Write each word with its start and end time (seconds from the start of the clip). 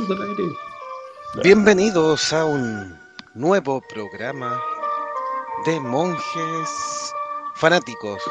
estamos 0.00 0.10
al 0.10 0.30
aire. 0.30 0.56
Bienvenidos 1.42 2.32
a 2.32 2.44
un 2.44 2.98
nuevo 3.34 3.80
programa 3.82 4.60
de 5.66 5.78
monjes 5.80 7.12
fanáticos. 7.54 8.22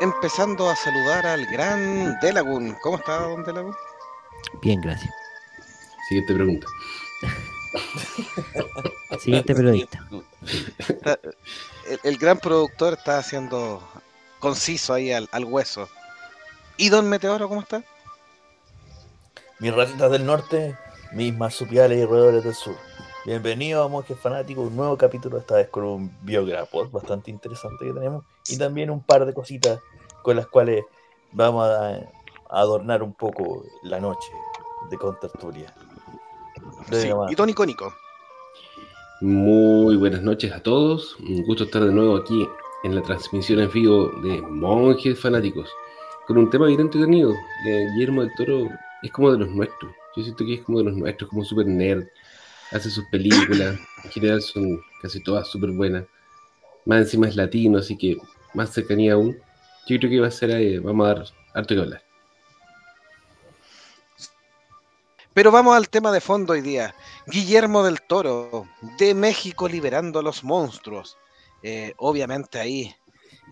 Empezando 0.00 0.68
a 0.68 0.76
saludar 0.76 1.26
al 1.26 1.46
gran 1.46 2.18
Delagun. 2.20 2.76
¿Cómo 2.82 2.96
está, 2.96 3.20
don 3.20 3.44
Delagun? 3.44 3.74
Bien, 4.62 4.80
gracias. 4.80 5.12
Siguiente 6.08 6.34
pregunta. 6.34 6.66
Siguiente 9.20 9.54
periodista. 9.54 10.06
El, 11.88 12.00
el 12.02 12.18
gran 12.18 12.38
productor 12.38 12.94
está 12.94 13.18
haciendo 13.18 13.82
conciso 14.38 14.92
ahí 14.92 15.12
al, 15.12 15.28
al 15.32 15.44
hueso. 15.44 15.88
¿Y 16.76 16.88
don 16.88 17.08
Meteoro 17.08 17.48
cómo 17.48 17.60
está? 17.60 17.82
Mis 19.64 19.74
ratitas 19.74 20.10
del 20.10 20.26
norte, 20.26 20.76
mis 21.14 21.34
marsupiales 21.34 21.98
y 21.98 22.04
roedores 22.04 22.44
del 22.44 22.52
sur. 22.52 22.74
Bienvenidos 23.24 23.86
a 23.86 23.88
Monjes 23.88 24.18
Fanáticos, 24.18 24.66
un 24.66 24.76
nuevo 24.76 24.98
capítulo, 24.98 25.38
esta 25.38 25.54
vez 25.54 25.70
con 25.70 25.84
un 25.84 26.12
biografo 26.20 26.86
bastante 26.90 27.30
interesante 27.30 27.86
que 27.86 27.94
tenemos 27.94 28.26
y 28.46 28.58
también 28.58 28.90
un 28.90 29.02
par 29.02 29.24
de 29.24 29.32
cositas 29.32 29.80
con 30.22 30.36
las 30.36 30.48
cuales 30.48 30.84
vamos 31.32 31.66
a, 31.66 31.94
a 31.94 32.00
adornar 32.50 33.02
un 33.02 33.14
poco 33.14 33.64
la 33.84 33.98
noche 34.00 34.30
de 34.90 34.98
contertulia. 34.98 35.72
Sí. 36.90 37.08
Y 37.30 37.34
don 37.34 37.48
Icónico. 37.48 37.90
Muy 39.22 39.96
buenas 39.96 40.20
noches 40.20 40.52
a 40.52 40.62
todos. 40.62 41.16
Un 41.20 41.42
gusto 41.42 41.64
estar 41.64 41.82
de 41.82 41.90
nuevo 41.90 42.18
aquí 42.18 42.46
en 42.82 42.94
la 42.94 43.00
transmisión 43.00 43.60
en 43.60 43.72
vivo 43.72 44.10
de 44.24 44.42
Monjes 44.42 45.18
Fanáticos. 45.18 45.70
Con 46.26 46.36
un 46.36 46.50
tema 46.50 46.66
bien 46.66 46.80
entretenido. 46.80 47.32
Eh, 47.66 47.86
Guillermo 47.94 48.20
del 48.20 48.34
Toro 48.36 48.68
es 49.04 49.12
como 49.12 49.30
de 49.30 49.38
los 49.38 49.50
nuestros. 49.50 49.94
Yo 50.16 50.22
siento 50.22 50.46
que 50.46 50.54
es 50.54 50.62
como 50.62 50.78
de 50.78 50.84
los 50.84 50.96
nuestros, 50.96 51.28
como 51.28 51.44
super 51.44 51.66
nerd. 51.66 52.06
Hace 52.72 52.90
sus 52.90 53.04
películas. 53.10 53.78
En 54.02 54.10
general 54.10 54.40
son 54.40 54.80
casi 55.02 55.22
todas 55.22 55.46
súper 55.48 55.70
buenas. 55.72 56.04
Más 56.86 57.02
encima 57.02 57.28
es 57.28 57.36
latino, 57.36 57.78
así 57.78 57.98
que 57.98 58.16
más 58.54 58.70
cercanía 58.70 59.12
aún. 59.12 59.36
Yo 59.86 59.98
creo 59.98 60.10
que 60.10 60.20
va 60.20 60.28
a 60.28 60.30
ser, 60.30 60.50
eh, 60.50 60.78
vamos 60.78 61.04
a 61.04 61.14
dar 61.14 61.26
harto 61.52 61.74
que 61.74 61.80
hablar. 61.82 62.02
Pero 65.34 65.50
vamos 65.50 65.76
al 65.76 65.90
tema 65.90 66.10
de 66.10 66.22
fondo 66.22 66.54
hoy 66.54 66.62
día. 66.62 66.94
Guillermo 67.26 67.82
del 67.82 68.00
Toro, 68.00 68.66
de 68.98 69.14
México 69.14 69.68
liberando 69.68 70.20
a 70.20 70.22
los 70.22 70.44
monstruos. 70.44 71.18
Eh, 71.62 71.92
obviamente 71.98 72.58
ahí 72.58 72.94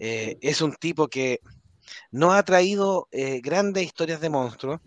eh, 0.00 0.38
es 0.40 0.62
un 0.62 0.74
tipo 0.74 1.08
que 1.08 1.40
nos 2.10 2.32
ha 2.32 2.42
traído 2.42 3.08
grandes 3.42 3.84
historias 3.84 4.20
de 4.20 4.30
monstruos 4.30 4.80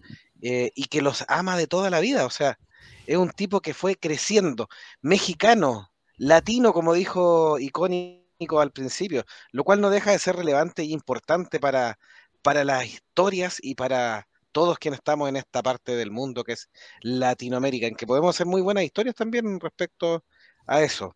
eh, 0.48 0.72
y 0.76 0.86
que 0.86 1.02
los 1.02 1.26
ama 1.28 1.58
de 1.58 1.66
toda 1.66 1.90
la 1.90 2.00
vida. 2.00 2.24
O 2.28 2.30
sea, 2.30 2.60
es 3.08 3.18
un 3.18 3.32
tipo 3.32 3.62
que 3.62 3.74
fue 3.74 3.96
creciendo, 3.96 4.70
mexicano, 5.02 5.92
latino, 6.18 6.72
como 6.72 6.94
dijo 6.94 7.58
icónico 7.58 8.62
al 8.62 8.72
principio, 8.72 9.26
lo 9.52 9.64
cual 9.64 9.82
no 9.82 9.90
deja 9.90 10.12
de 10.12 10.20
ser 10.20 10.36
relevante 10.36 10.84
y 10.84 10.94
importante 10.94 11.60
para, 11.60 11.98
para 12.44 12.64
las 12.64 12.86
historias 12.86 13.58
y 13.60 13.74
para 13.74 14.28
todos 14.52 14.78
quienes 14.78 15.00
estamos 15.00 15.30
en 15.30 15.38
esta 15.38 15.64
parte 15.64 15.96
del 15.96 16.12
mundo 16.12 16.44
que 16.44 16.54
es 16.54 16.70
Latinoamérica, 17.02 17.88
en 17.88 17.96
que 17.96 18.06
podemos 18.06 18.36
hacer 18.36 18.46
muy 18.46 18.62
buenas 18.62 18.84
historias 18.84 19.16
también 19.16 19.60
respecto 19.60 20.24
a 20.68 20.84
eso. 20.84 21.16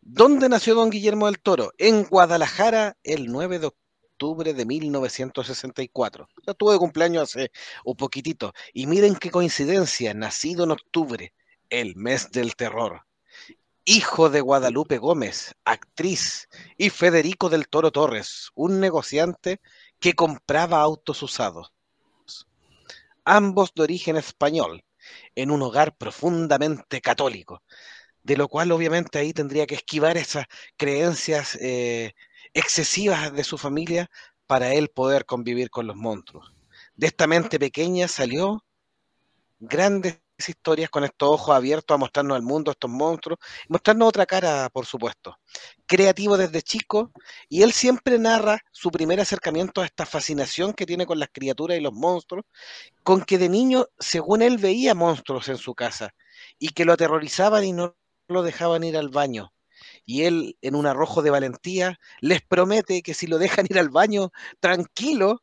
¿Dónde 0.00 0.48
nació 0.48 0.74
don 0.74 0.88
Guillermo 0.88 1.26
del 1.26 1.40
Toro? 1.40 1.72
En 1.76 2.04
Guadalajara, 2.04 2.96
el 3.02 3.26
9 3.26 3.58
de 3.58 3.66
octubre 3.66 3.85
de 4.18 4.64
1964. 4.64 6.28
Ya 6.46 6.54
tuve 6.54 6.72
de 6.72 6.78
cumpleaños 6.78 7.22
hace 7.24 7.50
un 7.84 7.96
poquitito. 7.96 8.52
Y 8.72 8.86
miren 8.86 9.16
qué 9.16 9.30
coincidencia, 9.30 10.14
nacido 10.14 10.64
en 10.64 10.70
octubre, 10.70 11.34
el 11.68 11.96
mes 11.96 12.30
del 12.30 12.56
terror. 12.56 13.02
Hijo 13.84 14.30
de 14.30 14.40
Guadalupe 14.40 14.98
Gómez, 14.98 15.54
actriz, 15.64 16.48
y 16.76 16.90
Federico 16.90 17.48
del 17.48 17.68
Toro 17.68 17.92
Torres, 17.92 18.50
un 18.54 18.80
negociante 18.80 19.60
que 20.00 20.14
compraba 20.14 20.80
autos 20.80 21.22
usados. 21.22 21.72
Ambos 23.24 23.72
de 23.74 23.82
origen 23.82 24.16
español, 24.16 24.84
en 25.34 25.50
un 25.50 25.62
hogar 25.62 25.96
profundamente 25.96 27.00
católico, 27.00 27.62
de 28.22 28.36
lo 28.36 28.48
cual 28.48 28.72
obviamente 28.72 29.18
ahí 29.18 29.32
tendría 29.32 29.66
que 29.66 29.76
esquivar 29.76 30.16
esas 30.16 30.46
creencias 30.76 31.56
eh, 31.60 32.14
excesivas 32.56 33.34
de 33.34 33.44
su 33.44 33.58
familia 33.58 34.10
para 34.46 34.72
él 34.72 34.88
poder 34.88 35.26
convivir 35.26 35.68
con 35.68 35.86
los 35.86 35.94
monstruos. 35.94 36.54
De 36.94 37.06
esta 37.06 37.26
mente 37.26 37.58
pequeña 37.58 38.08
salió 38.08 38.64
grandes 39.60 40.20
historias 40.38 40.88
con 40.88 41.04
estos 41.04 41.28
ojos 41.28 41.54
abiertos 41.54 41.94
a 41.94 41.98
mostrarnos 41.98 42.34
al 42.34 42.42
mundo 42.42 42.70
estos 42.70 42.90
monstruos, 42.90 43.38
mostrarnos 43.68 44.08
otra 44.08 44.24
cara, 44.24 44.70
por 44.70 44.86
supuesto. 44.86 45.38
Creativo 45.86 46.38
desde 46.38 46.62
chico, 46.62 47.12
y 47.48 47.62
él 47.62 47.72
siempre 47.72 48.18
narra 48.18 48.58
su 48.72 48.90
primer 48.90 49.20
acercamiento 49.20 49.82
a 49.82 49.84
esta 49.84 50.06
fascinación 50.06 50.72
que 50.72 50.86
tiene 50.86 51.04
con 51.04 51.18
las 51.18 51.28
criaturas 51.30 51.76
y 51.76 51.82
los 51.82 51.92
monstruos, 51.92 52.46
con 53.02 53.22
que 53.22 53.36
de 53.36 53.50
niño, 53.50 53.86
según 53.98 54.40
él, 54.40 54.56
veía 54.56 54.94
monstruos 54.94 55.48
en 55.50 55.58
su 55.58 55.74
casa 55.74 56.14
y 56.58 56.70
que 56.70 56.86
lo 56.86 56.94
aterrorizaban 56.94 57.64
y 57.64 57.72
no 57.72 57.96
lo 58.28 58.42
dejaban 58.42 58.82
ir 58.82 58.96
al 58.96 59.10
baño. 59.10 59.52
Y 60.06 60.22
él, 60.22 60.56
en 60.62 60.76
un 60.76 60.86
arrojo 60.86 61.20
de 61.20 61.30
valentía, 61.30 61.98
les 62.20 62.40
promete 62.40 63.02
que 63.02 63.12
si 63.12 63.26
lo 63.26 63.38
dejan 63.38 63.66
ir 63.68 63.78
al 63.78 63.90
baño 63.90 64.30
tranquilo, 64.60 65.42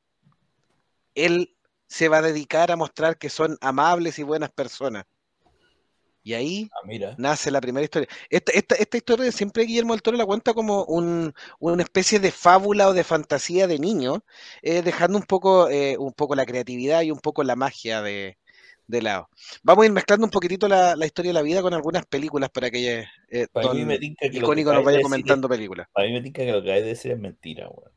él 1.15 1.55
se 1.87 2.07
va 2.07 2.17
a 2.19 2.21
dedicar 2.21 2.71
a 2.71 2.77
mostrar 2.77 3.17
que 3.17 3.29
son 3.29 3.57
amables 3.61 4.17
y 4.17 4.23
buenas 4.23 4.51
personas. 4.51 5.03
Y 6.23 6.33
ahí 6.33 6.69
Ah, 6.71 6.85
mira. 6.85 7.15
nace 7.17 7.51
la 7.51 7.59
primera 7.59 7.83
historia. 7.83 8.07
Esta, 8.29 8.53
esta, 8.53 8.75
esta 8.75 8.97
historia 8.97 9.29
siempre 9.33 9.65
Guillermo 9.65 9.93
del 9.93 10.01
Toro 10.01 10.15
la 10.15 10.25
cuenta 10.25 10.53
como 10.53 10.85
un, 10.85 11.33
una 11.59 11.83
especie 11.83 12.19
de 12.19 12.31
fábula 12.31 12.87
o 12.87 12.93
de 12.93 13.03
fantasía 13.03 13.67
de 13.67 13.77
niño, 13.77 14.23
eh, 14.61 14.81
dejando 14.81 15.17
un 15.17 15.25
poco, 15.25 15.69
eh, 15.69 15.97
un 15.97 16.13
poco 16.13 16.35
la 16.35 16.45
creatividad 16.45 17.01
y 17.01 17.11
un 17.11 17.19
poco 17.19 17.43
la 17.43 17.57
magia 17.57 18.01
de, 18.01 18.37
de 18.87 19.01
lado. 19.01 19.29
Vamos 19.63 19.83
a 19.83 19.85
ir 19.87 19.91
mezclando 19.91 20.25
un 20.25 20.31
poquitito 20.31 20.67
la, 20.67 20.95
la 20.95 21.05
historia 21.05 21.29
de 21.29 21.33
la 21.33 21.41
vida 21.41 21.61
con 21.61 21.73
algunas 21.73 22.05
películas 22.05 22.49
para 22.49 22.69
que 22.69 23.05
eh, 23.29 23.47
Para 23.51 23.73
mí 23.73 23.79
don 23.79 23.87
me 23.87 23.97
tinca 23.97 24.21
que 24.21 24.27
lo 24.27 24.33
que 24.33 24.37
Icónico 24.39 24.73
nos 24.73 24.83
vaya 24.83 25.01
comentando 25.01 25.49
películas. 25.49 25.87
Para 25.93 26.07
mí 26.07 26.13
me 26.13 26.21
tinca 26.21 26.43
que 26.45 26.51
lo 26.51 26.61
que 26.63 26.71
hay 26.71 26.81
de 26.81 26.87
decir 26.87 27.11
es 27.11 27.19
mentira, 27.19 27.69
weón. 27.69 27.91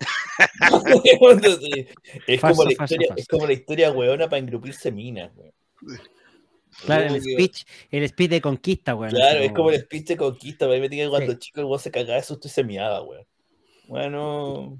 es, 2.26 2.40
Falso, 2.40 2.56
como 2.56 2.64
la 2.64 2.72
historia, 2.72 3.08
falso. 3.08 3.20
es 3.20 3.28
como 3.28 3.46
la 3.46 3.52
historia 3.52 3.92
weona 3.92 4.28
para 4.28 4.38
engrupirse 4.38 4.92
minas, 4.92 5.30
weón. 5.36 5.52
Claro, 6.84 7.14
el 7.14 7.22
speech, 7.22 7.64
el 7.90 8.08
speech 8.08 8.30
de 8.30 8.40
conquista, 8.40 8.94
weón. 8.94 9.12
Claro, 9.12 9.40
es 9.40 9.52
como 9.52 9.70
el 9.70 9.80
speech 9.80 10.06
de 10.08 10.16
conquista. 10.16 10.66
Para 10.66 10.74
mí 10.76 10.80
me 10.80 10.88
tinca 10.88 11.04
que 11.04 11.10
cuando 11.10 11.32
Sí. 11.32 11.38
chico 11.38 11.60
el 11.60 11.66
weón 11.66 11.80
se 11.80 11.90
cagaba 11.90 12.16
de 12.16 12.22
susto 12.22 12.48
y 12.48 12.50
se 12.50 12.64
miaba, 12.64 13.02
weón. 13.02 13.24
Bueno, 13.86 14.76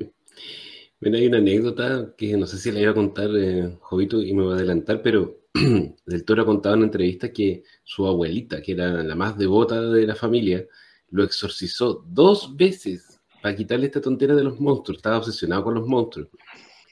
Bueno, 1.05 1.19
hay 1.19 1.27
una 1.27 1.37
anécdota 1.37 2.15
que 2.17 2.35
no 2.35 2.47
sé 2.47 2.57
si 2.57 2.73
la 2.73 2.81
iba 2.81 2.93
a 2.93 2.95
contar 2.95 3.29
eh, 3.37 3.77
Jovito 3.79 4.23
y 4.23 4.33
me 4.33 4.43
va 4.43 4.55
a 4.55 4.57
adelantar, 4.57 5.03
pero 5.03 5.37
Del 5.53 6.25
Toro 6.25 6.41
ha 6.41 6.47
contado 6.47 6.77
en 6.77 6.79
una 6.79 6.87
entrevista 6.87 7.31
que 7.31 7.63
su 7.83 8.07
abuelita, 8.07 8.63
que 8.63 8.73
era 8.73 9.03
la 9.03 9.15
más 9.15 9.37
devota 9.37 9.83
de 9.83 10.07
la 10.07 10.15
familia, 10.15 10.65
lo 11.11 11.23
exorcizó 11.23 12.03
dos 12.09 12.57
veces 12.57 13.21
para 13.43 13.55
quitarle 13.55 13.85
esta 13.85 14.01
tontera 14.01 14.35
de 14.35 14.45
los 14.45 14.59
monstruos. 14.59 14.97
Estaba 14.97 15.19
obsesionado 15.19 15.65
con 15.65 15.75
los 15.75 15.87
monstruos. 15.87 16.29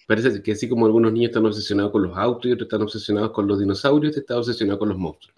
Parece 0.07 0.43
que 0.43 0.53
así 0.53 0.69
como 0.69 0.85
algunos 0.85 1.11
niños 1.11 1.31
están 1.31 1.47
obsesionados 1.47 1.91
con 1.91 2.03
los 2.03 2.15
autos 2.15 2.45
y 2.45 2.53
otros 2.53 2.67
están 2.67 2.83
obsesionados 2.83 3.31
con 3.31 3.47
los 3.47 3.61
dinosaurios, 3.61 4.15
está 4.15 4.37
obsesionado 4.37 4.79
con 4.79 4.91
los 4.91 4.99
monstruos. 4.99 5.35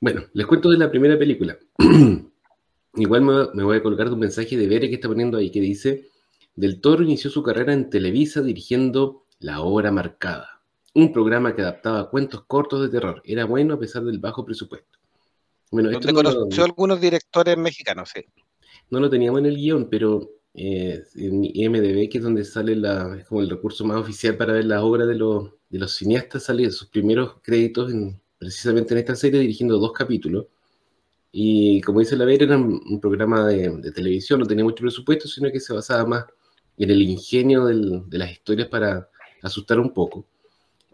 Bueno, 0.00 0.22
les 0.32 0.46
cuento 0.46 0.70
de 0.70 0.78
la 0.78 0.90
primera 0.90 1.18
película. 1.18 1.58
Igual 2.94 3.20
me, 3.20 3.32
me 3.52 3.62
voy 3.62 3.76
a 3.76 3.82
colgar 3.82 4.06
de 4.08 4.14
un 4.14 4.20
mensaje 4.20 4.56
de 4.56 4.66
Bere 4.66 4.88
que 4.88 4.94
está 4.94 5.08
poniendo 5.08 5.36
ahí 5.36 5.50
que 5.50 5.60
dice, 5.60 6.11
Del 6.54 6.80
Toro 6.80 7.02
inició 7.02 7.30
su 7.30 7.42
carrera 7.42 7.72
en 7.72 7.88
Televisa 7.90 8.42
dirigiendo 8.42 9.24
La 9.38 9.60
Hora 9.62 9.90
Marcada, 9.90 10.62
un 10.94 11.12
programa 11.12 11.54
que 11.54 11.62
adaptaba 11.62 12.10
cuentos 12.10 12.44
cortos 12.46 12.82
de 12.82 12.88
terror. 12.88 13.22
Era 13.24 13.44
bueno 13.46 13.74
a 13.74 13.78
pesar 13.78 14.04
del 14.04 14.18
bajo 14.18 14.44
presupuesto. 14.44 14.98
Bueno, 15.70 15.90
esto 15.90 16.12
no 16.12 16.22
lo, 16.22 16.34
conoció 16.34 16.62
a 16.62 16.66
algunos 16.66 17.00
directores 17.00 17.56
mexicanos, 17.56 18.10
sí. 18.14 18.20
no 18.90 19.00
lo 19.00 19.08
teníamos 19.08 19.40
en 19.40 19.46
el 19.46 19.56
guion, 19.56 19.88
pero 19.88 20.30
eh, 20.52 21.02
en 21.14 21.42
IMDB, 21.44 22.10
que 22.10 22.18
es 22.18 22.22
donde 22.22 22.44
sale 22.44 22.76
la, 22.76 23.16
es 23.18 23.24
como 23.24 23.40
el 23.40 23.48
recurso 23.48 23.82
más 23.86 23.96
oficial 23.96 24.36
para 24.36 24.52
ver 24.52 24.66
las 24.66 24.82
obras 24.82 25.08
de 25.08 25.14
los, 25.14 25.48
de 25.70 25.78
los 25.78 25.94
cineastas, 25.94 26.42
sale 26.44 26.70
sus 26.70 26.88
primeros 26.88 27.36
créditos 27.42 27.90
en- 27.90 28.20
precisamente 28.36 28.92
en 28.92 28.98
esta 28.98 29.16
serie 29.16 29.40
dirigiendo 29.40 29.78
dos 29.78 29.92
capítulos. 29.92 30.46
Y 31.30 31.80
como 31.80 32.00
dice 32.00 32.16
la 32.16 32.26
Vera, 32.26 32.44
era 32.44 32.58
un, 32.58 32.78
un 32.86 33.00
programa 33.00 33.46
de, 33.46 33.70
de 33.78 33.92
televisión, 33.92 34.40
no 34.40 34.46
tenía 34.46 34.64
mucho 34.64 34.82
presupuesto, 34.82 35.26
sino 35.28 35.50
que 35.50 35.60
se 35.60 35.72
basaba 35.72 36.04
más 36.04 36.26
en 36.76 36.90
el 36.90 37.02
ingenio 37.02 37.66
de 37.66 38.18
las 38.18 38.32
historias 38.32 38.68
para 38.68 39.08
asustar 39.42 39.78
un 39.78 39.92
poco. 39.92 40.26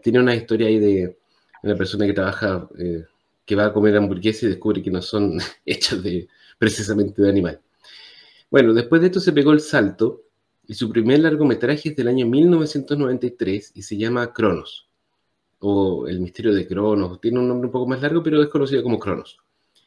Tiene 0.01 0.19
una 0.19 0.35
historia 0.35 0.67
ahí 0.67 0.79
de 0.79 1.17
una 1.63 1.75
persona 1.75 2.05
que 2.05 2.13
trabaja, 2.13 2.67
eh, 2.77 3.05
que 3.45 3.55
va 3.55 3.65
a 3.65 3.73
comer 3.73 3.95
hamburguesas 3.97 4.43
y 4.43 4.47
descubre 4.47 4.81
que 4.81 4.91
no 4.91 5.01
son 5.01 5.39
hechas 5.65 6.01
de, 6.03 6.27
precisamente 6.57 7.21
de 7.21 7.29
animal. 7.29 7.61
Bueno, 8.49 8.73
después 8.73 9.01
de 9.01 9.07
esto 9.07 9.19
se 9.19 9.33
pegó 9.33 9.51
el 9.51 9.59
salto 9.59 10.23
y 10.67 10.73
su 10.73 10.89
primer 10.89 11.19
largometraje 11.19 11.89
es 11.89 11.95
del 11.95 12.07
año 12.07 12.25
1993 12.27 13.71
y 13.75 13.81
se 13.81 13.97
llama 13.97 14.33
Cronos. 14.33 14.87
o 15.59 16.07
El 16.07 16.19
misterio 16.19 16.53
de 16.53 16.67
Cronos, 16.67 17.19
tiene 17.21 17.39
un 17.39 17.47
nombre 17.47 17.67
un 17.67 17.71
poco 17.71 17.87
más 17.87 18.01
largo, 18.01 18.23
pero 18.23 18.41
es 18.41 18.49
conocida 18.49 18.81
como 18.83 18.99
Cronos. 18.99 19.39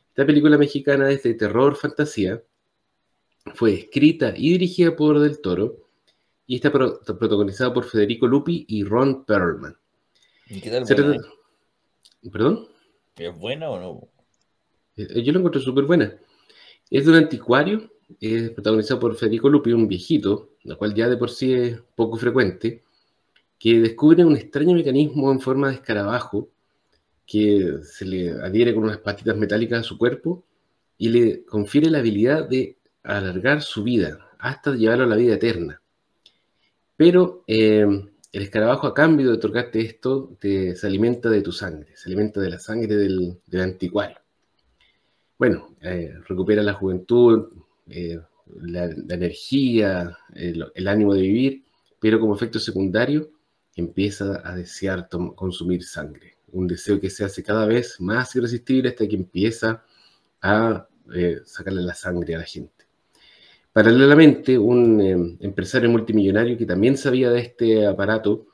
Esta 0.09 0.27
película 0.27 0.59
mexicana 0.59 1.11
es 1.11 1.23
de 1.23 1.35
terror 1.35 1.75
fantasía, 1.77 2.43
fue 3.55 3.75
escrita 3.75 4.35
y 4.37 4.51
dirigida 4.51 4.95
por 4.95 5.19
Del 5.19 5.41
Toro 5.41 5.82
y 6.53 6.57
está 6.57 6.71
pro- 6.71 7.01
protagonizada 7.19 7.73
por 7.73 7.85
Federico 7.85 8.27
Lupi 8.27 8.67
y 8.69 8.85
Ron 8.85 9.25
Perlman. 9.25 9.75
¿Y 10.51 10.61
qué 10.61 10.71
tal? 10.71 10.87
Se 10.87 10.93
buena? 10.95 11.13
trata- 11.15 11.29
¿Perdón? 12.31 12.69
¿Es 13.17 13.39
buena 13.39 13.71
o 13.71 13.81
no? 13.81 14.09
Eh, 14.99 15.23
Yo 15.23 15.33
lo 15.33 15.39
encuentro 15.39 15.63
súper 15.63 15.85
buena. 15.85 16.15
Es 16.91 17.07
de 17.07 17.11
un 17.11 17.17
anticuario, 17.17 17.91
es 18.21 18.51
protagonizado 18.51 19.01
por 19.01 19.15
Federico 19.17 19.49
Lupi, 19.49 19.73
un 19.73 19.89
viejito, 19.89 20.51
lo 20.65 20.77
cual 20.77 20.95
ya 20.95 21.09
de 21.09 21.17
por 21.17 21.31
sí 21.31 21.55
es 21.55 21.81
poco 21.97 22.19
frecuente, 22.19 22.83
que 23.59 23.81
descubre 23.81 24.23
un 24.23 24.37
extraño 24.37 24.75
mecanismo 24.75 25.33
en 25.33 25.41
forma 25.41 25.69
de 25.71 25.77
escarabajo 25.77 26.51
que 27.27 27.79
se 27.83 28.05
le 28.05 28.31
adhiere 28.31 28.75
con 28.75 28.85
unas 28.85 28.99
patitas 28.99 29.39
metálicas 29.39 29.81
a 29.81 29.85
su 29.85 29.97
cuerpo 29.97 30.45
y 30.99 31.09
le 31.09 31.45
confiere 31.47 31.89
la 31.89 32.01
habilidad 32.01 32.47
de 32.47 32.77
alargar 33.05 33.63
su 33.63 33.83
vida 33.85 34.31
hasta 34.39 34.75
llevarlo 34.75 35.05
a 35.05 35.09
la 35.09 35.17
vida 35.17 35.33
eterna. 35.37 35.82
Pero 37.05 37.43
eh, 37.49 37.85
el 38.33 38.43
escarabajo, 38.43 38.87
a 38.87 38.95
cambio 38.95 39.27
de 39.27 39.35
otorgarte 39.35 39.81
esto, 39.81 40.37
te- 40.39 40.77
se 40.77 40.87
alimenta 40.87 41.29
de 41.31 41.43
tu 41.43 41.51
sangre, 41.51 41.97
se 41.97 42.09
alimenta 42.09 42.41
de 42.41 42.49
la 42.49 42.61
sangre 42.61 42.95
del, 42.95 43.41
del 43.45 43.61
anticuario. 43.61 44.19
Bueno, 45.37 45.75
eh, 45.81 46.15
recupera 46.29 46.63
la 46.63 46.75
juventud, 46.75 47.49
eh, 47.89 48.21
la, 48.61 48.85
energía, 48.85 50.17
el, 50.33 50.87
ánimo 50.87 51.15
de 51.15 51.23
vivir, 51.23 51.65
pero 51.99 52.21
como 52.21 52.37
efecto 52.37 52.61
secundario 52.61 53.33
empieza 53.75 54.41
a 54.49 54.55
desear 54.55 55.09
consumir 55.35 55.83
sangre. 55.83 56.37
Un 56.53 56.69
deseo 56.69 57.01
que 57.01 57.11
se 57.11 57.25
hace 57.25 57.43
cada 57.43 57.67
vez 57.67 58.01
más 58.01 58.37
irresistible 58.37 58.91
hasta 58.91 59.09
que 59.09 59.17
empieza 59.17 59.83
a 60.41 60.87
sacarle 61.47 61.83
la 61.83 61.95
sangre 61.95 62.37
a 62.37 62.39
la 62.39 62.45
gente. 62.45 62.82
Paralelamente, 63.73 64.59
un 64.59 65.01
eh, 65.01 65.37
empresario 65.41 65.89
multimillonario 65.89 66.59
que 66.59 66.67
también 66.67 66.99
sabía 66.99 67.31
de 67.31 67.41
este 67.41 67.87
aparato 67.87 68.47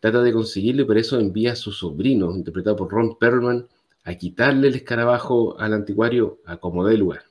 trata 0.00 0.22
de 0.22 0.32
conseguirlo 0.32 0.82
y 0.82 0.86
por 0.86 0.98
eso 0.98 1.20
envía 1.20 1.52
a 1.52 1.56
su 1.56 1.72
sobrino, 1.72 2.34
interpretado 2.34 2.76
por 2.76 2.90
Ron 2.90 3.18
Perlman, 3.18 3.68
a 4.04 4.14
quitarle 4.14 4.68
el 4.68 4.74
escarabajo 4.74 5.58
al 5.60 5.74
anticuario 5.74 6.40
a 6.44 6.56
como 6.56 6.86
dé 6.86 6.96
lugar. 6.96 7.22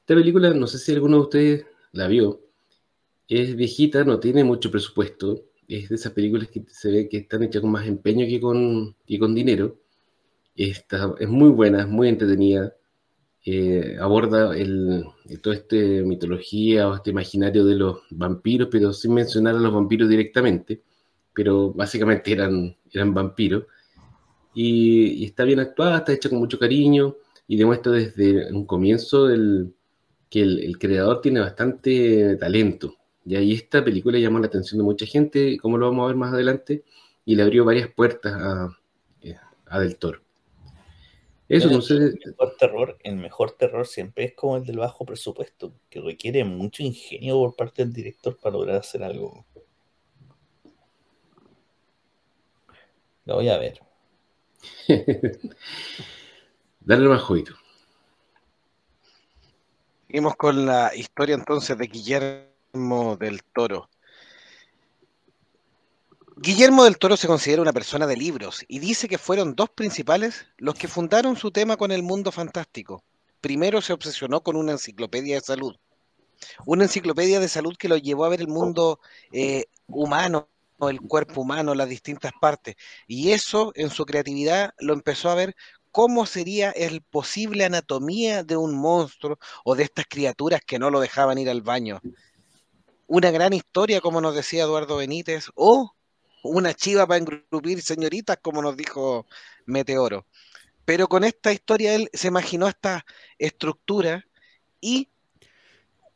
Esta 0.00 0.14
película, 0.14 0.54
no 0.54 0.66
sé 0.66 0.78
si 0.78 0.92
alguno 0.92 1.16
de 1.16 1.22
ustedes 1.22 1.66
la 1.92 2.06
vio, 2.06 2.40
es 3.26 3.56
viejita, 3.56 4.04
no 4.04 4.20
tiene 4.20 4.44
mucho 4.44 4.70
presupuesto, 4.70 5.44
es 5.66 5.88
de 5.88 5.94
esas 5.96 6.12
películas 6.12 6.48
que 6.48 6.64
se 6.68 6.90
ve 6.90 7.08
que 7.08 7.18
están 7.18 7.42
hechas 7.42 7.62
con 7.62 7.72
más 7.72 7.86
empeño 7.86 8.26
que 8.26 8.40
con, 8.40 8.94
que 9.06 9.18
con 9.18 9.34
dinero. 9.34 9.78
Está, 10.54 11.14
es 11.18 11.28
muy 11.28 11.50
buena, 11.50 11.82
es 11.82 11.88
muy 11.88 12.08
entretenida, 12.08 12.74
eh, 13.50 13.96
aborda 14.00 14.54
el, 14.56 15.04
toda 15.40 15.56
esta 15.56 15.76
mitología 15.76 16.88
o 16.88 16.96
este 16.96 17.10
imaginario 17.10 17.64
de 17.64 17.76
los 17.76 18.00
vampiros, 18.10 18.68
pero 18.70 18.92
sin 18.92 19.14
mencionar 19.14 19.54
a 19.54 19.58
los 19.58 19.72
vampiros 19.72 20.08
directamente, 20.08 20.82
pero 21.32 21.72
básicamente 21.72 22.32
eran, 22.32 22.76
vampiros. 23.14 23.64
Y, 24.54 25.24
está 25.24 25.44
bien 25.44 25.60
actuada, 25.60 25.98
está 25.98 26.12
hecha 26.12 26.28
con 26.28 26.38
mucho 26.38 26.58
cariño 26.58 27.16
y 27.46 27.56
demuestra 27.56 27.92
desde 27.92 28.52
un 28.52 28.66
comienzo 28.66 29.28
que 30.30 30.42
el, 30.42 30.78
creador 30.78 31.20
tiene 31.22 31.40
bastante 31.40 32.36
talento. 32.36 32.96
Y 33.24 33.36
ahí 33.36 33.54
esta 33.54 33.84
película 33.84 34.18
llamó 34.18 34.38
la 34.40 34.46
atención 34.48 34.78
de 34.78 34.84
mucha 34.84 35.06
gente, 35.06 35.58
como 35.58 35.78
lo 35.78 35.86
vamos 35.88 36.04
a 36.04 36.08
ver 36.08 36.16
más 36.16 36.32
adelante, 36.34 36.84
y 37.24 37.36
le 37.36 37.42
abrió 37.42 37.64
varias 37.64 37.88
puertas 37.88 38.34
a, 38.34 38.68
eh, 39.22 39.36
a. 39.66 39.78
Eso, 41.48 41.70
no 41.70 41.80
sé, 41.80 41.94
El 41.94 42.20
mejor 42.26 42.56
terror, 42.58 42.98
el 43.02 43.16
mejor 43.16 43.52
terror 43.52 43.86
siempre 43.86 44.24
es 44.24 44.34
como 44.34 44.58
el 44.58 44.66
del 44.66 44.78
bajo 44.78 45.06
presupuesto, 45.06 45.72
que 45.88 46.00
requiere 46.00 46.44
mucho 46.44 46.82
ingenio 46.82 47.38
por 47.38 47.56
parte 47.56 47.82
del 47.82 47.94
director 47.94 48.36
para 48.36 48.52
lograr 48.52 48.76
hacer 48.76 49.02
algo. 49.02 49.46
Lo 53.24 53.36
voy 53.36 53.48
a 53.48 53.56
ver. 53.56 53.80
dale 56.80 57.08
más 57.08 57.22
juguito. 57.22 57.54
Seguimos 60.06 60.36
con 60.36 60.66
la 60.66 60.94
historia 60.94 61.34
entonces 61.34 61.76
de 61.78 61.86
Guillermo 61.86 63.16
del 63.18 63.42
Toro. 63.42 63.88
Guillermo 66.40 66.84
del 66.84 66.98
Toro 66.98 67.16
se 67.16 67.26
considera 67.26 67.62
una 67.62 67.72
persona 67.72 68.06
de 68.06 68.16
libros 68.16 68.64
y 68.68 68.78
dice 68.78 69.08
que 69.08 69.18
fueron 69.18 69.56
dos 69.56 69.70
principales 69.70 70.46
los 70.56 70.76
que 70.76 70.86
fundaron 70.86 71.36
su 71.36 71.50
tema 71.50 71.76
con 71.76 71.90
el 71.90 72.04
mundo 72.04 72.30
fantástico. 72.30 73.02
Primero 73.40 73.82
se 73.82 73.92
obsesionó 73.92 74.40
con 74.42 74.54
una 74.54 74.70
enciclopedia 74.70 75.34
de 75.34 75.40
salud. 75.40 75.74
Una 76.64 76.84
enciclopedia 76.84 77.40
de 77.40 77.48
salud 77.48 77.76
que 77.76 77.88
lo 77.88 77.96
llevó 77.96 78.24
a 78.24 78.28
ver 78.28 78.40
el 78.40 78.46
mundo 78.46 79.00
eh, 79.32 79.64
humano, 79.88 80.48
el 80.80 81.00
cuerpo 81.00 81.40
humano, 81.40 81.74
las 81.74 81.88
distintas 81.88 82.30
partes. 82.40 82.76
Y 83.08 83.32
eso 83.32 83.72
en 83.74 83.90
su 83.90 84.06
creatividad 84.06 84.74
lo 84.78 84.92
empezó 84.92 85.30
a 85.30 85.34
ver 85.34 85.56
cómo 85.90 86.24
sería 86.24 86.70
el 86.70 87.02
posible 87.02 87.64
anatomía 87.64 88.44
de 88.44 88.56
un 88.56 88.76
monstruo 88.76 89.40
o 89.64 89.74
de 89.74 89.82
estas 89.82 90.06
criaturas 90.08 90.60
que 90.64 90.78
no 90.78 90.90
lo 90.90 91.00
dejaban 91.00 91.38
ir 91.38 91.50
al 91.50 91.62
baño. 91.62 92.00
Una 93.08 93.32
gran 93.32 93.54
historia, 93.54 94.00
como 94.00 94.20
nos 94.20 94.36
decía 94.36 94.62
Eduardo 94.62 94.98
Benítez, 94.98 95.46
o 95.56 95.94
una 96.42 96.74
chiva 96.74 97.06
para 97.06 97.18
engrupir 97.18 97.82
señoritas, 97.82 98.38
como 98.42 98.62
nos 98.62 98.76
dijo 98.76 99.26
Meteoro. 99.66 100.26
Pero 100.84 101.08
con 101.08 101.24
esta 101.24 101.52
historia 101.52 101.94
él 101.94 102.08
se 102.12 102.28
imaginó 102.28 102.68
esta 102.68 103.04
estructura 103.38 104.24
y 104.80 105.08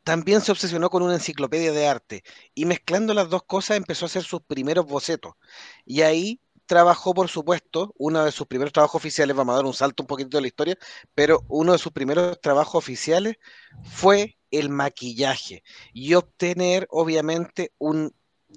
también 0.03 0.41
se 0.41 0.51
obsesionó 0.51 0.89
con 0.89 1.03
una 1.03 1.13
enciclopedia 1.13 1.71
de 1.71 1.87
arte. 1.87 2.23
Y 2.53 2.65
mezclando 2.65 3.13
las 3.13 3.29
dos 3.29 3.43
cosas 3.43 3.77
empezó 3.77 4.05
a 4.05 4.07
hacer 4.07 4.23
sus 4.23 4.41
primeros 4.41 4.85
bocetos. 4.85 5.33
Y 5.85 6.01
ahí 6.01 6.41
trabajó, 6.65 7.13
por 7.13 7.29
supuesto, 7.29 7.93
uno 7.97 8.25
de 8.25 8.31
sus 8.31 8.47
primeros 8.47 8.73
trabajos 8.73 8.99
oficiales, 8.99 9.35
vamos 9.35 9.53
a 9.53 9.57
dar 9.57 9.65
un 9.65 9.73
salto 9.73 10.03
un 10.03 10.07
poquito 10.07 10.37
de 10.37 10.41
la 10.41 10.47
historia, 10.47 10.77
pero 11.13 11.43
uno 11.47 11.73
de 11.73 11.77
sus 11.77 11.91
primeros 11.91 12.39
trabajos 12.41 12.75
oficiales 12.75 13.37
fue 13.83 14.37
el 14.51 14.69
maquillaje 14.69 15.63
y 15.93 16.13
obtener, 16.13 16.87
obviamente, 16.89 17.73
un 17.77 18.13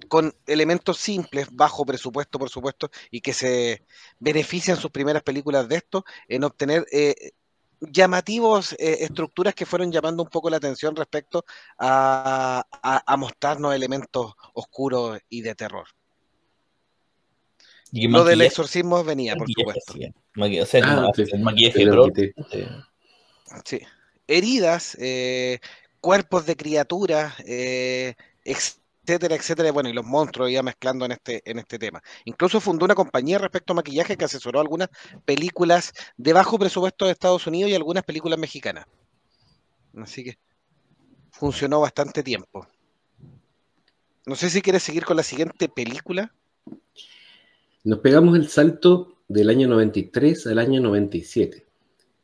con 0.08 0.34
elementos 0.46 0.98
simples, 0.98 1.48
bajo 1.52 1.84
presupuesto, 1.84 2.38
por 2.38 2.50
supuesto, 2.50 2.90
y 3.10 3.20
que 3.20 3.32
se 3.32 3.82
benefician 4.18 4.76
sus 4.76 4.90
primeras 4.90 5.22
películas 5.22 5.68
de 5.68 5.76
esto, 5.76 6.04
en 6.28 6.44
obtener 6.44 6.86
eh, 6.92 7.32
llamativos 7.80 8.72
eh, 8.74 8.98
estructuras 9.00 9.54
que 9.54 9.66
fueron 9.66 9.92
llamando 9.92 10.22
un 10.22 10.28
poco 10.28 10.48
la 10.50 10.56
atención 10.58 10.94
respecto 10.96 11.44
a, 11.78 12.64
a, 12.82 13.12
a 13.12 13.16
mostrarnos 13.16 13.74
elementos 13.74 14.34
oscuros 14.54 15.18
y 15.28 15.42
de 15.42 15.54
terror. 15.54 15.86
Y 17.92 18.08
Lo 18.08 18.24
del 18.24 18.42
exorcismo 18.42 19.04
venía, 19.04 19.36
por 19.36 19.48
supuesto. 19.50 19.94
o 19.94 20.66
sea, 20.66 20.80
Ah, 20.84 21.10
el 21.16 21.40
maquillaje 21.40 21.78
te 21.78 21.84
lo 21.84 21.92
pro- 21.92 22.04
quité. 22.04 22.34
eh, 22.52 22.68
Sí. 23.64 23.80
Heridas, 24.26 24.96
eh, 25.00 25.60
cuerpos 26.00 26.46
de 26.46 26.56
criaturas, 26.56 27.34
eh, 27.46 28.14
etcétera, 29.06 29.36
etcétera. 29.36 29.72
Bueno, 29.72 29.88
y 29.88 29.92
los 29.92 30.04
monstruos 30.04 30.50
ya 30.50 30.62
mezclando 30.62 31.04
en 31.04 31.12
este, 31.12 31.42
en 31.48 31.58
este 31.58 31.78
tema. 31.78 32.02
Incluso 32.25 32.60
fundó 32.60 32.84
una 32.84 32.94
compañía 32.94 33.38
respecto 33.38 33.72
a 33.72 33.76
maquillaje 33.76 34.16
que 34.16 34.25
asesoró 34.25 34.60
algunas 34.60 34.88
películas 35.25 35.92
de 36.16 36.32
bajo 36.32 36.58
presupuesto 36.58 37.06
de 37.06 37.12
Estados 37.12 37.46
Unidos 37.46 37.70
y 37.70 37.75
algunas 37.75 38.04
películas 38.04 38.38
mexicanas. 38.38 38.86
Así 39.96 40.25
que 40.25 40.38
funcionó 41.30 41.80
bastante 41.80 42.22
tiempo. 42.22 42.66
No 44.26 44.34
sé 44.34 44.50
si 44.50 44.60
quieres 44.60 44.82
seguir 44.82 45.04
con 45.04 45.16
la 45.16 45.22
siguiente 45.22 45.68
película. 45.68 46.32
Nos 47.84 48.00
pegamos 48.00 48.36
el 48.36 48.48
salto 48.48 49.18
del 49.28 49.48
año 49.50 49.68
93 49.68 50.48
al 50.48 50.58
año 50.58 50.80
97. 50.80 51.64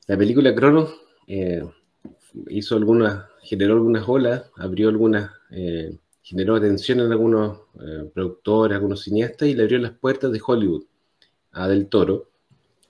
La 0.09 0.17
película 0.19 0.53
Cronos 0.55 0.95
eh, 1.29 1.63
hizo 2.49 2.75
algunas, 2.75 3.27
generó 3.43 3.75
algunas 3.75 4.09
olas, 4.09 4.51
abrió 4.57 4.89
algunas, 4.89 5.31
eh, 5.51 5.97
generó 6.23 6.57
atención 6.57 7.01
en 7.01 7.13
algunos 7.13 7.59
eh, 7.81 8.11
productores, 8.15 8.77
algunos 8.77 9.03
cineastas 9.03 9.49
y 9.49 9.55
le 9.55 9.63
abrió 9.63 9.79
las 9.79 9.93
puertas 9.93 10.33
de 10.33 10.41
Hollywood 10.45 10.85
a 11.53 11.69
Del 11.69 11.89
Toro, 11.89 12.31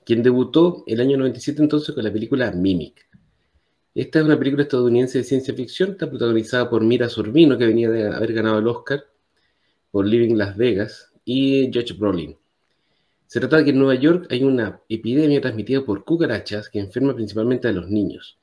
quien 0.04 0.22
debutó 0.22 0.84
el 0.86 1.00
año 1.00 1.16
97 1.16 1.62
entonces 1.62 1.94
con 1.94 2.04
la 2.04 2.12
película 2.12 2.50
Mimic. 2.52 3.08
Esta 3.94 4.20
es 4.20 4.24
una 4.24 4.38
película 4.38 4.62
estadounidense 4.62 5.18
de 5.18 5.24
ciencia 5.24 5.54
ficción, 5.54 5.92
está 5.92 6.08
protagonizada 6.08 6.68
por 6.70 6.82
Mira 6.82 7.08
Sorvino, 7.08 7.58
que 7.58 7.66
venía 7.66 7.90
de 7.90 8.08
haber 8.08 8.32
ganado 8.32 8.58
el 8.58 8.66
Oscar, 8.66 9.04
por 9.90 10.06
Living 10.06 10.36
Las 10.36 10.56
Vegas, 10.56 11.12
y 11.24 11.70
Josh 11.72 11.96
Brolin. 11.96 12.36
Se 13.26 13.40
trata 13.40 13.58
de 13.58 13.64
que 13.64 13.70
en 13.70 13.78
Nueva 13.78 13.94
York 13.94 14.26
hay 14.30 14.42
una 14.44 14.80
epidemia 14.88 15.40
transmitida 15.40 15.84
por 15.84 16.04
cucarachas 16.04 16.68
que 16.68 16.78
enferma 16.78 17.14
principalmente 17.14 17.68
a 17.68 17.72
los 17.72 17.88
niños. 17.88 18.38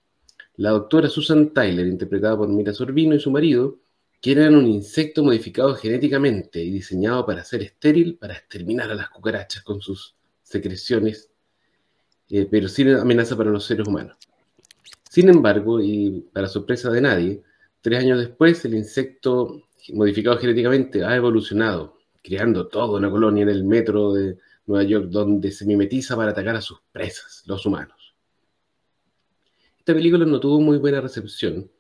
La 0.58 0.72
doctora 0.72 1.10
Susan 1.10 1.54
Tyler, 1.54 1.88
interpretada 1.88 2.38
por 2.38 2.50
Mira 2.50 2.74
Sorvino 2.74 3.16
y 3.16 3.20
su 3.20 3.32
marido, 3.32 3.78
que 4.22 4.32
eran 4.34 4.56
un 4.56 4.68
insecto 4.68 5.24
modificado 5.24 5.76
genéticamente 5.76 6.62
y 6.62 6.72
diseñado 6.72 7.26
para 7.26 7.44
ser 7.44 7.62
estéril, 7.62 8.18
para 8.18 8.34
exterminar 8.34 8.92
a 8.92 8.96
las 8.96 9.10
cucarachas 9.10 9.64
con 9.64 9.82
sus 9.82 10.16
secreciones, 10.44 11.30
eh, 12.30 12.48
pero 12.50 12.68
sin 12.68 12.90
amenaza 12.96 13.38
para 13.38 13.50
los 13.50 13.66
seres 13.66 13.88
humanos. 13.88 14.18
Sin 15.10 15.30
embargo, 15.30 15.82
y 15.82 16.28
para 16.34 16.48
sorpresa 16.48 16.92
de 16.92 17.02
nadie, 17.02 17.44
tres 17.82 18.00
años 18.00 18.20
después 18.20 18.64
el 18.66 18.76
insecto 18.76 19.64
modificado 19.94 20.38
genéticamente 20.38 21.04
ha 21.04 21.16
evolucionado, 21.16 21.98
creando 22.22 22.68
toda 22.68 23.00
una 23.00 23.10
colonia 23.10 23.44
en 23.44 23.50
el 23.50 23.64
metro 23.64 24.14
de 24.14 24.38
Nueva 24.66 24.84
York 24.84 25.06
donde 25.10 25.52
se 25.52 25.66
mimetiza 25.66 26.16
para 26.16 26.32
atacar 26.32 26.56
a 26.56 26.62
sus 26.62 26.80
presas, 26.92 27.44
los 27.48 27.66
humanos. 27.66 28.14
Esta 29.80 29.94
película 29.94 30.26
no 30.26 30.40
tuvo 30.40 30.60
muy 30.60 30.78
buena 30.78 31.02
recepción. 31.02 31.72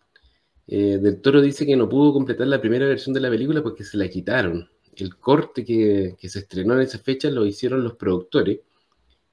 Eh, 0.72 1.00
Del 1.02 1.20
Toro 1.20 1.42
dice 1.42 1.66
que 1.66 1.76
no 1.76 1.90
pudo 1.90 2.14
completar 2.14 2.46
la 2.46 2.62
primera 2.62 2.86
versión 2.86 3.12
de 3.14 3.20
la 3.20 3.30
película 3.30 3.64
porque 3.64 3.84
se 3.84 3.98
la 3.98 4.08
quitaron. 4.08 4.70
El 4.96 5.16
corte 5.18 5.66
que, 5.66 6.16
que 6.20 6.30
se 6.30 6.40
estrenó 6.40 6.76
en 6.76 6.82
esa 6.82 7.00
fecha 7.00 7.32
lo 7.32 7.44
hicieron 7.46 7.84
los 7.84 7.96
productores 7.96 8.60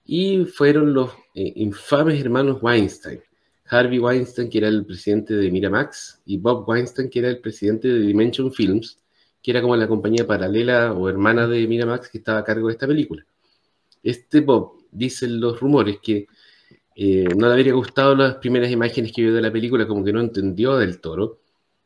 y 0.07 0.45
fueron 0.47 0.95
los 0.95 1.11
eh, 1.35 1.52
infames 1.57 2.19
hermanos 2.21 2.59
Weinstein. 2.62 3.21
Harvey 3.69 3.99
Weinstein, 3.99 4.49
que 4.49 4.59
era 4.59 4.69
el 4.69 4.87
presidente 4.87 5.35
de 5.35 5.50
Miramax, 5.50 6.23
y 6.25 6.38
Bob 6.38 6.66
Weinstein, 6.66 7.11
que 7.11 7.19
era 7.19 7.28
el 7.28 7.40
presidente 7.40 7.88
de 7.88 7.99
Dimension 8.00 8.50
Films, 8.52 9.00
que 9.43 9.50
era 9.50 9.61
como 9.61 9.76
la 9.76 9.88
compañía 9.88 10.26
paralela 10.26 10.93
o 10.93 11.09
hermana 11.09 11.47
de 11.47 11.66
Miramax 11.66 12.09
que 12.09 12.19
estaba 12.19 12.38
a 12.38 12.45
cargo 12.45 12.69
de 12.69 12.75
esta 12.75 12.87
película. 12.87 13.26
Este 14.02 14.40
Bob, 14.40 14.85
dicen 14.90 15.38
los 15.40 15.61
rumores, 15.61 15.99
que 16.00 16.28
eh, 16.99 17.29
no 17.37 17.47
le 17.47 17.53
habría 17.53 17.75
gustado 17.75 18.15
las 18.15 18.37
primeras 18.37 18.71
imágenes 18.71 19.12
que 19.12 19.21
vio 19.21 19.35
de 19.35 19.43
la 19.43 19.53
película, 19.53 19.87
como 19.87 20.03
que 20.03 20.15
no 20.15 20.21
entendió 20.21 20.79
del 20.79 20.99
toro, 20.99 21.41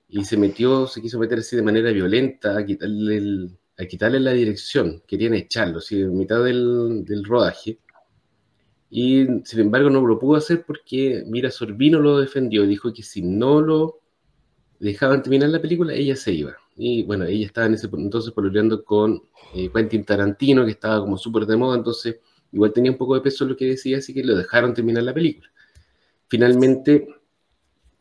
y 0.09 0.25
se 0.25 0.37
metió, 0.37 0.87
se 0.87 1.03
quiso 1.03 1.19
meter 1.19 1.41
así 1.41 1.57
de 1.57 1.63
manera 1.63 1.91
violenta 1.91 2.57
a 2.57 2.65
quitarle, 2.65 3.51
a 3.77 3.87
quitarle 3.87 4.21
la 4.21 4.33
dirección, 4.33 5.03
querían 5.09 5.35
echarlo, 5.35 5.79
así 5.79 6.01
en 6.01 6.17
mitad 6.17 6.45
del, 6.45 7.05
del 7.05 7.25
rodaje. 7.25 7.79
Y 8.89 9.27
sin 9.45 9.61
embargo 9.61 9.91
no 9.91 10.01
lo 10.07 10.19
pudo 10.19 10.37
hacer 10.37 10.65
porque 10.65 11.25
Mira 11.27 11.51
Sorbino 11.51 11.99
lo 11.99 12.21
defendió, 12.21 12.65
dijo 12.67 12.93
que 12.93 13.03
si 13.03 13.23
no 13.23 13.61
lo 13.61 14.01
dejaban 14.79 15.23
terminar 15.23 15.51
la 15.51 15.61
película, 15.61 15.93
ella 15.93 16.15
se 16.15 16.33
iba. 16.33 16.57
Y 16.77 17.03
bueno, 17.03 17.25
ella 17.25 17.47
estaba 17.47 17.67
en 17.67 17.75
ese 17.75 17.89
entonces 17.93 18.33
pololeando 18.33 18.85
con 18.85 19.23
eh, 19.55 19.71
Quentin 19.75 20.05
Tarantino, 20.05 20.65
que 20.65 20.71
estaba 20.73 21.01
como 21.01 21.19
súper 21.19 21.47
de 21.47 21.57
moda, 21.57 21.77
entonces 21.77 22.17
igual 22.53 22.73
tenía 22.73 22.91
un 22.91 22.99
poco 22.99 23.15
de 23.15 23.21
peso 23.21 23.45
lo 23.45 23.57
que 23.57 23.67
decía, 23.67 23.99
así 23.99 24.15
que 24.15 24.25
lo 24.25 24.37
dejaron 24.37 24.75
terminar 24.75 25.03
la 25.03 25.15
película. 25.15 25.51
Finalmente 26.29 27.07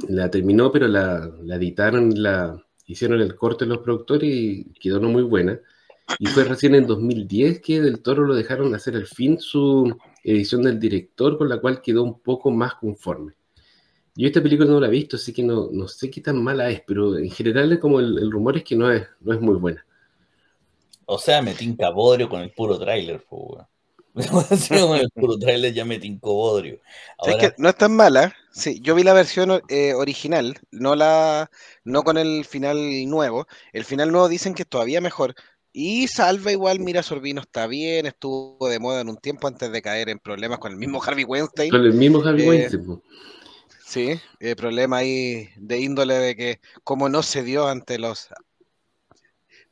la 0.07 0.29
terminó, 0.29 0.71
pero 0.71 0.87
la, 0.87 1.31
la 1.43 1.55
editaron, 1.55 2.21
la 2.21 2.63
hicieron 2.85 3.21
el 3.21 3.35
corte 3.35 3.65
los 3.65 3.79
productores 3.79 4.29
y 4.29 4.73
quedó 4.79 4.99
no 4.99 5.09
muy 5.09 5.23
buena. 5.23 5.59
Y 6.17 6.25
fue 6.25 6.43
recién 6.43 6.73
en 6.73 6.87
2010 6.87 7.61
que 7.61 7.81
Del 7.81 8.01
Toro 8.01 8.25
lo 8.25 8.33
dejaron 8.33 8.73
hacer 8.73 8.95
al 8.95 9.05
fin 9.05 9.39
su 9.39 9.95
edición 10.23 10.63
del 10.63 10.79
director, 10.79 11.37
con 11.37 11.47
la 11.49 11.59
cual 11.59 11.81
quedó 11.81 12.03
un 12.03 12.19
poco 12.19 12.49
más 12.49 12.75
conforme. 12.75 13.33
Yo 14.15 14.27
esta 14.27 14.41
película 14.41 14.69
no 14.69 14.79
la 14.79 14.87
he 14.87 14.91
visto, 14.91 15.17
así 15.17 15.31
que 15.31 15.43
no, 15.43 15.69
no 15.71 15.87
sé 15.87 16.09
qué 16.09 16.19
tan 16.19 16.43
mala 16.43 16.69
es, 16.69 16.81
pero 16.85 17.17
en 17.17 17.29
general 17.29 17.79
como 17.79 17.99
el, 17.99 18.29
rumor 18.31 18.57
es 18.57 18.63
que 18.63 18.75
no 18.75 18.91
es, 18.91 19.07
no 19.21 19.33
es 19.33 19.39
muy 19.39 19.55
buena. 19.55 19.85
O 21.05 21.17
sea, 21.17 21.41
me 21.41 21.53
tinca 21.53 21.89
bodrio 21.91 22.27
con 22.27 22.41
el 22.41 22.51
puro 22.51 22.77
tráiler, 22.77 23.23
con 23.23 23.65
el 25.01 25.09
puro 25.11 25.37
tráiler 25.37 25.73
ya 25.73 25.85
me 25.85 25.99
tincó 25.99 26.33
bodrio. 26.33 26.79
¿Sabes 27.23 27.35
Ahora, 27.35 27.37
que 27.37 27.61
no 27.61 27.69
es 27.69 27.75
tan 27.75 27.95
mala? 27.95 28.33
Sí, 28.51 28.79
yo 28.81 28.95
vi 28.95 29.03
la 29.03 29.13
versión 29.13 29.61
eh, 29.69 29.93
original, 29.93 30.57
no 30.71 30.95
la, 30.95 31.49
no 31.83 32.03
con 32.03 32.17
el 32.17 32.45
final 32.45 32.77
nuevo. 33.07 33.47
El 33.71 33.85
final 33.85 34.11
nuevo 34.11 34.27
dicen 34.27 34.53
que 34.53 34.63
es 34.63 34.69
todavía 34.69 35.01
mejor. 35.01 35.35
Y 35.71 36.07
Salva 36.07 36.51
igual, 36.51 36.79
mira, 36.79 37.03
Sorbino 37.03 37.41
está 37.41 37.67
bien, 37.67 38.07
estuvo 38.07 38.67
de 38.67 38.79
moda 38.79 39.01
en 39.01 39.09
un 39.09 39.17
tiempo 39.17 39.47
antes 39.47 39.71
de 39.71 39.81
caer 39.81 40.09
en 40.09 40.19
problemas 40.19 40.59
con 40.59 40.71
el 40.71 40.77
mismo 40.77 41.01
Harvey 41.01 41.23
Weinstein. 41.25 41.69
Con 41.69 41.81
el 41.81 41.93
mismo 41.93 42.21
Harvey 42.23 42.45
Eh, 42.45 42.49
Weinstein. 42.49 43.01
Sí, 43.85 44.19
eh, 44.39 44.55
problema 44.55 44.97
ahí 44.97 45.49
de 45.57 45.79
índole 45.79 46.15
de 46.15 46.35
que 46.35 46.59
como 46.83 47.09
no 47.09 47.23
se 47.23 47.43
dio 47.43 47.67
ante 47.67 47.97
los 47.99 48.29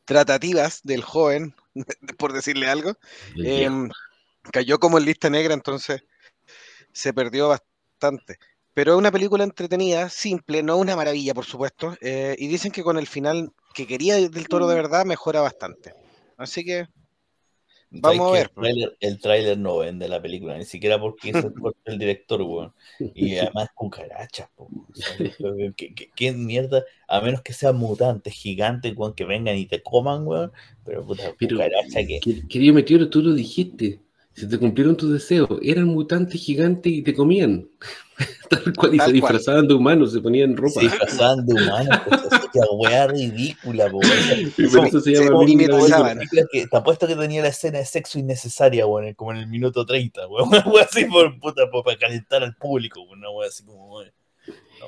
tratativas 0.06 0.82
del 0.84 1.03
joven, 1.03 1.56
por 2.17 2.34
decirle 2.34 2.67
algo, 2.67 2.98
em, 3.36 3.89
cayó 4.51 4.80
como 4.80 4.98
en 4.98 5.06
lista 5.06 5.30
negra, 5.30 5.54
entonces 5.54 6.04
se 6.92 7.13
perdió 7.13 7.50
bastante. 7.50 8.38
Pero 8.74 8.94
es 8.94 8.98
una 9.00 9.12
película 9.12 9.44
entretenida, 9.44 10.08
simple, 10.10 10.62
no 10.62 10.77
una 10.77 10.96
maravilla, 10.96 11.34
por 11.34 11.46
supuesto. 11.46 11.96
eh, 12.01 12.36
y 12.38 12.48
dicen 12.48 12.72
que 12.72 12.84
con 12.84 12.98
el 12.98 13.08
final 13.08 13.51
que 13.74 13.88
quería 13.88 14.16
del 14.16 14.48
toro 14.48 14.68
de 14.68 14.75
verdad 14.75 15.06
mejora 15.06 15.42
bastante. 15.42 15.94
Así 16.38 16.63
que 16.63 16.88
¿sabes 18.01 18.20
vamos 18.20 18.30
a 18.30 18.32
ver, 18.34 18.48
El 18.48 18.54
tráiler, 18.54 18.98
el 19.00 19.20
tráiler 19.20 19.58
no 19.58 19.77
vende 19.77 20.08
la 20.08 20.22
película, 20.22 20.58
ni 20.58 20.66
siquiera 20.66 21.00
porque 21.00 21.30
es 21.32 21.38
el 21.86 21.98
director, 21.98 22.42
weón. 22.42 22.74
Y 23.16 23.38
además. 23.38 23.70
O 23.77 24.94
sea, 24.94 25.16
¿qué, 25.75 25.94
qué, 25.96 26.12
qué 26.16 26.32
mierda? 26.34 26.84
A 27.08 27.22
menos 27.22 27.42
que 27.42 27.54
sean 27.54 27.77
mutantes 27.77 28.34
gigantes, 28.34 28.96
weón, 28.96 29.13
que 29.13 29.25
vengan 29.25 29.56
y 29.56 29.66
te 29.66 29.82
coman, 29.82 30.27
weón. 30.27 30.51
Pero 30.86 31.06
puta, 31.06 31.34
Pero, 31.38 31.58
cucaracha 31.58 32.06
que. 32.06 32.20
que- 32.20 32.48
querido 32.48 32.74
Meteoro, 32.74 33.10
tú 33.10 33.22
lo 33.22 33.34
dijiste. 33.34 34.01
Se 34.38 34.46
te 34.46 34.58
cumplieron 34.60 34.96
tus 34.96 35.12
deseos. 35.12 35.50
Eran 35.63 35.86
mutantes 35.88 36.39
gigantes 36.39 36.94
y 36.94 37.01
te 37.01 37.13
comían. 37.15 37.67
Tal 38.50 38.72
cual, 38.75 38.94
y 38.94 38.98
Tal 38.98 39.12
se 39.12 39.20
cual. 39.20 39.34
disfrazaban 39.34 39.67
de 39.67 39.74
humanos, 39.74 40.13
se 40.13 40.22
ponían 40.22 40.56
ropa. 40.56 40.79
Se 40.79 40.82
disfrazaban 40.82 41.46
de 41.46 41.53
humanos, 41.56 42.00
pues, 42.08 42.22
qué 42.53 42.60
weá 42.75 43.08
ridícula, 43.08 43.89
po, 43.89 43.98
weón. 43.98 44.53
Y 44.58 44.67
por 44.67 44.88
eso 44.88 45.01
se 45.01 45.12
llama 45.13 46.15
que 46.51 46.67
te 46.67 46.77
apuesto 46.77 47.08
que 47.08 47.15
tenía 47.15 47.41
la 47.41 47.48
escena 47.50 47.79
de 47.79 47.86
sexo 47.86 48.20
innecesaria, 48.20 48.86
weón, 48.86 49.13
como 49.15 49.32
en 49.32 49.38
el 49.38 49.48
minuto 49.48 49.86
30, 49.86 50.27
weón. 50.27 50.50
Una 50.50 50.60
weá 50.67 50.84
así 50.84 51.06
por 51.06 51.39
puta, 51.39 51.70
por- 51.72 51.84
para 51.84 51.98
calentar 51.98 52.44
al 52.44 52.56
público, 52.56 53.01
weón, 53.01 53.20
una 53.20 53.32
weá 53.32 53.48
así 53.50 53.63
como, 53.65 53.98
weón. 53.98 54.12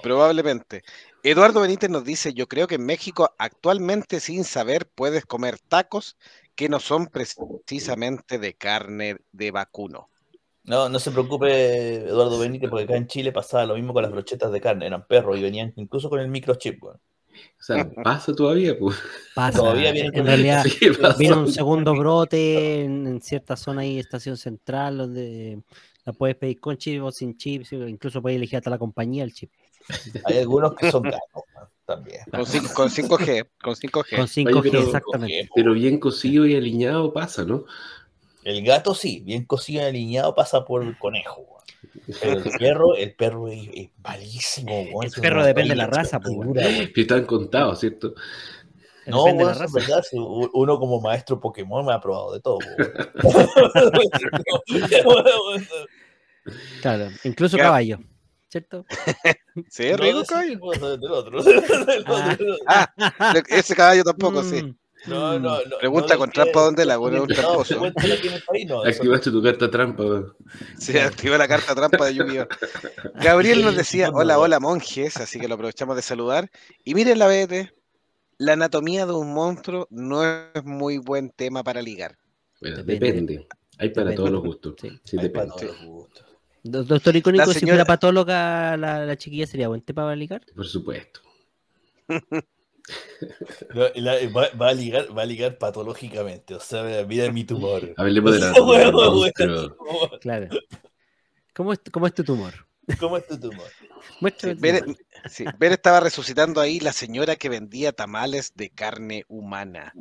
Probablemente. 0.02 0.84
Eduardo 1.24 1.62
Benítez 1.62 1.90
nos 1.90 2.04
dice, 2.04 2.34
yo 2.34 2.48
creo 2.48 2.68
que 2.68 2.76
en 2.76 2.86
México 2.86 3.34
actualmente 3.38 4.20
sin 4.20 4.44
saber 4.44 4.88
puedes 4.88 5.26
comer 5.26 5.60
tacos 5.60 6.18
que 6.56 6.70
no 6.70 6.80
son 6.80 7.08
precisamente 7.08 8.40
de 8.40 8.54
carne 8.54 9.18
de 9.32 9.52
vacuno. 9.52 10.10
No, 10.64 10.88
no 10.88 11.00
se 11.00 11.12
preocupe, 11.12 11.96
Eduardo 12.08 12.38
Benítez, 12.40 12.70
porque 12.70 12.84
acá 12.84 12.96
en 12.96 13.08
Chile 13.08 13.32
pasaba 13.32 13.66
lo 13.66 13.76
mismo 13.76 13.94
con 13.94 14.04
las 14.04 14.12
brochetas 14.12 14.52
de 14.52 14.62
carne, 14.62 14.86
eran 14.86 15.08
perros 15.08 15.38
y 15.38 15.42
venían 15.42 15.74
incluso 15.78 16.10
con 16.10 16.20
el 16.20 16.28
microchip. 16.28 16.84
O 16.84 16.98
sea, 17.58 17.90
pasa 18.04 18.34
todavía, 18.34 18.78
pues. 18.78 18.98
Pasa. 19.34 19.60
Todavía 19.60 19.92
viene 19.92 20.10
en 20.14 20.26
realidad 20.26 20.64
Sí, 20.64 20.90
vino 21.18 21.40
un 21.40 21.52
segundo 21.52 21.96
brote 21.96 22.82
en, 22.82 23.08
en 23.08 23.22
cierta 23.22 23.56
zona 23.56 23.82
ahí, 23.82 23.98
estación 23.98 24.38
central, 24.38 24.98
donde 24.98 25.62
la 26.06 26.14
puedes 26.14 26.36
pedir 26.36 26.60
con 26.60 26.78
chip 26.78 27.04
o 27.04 27.12
sin 27.12 27.38
chip, 27.38 27.64
incluso 27.72 28.22
puedes 28.22 28.38
elegir 28.38 28.58
hasta 28.58 28.70
la 28.70 28.78
compañía 28.78 29.24
el 29.24 29.34
chip. 29.34 29.52
Hay 30.26 30.38
algunos 30.40 30.76
que 30.76 30.92
son 30.92 31.04
gatos, 31.04 31.22
weón, 31.56 31.68
también. 31.86 32.22
Con, 32.32 32.46
cin- 32.46 32.74
con 32.74 32.90
5G, 32.90 33.48
con 33.62 33.76
5G. 33.76 34.16
Con 34.16 34.28
5G, 34.28 34.62
pero- 34.62 34.82
exactamente. 34.84 35.50
Pero 35.56 35.74
bien 35.74 36.00
cocido 36.00 36.46
y 36.46 36.56
alineado 36.56 37.12
pasa, 37.14 37.44
¿no? 37.44 37.66
El 38.44 38.64
gato 38.64 38.94
sí, 38.96 39.22
bien 39.26 39.46
cocido 39.46 39.84
y 39.84 39.86
alineado 39.86 40.34
pasa 40.36 40.66
por 40.66 40.84
el 40.84 40.98
conejo. 40.98 41.46
Pero 42.22 42.40
el 42.40 42.44
perro, 42.58 42.96
el 42.96 43.14
perro 43.14 43.48
es, 43.48 43.70
es 43.74 43.90
malísimo. 44.04 45.02
El 45.02 45.08
Es 45.08 45.16
perro 45.16 45.44
depende 45.46 45.70
de 45.72 45.76
la 45.76 45.88
raza, 45.88 46.20
pues. 46.20 46.36
Que 46.94 47.02
están 47.02 47.26
contados, 47.26 47.80
¿cierto? 47.80 48.14
No, 49.06 49.24
Depende 49.26 49.46
de 49.46 49.52
la 49.52 49.58
raza. 49.58 49.74
verdad. 49.74 50.04
Uno 50.14 50.80
como 50.80 51.02
maestro 51.02 51.40
Pokémon 51.40 51.86
me 51.86 51.94
ha 51.94 52.00
probado 52.02 52.34
de 52.34 52.42
todo. 52.42 52.60
Claro, 56.82 57.10
incluso 57.24 57.58
caballo, 57.58 58.00
¿cierto? 58.50 58.86
Sí, 59.70 59.84
es 59.88 60.00
rico 60.00 60.24
caballo. 60.26 60.72
de- 60.72 60.98
del 60.98 61.12
otro. 61.12 61.40
Ah. 62.66 62.92
Ah, 62.98 63.34
ese 63.50 63.76
caballo 63.76 64.04
tampoco, 64.04 64.42
sí. 64.44 64.64
Mm, 64.64 64.76
No, 65.08 65.38
no, 65.40 65.58
no. 65.66 65.78
Pregunta 65.80 66.14
no 66.14 66.20
con 66.20 66.32
trampa 66.32 66.62
dónde 66.62 66.86
la, 66.86 66.94
es 66.94 67.00
un 67.00 67.28
tramposo. 67.28 67.82
Activaste 68.86 69.32
tu 69.32 69.42
carta 69.44 69.70
trampa. 69.70 70.04
Se 70.78 71.02
activó 71.02 71.38
la 71.38 71.48
carta 71.48 71.76
trampa 71.76 72.06
de 72.06 72.16
Yu-Gi-Oh! 72.16 72.48
Gabriel 73.16 73.64
nos 73.64 73.76
decía, 73.76 74.10
hola, 74.14 74.40
hola 74.40 74.60
monjes, 74.60 75.18
así 75.18 75.40
que 75.40 75.48
lo 75.48 75.56
aprovechamos 75.56 75.96
de 75.96 76.02
saludar. 76.02 76.50
Y 76.86 76.96
miren 76.96 77.20
la 77.20 77.28
BT, 77.28 77.74
la 78.38 78.54
anatomía 78.54 79.06
de 79.06 79.14
un 79.14 79.34
monstruo 79.34 79.88
no 79.90 80.24
es 80.24 80.64
muy 80.64 80.98
buen 81.00 81.32
tema 81.32 81.64
para 81.64 81.82
ligar. 81.82 82.18
Bueno, 82.62 82.78
Depende. 82.78 83.06
depende. 83.08 83.48
Hay 83.78 83.90
para 83.90 84.10
Depende. 84.12 84.16
todos 84.16 84.32
los 84.32 84.44
gustos. 84.44 84.76
Sí. 84.82 84.90
Sí, 85.04 85.18
Hay 85.20 85.30
para 85.30 85.46
depende. 85.46 85.68
todos 85.74 85.82
los 85.82 85.90
gustos. 85.94 86.26
Do- 86.64 86.84
Doctor 86.84 87.16
Icónico, 87.16 87.52
si 87.54 87.60
señora- 87.60 87.76
fuera 87.78 87.86
patóloga 87.86 88.78
la, 88.78 89.06
la 89.06 89.18
chiquilla 89.18 89.48
sería 89.48 89.68
buen 89.68 89.82
tema 89.82 90.04
para 90.04 90.16
ligar. 90.16 90.42
Por 90.56 90.68
supuesto. 90.68 91.22
No, 93.76 93.84
la- 93.96 94.16
va, 94.36 94.50
va 94.60 94.70
a 94.70 94.74
ligar, 94.74 95.16
va 95.16 95.22
a 95.22 95.26
ligar 95.26 95.58
patológicamente. 95.60 96.56
O 96.56 96.60
sea, 96.60 97.06
mira 97.06 97.32
mi 97.32 97.44
tumor. 97.44 97.94
Hablemos 97.98 98.34
de 98.34 98.40
la 98.40 98.52
monstruo. 98.54 100.20
Claro. 100.22 100.48
¿Cómo 101.54 101.74
es, 101.74 101.80
cómo 101.92 102.08
es 102.08 102.14
tu 102.16 102.24
tumor? 102.24 102.54
¿Cómo 103.00 103.18
es 103.18 103.28
tu 103.28 103.40
tumor? 103.40 103.68
Muéstrame 104.22 104.56
Sí, 105.30 105.44
tumor. 105.44 105.58
Bere 105.60 105.76
estaba 105.76 106.00
resucitando 106.00 106.62
ahí 106.62 106.80
la 106.80 106.92
señora 106.94 107.36
que 107.36 107.50
vendía 107.50 107.92
tamales 107.92 108.54
de 108.56 108.72
carne 108.72 109.24
humana. 109.28 109.94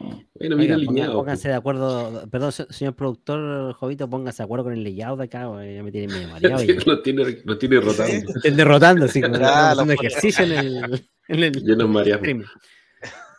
Bueno, 0.00 0.56
mira 0.56 0.76
Oiga, 0.76 0.76
ponga- 0.76 0.90
alineado. 0.90 1.12
pónganse 1.14 1.48
de 1.48 1.54
acuerdo, 1.54 2.28
perdón, 2.30 2.52
se- 2.52 2.72
señor 2.72 2.94
productor 2.94 3.72
Jovito, 3.74 4.08
póngase 4.08 4.38
de 4.38 4.44
acuerdo 4.44 4.64
con 4.64 4.72
el 4.72 4.84
layout 4.84 5.18
de 5.18 5.24
acá, 5.24 5.46
güey, 5.46 5.74
ya 5.74 5.82
me 5.82 5.90
tiene 5.90 6.06
medio 6.12 6.28
mareado. 6.28 6.62
lo 6.86 7.02
tiene, 7.02 7.42
lo 7.44 7.58
tiene 7.58 7.80
rotando. 7.80 8.32
Estén 8.36 8.56
derrotando, 8.56 9.00
lo 9.04 9.10
haciendo 9.10 9.38
fue. 9.84 9.94
ejercicio 9.94 10.44
en 10.44 10.52
el, 10.52 11.08
en 11.28 11.42
el 11.42 11.64
Ya 11.64 11.74
nos 11.74 11.88
mareamos. 11.88 12.28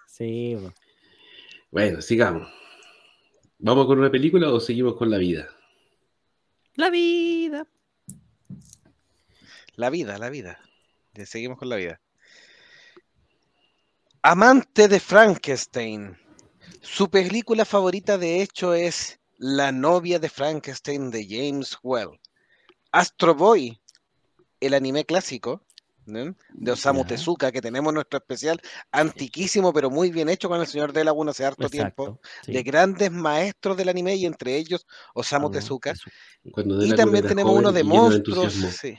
Sí. 0.08 0.58
Bueno, 1.72 2.02
sigamos. 2.02 2.50
¿Vamos 3.60 3.86
con 3.88 4.00
una 4.00 4.10
película 4.12 4.50
o 4.52 4.60
seguimos 4.60 4.96
con 4.96 5.10
la 5.10 5.18
vida? 5.18 5.48
la 6.76 6.90
vida. 6.90 7.68
La 9.76 9.90
vida, 9.90 10.18
la 10.18 10.30
vida. 10.30 10.60
Seguimos 11.26 11.58
con 11.58 11.68
la 11.70 11.76
vida. 11.78 12.00
Amante 14.22 14.88
de 14.88 15.00
Frankenstein. 15.00 16.18
Su 16.82 17.10
película 17.10 17.66
favorita, 17.66 18.18
de 18.18 18.42
hecho, 18.42 18.74
es 18.74 19.20
La 19.38 19.72
novia 19.72 20.20
de 20.20 20.30
Frankenstein 20.30 21.12
de 21.12 21.26
James 21.28 21.78
Well. 21.84 22.20
Astro 22.92 23.36
Boy, 23.36 23.80
el 24.60 24.74
anime 24.74 25.06
clásico 25.06 25.64
¿no? 26.10 26.36
de 26.54 26.72
Osamu. 26.72 27.06
Tezuka, 27.06 27.52
que 27.52 27.62
tenemos 27.62 27.94
nuestro 27.94 28.18
especial 28.20 28.60
antiquísimo, 28.92 29.72
pero 29.72 29.90
muy 29.90 30.12
bien 30.12 30.30
hecho 30.30 30.50
con 30.50 30.60
el 30.60 30.68
señor 30.68 30.92
de 30.94 31.04
Laguna 31.04 31.32
hace 31.32 31.46
harto 31.46 31.70
tiempo, 31.70 32.20
sí. 32.44 32.52
de 32.54 32.64
grandes 32.64 33.12
maestros 33.12 33.78
del 33.78 33.90
anime 33.90 34.16
y 34.16 34.26
entre 34.26 34.56
ellos 34.56 34.86
Osamu 35.14 35.50
Tezuka. 35.52 35.94
Cuando 36.52 36.84
Y 36.84 36.94
también 36.94 37.28
tenemos 37.28 37.52
joven 37.52 37.66
uno 37.66 37.72
de 37.72 37.84
monstruos, 37.84 38.54
sí, 38.54 38.98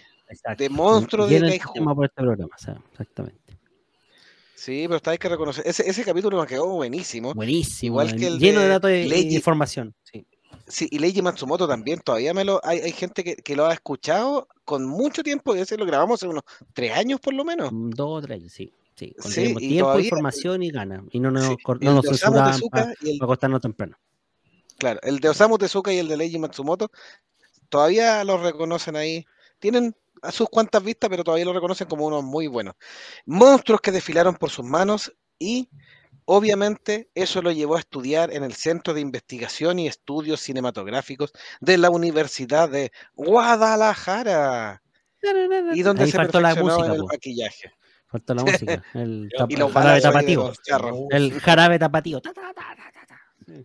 de 0.56 0.68
monstruos 0.68 1.28
de 1.28 1.40
de 1.40 1.58
Kaiju. 1.58 1.72
tema 1.72 1.94
por 1.94 2.06
este 2.06 2.22
programa, 2.22 2.54
o 2.54 2.62
sea, 2.62 2.80
exactamente. 2.92 3.59
Sí, 4.60 4.82
pero 4.86 4.96
está 4.96 5.12
hay 5.12 5.18
que 5.18 5.28
reconocer. 5.30 5.66
Ese, 5.66 5.88
ese 5.88 6.04
capítulo 6.04 6.36
nos 6.36 6.46
quedó 6.46 6.66
buenísimo. 6.66 7.32
Buenísimo. 7.32 7.94
Igual 8.02 8.14
que 8.14 8.26
el 8.26 8.38
lleno 8.38 8.60
de, 8.60 8.66
de 8.66 8.70
datos 8.72 8.90
y- 8.90 9.34
información. 9.34 9.94
Sí. 10.02 10.26
Sí, 10.66 10.86
y 10.90 10.98
Leiji 10.98 11.22
Matsumoto 11.22 11.66
también, 11.66 11.98
todavía 12.00 12.34
me 12.34 12.44
lo. 12.44 12.60
Hay, 12.62 12.78
hay 12.80 12.92
gente 12.92 13.24
que, 13.24 13.36
que 13.36 13.56
lo 13.56 13.66
ha 13.66 13.72
escuchado 13.72 14.46
con 14.64 14.84
mucho 14.86 15.22
tiempo, 15.22 15.56
y 15.56 15.60
ese 15.60 15.78
lo 15.78 15.86
grabamos 15.86 16.20
hace 16.20 16.28
unos 16.28 16.42
tres 16.74 16.92
años 16.92 17.20
por 17.20 17.32
lo 17.32 17.42
menos. 17.44 17.72
Mm, 17.72 17.90
Dos 17.90 18.18
o 18.22 18.26
tres, 18.26 18.52
sí. 18.52 18.72
Sí, 18.94 19.14
cuando 19.18 19.30
Sí, 19.34 19.54
tiempo, 19.56 19.84
todavía- 19.86 20.04
información 20.04 20.62
y 20.62 20.70
gana. 20.70 21.02
Y 21.10 21.20
no 21.20 21.30
nos, 21.30 21.46
Sí, 21.46 21.56
no 21.80 21.94
nos 21.94 22.04
censuraban 22.04 22.60
para 22.70 22.92
el, 23.02 23.18
acostarnos 23.22 23.62
temprano. 23.62 23.96
claro, 24.76 25.00
el 25.02 25.20
de 25.20 25.28
Osamu 25.30 25.56
Tezuka 25.56 25.90
y 25.92 25.98
el 25.98 26.06
de 26.08 26.18
Leiji 26.18 26.38
Matsumoto 26.38 26.90
todavía 27.70 28.22
los 28.24 28.40
reconocen 28.42 28.96
ahí. 28.96 29.24
Tienen 29.58 29.96
a 30.22 30.32
sus 30.32 30.48
cuantas 30.48 30.82
vistas, 30.82 31.08
pero 31.10 31.24
todavía 31.24 31.44
lo 31.46 31.52
reconocen 31.52 31.86
como 31.88 32.06
unos 32.06 32.22
muy 32.24 32.46
buenos. 32.46 32.74
Monstruos 33.26 33.80
que 33.80 33.92
desfilaron 33.92 34.34
por 34.36 34.50
sus 34.50 34.64
manos 34.64 35.12
y 35.38 35.68
obviamente 36.24 37.10
eso 37.14 37.42
lo 37.42 37.50
llevó 37.52 37.76
a 37.76 37.80
estudiar 37.80 38.32
en 38.32 38.44
el 38.44 38.54
Centro 38.54 38.94
de 38.94 39.00
Investigación 39.00 39.78
y 39.78 39.86
Estudios 39.88 40.40
Cinematográficos 40.40 41.32
de 41.60 41.78
la 41.78 41.90
Universidad 41.90 42.68
de 42.68 42.92
Guadalajara. 43.14 44.82
Y 45.74 45.82
donde 45.82 46.04
Ahí 46.04 46.10
se 46.10 46.16
faltó 46.16 46.40
la 46.40 46.54
perfeccionó 46.54 46.84
en 46.84 46.90
música, 46.90 46.94
el 46.94 47.00
po. 47.00 47.06
maquillaje. 47.08 47.72
Faltó 48.06 48.34
la 48.34 48.42
música. 48.44 48.84
El, 48.94 49.28
Y 49.32 49.36
tap- 49.36 49.58
los 49.58 49.72
jarabe 49.72 50.00
tapatío. 50.00 50.52
El 51.10 51.40
jarabe 51.40 51.78
tapatío. 51.78 52.20
Ta, 52.20 52.32
ta, 52.32 52.52
ta, 52.54 52.74
ta, 52.76 52.92
ta, 52.92 53.06
ta. 53.06 53.62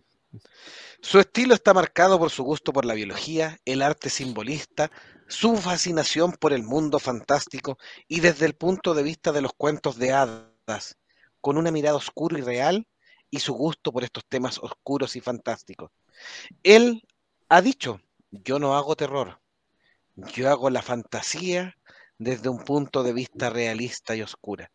Su 1.00 1.20
estilo 1.20 1.54
está 1.54 1.72
marcado 1.72 2.18
por 2.18 2.30
su 2.30 2.42
gusto 2.42 2.72
por 2.72 2.84
la 2.84 2.94
biología, 2.94 3.58
el 3.64 3.80
arte 3.82 4.10
simbolista, 4.10 4.90
su 5.28 5.56
fascinación 5.56 6.32
por 6.32 6.52
el 6.52 6.62
mundo 6.62 6.98
fantástico 6.98 7.78
y 8.08 8.20
desde 8.20 8.46
el 8.46 8.54
punto 8.54 8.94
de 8.94 9.02
vista 9.02 9.32
de 9.32 9.40
los 9.40 9.52
cuentos 9.52 9.98
de 9.98 10.12
hadas, 10.12 10.96
con 11.40 11.58
una 11.58 11.70
mirada 11.70 11.96
oscura 11.96 12.38
y 12.38 12.42
real 12.42 12.86
y 13.30 13.40
su 13.40 13.54
gusto 13.54 13.92
por 13.92 14.04
estos 14.04 14.24
temas 14.26 14.58
oscuros 14.58 15.16
y 15.16 15.20
fantásticos. 15.20 15.90
Él 16.62 17.02
ha 17.48 17.60
dicho, 17.60 18.00
yo 18.30 18.58
no 18.58 18.76
hago 18.76 18.96
terror, 18.96 19.40
yo 20.16 20.50
hago 20.50 20.70
la 20.70 20.82
fantasía 20.82 21.76
desde 22.18 22.48
un 22.48 22.64
punto 22.64 23.02
de 23.02 23.12
vista 23.12 23.50
realista 23.50 24.14
y 24.16 24.22
oscura. 24.22 24.70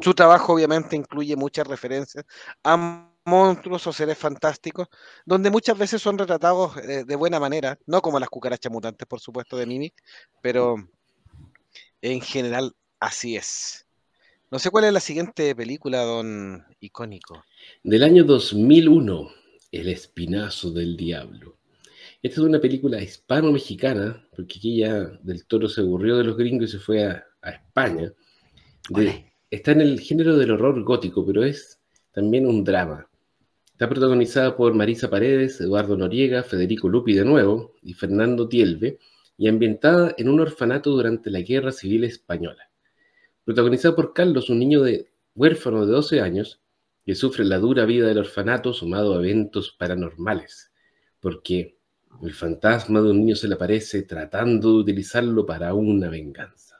Su 0.00 0.14
trabajo 0.14 0.52
obviamente 0.52 0.96
incluye 0.96 1.36
muchas 1.36 1.66
referencias 1.66 2.24
a 2.62 3.10
monstruos 3.26 3.86
o 3.86 3.92
seres 3.92 4.16
fantásticos, 4.16 4.88
donde 5.24 5.50
muchas 5.50 5.76
veces 5.76 6.00
son 6.00 6.16
retratados 6.16 6.76
eh, 6.78 7.04
de 7.04 7.16
buena 7.16 7.38
manera, 7.38 7.78
no 7.86 8.00
como 8.00 8.18
las 8.18 8.28
cucarachas 8.28 8.72
mutantes, 8.72 9.06
por 9.06 9.20
supuesto, 9.20 9.56
de 9.56 9.66
Mimic, 9.66 9.94
pero 10.40 10.76
en 12.00 12.20
general 12.20 12.74
así 13.00 13.36
es. 13.36 13.86
No 14.50 14.58
sé 14.60 14.70
cuál 14.70 14.84
es 14.84 14.92
la 14.92 15.00
siguiente 15.00 15.54
película, 15.56 16.02
don 16.02 16.64
icónico. 16.80 17.44
Del 17.82 18.04
año 18.04 18.24
2001, 18.24 19.28
El 19.72 19.88
Espinazo 19.88 20.70
del 20.70 20.96
Diablo. 20.96 21.56
Esta 22.22 22.40
es 22.40 22.46
una 22.46 22.60
película 22.60 23.02
hispano-mexicana, 23.02 24.24
porque 24.34 24.58
aquí 24.58 24.78
ya 24.78 24.94
del 25.22 25.46
toro 25.46 25.68
se 25.68 25.80
aburrió 25.80 26.16
de 26.16 26.24
los 26.24 26.36
gringos 26.36 26.68
y 26.68 26.72
se 26.72 26.78
fue 26.78 27.04
a, 27.04 27.24
a 27.42 27.50
España. 27.50 28.12
De- 28.88 29.32
está 29.50 29.72
en 29.72 29.80
el 29.80 30.00
género 30.00 30.36
del 30.36 30.52
horror 30.52 30.82
gótico, 30.84 31.26
pero 31.26 31.44
es 31.44 31.80
también 32.12 32.46
un 32.46 32.62
drama. 32.64 33.08
Está 33.76 33.90
protagonizada 33.90 34.56
por 34.56 34.72
Marisa 34.72 35.10
Paredes, 35.10 35.60
Eduardo 35.60 35.98
Noriega, 35.98 36.42
Federico 36.42 36.88
Lupi 36.88 37.12
de 37.12 37.26
nuevo 37.26 37.74
y 37.82 37.92
Fernando 37.92 38.48
Tielve, 38.48 38.98
y 39.36 39.48
ambientada 39.48 40.14
en 40.16 40.30
un 40.30 40.40
orfanato 40.40 40.92
durante 40.92 41.30
la 41.30 41.42
Guerra 41.42 41.72
Civil 41.72 42.04
Española. 42.04 42.70
Protagonizada 43.44 43.94
por 43.94 44.14
Carlos, 44.14 44.48
un 44.48 44.60
niño 44.60 44.80
de, 44.82 45.10
huérfano 45.34 45.84
de 45.84 45.92
12 45.92 46.22
años, 46.22 46.62
que 47.04 47.14
sufre 47.14 47.44
la 47.44 47.58
dura 47.58 47.84
vida 47.84 48.08
del 48.08 48.16
orfanato 48.16 48.72
sumado 48.72 49.12
a 49.14 49.18
eventos 49.18 49.72
paranormales, 49.72 50.72
porque 51.20 51.76
el 52.22 52.32
fantasma 52.32 53.02
de 53.02 53.10
un 53.10 53.18
niño 53.18 53.36
se 53.36 53.46
le 53.46 53.56
aparece 53.56 54.04
tratando 54.04 54.72
de 54.72 54.78
utilizarlo 54.78 55.44
para 55.44 55.74
una 55.74 56.08
venganza. 56.08 56.78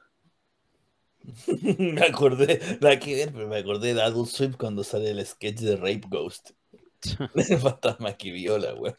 me 1.78 2.06
acordé, 2.06 2.58
la 2.80 2.98
que 2.98 3.16
ver, 3.16 3.32
pero 3.34 3.48
me 3.48 3.58
acordé 3.58 3.92
de 3.92 4.00
Adult 4.00 4.30
Swim 4.30 4.52
cuando 4.52 4.82
sale 4.82 5.10
el 5.10 5.26
sketch 5.26 5.60
de 5.60 5.76
Rape 5.76 6.04
Ghost. 6.08 6.52
Fantasma 7.60 8.16
que 8.16 8.30
viola, 8.32 8.72
güey. 8.72 8.92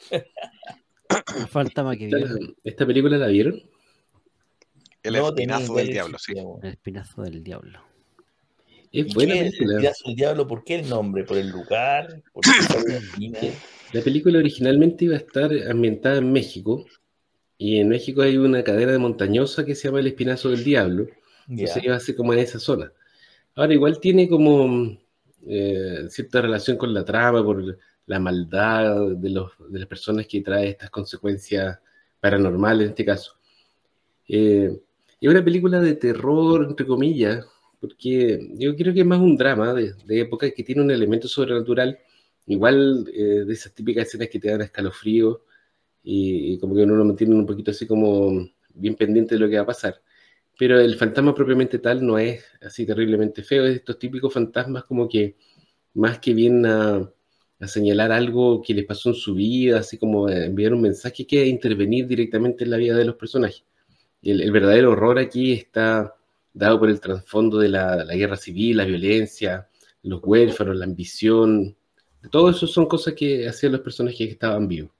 Falta 1.49 1.83
más 1.83 1.97
que 1.97 2.05
¿Esta, 2.05 2.17
viola. 2.17 2.39
esta 2.63 2.85
película 2.85 3.17
la 3.17 3.27
vieron? 3.27 3.61
El 5.03 5.13
No, 5.13 5.29
espinazo 5.29 5.75
del 5.75 5.87
diablo, 5.87 6.17
sí. 6.19 6.33
El 6.63 6.69
espinazo 6.69 7.21
del 7.21 7.43
diablo. 7.43 7.79
Es 8.91 9.07
¿Y 9.07 9.13
buena 9.13 9.33
qué 9.33 9.39
es 9.41 9.45
el 9.45 9.51
película. 9.51 9.75
Espinazo 9.77 10.03
del 10.07 10.15
diablo? 10.15 10.47
¿Por 10.47 10.63
qué 10.63 10.75
el 10.75 10.89
nombre? 10.89 11.23
¿Por 11.23 11.37
el 11.37 11.49
lugar? 11.49 12.21
¿Por 12.33 12.43
qué 12.43 13.53
la 13.93 14.01
película 14.03 14.39
originalmente 14.39 15.05
iba 15.05 15.15
a 15.15 15.19
estar 15.19 15.49
ambientada 15.69 16.17
en 16.17 16.31
México, 16.31 16.85
y 17.57 17.77
en 17.79 17.87
México 17.89 18.21
hay 18.21 18.37
una 18.37 18.63
cadena 18.63 18.91
de 18.91 18.97
montañosa 18.97 19.65
que 19.65 19.75
se 19.75 19.87
llama 19.87 19.99
el 20.01 20.07
Espinazo 20.07 20.49
del 20.49 20.63
Diablo, 20.63 21.07
entonces 21.47 21.75
Ya. 21.75 21.85
iba 21.85 21.95
a 21.95 21.99
ser 21.99 22.15
como 22.15 22.33
en 22.33 22.39
esa 22.39 22.59
zona. 22.59 22.91
Ahora 23.55 23.73
igual 23.73 23.99
tiene 23.99 24.27
como 24.27 24.97
eh, 25.47 26.07
cierta 26.09 26.41
relación 26.41 26.77
con 26.77 26.93
la 26.93 27.05
trama 27.05 27.43
por 27.43 27.77
la 28.05 28.19
maldad 28.19 29.11
de, 29.11 29.29
los, 29.29 29.51
de 29.69 29.79
las 29.79 29.87
personas 29.87 30.27
que 30.27 30.41
trae 30.41 30.69
estas 30.69 30.89
consecuencias 30.89 31.79
paranormales 32.19 32.85
en 32.85 32.89
este 32.89 33.05
caso. 33.05 33.33
Eh, 34.27 34.81
es 35.19 35.29
una 35.29 35.43
película 35.43 35.79
de 35.79 35.95
terror, 35.95 36.65
entre 36.67 36.85
comillas, 36.85 37.45
porque 37.79 38.49
yo 38.57 38.75
creo 38.75 38.93
que 38.93 39.01
es 39.01 39.05
más 39.05 39.19
un 39.19 39.37
drama 39.37 39.73
de, 39.73 39.93
de 40.05 40.21
época 40.21 40.49
que 40.51 40.63
tiene 40.63 40.81
un 40.81 40.91
elemento 40.91 41.27
sobrenatural, 41.27 41.97
igual 42.47 43.05
eh, 43.13 43.43
de 43.45 43.53
esas 43.53 43.73
típicas 43.73 44.07
escenas 44.07 44.29
que 44.29 44.39
te 44.39 44.49
dan 44.49 44.61
escalofrío 44.61 45.43
y, 46.03 46.53
y 46.53 46.59
como 46.59 46.75
que 46.75 46.83
uno 46.83 46.95
lo 46.95 47.05
mantiene 47.05 47.35
un 47.35 47.45
poquito 47.45 47.71
así 47.71 47.85
como 47.85 48.47
bien 48.73 48.95
pendiente 48.95 49.35
de 49.35 49.39
lo 49.39 49.49
que 49.49 49.57
va 49.57 49.63
a 49.63 49.67
pasar. 49.67 50.01
Pero 50.57 50.79
el 50.79 50.95
fantasma 50.95 51.35
propiamente 51.35 51.79
tal 51.79 52.05
no 52.05 52.17
es 52.17 52.43
así 52.61 52.85
terriblemente 52.85 53.43
feo, 53.43 53.65
es 53.65 53.75
estos 53.75 53.99
típicos 53.99 54.33
fantasmas 54.33 54.85
como 54.85 55.07
que 55.07 55.35
más 55.93 56.19
que 56.19 56.33
bien 56.33 56.65
a, 56.65 57.11
señalar 57.65 58.11
algo 58.11 58.61
que 58.61 58.73
les 58.73 58.85
pasó 58.85 59.09
en 59.09 59.15
su 59.15 59.33
vida, 59.33 59.79
así 59.79 59.97
como 59.97 60.29
enviar 60.29 60.73
un 60.73 60.81
mensaje 60.81 61.25
que 61.25 61.47
intervenir 61.47 62.05
directamente 62.07 62.63
en 62.63 62.69
la 62.71 62.77
vida 62.77 62.95
de 62.95 63.05
los 63.05 63.15
personajes. 63.15 63.63
El, 64.21 64.41
el 64.41 64.51
verdadero 64.51 64.91
horror 64.91 65.17
aquí 65.19 65.53
está 65.53 66.15
dado 66.53 66.79
por 66.79 66.89
el 66.89 66.99
trasfondo 66.99 67.57
de 67.59 67.69
la, 67.69 68.03
la 68.03 68.15
guerra 68.15 68.35
civil, 68.35 68.77
la 68.77 68.85
violencia, 68.85 69.67
los 70.03 70.21
huérfanos, 70.23 70.75
la 70.77 70.85
ambición. 70.85 71.75
Todo 72.31 72.49
eso 72.49 72.67
son 72.67 72.87
cosas 72.87 73.13
que 73.13 73.47
hacían 73.47 73.73
los 73.73 73.81
personajes 73.81 74.17
que 74.17 74.33
estaban 74.33 74.67
vivos. 74.67 74.91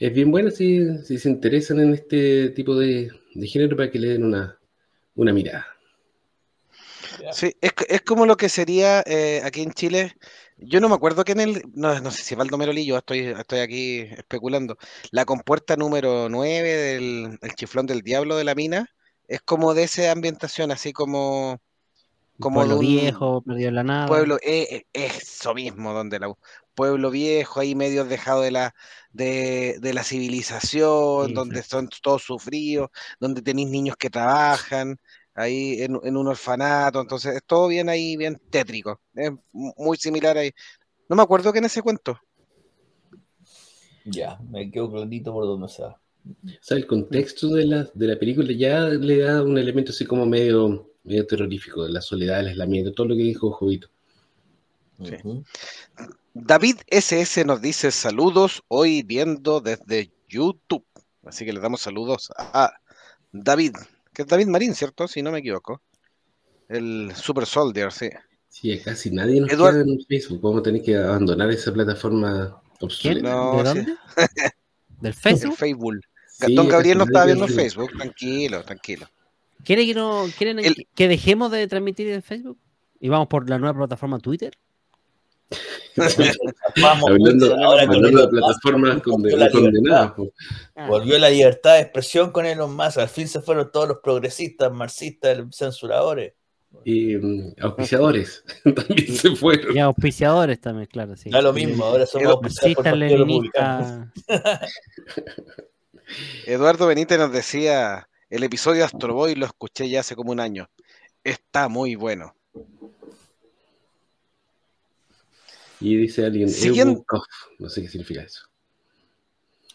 Es 0.00 0.14
bien 0.14 0.30
buena 0.30 0.50
si, 0.50 0.96
si 1.04 1.18
se 1.18 1.28
interesan 1.28 1.78
en 1.78 1.92
este 1.92 2.48
tipo 2.50 2.74
de, 2.74 3.10
de 3.34 3.46
género 3.46 3.76
para 3.76 3.90
que 3.90 3.98
le 3.98 4.08
den 4.08 4.24
una, 4.24 4.58
una 5.14 5.30
mirada. 5.34 5.66
Sí, 7.32 7.54
es, 7.60 7.72
es 7.86 8.00
como 8.00 8.24
lo 8.24 8.38
que 8.38 8.48
sería 8.48 9.02
eh, 9.06 9.42
aquí 9.44 9.60
en 9.60 9.72
Chile 9.72 10.16
Yo 10.56 10.80
no 10.80 10.88
me 10.88 10.94
acuerdo 10.94 11.22
que 11.22 11.32
en 11.32 11.40
el. 11.40 11.62
No, 11.74 12.00
no 12.00 12.10
sé 12.10 12.22
si 12.22 12.34
Baldomero 12.34 12.72
Lillo, 12.72 12.96
estoy, 12.96 13.26
estoy 13.26 13.58
aquí 13.60 13.98
especulando. 14.00 14.78
La 15.10 15.26
compuerta 15.26 15.76
número 15.76 16.30
9 16.30 16.68
del 16.76 17.38
el 17.42 17.54
chiflón 17.54 17.86
del 17.86 18.00
diablo 18.00 18.36
de 18.36 18.44
la 18.44 18.54
mina 18.54 18.88
es 19.28 19.42
como 19.42 19.74
de 19.74 19.82
esa 19.84 20.10
ambientación, 20.12 20.70
así 20.70 20.94
como. 20.94 21.60
Como 22.40 22.64
pueblo 22.64 22.78
de 22.78 22.78
un 22.78 22.88
viejo, 22.88 23.42
perdido 23.42 23.68
en 23.68 23.74
la 23.76 23.84
nada. 23.84 24.24
pueblo, 24.24 24.38
eh, 24.42 24.84
eh, 24.94 25.10
eso 25.14 25.54
mismo, 25.54 25.92
donde 25.92 26.18
la 26.20 26.32
pueblo 26.74 27.10
viejo, 27.10 27.60
ahí 27.60 27.74
medio 27.74 28.04
dejado 28.04 28.42
de 28.42 28.50
la, 28.52 28.74
de, 29.12 29.78
de 29.80 29.94
la 29.94 30.04
civilización, 30.04 31.34
Sí, 31.34 31.34
donde 31.34 31.62
sí. 31.62 31.64
son 31.64 31.88
todos 32.02 32.22
sufridos, 32.22 32.90
donde 33.20 33.42
tenéis 33.42 33.68
niños 33.70 33.96
que 33.96 34.10
trabajan, 34.10 34.98
ahí 35.34 35.82
en, 35.82 35.98
en 36.04 36.16
un 36.16 36.28
orfanato, 36.28 37.00
entonces 37.00 37.36
es 37.36 37.42
todo 37.46 37.68
bien 37.68 37.88
ahí, 37.88 38.16
bien 38.16 38.40
tétrico, 38.50 39.00
es 39.14 39.30
mu- 39.52 39.72
muy 39.76 39.96
similar 39.98 40.38
ahí. 40.38 40.52
No 41.08 41.16
me 41.16 41.22
acuerdo 41.22 41.52
que 41.52 41.60
en 41.60 41.66
ese 41.66 41.82
cuento. 41.82 42.18
Ya, 44.04 44.38
me 44.50 44.70
quedo 44.70 44.90
clarito 44.92 45.32
por 45.32 45.44
donde 45.46 45.68
sea. 45.68 45.98
O 46.44 46.62
sea, 46.62 46.76
el 46.76 46.86
contexto 46.86 47.48
de 47.48 47.64
la, 47.66 47.88
de 47.94 48.06
la 48.06 48.18
película 48.18 48.52
ya 48.52 48.86
le 48.88 49.18
da 49.18 49.42
un 49.42 49.58
elemento 49.58 49.92
así 49.92 50.04
como 50.04 50.26
medio, 50.26 50.89
medio 51.04 51.26
terrorífico, 51.26 51.84
de 51.84 51.90
la 51.90 52.00
soledad, 52.00 52.40
el 52.40 52.48
aislamiento, 52.48 52.92
todo 52.92 53.08
lo 53.08 53.14
que 53.16 53.22
dijo 53.22 53.50
Jovito. 53.52 53.88
Sí. 55.02 55.16
David 56.34 56.76
SS 56.88 57.44
nos 57.44 57.60
dice 57.62 57.90
saludos 57.90 58.62
hoy 58.68 59.02
viendo 59.02 59.60
desde 59.60 60.10
YouTube. 60.28 60.84
Así 61.24 61.44
que 61.44 61.52
le 61.52 61.60
damos 61.60 61.80
saludos 61.80 62.30
a 62.36 62.72
David, 63.32 63.72
que 64.12 64.22
es 64.22 64.28
David 64.28 64.46
Marín, 64.48 64.74
¿cierto? 64.74 65.08
Si 65.08 65.22
no 65.22 65.32
me 65.32 65.38
equivoco. 65.38 65.80
El 66.68 67.12
Super 67.16 67.46
Soldier, 67.46 67.90
sí. 67.92 68.10
Sí, 68.48 68.78
casi 68.80 69.10
nadie 69.10 69.40
nos 69.40 69.50
Eduardo- 69.50 69.84
queda 69.84 69.92
en 69.94 70.04
Facebook. 70.06 70.40
Vamos 70.42 70.60
a 70.60 70.62
tener 70.64 70.82
que 70.82 70.96
abandonar 70.96 71.50
esa 71.50 71.72
plataforma 71.72 72.60
obsoleta. 72.80 73.30
No, 73.30 73.52
¿De 73.52 73.58
sí. 73.58 73.64
dónde? 73.64 73.84
¿Del 73.92 74.52
El 75.02 75.14
Facebook? 75.14 75.56
Facebook. 75.56 76.00
Sí, 76.28 76.54
Don 76.54 76.66
a 76.66 76.70
Gabriel 76.70 76.98
no 76.98 77.04
estaba 77.04 77.26
viendo. 77.26 77.48
Facebook. 77.48 77.90
Tranquilo, 77.96 78.62
tranquilo. 78.62 79.06
¿Quiere 79.64 79.86
que, 79.86 79.94
no, 79.94 80.26
¿Quieren 80.36 80.58
El- 80.58 80.86
que- 80.94 81.08
dejemos 81.08 81.50
de 81.50 81.66
transmitir 81.66 82.08
en 82.08 82.22
Facebook? 82.22 82.58
¿Y 83.00 83.08
vamos 83.08 83.28
por 83.28 83.48
la 83.48 83.58
nueva 83.58 83.76
plataforma 83.78 84.18
Twitter? 84.18 84.52
Vamos, 86.80 87.10
Hablando, 87.10 87.52
ahora 87.56 87.84
con 87.86 87.96
hablando 87.96 88.20
de 88.22 88.28
plataformas 88.28 89.02
condenadas. 89.02 90.12
Ah, 90.76 90.86
Volvió 90.86 91.18
la 91.18 91.28
libertad 91.28 91.74
de 91.74 91.80
expresión 91.80 92.30
con 92.30 92.46
Elon 92.46 92.74
Musk. 92.76 92.98
Al 92.98 93.08
fin 93.08 93.26
se 93.26 93.40
fueron 93.40 93.70
todos 93.72 93.88
los 93.88 93.98
progresistas, 93.98 94.70
marxistas, 94.72 95.38
censuradores. 95.50 96.34
Y 96.84 97.16
mm, 97.16 97.54
auspiciadores 97.60 98.44
también 98.76 99.08
se 99.16 99.34
fueron. 99.34 99.76
y 99.76 99.80
auspiciadores 99.80 100.60
también, 100.60 100.86
claro. 100.86 101.16
Sí. 101.16 101.30
Da 101.30 101.42
lo 101.42 101.52
mismo, 101.52 101.84
ahora 101.84 102.06
somos 102.06 102.38
leninistas. 102.96 104.06
Eduardo 106.46 106.86
Benítez 106.86 107.18
nos 107.18 107.32
decía, 107.32 108.08
el 108.30 108.42
episodio 108.44 108.78
de 108.78 108.84
Astro 108.84 109.12
Boy 109.14 109.34
lo 109.34 109.46
escuché 109.46 109.88
ya 109.88 110.00
hace 110.00 110.14
como 110.16 110.30
un 110.32 110.40
año. 110.40 110.68
Está 111.24 111.68
muy 111.68 111.94
bueno. 111.96 112.34
Y 115.80 115.96
dice 115.96 116.24
alguien, 116.26 116.48
Siguiente-. 116.48 117.02
No 117.58 117.68
sé 117.68 117.82
qué 117.82 117.88
significa 117.88 118.22
eso. 118.22 118.46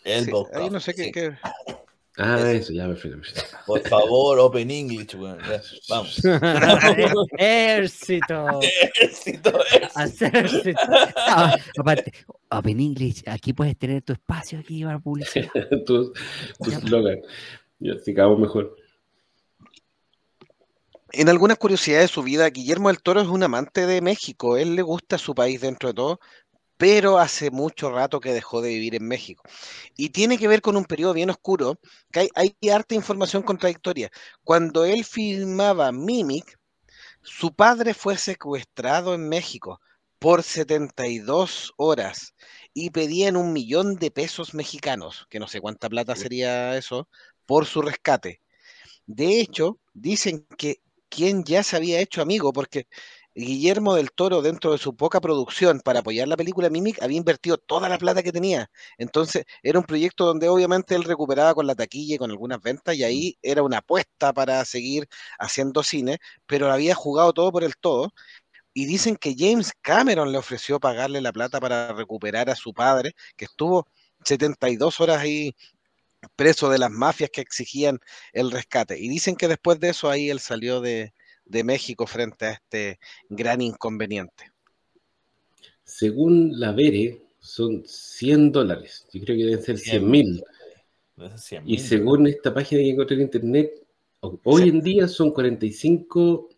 El 0.03 0.25
Sí, 0.25 0.31
ahí 0.53 0.69
no 0.69 0.79
sé 0.79 0.93
qué, 0.93 1.03
sí. 1.05 1.11
qué- 1.11 1.35
Ah, 2.17 2.39
eso, 2.49 2.71
ya 2.71 2.87
me 2.87 2.95
fui. 2.95 3.11
Por 3.65 3.81
favor, 3.89 4.39
Open 4.39 4.71
English. 4.71 5.17
Ya, 5.17 5.61
Vamos. 5.89 6.21
Ejército. 7.37 8.61
Ejército, 8.61 9.59
Ejército. 9.97 10.79
Ah, 11.17 11.57
aparte, 11.77 12.13
Open 12.49 12.79
English, 12.79 13.21
aquí 13.27 13.51
puedes 13.51 13.77
tener 13.77 14.01
tu 14.01 14.13
espacio 14.13 14.59
aquí 14.59 14.85
para 14.85 14.97
publicidad. 14.99 15.49
tu, 15.85 16.13
tu 16.63 16.71
slogan. 16.71 17.19
Ya, 17.79 17.97
sigamos 17.99 18.39
mejor. 18.39 18.75
En 21.11 21.29
algunas 21.29 21.57
curiosidades 21.57 22.09
de 22.09 22.13
su 22.13 22.23
vida, 22.23 22.49
Guillermo 22.49 22.89
del 22.89 23.01
Toro 23.01 23.21
es 23.21 23.27
un 23.27 23.43
amante 23.43 23.85
de 23.85 24.01
México. 24.01 24.57
Él 24.57 24.75
le 24.75 24.81
gusta 24.81 25.17
su 25.17 25.33
país 25.33 25.61
dentro 25.61 25.89
de 25.89 25.93
todo, 25.93 26.19
pero 26.77 27.19
hace 27.19 27.51
mucho 27.51 27.89
rato 27.89 28.19
que 28.19 28.33
dejó 28.33 28.61
de 28.61 28.69
vivir 28.69 28.95
en 28.95 29.07
México. 29.07 29.43
Y 29.95 30.09
tiene 30.09 30.37
que 30.37 30.47
ver 30.47 30.61
con 30.61 30.75
un 30.75 30.85
periodo 30.85 31.13
bien 31.13 31.29
oscuro, 31.29 31.79
que 32.11 32.21
hay, 32.21 32.29
hay 32.35 32.69
harta 32.69 32.95
información 32.95 33.43
contradictoria. 33.43 34.09
Cuando 34.43 34.83
él 34.85 35.05
filmaba 35.05 35.91
Mimic, 35.91 36.57
su 37.21 37.53
padre 37.55 37.93
fue 37.93 38.17
secuestrado 38.17 39.13
en 39.13 39.29
México 39.29 39.79
por 40.19 40.43
72 40.43 41.73
horas 41.77 42.33
y 42.73 42.89
pedían 42.89 43.35
un 43.37 43.53
millón 43.53 43.95
de 43.95 44.11
pesos 44.11 44.53
mexicanos, 44.53 45.27
que 45.29 45.39
no 45.39 45.47
sé 45.47 45.61
cuánta 45.61 45.89
plata 45.89 46.15
sería 46.15 46.77
eso, 46.77 47.07
por 47.45 47.65
su 47.65 47.81
rescate. 47.81 48.41
De 49.05 49.39
hecho, 49.39 49.79
dicen 49.93 50.47
que 50.57 50.81
quien 51.09 51.43
ya 51.43 51.63
se 51.63 51.75
había 51.75 51.99
hecho 51.99 52.21
amigo, 52.21 52.51
porque 52.53 52.87
Guillermo 53.35 53.95
del 53.95 54.11
Toro, 54.11 54.41
dentro 54.41 54.71
de 54.71 54.77
su 54.77 54.95
poca 54.95 55.19
producción 55.19 55.81
para 55.81 55.99
apoyar 55.99 56.27
la 56.27 56.37
película 56.37 56.69
Mimic, 56.69 57.01
había 57.03 57.17
invertido 57.17 57.57
toda 57.57 57.89
la 57.89 57.97
plata 57.97 58.23
que 58.23 58.31
tenía. 58.31 58.69
Entonces, 58.97 59.43
era 59.61 59.77
un 59.77 59.85
proyecto 59.85 60.25
donde 60.25 60.47
obviamente 60.47 60.95
él 60.95 61.03
recuperaba 61.03 61.53
con 61.53 61.67
la 61.67 61.75
taquilla 61.75 62.15
y 62.15 62.17
con 62.17 62.31
algunas 62.31 62.61
ventas, 62.61 62.95
y 62.95 63.03
ahí 63.03 63.37
era 63.41 63.61
una 63.61 63.79
apuesta 63.79 64.31
para 64.33 64.63
seguir 64.63 65.07
haciendo 65.37 65.83
cine, 65.83 66.19
pero 66.45 66.71
había 66.71 66.95
jugado 66.95 67.33
todo 67.33 67.51
por 67.51 67.63
el 67.65 67.75
todo. 67.75 68.13
Y 68.73 68.85
dicen 68.85 69.17
que 69.17 69.35
James 69.37 69.73
Cameron 69.81 70.31
le 70.31 70.37
ofreció 70.37 70.79
pagarle 70.79 71.21
la 71.21 71.33
plata 71.33 71.59
para 71.59 71.93
recuperar 71.93 72.49
a 72.49 72.55
su 72.55 72.73
padre, 72.73 73.13
que 73.37 73.45
estuvo 73.45 73.87
72 74.25 74.99
horas 75.01 75.19
ahí 75.19 75.55
preso 76.35 76.69
de 76.69 76.77
las 76.79 76.91
mafias 76.91 77.29
que 77.29 77.41
exigían 77.41 77.99
el 78.33 78.51
rescate. 78.51 78.97
Y 78.99 79.09
dicen 79.09 79.35
que 79.35 79.47
después 79.47 79.79
de 79.79 79.89
eso 79.89 80.09
ahí 80.09 80.29
él 80.29 80.39
salió 80.39 80.81
de, 80.81 81.13
de 81.45 81.63
México 81.63 82.07
frente 82.07 82.45
a 82.45 82.51
este 82.51 82.99
gran 83.29 83.61
inconveniente. 83.61 84.51
Según 85.83 86.59
la 86.59 86.71
Vere, 86.71 87.21
son 87.39 87.83
100 87.85 88.51
dólares. 88.51 89.05
Yo 89.13 89.21
creo 89.23 89.37
que 89.37 89.43
deben 89.45 89.63
ser 89.63 89.77
100 89.77 90.09
mil. 90.09 90.43
Y 91.65 91.77
según 91.77 92.27
esta 92.27 92.53
página 92.53 92.81
que 92.81 92.89
encontré 92.89 93.15
en 93.15 93.21
internet, 93.23 93.71
ho- 94.21 94.39
hoy 94.43 94.63
Sí. 94.63 94.69
en 94.69 94.81
día 94.81 95.07
son 95.07 95.31
45 95.31 96.49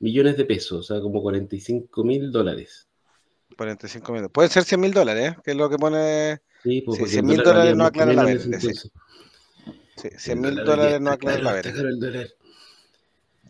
millones 0.00 0.36
de 0.36 0.44
pesos, 0.44 0.78
o 0.78 0.82
sea, 0.82 1.00
como 1.00 1.22
45 1.22 2.04
mil 2.04 2.30
dólares. 2.30 2.86
45 3.56 4.12
mil. 4.12 4.28
Pueden 4.28 4.50
ser 4.50 4.64
100 4.64 4.80
mil 4.80 4.92
dólares, 4.92 5.32
¿eh? 5.32 5.36
que 5.42 5.52
es 5.52 5.56
lo 5.56 5.70
que 5.70 5.78
pone. 5.78 6.40
Sí, 6.62 6.80
pues, 6.82 6.96
Sí, 6.96 7.00
porque 7.02 7.06
100 7.12 7.24
el 7.24 7.24
mil 7.30 7.36
dólar 7.38 7.54
dólares 7.54 7.76
no 7.76 7.84
aclara 7.86 8.12
la 8.12 8.24
Vere, 8.24 8.40
sí. 9.96 10.08
entonces. 10.08 10.22
Sí, 10.22 10.30
El 10.30 10.38
100 10.38 10.40
mil 10.40 10.54
dólar 10.56 10.66
dólares 10.76 11.00
no 11.00 11.10
aclara 11.10 11.38
la 11.42 11.62
caro 11.62 11.88
el 11.88 12.00
dólar. 12.00 12.28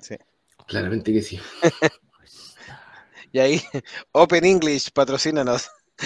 Sí. 0.01 0.15
Claramente 0.67 1.13
que 1.13 1.23
sí. 1.23 1.41
Y 3.33 3.41
ahí, 3.41 3.61
Open 4.13 4.45
English, 4.45 4.93
patrocínanos. 4.93 5.69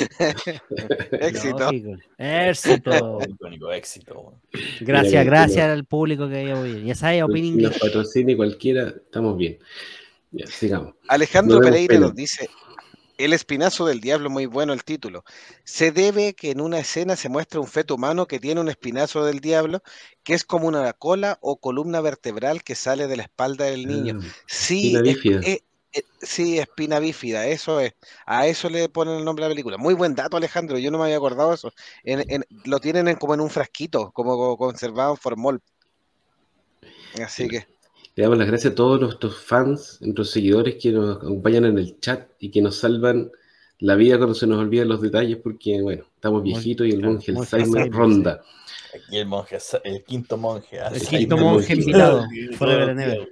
Éxito. 1.20 1.58
Lógico. 1.70 1.96
Éxito. 2.16 3.72
Éxito. 3.72 4.40
Gracias, 4.80 5.12
Mira, 5.12 5.24
gracias 5.24 5.68
al 5.68 5.84
público 5.84 6.26
que 6.28 6.36
haya 6.36 6.58
oído. 6.58 6.78
Ya 6.78 6.94
sabes, 6.94 7.22
Open 7.22 7.44
English. 7.44 7.64
nos 7.68 7.78
patrocine 7.78 8.34
cualquiera, 8.34 8.88
estamos 8.88 9.36
bien. 9.36 9.58
Ya, 10.30 10.46
sigamos. 10.46 10.94
Alejandro 11.08 11.56
No 11.58 11.64
Pereira 11.64 11.94
pena. 11.94 12.06
nos 12.06 12.14
dice, 12.14 12.48
El 13.18 13.32
espinazo 13.32 13.84
del 13.84 14.00
diablo, 14.00 14.30
muy 14.30 14.46
bueno 14.46 14.72
el 14.72 14.84
título. 14.84 15.24
Se 15.64 15.90
debe 15.90 16.34
que 16.34 16.52
en 16.52 16.60
una 16.60 16.78
escena 16.78 17.16
se 17.16 17.28
muestra 17.28 17.58
un 17.58 17.66
feto 17.66 17.96
humano 17.96 18.26
que 18.26 18.38
tiene 18.38 18.60
un 18.60 18.68
espinazo 18.68 19.24
del 19.24 19.40
diablo, 19.40 19.82
que 20.22 20.34
es 20.34 20.44
como 20.44 20.68
una 20.68 20.92
cola 20.92 21.36
o 21.42 21.58
columna 21.58 22.00
vertebral 22.00 22.62
que 22.62 22.76
sale 22.76 23.08
de 23.08 23.16
la 23.16 23.24
espalda 23.24 23.64
del 23.64 23.86
niño. 23.88 24.18
Ah, 24.22 24.24
Sí, 24.46 24.94
espina 24.94 24.98
es- 25.10 25.16
bífida. 25.16 25.40
es- 25.42 25.62
es- 25.90 26.04
sí, 26.20 26.58
espina 26.60 27.00
bífida, 27.00 27.46
eso 27.48 27.80
es. 27.80 27.94
A 28.24 28.46
eso 28.46 28.70
le 28.70 28.88
ponen 28.88 29.16
el 29.16 29.24
nombre 29.24 29.44
a 29.44 29.48
la 29.48 29.52
película. 29.52 29.78
Muy 29.78 29.94
buen 29.94 30.14
dato, 30.14 30.36
Alejandro, 30.36 30.78
yo 30.78 30.92
no 30.92 30.98
me 30.98 31.04
había 31.04 31.16
acordado 31.16 31.52
eso. 31.52 31.72
En- 32.04 32.24
en- 32.28 32.44
lo 32.64 32.78
tienen 32.78 33.08
en- 33.08 33.16
como 33.16 33.34
en 33.34 33.40
un 33.40 33.50
frasquito, 33.50 34.12
como 34.12 34.36
co- 34.36 34.56
conservado 34.56 35.10
en 35.10 35.16
formol. 35.16 35.60
Así 37.20 37.44
Sí. 37.44 37.48
que, 37.48 37.66
Le 38.18 38.24
damos 38.24 38.38
las 38.38 38.48
gracias 38.48 38.72
a 38.72 38.74
todos 38.74 39.00
nuestros 39.00 39.36
fans, 39.40 39.98
nuestros 40.00 40.32
seguidores 40.32 40.74
que 40.82 40.90
nos 40.90 41.18
acompañan 41.18 41.66
en 41.66 41.78
el 41.78 42.00
chat 42.00 42.28
y 42.40 42.50
que 42.50 42.60
nos 42.60 42.74
salvan 42.74 43.30
la 43.78 43.94
vida 43.94 44.16
cuando 44.16 44.34
se 44.34 44.44
nos 44.48 44.58
olvidan 44.58 44.88
los 44.88 45.00
detalles 45.00 45.36
porque, 45.40 45.80
bueno, 45.80 46.04
estamos 46.16 46.42
viejitos 46.42 46.88
y 46.88 46.90
el 46.90 47.00
monje 47.00 47.30
Alzheimer 47.30 47.92
ronda. 47.92 48.42
Aquí 48.92 49.18
el 49.18 49.26
monje, 49.26 49.58
el 49.84 50.02
quinto 50.02 50.36
monje. 50.36 50.78
El 50.78 50.82
así. 50.82 51.16
quinto 51.16 51.36
monje 51.36 51.74
invitado. 51.74 52.24
El 52.32 53.28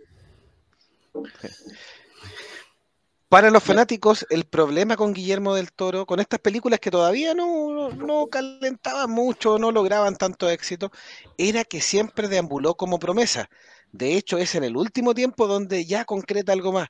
para 3.28 3.50
los 3.50 3.64
fanáticos, 3.64 4.24
el 4.30 4.44
problema 4.44 4.94
con 4.94 5.12
Guillermo 5.12 5.56
del 5.56 5.72
Toro, 5.72 6.06
con 6.06 6.20
estas 6.20 6.38
películas 6.38 6.78
que 6.78 6.92
todavía 6.92 7.34
no, 7.34 7.72
no, 7.72 7.90
no 7.90 8.28
calentaban 8.28 9.10
mucho, 9.10 9.58
no 9.58 9.72
lograban 9.72 10.14
tanto 10.14 10.48
éxito, 10.48 10.92
era 11.36 11.64
que 11.64 11.80
siempre 11.80 12.28
deambuló 12.28 12.76
como 12.76 13.00
promesa. 13.00 13.50
De 13.92 14.16
hecho, 14.16 14.38
es 14.38 14.54
en 14.54 14.64
el 14.64 14.76
último 14.76 15.14
tiempo 15.14 15.46
donde 15.46 15.84
ya 15.86 16.04
concreta 16.04 16.52
algo 16.52 16.72
más. 16.72 16.88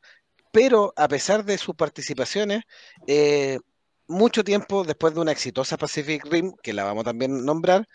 Pero 0.53 0.93
a 0.97 1.09
pesar 1.09 1.45
de 1.45 1.59
sus 1.59 1.75
participaciones, 1.75 2.63
eh, 3.07 3.59
mucho 4.09 4.45
tiempo 4.45 4.85
después 4.85 5.15
de 5.15 5.21
una 5.21 5.33
exitosa 5.33 5.77
Pacific 5.77 6.25
Rim, 6.25 6.53
que 6.63 6.73
la 6.73 6.85
vamos 6.85 7.05
también 7.05 7.37
a 7.37 7.43
nombrar, 7.43 7.87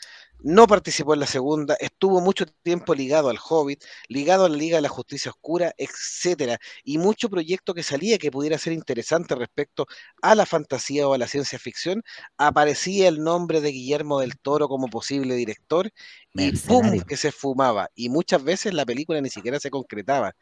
no 0.43 0.67
participó 0.67 1.13
en 1.13 1.19
la 1.21 1.27
segunda, 1.27 1.75
estuvo 1.79 2.21
mucho 2.21 2.45
tiempo 2.63 2.93
ligado 2.95 3.29
al 3.29 3.37
Hobbit, 3.37 3.83
ligado 4.07 4.45
a 4.45 4.49
la 4.49 4.55
Liga 4.55 4.77
de 4.77 4.81
la 4.81 4.89
Justicia 4.89 5.31
Oscura, 5.31 5.73
etcétera, 5.77 6.59
y 6.83 6.97
mucho 6.97 7.29
proyecto 7.29 7.73
que 7.73 7.83
salía 7.83 8.17
que 8.17 8.31
pudiera 8.31 8.57
ser 8.57 8.73
interesante 8.73 9.35
respecto 9.35 9.85
a 10.21 10.35
la 10.35 10.45
fantasía 10.45 11.07
o 11.07 11.13
a 11.13 11.17
la 11.17 11.27
ciencia 11.27 11.59
ficción, 11.59 12.03
aparecía 12.37 13.07
el 13.07 13.23
nombre 13.23 13.61
de 13.61 13.71
Guillermo 13.71 14.19
del 14.19 14.37
Toro 14.39 14.67
como 14.67 14.87
posible 14.89 15.35
director 15.35 15.91
y 16.33 16.51
¡pum! 16.51 17.01
Que 17.01 17.17
se 17.17 17.31
fumaba. 17.31 17.89
Y 17.95 18.09
muchas 18.09 18.43
veces 18.43 18.73
la 18.73 18.85
película 18.85 19.21
ni 19.21 19.29
siquiera 19.29 19.59
se 19.59 19.69
concretaba. 19.69 20.35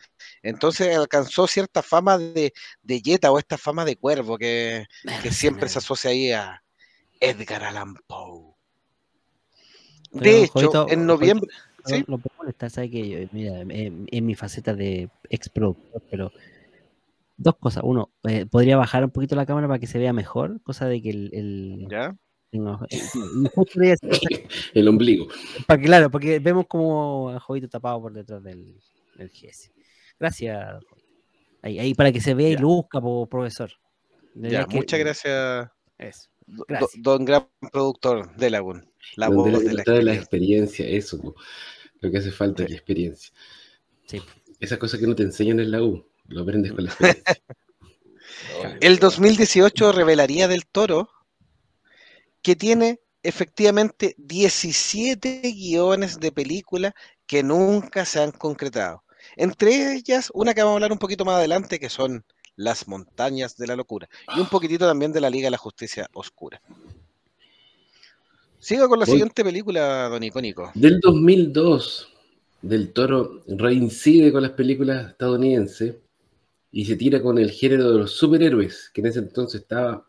Entonces 0.43 0.95
alcanzó 0.95 1.47
cierta 1.47 1.81
fama 1.83 2.17
de, 2.17 2.53
de 2.81 3.01
Yeta 3.01 3.31
o 3.31 3.39
esta 3.39 3.57
fama 3.57 3.85
de 3.85 3.95
cuervo 3.95 4.37
que, 4.37 4.85
que 5.23 5.31
siempre 5.31 5.69
se 5.69 5.79
asocia 5.79 6.11
ahí 6.11 6.31
a 6.31 6.63
Edgar 7.19 7.63
Allan 7.63 7.95
Poe. 8.07 8.48
Pero, 10.11 10.23
De 10.23 10.43
hecho, 10.43 10.51
Jovito, 10.53 10.87
en 10.89 11.05
noviembre. 11.05 11.49
Lo, 11.85 11.95
¿sí? 11.95 12.03
lo 12.07 12.17
puedo 12.17 12.35
molestar, 12.37 12.69
¿sabes 12.69 12.91
que 12.91 13.07
yo, 13.07 13.17
mira, 13.31 13.61
en, 13.61 14.07
en 14.11 14.25
mi 14.25 14.35
faceta 14.35 14.73
de 14.73 15.09
ex 15.29 15.49
productor, 15.49 16.01
pero 16.09 16.31
dos 17.37 17.55
cosas. 17.57 17.83
Uno, 17.85 18.09
eh, 18.23 18.45
podría 18.45 18.77
bajar 18.77 19.03
un 19.05 19.11
poquito 19.11 19.35
la 19.35 19.45
cámara 19.45 19.67
para 19.67 19.79
que 19.79 19.87
se 19.87 19.99
vea 19.99 20.13
mejor, 20.13 20.61
cosa 20.61 20.87
de 20.87 21.01
que 21.01 21.09
el. 21.09 21.29
el 21.33 21.87
¿Ya? 21.89 22.15
eh, 22.51 22.51
El 24.73 24.87
ombligo. 24.87 25.27
para 25.67 25.79
que, 25.79 25.85
claro, 25.85 26.09
porque 26.11 26.39
vemos 26.39 26.65
como 26.67 27.29
a 27.29 27.39
Jovito 27.39 27.69
tapado 27.69 28.01
por 28.01 28.13
detrás 28.13 28.43
del, 28.43 28.75
del 29.15 29.29
GS. 29.29 29.71
Gracias. 30.19 30.83
Ahí, 31.61 31.79
ahí 31.79 31.93
para 31.93 32.11
que 32.11 32.21
se 32.21 32.33
vea 32.33 32.49
y 32.49 32.57
luzca, 32.57 32.99
po, 33.01 33.27
profesor. 33.27 33.71
Ya, 34.35 34.65
que- 34.65 34.77
muchas 34.77 34.99
gracias, 34.99 35.69
Eso. 35.97 36.29
do- 36.47 36.65
don 36.97 37.25
gran 37.25 37.47
productor 37.71 38.35
de 38.35 38.49
Lagoon. 38.49 38.88
La 39.15 39.29
Donde 39.29 39.51
voz 39.51 39.51
la 39.51 39.59
de 39.59 39.73
la 39.73 39.83
de 39.85 40.03
la 40.03 40.13
experiencia. 40.13 40.13
experiencia, 40.13 40.87
eso. 40.87 41.21
po. 41.21 41.35
Lo 42.01 42.11
que 42.11 42.17
hace 42.17 42.31
falta 42.31 42.63
es 42.63 42.69
la 42.69 42.75
experiencia. 42.77 43.31
Sí. 44.05 44.21
Esas 44.59 44.77
cosas 44.77 44.99
que 44.99 45.07
no 45.07 45.15
te 45.15 45.23
enseñan 45.23 45.59
en 45.59 45.71
la 45.71 45.83
U, 45.83 46.05
lo 46.27 46.41
aprendes 46.41 46.73
con 46.73 46.85
la 46.85 46.91
experiencia. 46.91 47.43
El 48.81 48.99
2018 48.99 49.91
revelaría 49.91 50.47
del 50.47 50.65
Toro 50.65 51.09
que 52.41 52.55
tiene 52.55 53.01
efectivamente 53.23 54.15
17 54.17 55.41
guiones 55.41 56.19
de 56.19 56.31
película 56.31 56.93
que 57.25 57.43
nunca 57.43 58.05
se 58.05 58.21
han 58.21 58.31
concretado. 58.31 59.03
Entre 59.35 59.93
ellas, 59.93 60.31
una 60.33 60.53
que 60.53 60.61
vamos 60.61 60.73
a 60.73 60.77
hablar 60.77 60.91
un 60.91 60.99
poquito 60.99 61.25
más 61.25 61.35
adelante, 61.35 61.79
que 61.79 61.89
son 61.89 62.25
Las 62.55 62.87
Montañas 62.87 63.57
de 63.57 63.67
la 63.67 63.75
Locura. 63.75 64.07
Y 64.35 64.39
un 64.39 64.47
poquitito 64.47 64.87
también 64.87 65.11
de 65.11 65.21
la 65.21 65.29
Liga 65.29 65.47
de 65.47 65.51
la 65.51 65.57
Justicia 65.57 66.09
Oscura. 66.13 66.61
Siga 68.59 68.87
con 68.87 68.99
la 68.99 69.05
Voy. 69.05 69.13
siguiente 69.13 69.43
película, 69.43 70.09
don 70.09 70.23
Icónico. 70.23 70.71
Del 70.75 70.99
2002, 70.99 72.09
Del 72.61 72.91
Toro 72.91 73.41
reincide 73.47 74.31
con 74.31 74.41
las 74.43 74.51
películas 74.51 75.11
estadounidenses 75.11 75.95
y 76.71 76.85
se 76.85 76.95
tira 76.97 77.21
con 77.21 77.37
el 77.37 77.51
género 77.51 77.91
de 77.91 77.99
los 77.99 78.11
superhéroes, 78.11 78.91
que 78.93 79.01
en 79.01 79.07
ese 79.07 79.19
entonces 79.19 79.61
estaba 79.61 80.05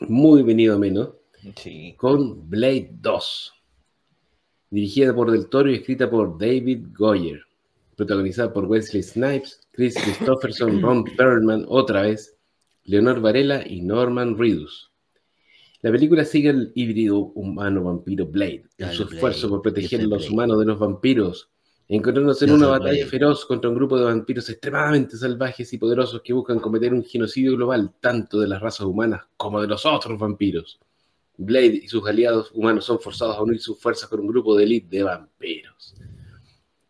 muy 0.00 0.42
venido 0.42 0.74
a 0.74 0.78
menos, 0.78 1.10
Sí. 1.56 1.94
con 1.96 2.48
Blade 2.50 2.90
2. 3.00 3.52
Dirigida 4.70 5.14
por 5.14 5.30
Del 5.30 5.48
Toro 5.48 5.70
y 5.70 5.74
escrita 5.76 6.08
por 6.10 6.38
David 6.38 6.86
Goyer. 6.96 7.40
Protagonizada 7.96 8.52
por 8.52 8.64
Wesley 8.66 9.02
Snipes, 9.02 9.60
Chris 9.72 9.94
Christopherson, 10.02 10.80
Ron 10.80 11.04
Perlman, 11.16 11.64
otra 11.68 12.02
vez, 12.02 12.36
Leonor 12.84 13.20
Varela 13.20 13.66
y 13.66 13.82
Norman 13.82 14.38
Reedus. 14.38 14.89
La 15.82 15.90
película 15.90 16.24
sigue 16.24 16.50
al 16.50 16.72
híbrido 16.74 17.18
humano-vampiro 17.18 18.26
Blade 18.26 18.64
en 18.76 18.92
su 18.92 19.04
Blade, 19.04 19.14
esfuerzo 19.14 19.48
por 19.48 19.62
proteger 19.62 20.00
a 20.00 20.04
los 20.04 20.18
Blade. 20.18 20.32
humanos 20.32 20.58
de 20.58 20.66
los 20.66 20.78
vampiros, 20.78 21.50
encontrándose 21.88 22.44
en 22.44 22.52
una 22.52 22.66
Blade. 22.66 22.80
batalla 22.80 23.06
feroz 23.06 23.46
contra 23.46 23.70
un 23.70 23.76
grupo 23.76 23.98
de 23.98 24.04
vampiros 24.04 24.48
extremadamente 24.50 25.16
salvajes 25.16 25.72
y 25.72 25.78
poderosos 25.78 26.20
que 26.22 26.34
buscan 26.34 26.60
cometer 26.60 26.92
un 26.92 27.02
genocidio 27.02 27.56
global 27.56 27.94
tanto 27.98 28.38
de 28.40 28.48
las 28.48 28.60
razas 28.60 28.86
humanas 28.86 29.22
como 29.36 29.60
de 29.60 29.68
los 29.68 29.86
otros 29.86 30.18
vampiros. 30.18 30.78
Blade 31.38 31.80
y 31.82 31.88
sus 31.88 32.06
aliados 32.06 32.50
humanos 32.52 32.84
son 32.84 33.00
forzados 33.00 33.36
a 33.38 33.42
unir 33.42 33.60
sus 33.60 33.80
fuerzas 33.80 34.08
con 34.10 34.20
un 34.20 34.26
grupo 34.26 34.54
de 34.54 34.64
élite 34.64 34.98
de 34.98 35.02
vampiros. 35.04 35.94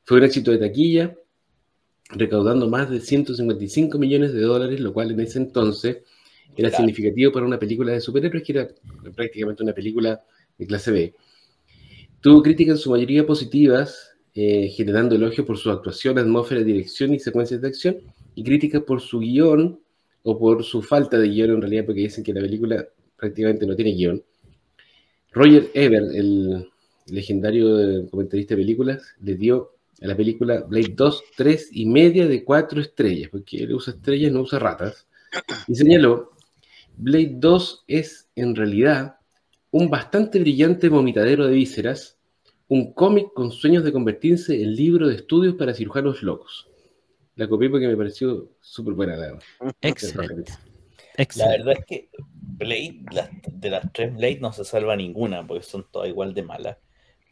Fue 0.03 0.19
un 0.19 0.25
éxito 0.25 0.51
de 0.51 0.59
taquilla, 0.59 1.17
recaudando 2.09 2.69
más 2.69 2.91
de 2.91 2.99
155 2.99 3.97
millones 3.99 4.33
de 4.33 4.41
dólares, 4.41 4.81
lo 4.81 4.93
cual 4.93 5.13
en 5.13 5.21
ese 5.21 5.39
entonces 5.39 5.99
era 6.57 6.69
Claro. 6.69 6.77
significativo 6.85 7.33
para 7.33 7.47
una 7.47 7.59
película 7.59 7.93
de 7.93 8.01
superhéroes 8.01 8.43
que 8.43 8.53
era 8.53 8.69
prácticamente 9.15 9.63
una 9.63 9.73
película 9.73 10.21
de 10.59 10.67
clase 10.67 10.91
B. 10.91 11.15
Tuvo 12.21 12.43
críticas 12.43 12.77
en 12.77 12.79
su 12.79 12.91
mayoría 12.91 13.27
positivas, 13.27 14.13
eh, 14.35 14.69
generando 14.69 15.15
elogios 15.15 15.47
por 15.47 15.57
su 15.57 15.71
actuación, 15.71 16.19
atmósfera, 16.19 16.63
dirección 16.63 17.15
y 17.15 17.19
secuencias 17.19 17.61
de 17.61 17.69
acción, 17.69 17.97
y 18.35 18.45
críticas 18.45 18.83
por 18.83 19.01
su 19.01 19.21
guion 19.21 19.81
o 20.23 20.39
por 20.39 20.63
su 20.65 20.83
falta 20.83 21.19
de 21.19 21.29
guion 21.29 21.51
en 21.51 21.61
realidad, 21.63 21.87
porque 21.87 22.03
dicen 22.03 22.23
que 22.23 22.33
la 22.35 22.41
película 22.43 22.87
prácticamente 23.17 23.67
no 23.67 23.75
tiene 23.75 23.93
guion. 23.93 24.23
Roger 25.33 25.71
Ebert, 25.75 26.15
el 26.15 26.69
legendario 27.07 28.09
comentarista 28.11 28.55
de 28.55 28.63
películas, 28.63 29.03
le 29.23 29.35
dio 29.37 29.73
a 30.03 30.07
la 30.07 30.17
película 30.17 30.61
Blade 30.63 30.95
2 30.95 31.25
3 31.37 31.69
y 31.73 31.87
media 31.87 32.27
de 32.27 32.45
4 32.45 32.81
estrellas, 32.81 33.31
porque 33.31 33.59
él 33.59 33.75
usa 33.75 33.95
estrellas, 33.95 34.33
no 34.33 34.43
usa 34.43 34.59
ratas, 34.59 35.07
y 35.69 35.75
señaló, 35.75 36.33
Blade 37.03 37.33
2 37.37 37.85
es 37.87 38.29
en 38.37 38.55
realidad 38.55 39.17
un 39.71 39.89
bastante 39.89 40.39
brillante 40.39 40.89
vomitadero 40.89 41.47
de 41.47 41.55
vísceras, 41.55 42.19
un 42.69 42.93
cómic 42.93 43.33
con 43.35 43.51
sueños 43.51 43.85
de 43.85 43.93
convertirse 43.93 44.63
en 44.63 44.75
libro 44.75 45.09
de 45.09 45.17
estudios 45.17 45.55
para 45.55 45.75
cirujanos 45.75 46.23
locos. 46.23 46.69
La 47.37 47.49
copié 47.49 47.71
porque 47.71 47.89
me 47.89 47.97
pareció 47.97 48.51
súper 48.61 48.95
buena. 48.95 49.17
La, 49.17 49.39
Excelente. 49.81 50.53
La 51.37 51.49
verdad 51.49 51.75
es 51.79 51.85
que 51.87 52.11
Blade, 52.59 53.01
las- 53.13 53.31
de 53.51 53.71
las 53.71 53.93
tres 53.93 54.15
Blade 54.15 54.39
no 54.41 54.53
se 54.53 54.65
salva 54.65 54.95
ninguna, 54.95 55.47
porque 55.47 55.63
son 55.65 55.87
todas 55.91 56.09
igual 56.09 56.35
de 56.35 56.43
malas. 56.43 56.77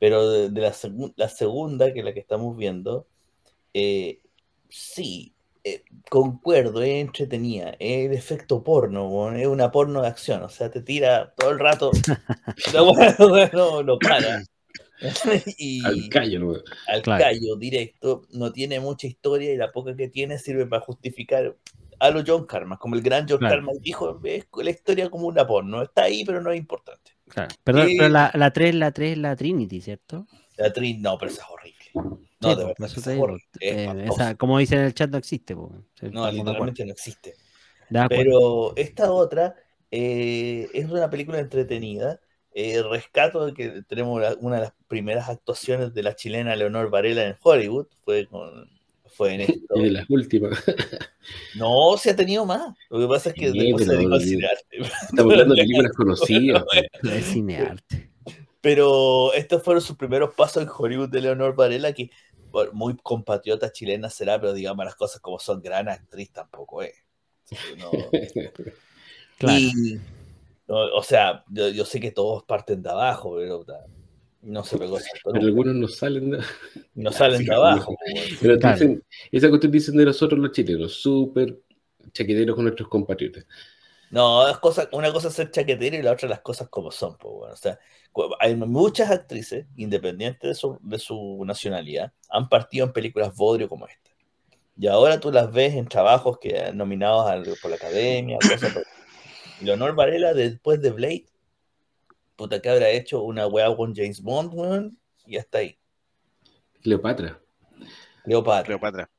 Pero 0.01 0.31
de, 0.31 0.49
de 0.51 0.61
la, 0.61 0.73
segun- 0.73 1.13
la 1.17 1.29
segunda, 1.29 1.93
que 1.93 1.99
es 1.99 2.05
la 2.05 2.15
que 2.15 2.21
estamos 2.21 2.57
viendo, 2.57 3.07
eh, 3.75 4.21
sí, 4.69 5.35
eh, 5.75 5.85
concuerdo, 6.09 6.83
es 6.83 6.97
entretenida, 7.05 7.71
es 7.79 8.07
el 8.07 8.13
efecto 8.13 8.63
porno, 8.63 9.33
es 9.35 9.47
una 9.47 9.71
porno 9.71 10.03
de 10.03 10.09
acción, 10.09 10.43
o 10.43 10.49
sea, 10.49 10.71
te 10.71 10.81
tira 10.83 11.35
todo 11.37 11.51
el 11.51 11.59
rato, 11.59 11.91
no, 13.53 13.83
no 13.83 13.99
para. 13.99 14.43
y 15.59 15.85
al 15.85 16.09
callo, 16.09 16.41
¿no? 16.41 16.55
al 16.89 17.03
Claro. 17.03 17.25
callo 17.25 17.57
directo, 17.57 18.23
no 18.31 18.53
tiene 18.53 18.81
mucha 18.81 19.07
historia 19.07 19.53
y 19.53 19.57
la 19.57 19.71
poca 19.71 19.95
que 19.95 20.09
tiene 20.09 20.39
sirve 20.39 20.67
para 20.67 20.83
justificar 20.83 21.57
a 22.01 22.11
lo 22.11 22.23
John 22.27 22.47
Carmack, 22.47 22.79
como 22.79 22.95
el 22.95 23.03
gran 23.03 23.27
John 23.29 23.39
Claro. 23.39 23.57
Carmack 23.57 23.77
dijo, 23.81 24.21
es 24.25 24.47
la 24.55 24.71
historia 24.71 25.11
como 25.11 25.27
una 25.27 25.47
porno, 25.47 25.83
está 25.83 26.05
ahí 26.05 26.25
pero 26.25 26.41
no 26.41 26.51
es 26.51 26.59
importante. 26.59 27.13
Claro. 27.29 27.55
Perdón, 27.63 27.89
pero 27.97 28.09
la, 28.09 28.31
la 28.35 28.53
3, 28.53 28.75
la 28.75 28.91
3 28.93 29.13
es 29.13 29.19
la 29.19 29.37
Trinity, 29.37 29.81
¿cierto? 29.81 30.27
La 30.57 30.73
Trin, 30.73 31.03
no, 31.03 31.19
pero 31.19 31.31
esa 31.31 31.43
es 31.43 31.49
horrible. 31.49 32.28
No, 32.41 32.51
Sí, 32.51 32.57
de 32.57 32.63
po, 32.63 32.75
verdad, 32.79 33.17
por 33.19 33.39
eh, 33.61 34.05
esa, 34.07 34.35
como 34.37 34.59
dicen 34.59 34.79
en 34.81 34.85
el 34.87 34.95
chat, 34.95 35.11
no 35.11 35.19
existe. 35.19 35.55
po. 35.57 35.73
No, 36.13 36.31
literalmente 36.31 36.85
no 36.85 36.93
existe. 36.93 37.35
Pero 38.09 38.77
esta 38.77 39.13
otra 39.13 39.57
eh, 39.91 40.69
es 40.73 40.87
una 40.91 41.11
película 41.11 41.39
entretenida. 41.39 42.21
Eh, 42.55 42.83
rescato 42.83 43.47
de 43.47 43.55
que 43.55 43.83
tenemos 43.83 44.21
la- 44.21 44.37
una 44.41 44.57
de 44.57 44.63
las 44.63 44.73
primeras 44.89 45.29
actuaciones 45.29 45.95
de 45.95 46.03
la 46.03 46.17
chilena 46.17 46.57
Leonor 46.57 46.91
Varela 46.91 47.25
en 47.25 47.37
Hollywood. 47.43 47.87
Fue, 48.05 48.27
con, 48.27 48.69
fue 49.07 49.35
en 49.35 49.41
esto. 49.43 49.75
De 49.81 49.91
las 49.91 50.09
últimas. 50.11 50.59
No, 51.57 51.97
se 51.97 52.11
ha 52.11 52.17
tenido 52.17 52.45
más. 52.47 52.75
Lo 52.91 52.99
que 53.01 53.07
pasa 53.07 53.31
es 53.31 53.35
que 53.37 53.51
Sí, 53.51 53.59
después 53.59 53.85
se 53.85 53.93
dedicó 53.93 54.15
al 54.15 54.23
cinearte. 54.23 54.79
Estamos 54.81 55.33
hablando 55.33 55.55
de 55.55 55.63
películas 55.63 55.93
conocidas. 55.97 56.65
Es 57.03 57.33
cinearte. 57.33 58.11
Pero 58.61 59.33
estos 59.35 59.63
fueron 59.63 59.81
sus 59.83 59.97
primeros 59.97 60.35
pasos 60.35 60.63
en 60.63 60.69
Hollywood 60.77 61.09
de 61.11 61.21
Leonor 61.21 61.55
Varela, 61.55 61.93
que 61.93 62.11
muy 62.73 62.97
compatriota 62.97 63.73
chilena 63.73 64.11
será, 64.11 64.41
pero 64.41 64.53
digamos 64.53 64.85
las 64.85 64.95
cosas 64.97 65.21
como 65.21 65.39
son, 65.39 65.61
gran 65.61 65.89
actriz 65.89 66.33
tampoco 66.33 66.83
es. 66.83 66.95
No. 67.79 67.91
Claro. 69.39 69.57
Y, 69.57 70.01
no, 70.67 70.97
o 70.97 71.03
sea, 71.05 71.45
yo, 71.49 71.69
yo 71.69 71.85
sé 71.85 72.01
que 72.01 72.11
todos 72.11 72.43
parten 72.43 72.83
de 72.83 72.91
abajo, 72.91 73.37
pero 73.37 73.65
no 74.43 74.65
se 74.65 74.79
pegó 74.79 74.99
Pero 75.25 75.47
algunos 75.47 75.75
no 75.77 75.89
salen 75.89 76.31
de, 76.31 76.39
No 76.95 77.13
salen 77.13 77.39
sí, 77.39 77.45
de 77.45 77.55
abajo. 77.55 77.97
pues, 78.13 78.39
Pero 78.41 78.59
Claro. 78.59 78.75
dicen, 78.75 79.05
esa 79.31 79.49
cuestión 79.49 79.73
dicen 79.73 79.97
de 79.97 80.05
nosotros 80.07 80.41
los 80.41 80.53
chilenos, 80.53 80.93
súper 80.95 81.57
chaqueteros 82.13 82.57
con 82.57 82.65
nuestros 82.65 82.89
compatriotas. 82.89 83.47
No, 84.11 84.49
es 84.49 84.57
cosa, 84.59 84.89
una 84.93 85.13
cosa 85.13 85.29
es 85.29 85.35
ser 85.35 85.51
chaquetero 85.51 85.97
y 85.97 86.03
la 86.03 86.13
otra 86.13 86.29
las 86.29 86.41
cosas 86.41 86.69
como 86.69 86.91
son. 86.91 87.17
Pues, 87.19 87.35
bueno. 87.35 87.53
O 87.53 87.57
sea, 87.57 87.79
hay 88.41 88.55
muchas 88.57 89.11
actrices, 89.11 89.67
independientes 89.77 90.49
de 90.49 90.55
su, 90.55 90.79
de 90.81 90.99
su 90.99 91.43
nacionalidad, 91.45 92.13
han 92.31 92.49
partido 92.49 92.87
en 92.87 92.93
películas 92.93 93.35
bodrio 93.35 93.69
como 93.69 93.87
esta. 93.87 94.11
Y 94.77 94.87
ahora 94.87 95.19
tú 95.21 95.31
las 95.33 95.53
ves 95.53 95.75
en 95.75 95.87
trabajos 95.89 96.39
que 96.39 96.73
nominados 96.73 97.29
al- 97.29 97.57
por 97.61 97.71
la 97.71 97.77
academia, 97.77 98.39
cosas 98.41 98.73
por- 98.73 98.87
Leonor 99.61 99.95
Varela, 99.95 100.33
después 100.35 100.81
de 100.81 100.91
Blade, 100.93 101.27
puta 102.37 102.61
que 102.63 102.69
habrá 102.71 102.89
hecho 102.91 103.23
una 103.23 103.47
weá 103.49 103.75
con 103.75 103.95
James 103.95 104.23
Bond, 104.23 104.55
weón, 104.55 104.99
y 105.27 105.37
hasta 105.37 105.59
ahí. 105.59 105.77
Cleopatra. 106.83 107.41
Cleopatra. 108.25 108.65
Cleopatra. 108.65 109.11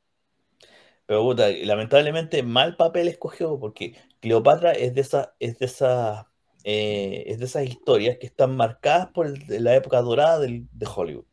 Pero 1.10 1.24
puta, 1.24 1.50
lamentablemente 1.50 2.44
mal 2.44 2.76
papel 2.76 3.08
escogió, 3.08 3.58
porque 3.60 3.96
Cleopatra 4.20 4.74
es 4.74 4.94
de 4.94 5.02
esa, 5.02 5.34
es 5.40 5.58
de 5.58 5.66
esa, 5.66 6.30
eh, 6.64 7.24
es 7.26 7.40
de 7.40 7.46
esas 7.46 7.66
historias 7.66 8.20
que 8.20 8.28
están 8.28 8.56
marcadas 8.56 9.08
por 9.08 9.26
el- 9.26 9.64
la 9.64 9.76
época 9.76 10.00
dorada 10.04 10.38
del- 10.38 10.68
de 10.72 10.86
Hollywood. 10.86 11.26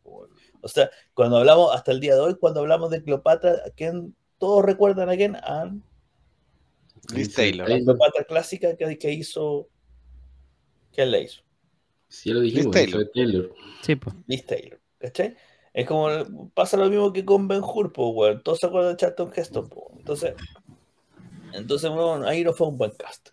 O 0.62 0.68
sea, 0.68 0.88
cuando 1.12 1.36
hablamos, 1.36 1.74
hasta 1.74 1.92
el 1.92 2.00
día 2.00 2.14
de 2.14 2.20
hoy, 2.22 2.36
cuando 2.36 2.60
hablamos 2.60 2.88
de 2.90 3.02
Cleopatra, 3.02 3.50
¿a 3.66 3.70
quién 3.76 4.16
todos 4.38 4.64
recuerdan 4.64 5.10
a 5.10 5.16
quién? 5.16 5.36
A 5.36 5.70
Liz 7.14 7.34
Taylor. 7.34 7.68
la 7.68 7.76
Cleopatra 7.76 8.24
clásica 8.24 8.74
que, 8.78 8.96
que 8.96 9.12
hizo. 9.12 9.68
¿Quién 10.90 11.10
la 11.10 11.18
hizo? 11.18 11.42
Sí, 12.08 12.30
ya 12.30 12.34
lo 12.36 12.40
dijimos, 12.40 12.74
Liz 12.74 12.82
Elizabeth 12.84 13.12
Taylor. 13.12 13.54
Sí, 13.82 13.96
pues. 13.96 14.16
Liz 14.26 14.46
Taylor. 14.46 14.80
¿Cachai? 14.98 15.36
Es 15.76 15.86
como 15.86 16.50
pasa 16.54 16.78
lo 16.78 16.88
mismo 16.88 17.12
que 17.12 17.22
con 17.22 17.48
Ben 17.48 17.60
Hur, 17.62 17.92
pues, 17.92 18.08
weón. 18.14 18.42
Todos 18.42 18.60
se 18.60 18.66
acuerdan 18.66 18.92
de 18.92 18.96
Charlton 18.96 19.30
Heston, 19.36 19.68
pues. 19.68 19.84
Entonces, 19.98 20.34
entonces 21.52 21.90
weón, 21.90 22.24
ahí 22.24 22.42
no 22.42 22.54
fue 22.54 22.68
un 22.68 22.78
buen 22.78 22.92
cast. 22.92 23.28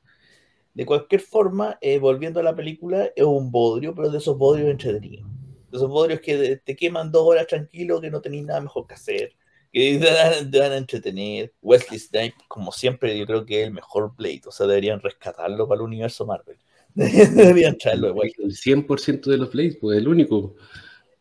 De 0.74 0.86
cualquier 0.86 1.22
forma, 1.22 1.78
eh, 1.80 2.00
volviendo 2.00 2.42
a 2.42 2.44
la 2.44 2.54
película, 2.54 3.06
es 3.16 3.24
un 3.24 3.50
bodrio, 3.50 3.96
pero 3.96 4.10
de 4.10 4.18
esos 4.18 4.38
bodrios 4.38 4.70
entretenidos. 4.70 5.26
De 5.72 5.78
esos 5.78 5.88
bodrios 5.88 6.20
que 6.20 6.58
te 6.58 6.76
queman 6.76 7.14
dos 7.14 7.26
horas 7.26 7.48
tranquilo, 7.48 8.02
que 8.02 8.12
no 8.12 8.20
tenéis 8.20 8.44
nada 8.44 8.60
mejor 8.60 8.88
que 8.88 8.96
hacer, 8.96 9.32
que 9.72 9.98
te 10.02 10.12
van, 10.12 10.52
te 10.52 10.60
van 10.60 10.72
a 10.74 10.78
entretener. 10.78 11.54
Wesley 11.62 11.98
Snipes, 11.98 12.44
como 12.50 12.74
siempre, 12.74 13.18
yo 13.18 13.26
creo 13.26 13.46
que 13.46 13.62
es 13.62 13.68
el 13.68 13.74
mejor 13.74 14.14
Blade. 14.18 14.42
O 14.48 14.52
sea, 14.52 14.68
deberían 14.68 15.00
rescatarlo 15.00 15.66
para 15.66 15.80
el 15.80 15.86
universo 15.86 16.26
Marvel. 16.26 16.58
deberían 16.94 17.78
traerlo 17.78 18.08
de 18.08 18.14
vuelta. 18.14 18.44
El 18.44 18.52
100% 18.52 19.32
de 19.32 19.38
los 19.38 19.48
plays, 19.48 19.78
pues 19.78 19.98
el 19.98 20.10
único. 20.10 20.58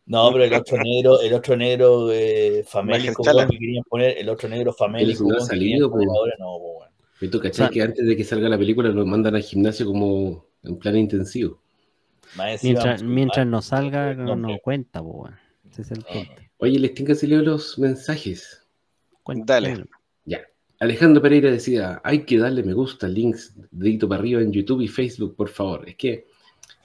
No, 0.05 0.31
pero 0.31 0.43
el 0.43 0.53
otro 0.53 0.77
negro, 0.83 1.21
el 1.21 1.33
otro 1.33 1.55
negro 1.55 2.11
eh, 2.11 2.63
famélico 2.67 3.23
que 3.23 3.57
querían 3.57 3.83
poner, 3.85 4.17
el 4.17 4.27
otro 4.29 4.49
negro 4.49 4.73
famélico 4.73 5.23
no 5.25 5.37
ha 5.37 5.41
salido, 5.41 5.89
poner 5.89 6.07
po. 6.07 6.17
ahora, 6.19 6.33
no, 6.39 6.45
po, 6.45 6.71
weón. 6.79 6.89
Y 7.21 7.27
tú, 7.29 7.39
¿cachai? 7.39 7.51
O 7.51 7.67
sea- 7.67 7.69
que 7.69 7.81
antes 7.81 8.05
de 8.05 8.17
que 8.17 8.23
salga 8.25 8.49
la 8.49 8.57
película 8.57 8.89
lo 8.89 9.05
mandan 9.05 9.35
al 9.35 9.41
gimnasio 9.43 9.85
como 9.85 10.45
en 10.63 10.77
plan 10.77 10.97
intensivo. 10.97 11.61
Mientras, 12.61 13.03
mientras 13.03 13.45
no 13.47 13.61
salga, 13.61 14.13
no, 14.13 14.35
nombre. 14.35 14.59
cuenta, 14.61 15.01
pues, 15.01 15.15
weón. 15.15 15.35
Ese 15.71 15.81
es 15.83 15.91
el 15.91 15.99
Ah. 16.09 16.13
punto. 16.13 16.41
Oye, 16.57 16.79
les 16.79 16.93
tengo 16.93 17.07
que 17.15 17.27
los 17.27 17.79
mensajes. 17.79 18.65
Dale. 19.25 19.69
léelo. 19.69 19.85
Ya. 20.25 20.41
Alejandro 20.79 21.21
Pereira 21.21 21.49
decía, 21.49 22.01
hay 22.03 22.25
que 22.25 22.37
darle 22.37 22.61
me 22.63 22.73
gusta, 22.73 23.07
links, 23.07 23.53
dedito 23.71 24.07
para 24.09 24.19
arriba 24.19 24.41
en 24.41 24.51
YouTube 24.51 24.81
y 24.81 24.87
Facebook, 24.87 25.35
por 25.35 25.47
favor. 25.49 25.87
Es 25.87 25.95
que 25.95 26.27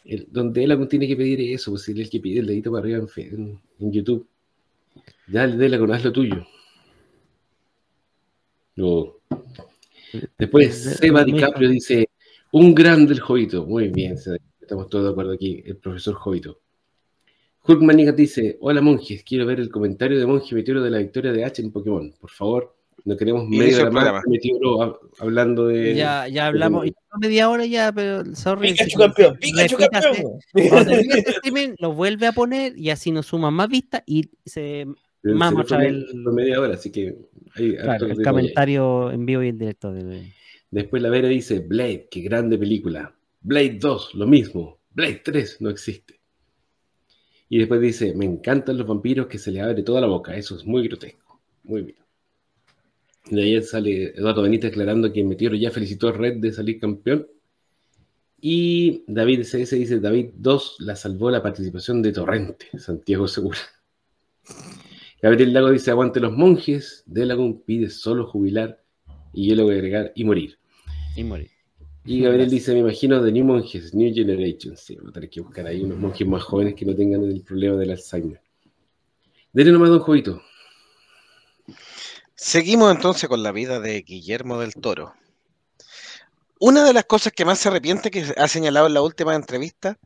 el- 0.08 0.26
donde 0.30 0.64
él 0.64 0.88
tiene 0.88 1.06
que 1.06 1.16
pedir 1.16 1.40
eso, 1.54 1.70
pues 1.70 1.88
él 1.88 2.00
es 2.00 2.06
el 2.06 2.10
que 2.10 2.20
pide 2.20 2.40
el 2.40 2.46
dedito 2.46 2.70
para 2.72 2.82
arriba 2.82 2.98
en, 3.16 3.22
en- 3.34 3.60
en 3.78 3.92
YouTube. 3.92 4.26
Dale, 5.26 5.56
dale, 5.56 5.78
con 5.78 5.92
haz 5.92 6.04
lo 6.04 6.12
tuyo. 6.12 6.46
Luego. 8.76 9.20
Después, 10.38 10.84
De- 10.84 10.94
Seba 10.94 11.24
DiCaprio 11.24 11.68
dice, 11.68 12.08
un 12.52 12.74
grande 12.74 13.12
el 13.14 13.20
Jovito. 13.20 13.66
Muy 13.66 13.88
bien, 13.88 14.16
estamos 14.60 14.88
todos 14.88 15.04
de 15.04 15.10
acuerdo 15.10 15.32
aquí, 15.32 15.62
el 15.64 15.76
profesor 15.76 16.14
Jovito. 16.14 16.60
Hulk 17.66 17.82
Manigat 17.82 18.16
dice, 18.16 18.56
hola 18.60 18.80
monjes, 18.80 19.22
quiero 19.24 19.44
ver 19.44 19.60
el 19.60 19.70
comentario 19.70 20.18
de 20.18 20.24
Monje 20.24 20.54
Meteoro 20.54 20.82
de 20.82 20.90
la 20.90 20.98
victoria 20.98 21.32
de 21.32 21.44
H 21.44 21.60
en 21.60 21.70
Pokémon. 21.70 22.14
Por 22.18 22.30
favor, 22.30 22.77
no 23.04 23.16
queremos 23.16 23.48
media 23.48 23.82
hora 23.82 23.90
más 23.90 24.22
de 24.24 24.92
hablando 25.18 25.66
de... 25.68 25.94
Ya, 25.94 26.28
ya 26.28 26.46
hablamos, 26.46 26.86
y 26.86 26.90
no 26.90 27.18
media 27.20 27.48
hora 27.48 27.64
ya, 27.66 27.92
pero 27.92 28.24
sorry. 28.34 28.70
Pikachu 28.72 28.90
si- 28.90 28.96
campeón, 28.96 29.36
Pikachu 29.38 29.76
repítase, 29.76 30.08
campeón. 30.08 30.38
Este 30.54 31.30
streaming, 31.30 31.74
lo 31.78 31.92
vuelve 31.92 32.26
a 32.26 32.32
poner 32.32 32.76
y 32.76 32.90
así 32.90 33.10
nos 33.10 33.26
suman 33.26 33.54
más 33.54 33.68
vistas 33.68 34.02
y 34.06 34.30
se 34.44 34.86
Pero 35.22 35.38
otra 35.60 35.78
vez 35.78 36.04
fue 36.22 36.32
media 36.32 36.60
hora, 36.60 36.74
así 36.74 36.90
que... 36.92 37.16
hay 37.54 37.76
claro, 37.76 38.06
el 38.06 38.12
ahí. 38.12 38.22
comentario 38.24 39.10
en 39.10 39.26
vivo 39.26 39.42
y 39.42 39.48
en 39.48 39.58
directo. 39.58 39.92
de- 39.92 40.32
Después 40.70 41.00
la 41.02 41.08
Vera 41.08 41.28
dice, 41.28 41.60
Blade, 41.60 42.08
qué 42.10 42.20
grande 42.20 42.58
película. 42.58 43.14
Blade 43.40 43.78
2, 43.80 44.14
lo 44.16 44.26
mismo. 44.26 44.78
Blade 44.90 45.22
3, 45.24 45.58
no 45.60 45.70
existe. 45.70 46.20
Y 47.48 47.58
después 47.58 47.80
dice, 47.80 48.14
me 48.14 48.26
encantan 48.26 48.76
los 48.76 48.86
vampiros 48.86 49.26
que 49.28 49.38
se 49.38 49.50
le 49.50 49.62
abre 49.62 49.82
toda 49.82 50.02
la 50.02 50.06
boca. 50.06 50.36
Eso 50.36 50.56
es 50.56 50.66
muy 50.66 50.86
grotesco. 50.86 51.40
Muy 51.64 51.82
bien. 51.82 51.96
De 53.30 53.42
ahí 53.42 53.62
sale 53.62 54.14
Eduardo 54.16 54.42
Benítez 54.42 54.70
declarando 54.70 55.12
que 55.12 55.22
Meteoro 55.24 55.56
ya 55.56 55.70
felicitó 55.70 56.08
a 56.08 56.12
Red 56.12 56.36
de 56.36 56.52
salir 56.52 56.80
campeón. 56.80 57.26
Y 58.40 59.04
David 59.06 59.40
CS 59.42 59.70
dice, 59.70 60.00
David 60.00 60.30
2 60.34 60.76
la 60.80 60.94
salvó 60.94 61.30
la 61.30 61.42
participación 61.42 62.02
de 62.02 62.12
Torrente, 62.12 62.66
Santiago 62.78 63.26
Segura. 63.26 63.58
Gabriel 65.22 65.52
Lago 65.52 65.70
dice, 65.70 65.90
aguante 65.90 66.20
los 66.20 66.32
monjes. 66.32 67.02
Delagun 67.06 67.62
pide 67.62 67.90
solo 67.90 68.26
jubilar. 68.26 68.80
Y 69.32 69.48
yo 69.48 69.56
le 69.56 69.62
voy 69.62 69.74
a 69.74 69.78
agregar 69.78 70.12
y 70.14 70.24
morir. 70.24 70.58
y 71.16 71.24
morir. 71.24 71.50
Y 72.04 72.20
Gabriel 72.20 72.48
Gracias. 72.48 72.60
dice, 72.60 72.72
me 72.74 72.80
imagino 72.80 73.22
The 73.22 73.32
New 73.32 73.44
Monjes, 73.44 73.94
New 73.94 74.14
Generation. 74.14 74.76
Sí, 74.76 74.96
voy 74.96 75.10
a 75.10 75.12
tener 75.12 75.28
que 75.28 75.40
buscar 75.40 75.66
ahí 75.66 75.82
unos 75.82 75.98
monjes 75.98 76.26
más 76.26 76.42
jóvenes 76.44 76.74
que 76.74 76.86
no 76.86 76.94
tengan 76.94 77.24
el 77.24 77.42
problema 77.42 77.76
del 77.76 77.90
Alzheimer. 77.90 78.40
Dele 79.52 79.72
nomás, 79.72 79.90
don 79.90 79.98
Jovito. 79.98 80.40
Seguimos 82.40 82.92
entonces 82.94 83.28
con 83.28 83.42
la 83.42 83.50
vida 83.50 83.80
de 83.80 84.00
Guillermo 84.02 84.60
del 84.60 84.72
Toro. 84.74 85.12
Una 86.60 86.84
de 86.84 86.92
las 86.92 87.04
cosas 87.04 87.32
que 87.32 87.44
más 87.44 87.58
se 87.58 87.68
arrepiente 87.68 88.12
que 88.12 88.32
ha 88.36 88.46
señalado 88.46 88.86
en 88.86 88.94
la 88.94 89.02
última 89.02 89.34
entrevista 89.34 89.98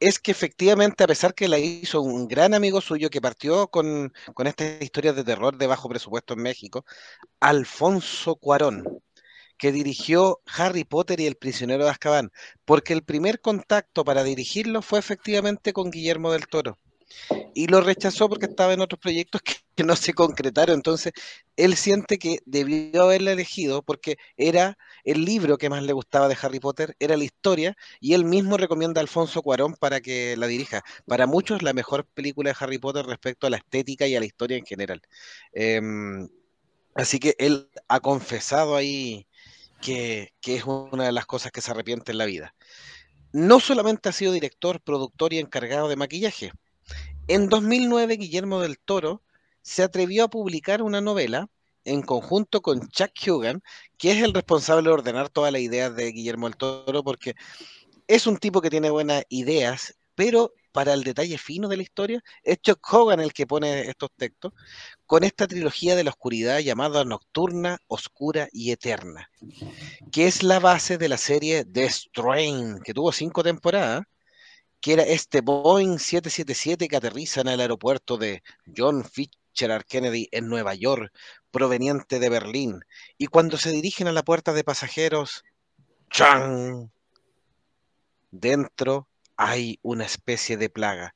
es 0.00 0.18
que 0.18 0.30
efectivamente, 0.30 1.04
a 1.04 1.06
pesar 1.06 1.34
que 1.34 1.46
la 1.46 1.58
hizo 1.58 2.00
un 2.00 2.26
gran 2.26 2.54
amigo 2.54 2.80
suyo 2.80 3.10
que 3.10 3.20
partió 3.20 3.68
con, 3.68 4.14
con 4.32 4.46
estas 4.46 4.80
historias 4.80 5.14
de 5.14 5.24
terror 5.24 5.58
de 5.58 5.66
bajo 5.66 5.90
presupuesto 5.90 6.32
en 6.32 6.40
México, 6.40 6.86
Alfonso 7.38 8.36
Cuarón, 8.36 9.02
que 9.58 9.70
dirigió 9.70 10.40
Harry 10.56 10.84
Potter 10.84 11.20
y 11.20 11.26
El 11.26 11.36
prisionero 11.36 11.84
de 11.84 11.90
Azkaban, 11.90 12.32
porque 12.64 12.94
el 12.94 13.04
primer 13.04 13.42
contacto 13.42 14.06
para 14.06 14.24
dirigirlo 14.24 14.80
fue 14.80 15.00
efectivamente 15.00 15.74
con 15.74 15.90
Guillermo 15.90 16.32
del 16.32 16.46
Toro. 16.46 16.78
Y 17.54 17.68
lo 17.68 17.80
rechazó 17.80 18.28
porque 18.28 18.46
estaba 18.46 18.72
en 18.72 18.80
otros 18.80 18.98
proyectos 18.98 19.40
que, 19.42 19.54
no 19.84 19.96
se 19.96 20.12
concretaron. 20.12 20.76
Entonces, 20.76 21.12
él 21.56 21.76
siente 21.76 22.18
que 22.18 22.38
debió 22.46 23.02
haberla 23.02 23.32
elegido 23.32 23.82
porque 23.82 24.16
era 24.36 24.78
el 25.04 25.24
libro 25.24 25.58
que 25.58 25.68
más 25.68 25.82
le 25.82 25.92
gustaba 25.92 26.28
de 26.28 26.36
Harry 26.40 26.60
Potter, 26.60 26.96
era 27.00 27.16
la 27.16 27.24
historia, 27.24 27.76
y 28.00 28.14
él 28.14 28.24
mismo 28.24 28.56
recomienda 28.56 29.00
a 29.00 29.02
Alfonso 29.02 29.42
Cuarón 29.42 29.74
para 29.74 30.00
que 30.00 30.36
la 30.36 30.46
dirija. 30.46 30.82
Para 31.06 31.26
muchos, 31.26 31.62
la 31.62 31.72
mejor 31.72 32.06
película 32.06 32.50
de 32.50 32.56
Harry 32.60 32.78
Potter 32.78 33.06
respecto 33.06 33.46
a 33.46 33.50
la 33.50 33.56
estética 33.56 34.06
y 34.06 34.16
a 34.16 34.20
la 34.20 34.26
historia 34.26 34.56
en 34.56 34.66
general. 34.66 35.02
Em, 35.52 36.28
así 36.94 37.18
que 37.18 37.34
él 37.38 37.68
ha 37.88 38.00
confesado 38.00 38.76
ahí 38.76 39.26
que, 39.80 40.32
que 40.40 40.56
es 40.56 40.64
una 40.64 41.04
de 41.04 41.12
las 41.12 41.26
cosas 41.26 41.52
que 41.52 41.60
se 41.60 41.70
arrepiente 41.70 42.12
en 42.12 42.18
la 42.18 42.26
vida. 42.26 42.54
No 43.32 43.60
solamente 43.60 44.08
ha 44.08 44.12
sido 44.12 44.32
director, 44.32 44.80
productor 44.80 45.32
y 45.32 45.40
encargado 45.40 45.88
de 45.88 45.96
maquillaje. 45.96 46.52
En 47.26 47.48
2009, 47.48 48.16
Guillermo 48.16 48.60
del 48.60 48.78
Toro 48.78 49.22
se 49.62 49.82
atrevió 49.82 50.24
a 50.24 50.28
publicar 50.28 50.82
una 50.82 51.00
novela 51.00 51.48
en 51.86 52.02
conjunto 52.02 52.60
con 52.60 52.88
Chuck 52.88 53.12
Hugan, 53.26 53.62
que 53.96 54.12
es 54.12 54.22
el 54.22 54.34
responsable 54.34 54.88
de 54.88 54.94
ordenar 54.94 55.30
todas 55.30 55.50
las 55.50 55.62
ideas 55.62 55.96
de 55.96 56.12
Guillermo 56.12 56.48
del 56.48 56.58
Toro, 56.58 57.02
porque 57.02 57.34
es 58.08 58.26
un 58.26 58.36
tipo 58.36 58.60
que 58.60 58.68
tiene 58.68 58.90
buenas 58.90 59.24
ideas, 59.30 59.96
pero 60.14 60.52
para 60.72 60.92
el 60.92 61.02
detalle 61.02 61.38
fino 61.38 61.68
de 61.68 61.78
la 61.78 61.82
historia, 61.82 62.22
es 62.42 62.60
Chuck 62.60 62.92
Hogan 62.92 63.20
el 63.20 63.32
que 63.32 63.46
pone 63.46 63.88
estos 63.88 64.10
textos, 64.16 64.52
con 65.06 65.24
esta 65.24 65.46
trilogía 65.46 65.96
de 65.96 66.04
la 66.04 66.10
oscuridad 66.10 66.58
llamada 66.58 67.04
Nocturna, 67.04 67.78
Oscura 67.86 68.48
y 68.52 68.70
Eterna, 68.70 69.30
que 70.12 70.26
es 70.26 70.42
la 70.42 70.58
base 70.58 70.98
de 70.98 71.08
la 71.08 71.16
serie 71.16 71.64
The 71.64 71.88
Strain, 71.88 72.80
que 72.80 72.92
tuvo 72.92 73.12
cinco 73.12 73.42
temporadas, 73.42 74.02
que 74.84 74.92
era 74.92 75.02
este 75.04 75.40
Boeing 75.40 75.98
777 75.98 76.88
que 76.88 76.96
aterriza 76.96 77.40
en 77.40 77.48
el 77.48 77.62
aeropuerto 77.62 78.18
de 78.18 78.42
John 78.76 79.02
Fitzgerald 79.02 79.86
Kennedy 79.86 80.28
en 80.30 80.46
Nueva 80.46 80.74
York, 80.74 81.10
proveniente 81.50 82.18
de 82.18 82.28
Berlín, 82.28 82.84
y 83.16 83.28
cuando 83.28 83.56
se 83.56 83.70
dirigen 83.70 84.08
a 84.08 84.12
la 84.12 84.24
puerta 84.24 84.52
de 84.52 84.62
pasajeros, 84.62 85.42
¡chan! 86.10 86.92
Dentro 88.30 89.08
hay 89.38 89.78
una 89.80 90.04
especie 90.04 90.58
de 90.58 90.68
plaga. 90.68 91.14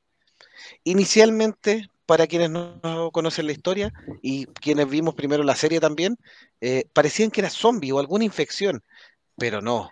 Inicialmente, 0.83 1.91
para 2.07 2.25
quienes 2.25 2.49
no 2.49 3.11
conocen 3.13 3.45
la 3.45 3.51
historia 3.51 3.93
y 4.23 4.47
quienes 4.47 4.89
vimos 4.89 5.13
primero 5.13 5.43
la 5.43 5.55
serie 5.55 5.79
también, 5.79 6.17
eh, 6.59 6.85
parecían 6.91 7.29
que 7.29 7.41
era 7.41 7.51
zombie 7.51 7.91
o 7.91 7.99
alguna 7.99 8.25
infección, 8.25 8.81
pero 9.37 9.61
no. 9.61 9.91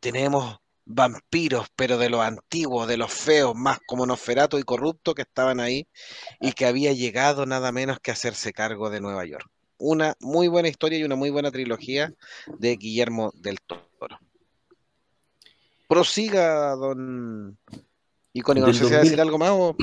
Tenemos 0.00 0.58
vampiros, 0.86 1.66
pero 1.76 1.98
de 1.98 2.10
los 2.10 2.20
antiguos, 2.20 2.88
de 2.88 2.96
los 2.96 3.12
feos, 3.12 3.54
más 3.54 3.78
como 3.86 4.06
Nosferatu 4.06 4.58
y 4.58 4.62
corrupto 4.62 5.14
que 5.14 5.22
estaban 5.22 5.60
ahí 5.60 5.86
y 6.40 6.52
que 6.52 6.66
había 6.66 6.92
llegado 6.92 7.46
nada 7.46 7.72
menos 7.72 7.98
que 8.00 8.10
a 8.10 8.14
hacerse 8.14 8.52
cargo 8.52 8.90
de 8.90 9.00
Nueva 9.00 9.24
York. 9.24 9.46
Una 9.78 10.14
muy 10.20 10.48
buena 10.48 10.68
historia 10.68 10.98
y 10.98 11.04
una 11.04 11.16
muy 11.16 11.30
buena 11.30 11.50
trilogía 11.50 12.12
de 12.58 12.76
Guillermo 12.76 13.32
del 13.34 13.58
Toro. 13.60 13.82
Prosiga, 15.88 16.74
don 16.76 17.58
Icónico. 18.32 18.66
No 18.66 18.72
sé 18.72 18.84
si 18.84 18.92
va 18.92 18.98
a 18.98 19.00
2000. 19.00 19.04
decir 19.04 19.20
algo 19.20 19.38
más 19.38 19.50
o... 19.52 19.76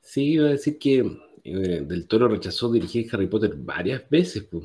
Sí, 0.00 0.32
iba 0.34 0.46
a 0.48 0.50
decir 0.50 0.78
que 0.78 0.98
eh, 1.44 1.80
Del 1.86 2.06
Toro 2.06 2.28
rechazó 2.28 2.70
dirigir 2.70 3.08
Harry 3.12 3.26
Potter 3.26 3.54
varias 3.56 4.08
veces. 4.08 4.44
pues. 4.44 4.64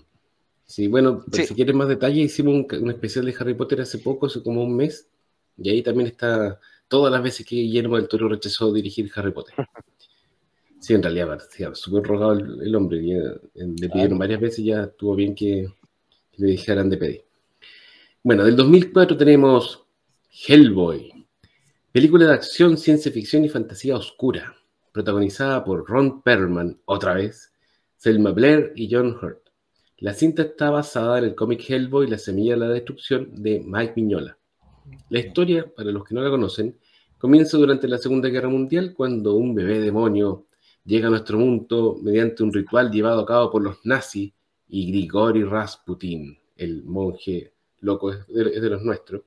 Sí, 0.69 0.87
bueno, 0.87 1.25
Sí. 1.33 1.45
si 1.47 1.55
quieres 1.55 1.73
más 1.75 1.87
detalles, 1.87 2.25
hicimos 2.31 2.53
un, 2.53 2.67
un 2.83 2.91
especial 2.91 3.25
de 3.25 3.35
Harry 3.39 3.55
Potter 3.55 3.81
hace 3.81 3.97
poco, 3.97 4.27
hace 4.27 4.43
como 4.43 4.63
un 4.63 4.75
mes, 4.75 5.09
y 5.57 5.67
ahí 5.69 5.81
también 5.81 6.05
está 6.07 6.59
todas 6.87 7.11
las 7.11 7.23
veces 7.23 7.43
que 7.43 7.55
Guillermo 7.55 7.95
del 7.95 8.07
Toro 8.07 8.29
rechazó 8.29 8.71
dirigir 8.71 9.11
Harry 9.15 9.31
Potter. 9.31 9.55
Sí, 10.81 10.93
en 10.93 11.03
realidad 11.03 11.27
parecía 11.27 11.75
súper 11.75 12.03
rogado 12.03 12.31
el, 12.31 12.61
el 12.61 12.73
hombre, 12.73 13.01
le 13.01 13.89
pidieron 13.89 14.17
varias 14.17 14.39
veces, 14.39 14.63
ya 14.63 14.83
estuvo 14.83 15.13
bien 15.13 15.35
que, 15.35 15.67
que 16.31 16.41
le 16.41 16.51
dejaran 16.51 16.89
de 16.89 16.95
pedir. 16.95 17.25
Bueno, 18.23 18.45
del 18.45 18.55
2004 18.55 19.17
tenemos 19.17 19.83
Hellboy, 20.47 21.27
película 21.91 22.27
de 22.27 22.33
acción, 22.33 22.77
ciencia 22.77 23.11
ficción 23.11 23.43
y 23.43 23.49
fantasía 23.49 23.97
oscura, 23.97 24.55
protagonizada 24.93 25.65
por 25.65 25.85
Ron 25.85 26.21
Perlman, 26.21 26.79
otra 26.85 27.13
vez, 27.15 27.51
Selma 27.97 28.31
Blair 28.31 28.71
y 28.77 28.87
John 28.89 29.17
Hurt. 29.21 29.48
La 30.01 30.13
cinta 30.13 30.43
está 30.43 30.69
basada 30.69 31.17
en 31.17 31.25
el 31.25 31.35
cómic 31.35 31.69
Hellboy, 31.69 32.07
La 32.07 32.17
semilla 32.17 32.53
de 32.53 32.59
la 32.61 32.69
destrucción, 32.69 33.31
de 33.35 33.61
Mike 33.65 33.93
Mignola. 33.97 34.37
La 35.09 35.19
historia, 35.19 35.69
para 35.75 35.91
los 35.91 36.05
que 36.05 36.15
no 36.15 36.21
la 36.21 36.29
conocen, 36.29 36.77
comienza 37.17 37.57
durante 37.57 37.85
la 37.85 37.97
Segunda 37.97 38.29
Guerra 38.29 38.47
Mundial 38.47 38.93
cuando 38.95 39.35
un 39.35 39.53
bebé 39.53 39.79
demonio 39.81 40.45
llega 40.85 41.07
a 41.07 41.09
nuestro 41.09 41.37
mundo 41.37 41.97
mediante 42.01 42.43
un 42.43 42.53
ritual 42.53 42.89
llevado 42.89 43.19
a 43.19 43.25
cabo 43.25 43.51
por 43.51 43.61
los 43.61 43.85
nazis 43.85 44.31
y 44.69 44.89
Grigori 44.89 45.43
Rasputin, 45.43 46.39
el 46.55 46.85
monje 46.85 47.51
loco, 47.81 48.13
es 48.13 48.25
de, 48.27 48.51
es 48.55 48.61
de 48.61 48.69
los 48.69 48.81
nuestros. 48.81 49.23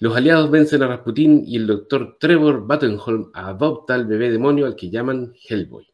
Los 0.00 0.14
aliados 0.14 0.50
vencen 0.50 0.82
a 0.82 0.88
Rasputin 0.88 1.44
y 1.46 1.56
el 1.56 1.66
doctor 1.66 2.18
Trevor 2.20 2.66
Buttenholm 2.66 3.30
adopta 3.32 3.94
al 3.94 4.06
bebé 4.06 4.30
demonio 4.30 4.66
al 4.66 4.76
que 4.76 4.90
llaman 4.90 5.32
Hellboy. 5.48 5.86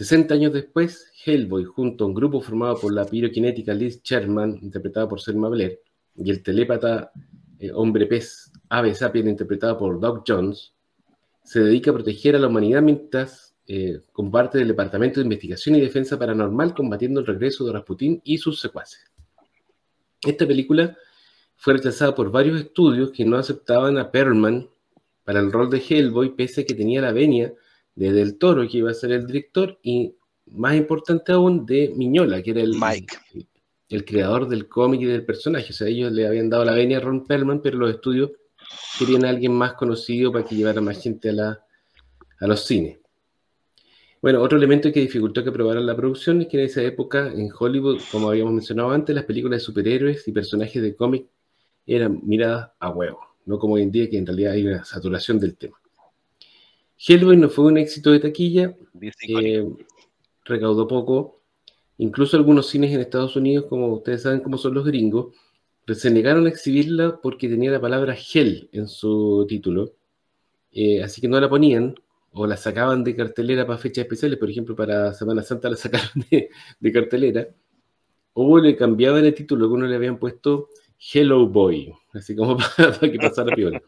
60 0.00 0.32
años 0.32 0.54
después, 0.54 1.12
Hellboy, 1.26 1.64
junto 1.64 2.04
a 2.04 2.06
un 2.06 2.14
grupo 2.14 2.40
formado 2.40 2.80
por 2.80 2.90
la 2.90 3.04
piroquinética 3.04 3.74
Liz 3.74 4.02
Sherman, 4.02 4.58
interpretada 4.62 5.06
por 5.06 5.20
Selma 5.20 5.50
Blair, 5.50 5.78
y 6.16 6.30
el 6.30 6.42
telépata 6.42 7.12
eh, 7.58 7.70
hombre 7.74 8.06
pez 8.06 8.50
Ave 8.70 8.94
Sapien, 8.94 9.28
interpretado 9.28 9.76
por 9.76 10.00
Doc 10.00 10.24
Jones, 10.26 10.72
se 11.44 11.60
dedica 11.60 11.90
a 11.90 11.94
proteger 11.94 12.34
a 12.34 12.38
la 12.38 12.46
humanidad 12.46 12.80
mientras 12.80 13.54
eh, 13.66 14.00
comparte 14.10 14.56
del 14.56 14.68
Departamento 14.68 15.20
de 15.20 15.24
Investigación 15.24 15.76
y 15.76 15.82
Defensa 15.82 16.18
Paranormal 16.18 16.72
combatiendo 16.72 17.20
el 17.20 17.26
regreso 17.26 17.66
de 17.66 17.74
Rasputin 17.74 18.22
y 18.24 18.38
sus 18.38 18.58
secuaces. 18.58 19.04
Esta 20.22 20.46
película 20.46 20.96
fue 21.56 21.74
rechazada 21.74 22.14
por 22.14 22.30
varios 22.30 22.58
estudios 22.58 23.10
que 23.12 23.26
no 23.26 23.36
aceptaban 23.36 23.98
a 23.98 24.10
Perlman 24.10 24.66
para 25.24 25.40
el 25.40 25.52
rol 25.52 25.68
de 25.68 25.82
Hellboy, 25.86 26.36
pese 26.36 26.62
a 26.62 26.64
que 26.64 26.72
tenía 26.72 27.02
la 27.02 27.12
venia 27.12 27.52
de 28.00 28.12
Del 28.12 28.38
Toro, 28.38 28.66
que 28.66 28.78
iba 28.78 28.90
a 28.90 28.94
ser 28.94 29.12
el 29.12 29.26
director, 29.26 29.78
y 29.82 30.14
más 30.46 30.74
importante 30.74 31.32
aún, 31.32 31.66
de 31.66 31.92
Miñola, 31.94 32.42
que 32.42 32.52
era 32.52 32.62
el, 32.62 32.74
Mike. 32.74 33.14
el, 33.34 33.46
el 33.90 34.04
creador 34.06 34.48
del 34.48 34.68
cómic 34.68 35.02
y 35.02 35.04
del 35.04 35.26
personaje. 35.26 35.66
O 35.70 35.72
sea, 35.74 35.86
ellos 35.86 36.10
le 36.10 36.26
habían 36.26 36.48
dado 36.48 36.64
la 36.64 36.72
venia 36.72 36.96
a 36.96 37.00
Ron 37.00 37.26
Perlman, 37.26 37.60
pero 37.60 37.76
los 37.76 37.90
estudios 37.90 38.30
querían 38.98 39.26
a 39.26 39.28
alguien 39.28 39.52
más 39.52 39.74
conocido 39.74 40.32
para 40.32 40.46
que 40.46 40.54
llevara 40.54 40.80
más 40.80 41.02
gente 41.02 41.28
a, 41.28 41.32
la, 41.34 41.64
a 42.40 42.46
los 42.46 42.64
cines. 42.64 42.98
Bueno, 44.22 44.40
otro 44.40 44.56
elemento 44.56 44.90
que 44.90 45.00
dificultó 45.00 45.42
que 45.42 45.50
aprobaran 45.50 45.84
la 45.84 45.94
producción 45.94 46.40
es 46.40 46.48
que 46.48 46.58
en 46.58 46.64
esa 46.64 46.82
época 46.82 47.30
en 47.30 47.50
Hollywood, 47.58 48.00
como 48.10 48.30
habíamos 48.30 48.54
mencionado 48.54 48.92
antes, 48.92 49.14
las 49.14 49.24
películas 49.24 49.60
de 49.60 49.64
superhéroes 49.66 50.26
y 50.26 50.32
personajes 50.32 50.82
de 50.82 50.96
cómic 50.96 51.26
eran 51.86 52.20
miradas 52.22 52.70
a 52.78 52.88
huevo, 52.88 53.20
no 53.44 53.58
como 53.58 53.74
hoy 53.74 53.82
en 53.82 53.90
día 53.90 54.08
que 54.08 54.16
en 54.16 54.26
realidad 54.26 54.52
hay 54.52 54.66
una 54.66 54.84
saturación 54.84 55.38
del 55.38 55.56
tema. 55.56 55.80
Hellboy 57.06 57.36
no 57.36 57.48
fue 57.48 57.64
un 57.64 57.78
éxito 57.78 58.12
de 58.12 58.20
taquilla, 58.20 58.76
eh, 59.00 59.66
recaudó 60.44 60.86
poco, 60.86 61.40
incluso 61.96 62.36
algunos 62.36 62.68
cines 62.68 62.92
en 62.92 63.00
Estados 63.00 63.36
Unidos, 63.36 63.66
como 63.68 63.88
ustedes 63.94 64.22
saben 64.22 64.40
cómo 64.40 64.58
son 64.58 64.74
los 64.74 64.84
gringos, 64.84 65.34
se 65.94 66.10
negaron 66.10 66.46
a 66.46 66.50
exhibirla 66.50 67.20
porque 67.20 67.48
tenía 67.48 67.70
la 67.70 67.80
palabra 67.80 68.14
Hell 68.14 68.68
en 68.72 68.86
su 68.86 69.46
título, 69.48 69.94
eh, 70.72 71.02
así 71.02 71.20
que 71.20 71.28
no 71.28 71.40
la 71.40 71.48
ponían 71.48 71.94
o 72.32 72.46
la 72.46 72.56
sacaban 72.56 73.02
de 73.02 73.16
cartelera 73.16 73.66
para 73.66 73.78
fechas 73.78 74.02
especiales, 74.02 74.38
por 74.38 74.50
ejemplo, 74.50 74.76
para 74.76 75.12
Semana 75.14 75.42
Santa 75.42 75.70
la 75.70 75.76
sacaron 75.76 76.24
de, 76.30 76.50
de 76.78 76.92
cartelera, 76.92 77.48
o 78.34 78.58
le 78.58 78.76
cambiaban 78.76 79.24
el 79.24 79.34
título, 79.34 79.64
algunos 79.64 79.88
le 79.88 79.96
habían 79.96 80.18
puesto 80.18 80.68
Hello 81.12 81.48
Boy, 81.48 81.92
así 82.12 82.36
como 82.36 82.56
para, 82.76 82.92
para 82.92 83.10
que 83.10 83.18
pasara 83.18 83.54
piola. 83.56 83.80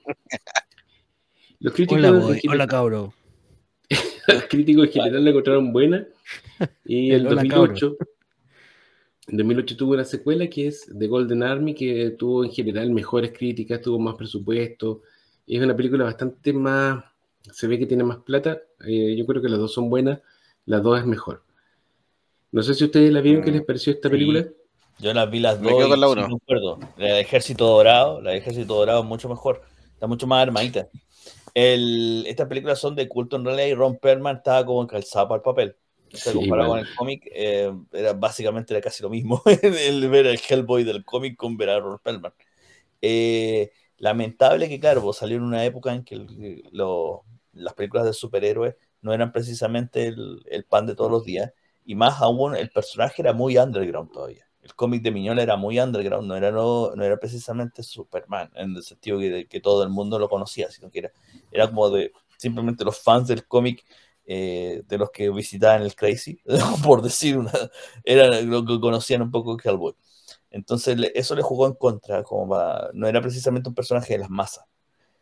Los 1.62 1.74
críticos, 1.74 1.98
Hola, 1.98 2.08
en 2.08 2.14
boy. 2.20 2.34
general- 2.40 2.54
Hola, 2.54 2.66
cabro. 2.66 3.14
los 4.28 4.42
críticos 4.48 4.86
en 4.86 4.92
general 4.92 5.24
la 5.24 5.30
encontraron 5.30 5.72
buena 5.72 6.06
y 6.84 7.10
El 7.12 7.20
en 7.22 7.26
hola, 7.28 7.42
2008 7.42 7.96
en 9.28 9.36
2008 9.36 9.76
tuvo 9.76 9.92
una 9.92 10.04
secuela 10.04 10.46
que 10.48 10.66
es 10.66 10.90
The 10.98 11.06
Golden 11.06 11.42
Army 11.42 11.74
que 11.74 12.10
tuvo 12.18 12.44
en 12.44 12.50
general 12.50 12.90
mejores 12.90 13.32
críticas, 13.32 13.80
tuvo 13.80 13.98
más 13.98 14.14
presupuesto 14.16 15.02
es 15.46 15.60
una 15.62 15.76
película 15.76 16.04
bastante 16.04 16.52
más 16.52 17.04
se 17.52 17.66
ve 17.66 17.78
que 17.78 17.86
tiene 17.86 18.02
más 18.04 18.18
plata 18.18 18.60
eh, 18.86 19.14
yo 19.16 19.26
creo 19.26 19.42
que 19.42 19.48
las 19.48 19.58
dos 19.60 19.72
son 19.72 19.90
buenas 19.90 20.20
las 20.66 20.82
dos 20.82 20.98
es 20.98 21.06
mejor 21.06 21.42
no 22.52 22.62
sé 22.62 22.74
si 22.74 22.84
ustedes 22.84 23.12
la 23.12 23.20
vieron, 23.20 23.42
¿qué 23.44 23.50
les 23.50 23.62
pareció 23.64 23.92
esta 23.92 24.08
Sí. 24.08 24.12
película? 24.12 24.46
Yo 24.98 25.14
las 25.14 25.30
vi 25.30 25.40
las 25.40 25.58
Me 25.60 25.70
dos. 25.70 25.78
quedo 25.78 25.88
con 25.88 26.00
la 26.00 26.06
sí 26.06 26.12
uno. 26.12 26.28
concuerdo. 26.28 26.78
La 26.98 27.14
de 27.14 27.20
Ejército 27.22 27.64
Dorado, 27.66 28.20
la 28.20 28.32
de 28.32 28.36
Ejército 28.36 28.74
Dorado 28.74 29.00
es 29.00 29.06
mucho 29.06 29.26
mejor. 29.26 29.62
Está 29.94 30.06
mucho 30.06 30.26
más 30.26 30.42
armadita. 30.42 30.86
El, 31.54 32.24
estas 32.26 32.48
películas 32.48 32.78
son 32.78 32.94
de 32.96 33.08
culto 33.08 33.36
en 33.36 33.44
realidad 33.44 33.66
y 33.66 33.74
Ron 33.74 33.98
Perlman 33.98 34.36
estaba 34.38 34.64
como 34.64 34.86
calzado 34.86 35.28
para 35.28 35.36
el 35.38 35.42
papel. 35.42 35.76
O 36.12 36.20
sea, 36.20 36.32
Sí, 36.32 36.34
comparado 36.34 36.70
con 36.70 36.78
el 36.78 36.88
cómic, 36.94 37.24
eh, 37.32 37.72
era 37.92 38.12
básicamente 38.14 38.72
era 38.74 38.80
casi 38.82 39.02
lo 39.02 39.10
mismo. 39.10 39.42
el 39.62 40.08
ver 40.10 40.26
el 40.26 40.40
Hellboy 40.48 40.84
del 40.84 41.04
cómic 41.04 41.36
con 41.36 41.56
ver 41.56 41.70
a 41.70 41.80
Ron 41.80 41.98
Perlman. 42.02 42.32
Eh, 43.02 43.72
lamentable 43.98 44.68
que, 44.68 44.80
claro, 44.80 45.02
pues, 45.02 45.18
salió 45.18 45.36
en 45.36 45.42
una 45.44 45.64
época 45.64 45.92
en 45.94 46.04
que 46.04 46.14
el- 46.16 46.64
lo- 46.72 47.24
las 47.52 47.74
películas 47.74 48.06
de 48.06 48.12
superhéroes 48.14 48.76
no 49.02 49.12
eran 49.14 49.32
precisamente 49.32 50.06
el, 50.08 50.42
el 50.50 50.64
pan 50.64 50.86
de 50.86 50.94
todos 50.94 51.10
los 51.10 51.24
días. 51.24 51.52
Y 51.84 51.94
más 51.96 52.20
aún, 52.20 52.56
el 52.56 52.70
personaje 52.70 53.22
era 53.22 53.32
muy 53.32 53.58
underground 53.58 54.12
todavía. 54.12 54.46
El 54.62 54.74
cómic 54.74 55.02
de 55.02 55.10
Miñola 55.10 55.42
era 55.42 55.56
muy 55.56 55.78
underground, 55.80 56.28
no 56.28 56.36
era, 56.36 56.50
no, 56.52 56.92
no 56.94 57.04
era 57.04 57.18
precisamente 57.18 57.82
Superman, 57.82 58.50
en 58.54 58.76
el 58.76 58.82
sentido 58.84 59.18
que, 59.18 59.46
que 59.48 59.60
todo 59.60 59.82
el 59.82 59.90
mundo 59.90 60.18
lo 60.18 60.28
conocía, 60.28 60.70
sino 60.70 60.90
que 60.90 61.00
era, 61.00 61.12
era 61.50 61.68
como 61.68 61.90
de 61.90 62.12
simplemente 62.38 62.84
los 62.84 62.98
fans 63.00 63.28
del 63.28 63.46
cómic, 63.46 63.84
eh, 64.24 64.82
de 64.86 64.98
los 64.98 65.10
que 65.10 65.30
visitaban 65.30 65.82
el 65.82 65.94
Crazy, 65.96 66.40
por 66.84 67.02
decir 67.02 67.36
una, 67.38 67.50
que 68.04 68.80
conocían 68.80 69.22
un 69.22 69.30
poco 69.30 69.56
Hellboy. 69.62 69.94
Entonces 70.50 70.96
eso 71.14 71.34
le 71.34 71.42
jugó 71.42 71.66
en 71.66 71.74
contra, 71.74 72.22
como 72.22 72.48
para- 72.50 72.90
no 72.94 73.08
era 73.08 73.20
precisamente 73.20 73.68
un 73.68 73.74
personaje 73.74 74.14
de 74.14 74.18
las 74.20 74.30
masas. 74.30 74.64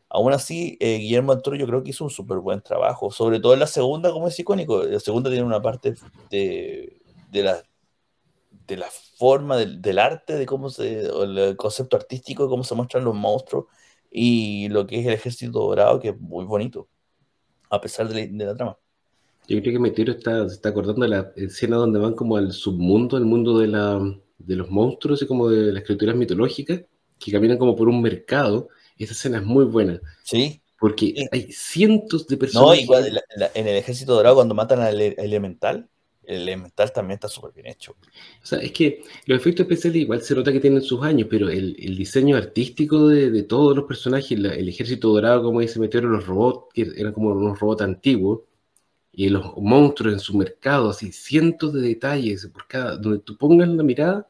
Aún 0.08 0.32
así, 0.32 0.76
eh, 0.80 0.98
Guillermo 0.98 1.34
del 1.34 1.42
Toro 1.42 1.56
yo 1.56 1.66
creo 1.66 1.82
que 1.84 1.90
hizo 1.90 2.04
un 2.04 2.10
súper 2.10 2.38
buen 2.38 2.60
trabajo, 2.62 3.10
sobre 3.12 3.40
todo 3.40 3.54
en 3.54 3.60
la 3.60 3.66
segunda, 3.68 4.10
como 4.12 4.28
es 4.28 4.38
icónico. 4.40 4.82
La 4.84 5.00
segunda 5.00 5.30
tiene 5.30 5.44
una 5.46 5.62
parte 5.62 5.96
de, 6.30 7.00
de 7.30 7.42
la, 7.44 7.62
de 8.70 8.76
la 8.76 8.88
forma 9.18 9.56
del, 9.56 9.82
del 9.82 9.98
arte, 9.98 10.36
de 10.36 10.46
cómo 10.46 10.70
se, 10.70 11.00
el 11.00 11.56
concepto 11.56 11.96
artístico, 11.96 12.44
de 12.44 12.48
cómo 12.48 12.64
se 12.64 12.74
muestran 12.74 13.04
los 13.04 13.14
monstruos 13.14 13.66
y 14.10 14.68
lo 14.68 14.86
que 14.86 15.00
es 15.00 15.06
el 15.06 15.12
ejército 15.14 15.58
dorado, 15.58 15.98
que 16.00 16.10
es 16.10 16.20
muy 16.20 16.44
bonito, 16.44 16.88
a 17.68 17.80
pesar 17.80 18.08
de 18.08 18.14
la, 18.14 18.20
de 18.38 18.44
la 18.46 18.54
trama. 18.56 18.76
Yo 19.48 19.60
creo 19.60 19.72
que 19.72 19.78
Meteoro 19.80 20.12
está, 20.12 20.48
se 20.48 20.54
está 20.54 20.68
acordando 20.68 21.02
de 21.02 21.08
la 21.08 21.32
escena 21.34 21.76
donde 21.76 21.98
van 21.98 22.14
como 22.14 22.36
al 22.36 22.52
submundo, 22.52 23.16
al 23.16 23.24
mundo 23.24 23.58
de, 23.58 23.66
la, 23.66 24.00
de 24.38 24.56
los 24.56 24.70
monstruos 24.70 25.20
y 25.22 25.26
como 25.26 25.48
de 25.48 25.72
las 25.72 25.82
criaturas 25.82 26.14
mitológicas, 26.14 26.82
que 27.18 27.32
caminan 27.32 27.58
como 27.58 27.74
por 27.74 27.88
un 27.88 28.00
mercado. 28.00 28.68
Esa 28.96 29.12
escena 29.12 29.38
es 29.38 29.44
muy 29.44 29.64
buena, 29.64 30.00
Sí, 30.22 30.60
porque 30.78 31.06
Sí. 31.16 31.28
hay 31.32 31.52
cientos 31.52 32.26
de 32.28 32.36
no, 32.36 32.40
personajes. 32.40 32.82
igual 32.84 33.22
en, 33.54 33.66
el 33.66 33.76
ejército 33.76 34.14
dorado, 34.14 34.36
cuando 34.36 34.54
matan 34.54 34.80
al 34.80 34.94
ele- 35.00 35.16
elemental, 35.18 35.88
el 36.24 36.42
elemental 36.42 36.92
también 36.92 37.16
está 37.16 37.28
súper 37.28 37.52
bien 37.52 37.66
hecho. 37.66 37.92
O 38.42 38.46
sea, 38.46 38.58
es 38.60 38.72
que 38.72 39.02
los 39.26 39.38
efectos 39.38 39.64
especiales 39.64 40.02
igual 40.02 40.22
se 40.22 40.34
nota 40.34 40.52
que 40.52 40.60
tienen 40.60 40.82
sus 40.82 41.02
años, 41.02 41.28
pero 41.30 41.48
el, 41.48 41.74
diseño 41.96 42.36
artístico 42.36 43.08
de, 43.08 43.42
todos 43.42 43.76
los 43.76 43.86
personajes, 43.86 44.32
el 44.32 44.68
ejército 44.68 45.08
dorado, 45.08 45.42
como 45.42 45.60
dice 45.60 45.80
Meteoro, 45.80 46.08
los 46.08 46.26
robots, 46.26 46.72
que 46.74 46.92
eran 46.96 47.12
como 47.12 47.30
unos 47.32 47.58
robots 47.58 47.82
antiguos, 47.82 48.40
y 49.12 49.28
los 49.28 49.56
monstruos 49.56 50.14
en 50.14 50.20
su 50.20 50.36
mercado, 50.36 50.90
así 50.90 51.12
cientos 51.12 51.72
de 51.72 51.80
detalles, 51.80 52.46
por 52.46 52.66
cada, 52.68 52.96
donde 52.96 53.18
tú 53.18 53.36
pongas 53.36 53.68
la 53.68 53.82
mirada, 53.82 54.28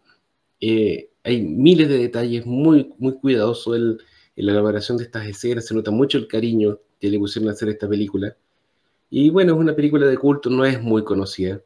eh, 0.60 1.10
hay 1.22 1.42
miles 1.42 1.88
de 1.88 1.98
detalles, 1.98 2.46
muy, 2.46 2.94
muy 2.98 3.14
cuidadoso 3.14 3.74
en 3.76 3.98
la 4.36 4.52
elaboración 4.52 4.96
de 4.98 5.04
estas 5.04 5.26
escenas, 5.26 5.66
se 5.66 5.74
nota 5.74 5.90
mucho 5.90 6.18
el 6.18 6.28
cariño 6.28 6.78
que 6.98 7.10
le 7.10 7.18
pusieron 7.18 7.50
a 7.50 7.52
hacer 7.52 7.68
esta 7.68 7.88
película. 7.88 8.36
Y 9.10 9.30
bueno, 9.30 9.54
es 9.54 9.58
una 9.60 9.74
película 9.76 10.06
de 10.06 10.16
culto, 10.16 10.50
no 10.50 10.64
es 10.64 10.80
muy 10.82 11.04
conocida, 11.04 11.62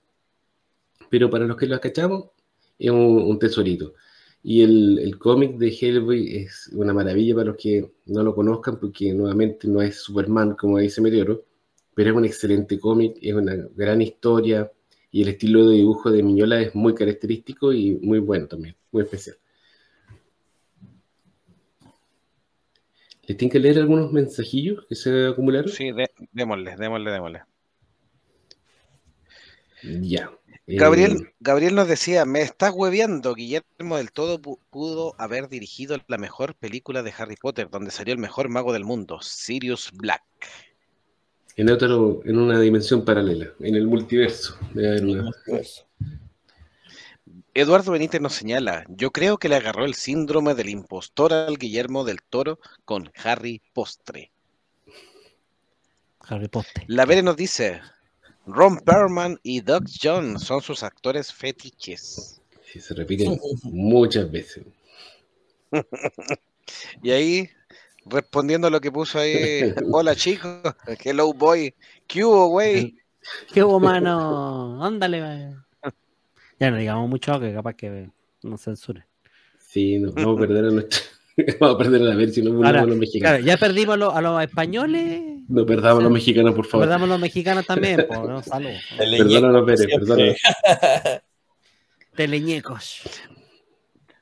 pero 1.15 1.31
para 1.31 1.47
los 1.47 1.57
que 1.57 1.69
la 1.69 1.79
cachamos, 1.79 2.31
es 2.77 2.91
un, 2.91 2.99
un 3.23 3.39
tesorito. 3.39 3.95
Y 4.43 4.63
el, 4.63 4.99
el 4.99 5.17
cómic 5.17 5.57
de 5.59 5.69
Hellboy 5.69 6.39
es 6.39 6.69
una 6.75 6.93
maravilla 6.93 7.37
para 7.37 7.47
los 7.51 7.57
que 7.57 7.89
no 8.07 8.25
lo 8.25 8.35
conozcan, 8.35 8.81
porque 8.81 9.15
nuevamente 9.15 9.69
no 9.69 9.81
es 9.81 10.03
Superman, 10.03 10.57
como 10.57 10.81
dice 10.81 11.01
Meteoro, 11.01 11.45
pero 11.95 12.11
es 12.11 12.17
un 12.17 12.25
excelente 12.25 12.81
cómic, 12.81 13.17
es 13.23 13.33
una 13.33 13.55
gran 13.77 14.03
historia, 14.03 14.73
y 15.13 15.23
el 15.23 15.29
estilo 15.29 15.69
de 15.69 15.77
dibujo 15.77 16.11
de 16.11 16.21
Miñola 16.25 16.61
es 16.61 16.75
muy 16.75 16.95
característico 16.97 17.73
y 17.73 17.93
muy 18.03 18.19
bueno 18.19 18.49
también, 18.49 18.75
muy 18.91 19.05
especial. 19.05 19.37
¿Les 23.29 23.37
tienen 23.37 23.53
que 23.53 23.61
leer 23.61 23.79
algunos 23.79 24.13
mensajillos 24.13 24.85
que 24.89 24.97
se 24.97 25.27
acumularon? 25.29 25.69
Sí, 25.71 25.93
de- 25.93 26.11
démosle, 26.33 26.75
démosle, 26.77 27.11
démosle. 27.13 27.43
Ya. 30.03 30.31
Eh, 30.67 30.77
Gabriel, 30.77 31.35
Gabriel 31.41 31.75
nos 31.75 31.89
decía, 31.89 32.25
me 32.25 32.41
estás 32.41 32.73
hueveando, 32.75 33.35
Guillermo 33.35 33.99
del 33.99 34.13
Todo 34.13 34.41
pu- 34.41 34.59
pudo 34.71 35.15
haber 35.19 35.49
dirigido 35.49 35.99
la 36.07 36.17
mejor 36.17 36.55
película 36.55 37.03
de 37.03 37.13
Harry 37.19 37.37
Potter, 37.37 37.69
donde 37.71 37.91
salió 37.91 38.15
el 38.15 38.21
mejor 38.21 38.49
mago 38.49 38.73
del 38.73 38.85
mundo, 38.85 39.21
Sirius 39.21 39.91
Black. 39.93 40.23
en, 41.57 41.71
otro, 41.71 42.21
en 42.25 42.39
una 42.39 42.59
dimensión 42.59 43.05
paralela, 43.05 43.53
en 43.61 43.75
el 43.77 43.87
multiverso. 43.87 44.59
Debe 44.73 44.89
haber 44.89 45.05
una- 45.05 45.23
Multiverso. 45.25 45.87
Eduardo 47.53 47.93
Benítez 47.93 48.21
nos 48.21 48.33
señala, 48.35 48.85
yo 48.89 49.13
creo 49.13 49.37
que 49.39 49.49
le 49.49 49.55
agarró 49.57 49.85
el 49.85 49.95
síndrome 49.95 50.55
del 50.55 50.71
impostor 50.71 51.33
al 51.33 51.57
Guillermo 51.59 52.03
del 52.05 52.23
Toro 52.23 52.59
con 52.85 53.13
Harry 53.23 53.63
Postre. 53.73 54.33
Harry 56.21 56.49
Potter. 56.49 56.83
La 56.89 57.05
Vere 57.05 57.23
nos 57.23 57.37
dice, 57.37 57.81
Ron 58.47 58.79
Perlman 58.79 59.39
y 59.43 59.61
Doug 59.61 59.85
John 60.03 60.39
son 60.39 60.61
sus 60.61 60.83
actores 60.83 61.33
fetiches. 61.33 62.41
Sí, 62.65 62.81
se 62.81 62.95
repiten 62.95 63.39
muchas 63.65 64.31
veces. 64.31 64.65
Y 67.03 67.11
ahí, 67.11 67.51
respondiendo 68.07 68.69
a 68.69 68.71
lo 68.71 68.81
que 68.81 68.93
puso 68.93 69.19
ahí, 69.19 69.73
hola 69.93 70.15
chicos, 70.15 70.61
hello 71.03 71.33
boy, 71.33 71.75
¿qué 72.07 72.25
hubo, 72.25 72.49
güey? 72.49 72.97
¿Qué 73.53 73.63
hubo, 73.63 73.81
mano? 73.81 74.85
Ándale, 74.85 75.21
güey. 75.21 75.95
Ya 76.61 76.71
no 76.71 76.77
digamos 76.77 77.09
mucho 77.09 77.41
que 77.41 77.53
capaz 77.53 77.75
que 77.75 78.11
nos 78.43 78.61
censure. 78.61 79.05
Sí, 79.59 79.99
no, 79.99 80.13
vamos 80.13 80.37
a 80.37 80.41
perder 80.41 80.67
a 80.67 80.71
nuestra. 80.71 81.01
vamos 81.61 81.75
a 81.75 81.79
perder 81.79 82.11
a 82.11 82.15
ver 82.15 82.31
si 82.31 82.43
no 82.43 82.51
Ahora, 82.57 82.63
perdamos 82.65 82.87
a 82.87 82.91
los 82.91 82.99
mexicanos. 82.99 83.39
Claro, 83.39 83.45
ya 83.45 83.57
perdimos 83.57 83.95
a 83.95 83.97
los, 83.97 84.15
a 84.15 84.21
los 84.21 84.43
españoles. 84.43 85.23
No 85.49 85.67
perdamos 85.67 86.01
a 86.01 86.03
los 86.05 86.13
mexicanos, 86.13 86.55
por 86.55 86.67
favor. 86.67 86.87
Perdamos 86.87 87.09
a 87.09 87.13
los 87.13 87.21
mexicanos 87.21 87.67
también, 87.67 88.07
por 88.09 88.29
¿no? 88.29 88.43
salud. 88.43 88.71
Perdónanos, 88.97 89.65
Pérez, 89.65 89.87
perdónanos. 89.87 90.37
Teleñecos. 92.17 93.03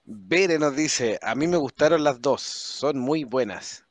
Bere 0.04 0.58
nos 0.58 0.74
dice, 0.74 1.18
a 1.22 1.34
mí 1.34 1.46
me 1.46 1.56
gustaron 1.56 2.02
las 2.02 2.20
dos, 2.20 2.42
son 2.42 2.98
muy 2.98 3.24
buenas. 3.24 3.84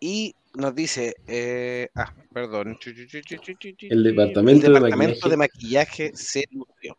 Y 0.00 0.34
nos 0.54 0.74
dice, 0.74 1.14
eh, 1.26 1.88
ah, 1.94 2.12
perdón. 2.32 2.78
El 3.90 4.02
departamento 4.02 4.62
de 4.62 4.66
El 4.68 4.74
departamento 4.74 5.28
maquillaje. 5.28 5.30
de 5.30 5.36
maquillaje 5.36 6.12
se 6.14 6.44
nutrió. 6.50 6.96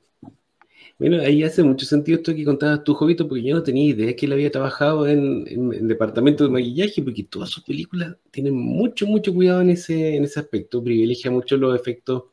Bueno, 1.00 1.20
ahí 1.22 1.44
hace 1.44 1.64
mucho 1.64 1.86
sentido 1.86 2.18
esto 2.18 2.36
que 2.36 2.46
contabas 2.46 2.84
tú, 2.84 2.94
Jovito, 2.94 3.28
porque 3.28 3.44
yo 3.44 3.56
no 3.56 3.64
tenía 3.64 3.86
idea 3.90 4.16
que 4.16 4.26
él 4.26 4.34
había 4.34 4.52
trabajado 4.52 5.08
en, 5.08 5.44
en, 5.48 5.74
en 5.74 5.88
departamento 5.88 6.44
de 6.44 6.52
maquillaje, 6.52 7.02
porque 7.02 7.24
todas 7.24 7.50
sus 7.50 7.64
películas 7.64 8.16
tienen 8.32 8.56
mucho, 8.56 9.08
mucho 9.08 9.34
cuidado 9.34 9.62
en 9.62 9.72
ese, 9.72 10.16
en 10.16 10.24
ese 10.24 10.40
aspecto, 10.40 10.84
privilegia 10.84 11.32
mucho 11.32 11.58
los 11.58 11.76
efectos 11.76 12.24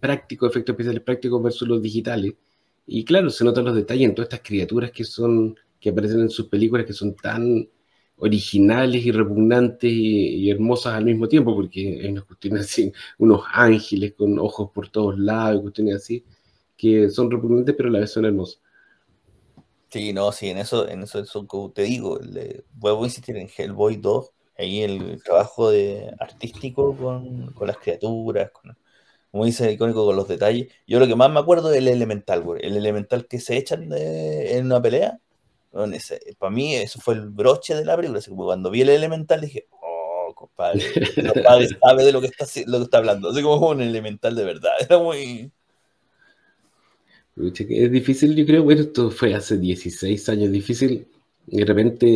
prácticos, 0.00 0.50
efectos 0.50 0.74
especiales 0.74 1.02
prácticos 1.02 1.42
versus 1.42 1.68
los 1.68 1.82
digitales. 1.82 2.34
Y 2.86 3.04
claro, 3.04 3.30
se 3.30 3.44
notan 3.44 3.64
los 3.64 3.74
detalles 3.74 4.08
en 4.08 4.14
todas 4.14 4.26
estas 4.26 4.46
criaturas 4.48 4.92
que 4.92 5.04
son, 5.04 5.56
que 5.80 5.90
aparecen 5.90 6.20
en 6.20 6.30
sus 6.30 6.48
películas, 6.48 6.86
que 6.86 6.92
son 6.92 7.14
tan 7.16 7.68
originales 8.16 9.04
y 9.04 9.12
repugnantes 9.12 9.90
y, 9.92 10.50
hermosas 10.50 10.94
al 10.94 11.04
mismo 11.06 11.28
tiempo, 11.28 11.54
porque 11.54 12.00
hay 12.02 12.08
unas 12.10 12.24
cuestiones 12.24 12.62
así, 12.62 12.92
unos 13.18 13.42
ángeles 13.52 14.14
con 14.16 14.38
ojos 14.38 14.70
por 14.74 14.88
todos 14.88 15.18
lados, 15.18 15.62
cuestiones 15.62 15.96
así 15.96 16.24
que 16.80 17.10
son 17.10 17.30
repugnantes, 17.30 17.74
pero 17.76 17.88
a 17.88 17.92
la 17.92 18.00
vez 18.00 18.12
son 18.12 18.24
hermosos. 18.24 18.60
Sí, 19.90 20.12
no, 20.12 20.30
sí, 20.30 20.48
en 20.50 20.58
eso, 20.58 20.88
en 20.88 21.02
eso, 21.02 21.18
eso 21.18 21.46
como 21.48 21.72
te 21.72 21.82
digo, 21.82 22.18
le, 22.20 22.64
vuelvo 22.70 23.02
a 23.02 23.06
insistir 23.06 23.36
en 23.36 23.48
Hellboy 23.54 23.96
2, 23.96 24.30
ahí 24.56 24.82
el 24.82 25.20
trabajo 25.24 25.70
de 25.70 26.14
artístico 26.20 26.96
con, 26.96 27.52
con 27.52 27.66
las 27.66 27.78
criaturas, 27.78 28.52
con, 28.52 28.78
como 29.32 29.46
dice 29.46 29.72
icónico, 29.72 30.04
con 30.06 30.16
los 30.16 30.28
detalles. 30.28 30.72
Yo 30.86 31.00
lo 31.00 31.06
que 31.08 31.16
más 31.16 31.30
me 31.32 31.40
acuerdo 31.40 31.72
es 31.72 31.78
el 31.78 31.88
elemental, 31.88 32.42
güey, 32.42 32.64
el 32.66 32.76
elemental 32.76 33.26
que 33.28 33.40
se 33.40 33.56
echan 33.58 33.88
de- 33.88 34.58
en 34.58 34.66
una 34.66 34.82
pelea. 34.82 35.20
Bueno, 35.72 35.94
ese- 35.96 36.20
para 36.38 36.50
mí 36.52 36.74
eso 36.76 37.00
fue 37.00 37.14
el 37.14 37.30
broche 37.30 37.74
de 37.76 37.84
la 37.84 37.96
película, 37.96 38.20
así 38.20 38.30
como 38.30 38.44
cuando 38.46 38.70
vi 38.70 38.82
el 38.82 38.90
elemental 38.90 39.40
dije, 39.40 39.68
oh, 39.70 40.32
compadre, 40.36 40.80
el 41.16 41.24
compadre 41.24 41.68
sabe 41.80 42.04
de 42.04 42.12
lo 42.12 42.20
que 42.20 42.28
está, 42.28 42.46
lo 42.66 42.78
que 42.78 42.84
está 42.84 42.98
hablando, 42.98 43.30
así 43.30 43.42
como 43.42 43.70
un 43.70 43.80
elemental 43.82 44.34
de 44.36 44.44
verdad, 44.44 44.72
era 44.80 44.98
muy... 44.98 45.52
Es 47.36 47.90
difícil, 47.92 48.36
yo 48.36 48.44
creo, 48.46 48.62
bueno, 48.64 48.82
esto 48.82 49.10
fue 49.10 49.34
hace 49.34 49.56
16 49.58 50.28
años, 50.28 50.50
difícil 50.52 51.06
de 51.46 51.64
repente 51.64 52.06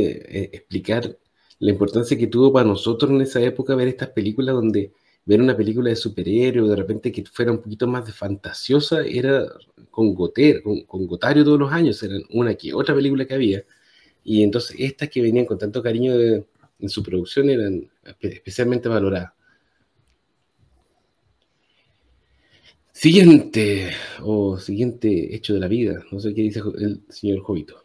eh, 0.45 0.51
explicar 0.53 1.17
la 1.59 1.71
importancia 1.71 2.19
que 2.19 2.27
tuvo 2.27 2.53
para 2.53 2.67
nosotros 2.69 3.11
en 3.11 3.21
esa 3.23 3.41
época 3.41 3.75
ver 3.75 3.89
estas 3.89 4.11
películas 4.11 4.55
donde 4.55 4.93
ver 5.25 5.41
una 5.41 5.57
película 5.57 5.89
de 5.91 5.97
superhéroes, 5.97 6.69
de 6.69 6.77
repente 6.77 7.11
que 7.13 7.25
fuera 7.25 7.53
un 7.53 7.59
poquito 7.63 7.87
más 7.87 8.05
de 8.07 8.13
fantasiosa, 8.13 9.03
era 9.07 9.47
con 9.91 10.15
Goter, 10.15 10.63
con, 10.63 10.83
con 10.83 11.07
Gotario 11.07 11.45
todos 11.45 11.59
los 11.59 11.73
años, 11.73 12.03
eran 12.03 12.23
una 12.31 12.55
que 12.55 12.75
otra 12.75 12.95
película 12.95 13.25
que 13.25 13.35
había. 13.35 13.65
Y 14.25 14.43
entonces 14.43 14.77
estas 14.81 15.09
que 15.11 15.23
venían 15.23 15.47
con 15.47 15.59
tanto 15.59 15.83
cariño 15.83 16.17
de- 16.19 16.47
en 16.81 16.89
su 16.91 17.03
producción 17.03 17.51
eran 17.51 17.89
espe- 18.05 18.35
especialmente 18.35 18.89
valoradas. 18.89 19.33
Siguiente, 22.95 23.93
o 24.23 24.57
siguiente 24.57 25.35
hecho 25.35 25.53
de 25.53 25.61
la 25.61 25.67
vida, 25.67 26.03
no 26.13 26.21
sé 26.21 26.33
qué 26.33 26.43
dice 26.43 26.61
el 26.79 27.03
señor 27.11 27.43
Jovito. 27.43 27.85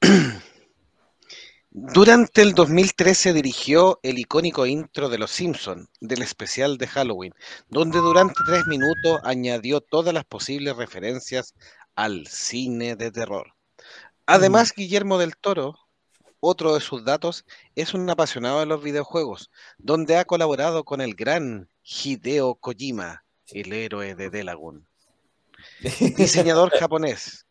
Durante 1.70 2.42
el 2.42 2.54
2013 2.54 3.32
dirigió 3.32 4.00
el 4.02 4.18
icónico 4.18 4.66
intro 4.66 5.08
de 5.08 5.16
Los 5.16 5.30
Simpson 5.30 5.88
del 6.00 6.22
especial 6.22 6.76
de 6.76 6.88
Halloween, 6.88 7.32
donde 7.68 7.98
durante 8.00 8.34
tres 8.44 8.66
minutos 8.66 9.20
añadió 9.22 9.80
todas 9.80 10.12
las 10.12 10.24
posibles 10.24 10.76
referencias 10.76 11.54
al 11.94 12.26
cine 12.26 12.96
de 12.96 13.12
terror. 13.12 13.54
Además, 14.26 14.74
Guillermo 14.76 15.18
del 15.18 15.36
Toro, 15.36 15.78
otro 16.44 16.74
de 16.74 16.80
sus 16.80 17.04
datos, 17.04 17.44
es 17.76 17.94
un 17.94 18.10
apasionado 18.10 18.58
de 18.58 18.66
los 18.66 18.82
videojuegos, 18.82 19.48
donde 19.78 20.16
ha 20.16 20.24
colaborado 20.24 20.82
con 20.84 21.00
el 21.00 21.14
gran 21.14 21.68
Hideo 21.84 22.56
Kojima, 22.56 23.24
el 23.52 23.72
héroe 23.72 24.16
de 24.16 24.28
Delagun, 24.28 24.84
diseñador 26.16 26.70
japonés. 26.78 27.46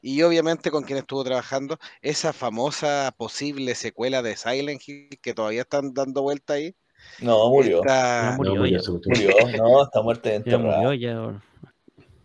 Y 0.00 0.22
obviamente 0.22 0.70
con 0.70 0.84
quien 0.84 0.98
estuvo 0.98 1.22
trabajando 1.24 1.78
esa 2.02 2.32
famosa 2.32 3.14
posible 3.16 3.74
secuela 3.74 4.22
de 4.22 4.36
Silent 4.36 4.82
Hill 4.86 5.18
que 5.20 5.34
todavía 5.34 5.62
están 5.62 5.92
dando 5.94 6.22
vuelta 6.22 6.54
ahí. 6.54 6.74
No, 7.20 7.48
murió. 7.50 7.82
No, 7.84 8.36
Murió 8.36 8.54
No, 8.54 8.60
gustó. 8.92 9.08
Murió, 9.10 9.30
no, 9.58 9.82
está 9.82 10.00
muerta 10.02 10.28
Ya 10.30 10.36
enterrada. 10.36 10.80
murió, 10.80 10.92
ya. 10.94 11.42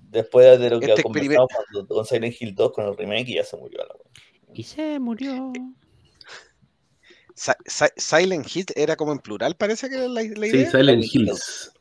Después 0.10 0.60
de 0.60 0.70
lo 0.70 0.80
que 0.80 0.88
Este 0.94 1.04
cuando- 1.04 1.88
con 1.88 2.06
Silent 2.06 2.36
Hill 2.40 2.56
2 2.56 2.72
con 2.72 2.86
el 2.86 2.98
remake 2.98 3.30
y 3.30 3.36
ya 3.36 3.44
se 3.44 3.58
murió 3.58 3.80
la 3.80 3.94
wea. 3.96 4.04
Y 4.54 4.62
se 4.62 5.00
murió. 5.00 5.52
Si- 7.36 7.52
Si- 7.66 7.86
Silent 7.98 8.46
Hill 8.56 8.66
era 8.76 8.96
como 8.96 9.12
en 9.14 9.20
plural, 9.20 9.56
parece 9.56 9.90
que 9.90 9.96
era 9.96 10.08
la, 10.08 10.22
la 10.24 10.48
Sí, 10.48 10.48
idea. 10.48 10.66
Silent 10.66 11.06
Hills. 11.14 11.72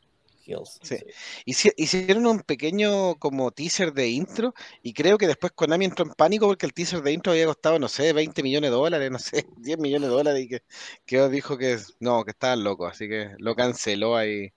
Hills, 0.47 0.81
Sí. 0.83 0.97
sí. 0.97 1.05
Hici- 1.47 1.75
Hicieron 1.77 2.27
un 2.27 2.41
pequeño 2.41 3.17
como 3.17 3.51
teaser 3.51 3.93
de 3.93 4.09
intro 4.09 4.55
y 4.83 4.95
creo 4.95 5.19
que 5.19 5.27
después 5.27 5.53
Konami 5.53 5.85
entró 5.85 6.07
en 6.07 6.13
pánico 6.15 6.47
porque 6.47 6.65
el 6.67 6.73
teaser 6.73 7.03
de 7.03 7.13
intro 7.13 7.33
había 7.33 7.47
costado, 7.47 7.79
no 7.79 7.89
sé, 7.89 8.13
20 8.15 8.43
millones 8.43 8.71
de 8.71 8.77
dólares, 8.77 9.11
no 9.11 9.19
sé, 9.19 9.47
10 9.59 9.79
millones 9.79 10.09
de 10.09 10.15
dólares 10.17 10.45
y 10.45 10.49
que, 10.49 10.63
que 11.05 11.29
dijo 11.29 11.59
que 11.59 11.79
no, 12.01 12.25
que 12.25 12.31
estaban 12.31 12.65
locos, 12.65 12.91
así 12.93 13.09
que 13.09 13.31
lo 13.39 13.55
canceló 13.55 14.17
ahí 14.17 14.51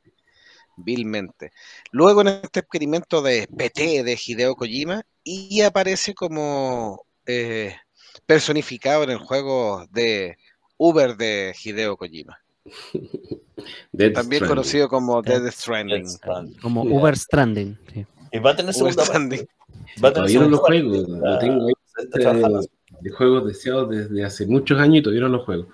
vilmente. 0.78 1.52
Luego 1.92 2.22
en 2.22 2.28
este 2.30 2.62
experimento 2.62 3.22
de 3.22 3.48
PT 3.56 4.04
de 4.04 4.20
Hideo 4.26 4.56
Kojima 4.56 5.04
y 5.24 5.62
aparece 5.62 6.14
como 6.16 7.06
eh, 7.26 7.76
personificado 8.26 9.04
en 9.04 9.12
el 9.12 9.18
juego 9.18 9.86
de 9.92 10.38
Uber 10.78 11.16
de 11.18 11.54
Hideo 11.64 11.98
Kojima, 11.98 12.40
Death 13.92 14.14
también 14.14 14.44
Stranding. 14.44 14.48
conocido 14.48 14.90
como 14.90 15.22
Death 15.22 15.42
Death 15.44 15.54
Stranding. 15.54 16.08
Stranding. 16.08 16.60
Como 16.60 16.84
Sí. 16.84 16.90
Uber 16.92 17.18
Stranding. 17.18 17.78
sí. 17.94 18.06
Y 18.34 18.40
va 18.40 18.52
a 18.52 18.56
tener 18.56 18.74
Uber 18.76 18.94
segunda 18.94 19.06
Stranding. 19.06 19.48
Va 20.04 20.10
a 20.10 20.14
tener 20.14 20.30
Todavía 20.32 20.40
no 20.40 20.50
lo 20.50 20.58
segunda 20.58 20.62
parte. 20.62 20.80
juego, 20.82 21.26
lo 21.26 21.40
tengo 21.40 21.68
ahí 21.68 21.74
está 22.04 22.20
trabajando. 22.20 22.60
de, 22.62 22.68
de 23.02 23.10
juegos 23.12 23.48
deseados 23.48 23.90
desde 23.90 24.24
hace 24.24 24.46
muchos 24.48 24.80
años 24.80 24.98
y 24.98 25.02
todavía 25.04 25.22
no 25.24 25.30
lo 25.30 25.44
juego. 25.46 25.68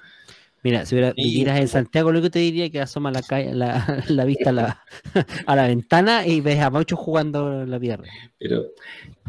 Mira, 0.64 0.86
si 0.86 0.96
hubiera, 0.96 1.14
vivieras 1.14 1.60
en 1.60 1.68
Santiago, 1.68 2.12
lo 2.12 2.22
que 2.22 2.30
te 2.30 2.40
diría 2.40 2.70
que 2.70 2.82
asoma 2.82 3.12
la, 3.12 3.22
calle, 3.22 3.54
la, 3.54 4.04
la 4.10 4.26
vista 4.26 4.50
a 4.50 4.54
la, 4.54 4.84
a 5.46 5.56
la 5.56 5.68
ventana 5.68 6.26
y 6.26 6.42
ves 6.42 6.60
a 6.60 6.70
muchos 6.70 7.00
jugando 7.00 7.66
la 7.66 7.78
real. 7.78 8.04
Pero 8.40 8.66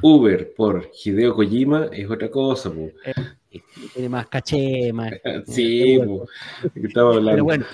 Uber 0.02 0.54
por 0.54 0.90
Hideo 1.04 1.34
Kojima 1.34 1.88
es 1.92 2.10
otra 2.10 2.30
cosa, 2.30 2.70
po. 2.70 2.90
Tiene 3.94 4.08
más 4.08 4.26
caché, 4.28 4.92
más. 4.92 5.12
Sí, 5.46 5.96
bueno. 5.98 6.18
po. 6.18 6.28
¿De 6.74 6.80
qué 6.80 6.86
estamos 6.86 7.16
hablando? 7.16 7.30
Pero 7.30 7.44
bueno, 7.44 7.66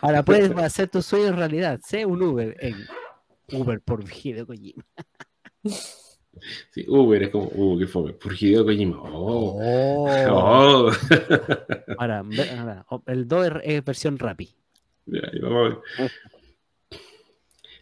ahora 0.00 0.22
puedes 0.24 0.50
hacer 0.58 0.88
tu 0.88 1.02
sueño 1.02 1.28
en 1.28 1.36
realidad. 1.36 1.80
Sé 1.84 2.04
un 2.04 2.22
Uber 2.22 2.56
en 2.60 2.74
Uber 3.52 3.80
por 3.80 4.04
Hideo 4.04 4.46
Kojima. 4.46 4.84
Sí, 6.70 6.84
Uber 6.88 7.22
es 7.22 7.30
como, 7.30 7.50
uh, 7.54 7.78
qué 7.78 7.86
fome. 7.86 8.12
Por 8.12 8.32
Hideo 8.34 8.64
Kojima. 8.64 9.00
Oh. 9.02 9.58
Oh. 9.60 10.06
Oh. 10.28 10.90
Ahora, 11.98 12.24
el 13.06 13.28
2 13.28 13.46
es, 13.46 13.52
es 13.64 13.84
versión 13.84 14.18
Rappi. 14.18 14.48
Ya, 15.06 15.20
ahí 15.32 15.38
vamos 15.40 15.58
a 15.58 15.68
ver. 16.00 16.10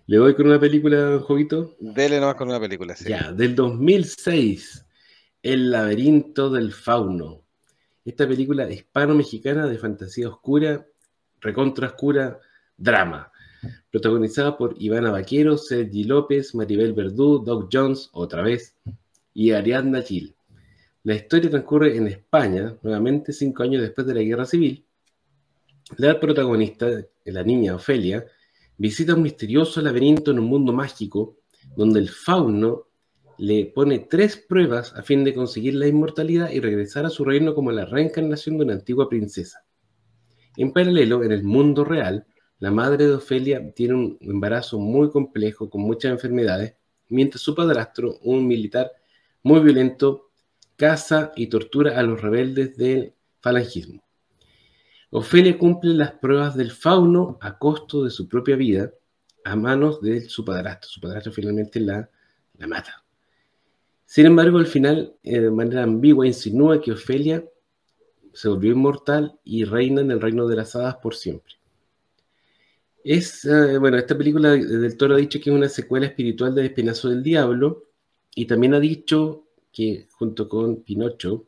¿Le 0.06 0.16
doy 0.18 0.34
con 0.34 0.46
una 0.46 0.60
película, 0.60 1.18
Jovito? 1.22 1.76
Dele 1.80 2.20
nomás 2.20 2.34
con 2.36 2.48
una 2.48 2.60
película. 2.60 2.94
sí. 2.94 3.08
Ya, 3.08 3.32
del 3.32 3.54
2006, 3.54 4.86
El 5.42 5.70
laberinto 5.70 6.50
del 6.50 6.72
fauno. 6.72 7.42
Esta 8.04 8.28
película 8.28 8.70
hispano-mexicana 8.70 9.66
de 9.66 9.78
fantasía 9.78 10.28
oscura, 10.28 10.86
recontra 11.40 11.88
oscura, 11.88 12.38
drama. 12.76 13.32
Protagonizada 13.90 14.56
por 14.56 14.74
Ivana 14.78 15.10
Vaquero, 15.10 15.56
Sergi 15.56 16.04
López, 16.04 16.54
Maribel 16.54 16.92
Verdú, 16.92 17.38
Doc 17.38 17.68
Jones, 17.72 18.10
otra 18.12 18.42
vez, 18.42 18.76
y 19.32 19.50
Ariadna 19.52 20.02
Gil. 20.02 20.34
La 21.02 21.14
historia 21.14 21.50
transcurre 21.50 21.96
en 21.96 22.06
España, 22.06 22.76
nuevamente 22.82 23.32
cinco 23.32 23.62
años 23.62 23.82
después 23.82 24.06
de 24.06 24.14
la 24.14 24.22
Guerra 24.22 24.46
Civil. 24.46 24.84
La 25.98 26.18
protagonista, 26.18 26.88
la 27.24 27.42
niña 27.42 27.74
Ofelia, 27.74 28.24
visita 28.78 29.14
un 29.14 29.22
misterioso 29.22 29.82
laberinto 29.82 30.30
en 30.30 30.38
un 30.38 30.46
mundo 30.46 30.72
mágico 30.72 31.36
donde 31.76 32.00
el 32.00 32.08
fauno 32.08 32.88
le 33.38 33.66
pone 33.66 33.98
tres 33.98 34.36
pruebas 34.36 34.94
a 34.94 35.02
fin 35.02 35.24
de 35.24 35.34
conseguir 35.34 35.74
la 35.74 35.88
inmortalidad 35.88 36.50
y 36.50 36.60
regresar 36.60 37.04
a 37.04 37.10
su 37.10 37.24
reino 37.24 37.54
como 37.54 37.72
la 37.72 37.84
reencarnación 37.84 38.58
de 38.58 38.64
una 38.64 38.74
antigua 38.74 39.08
princesa. 39.08 39.64
En 40.56 40.72
paralelo, 40.72 41.24
en 41.24 41.32
el 41.32 41.42
mundo 41.42 41.84
real, 41.84 42.26
la 42.58 42.70
madre 42.70 43.06
de 43.06 43.14
Ofelia 43.14 43.72
tiene 43.74 43.94
un 43.94 44.18
embarazo 44.20 44.78
muy 44.78 45.10
complejo 45.10 45.68
con 45.68 45.82
muchas 45.82 46.12
enfermedades, 46.12 46.74
mientras 47.08 47.42
su 47.42 47.54
padrastro, 47.54 48.18
un 48.22 48.46
militar 48.46 48.92
muy 49.42 49.60
violento, 49.60 50.30
caza 50.76 51.32
y 51.36 51.48
tortura 51.48 51.98
a 51.98 52.02
los 52.02 52.20
rebeldes 52.20 52.76
del 52.76 53.14
falangismo. 53.40 54.02
Ofelia 55.10 55.56
cumple 55.58 55.94
las 55.94 56.12
pruebas 56.12 56.56
del 56.56 56.72
fauno 56.72 57.38
a 57.40 57.58
costo 57.58 58.02
de 58.02 58.10
su 58.10 58.28
propia 58.28 58.56
vida 58.56 58.92
a 59.44 59.54
manos 59.54 60.00
de 60.00 60.22
su 60.22 60.44
padrastro. 60.44 60.88
Su 60.90 61.00
padrastro 61.00 61.32
finalmente 61.32 61.78
la, 61.78 62.08
la 62.58 62.66
mata. 62.66 63.04
Sin 64.06 64.26
embargo, 64.26 64.58
al 64.58 64.66
final, 64.66 65.14
eh, 65.22 65.40
de 65.40 65.50
manera 65.50 65.82
ambigua, 65.82 66.26
insinúa 66.26 66.80
que 66.80 66.92
Ofelia 66.92 67.44
se 68.32 68.48
volvió 68.48 68.72
inmortal 68.72 69.38
y 69.44 69.64
reina 69.64 70.00
en 70.00 70.10
el 70.10 70.20
reino 70.20 70.46
de 70.46 70.56
las 70.56 70.74
hadas 70.74 70.96
por 70.96 71.14
siempre. 71.14 71.54
Es, 73.04 73.44
eh, 73.44 73.76
bueno, 73.76 73.98
esta 73.98 74.16
película 74.16 74.52
del 74.52 74.96
Toro 74.96 75.14
ha 75.14 75.18
dicho 75.18 75.38
que 75.38 75.50
es 75.50 75.56
una 75.56 75.68
secuela 75.68 76.06
espiritual 76.06 76.54
de 76.54 76.64
Espinazo 76.64 77.10
del 77.10 77.22
Diablo 77.22 77.84
y 78.34 78.46
también 78.46 78.72
ha 78.72 78.80
dicho 78.80 79.44
que 79.70 80.08
junto 80.12 80.48
con 80.48 80.76
Pinocho, 80.82 81.44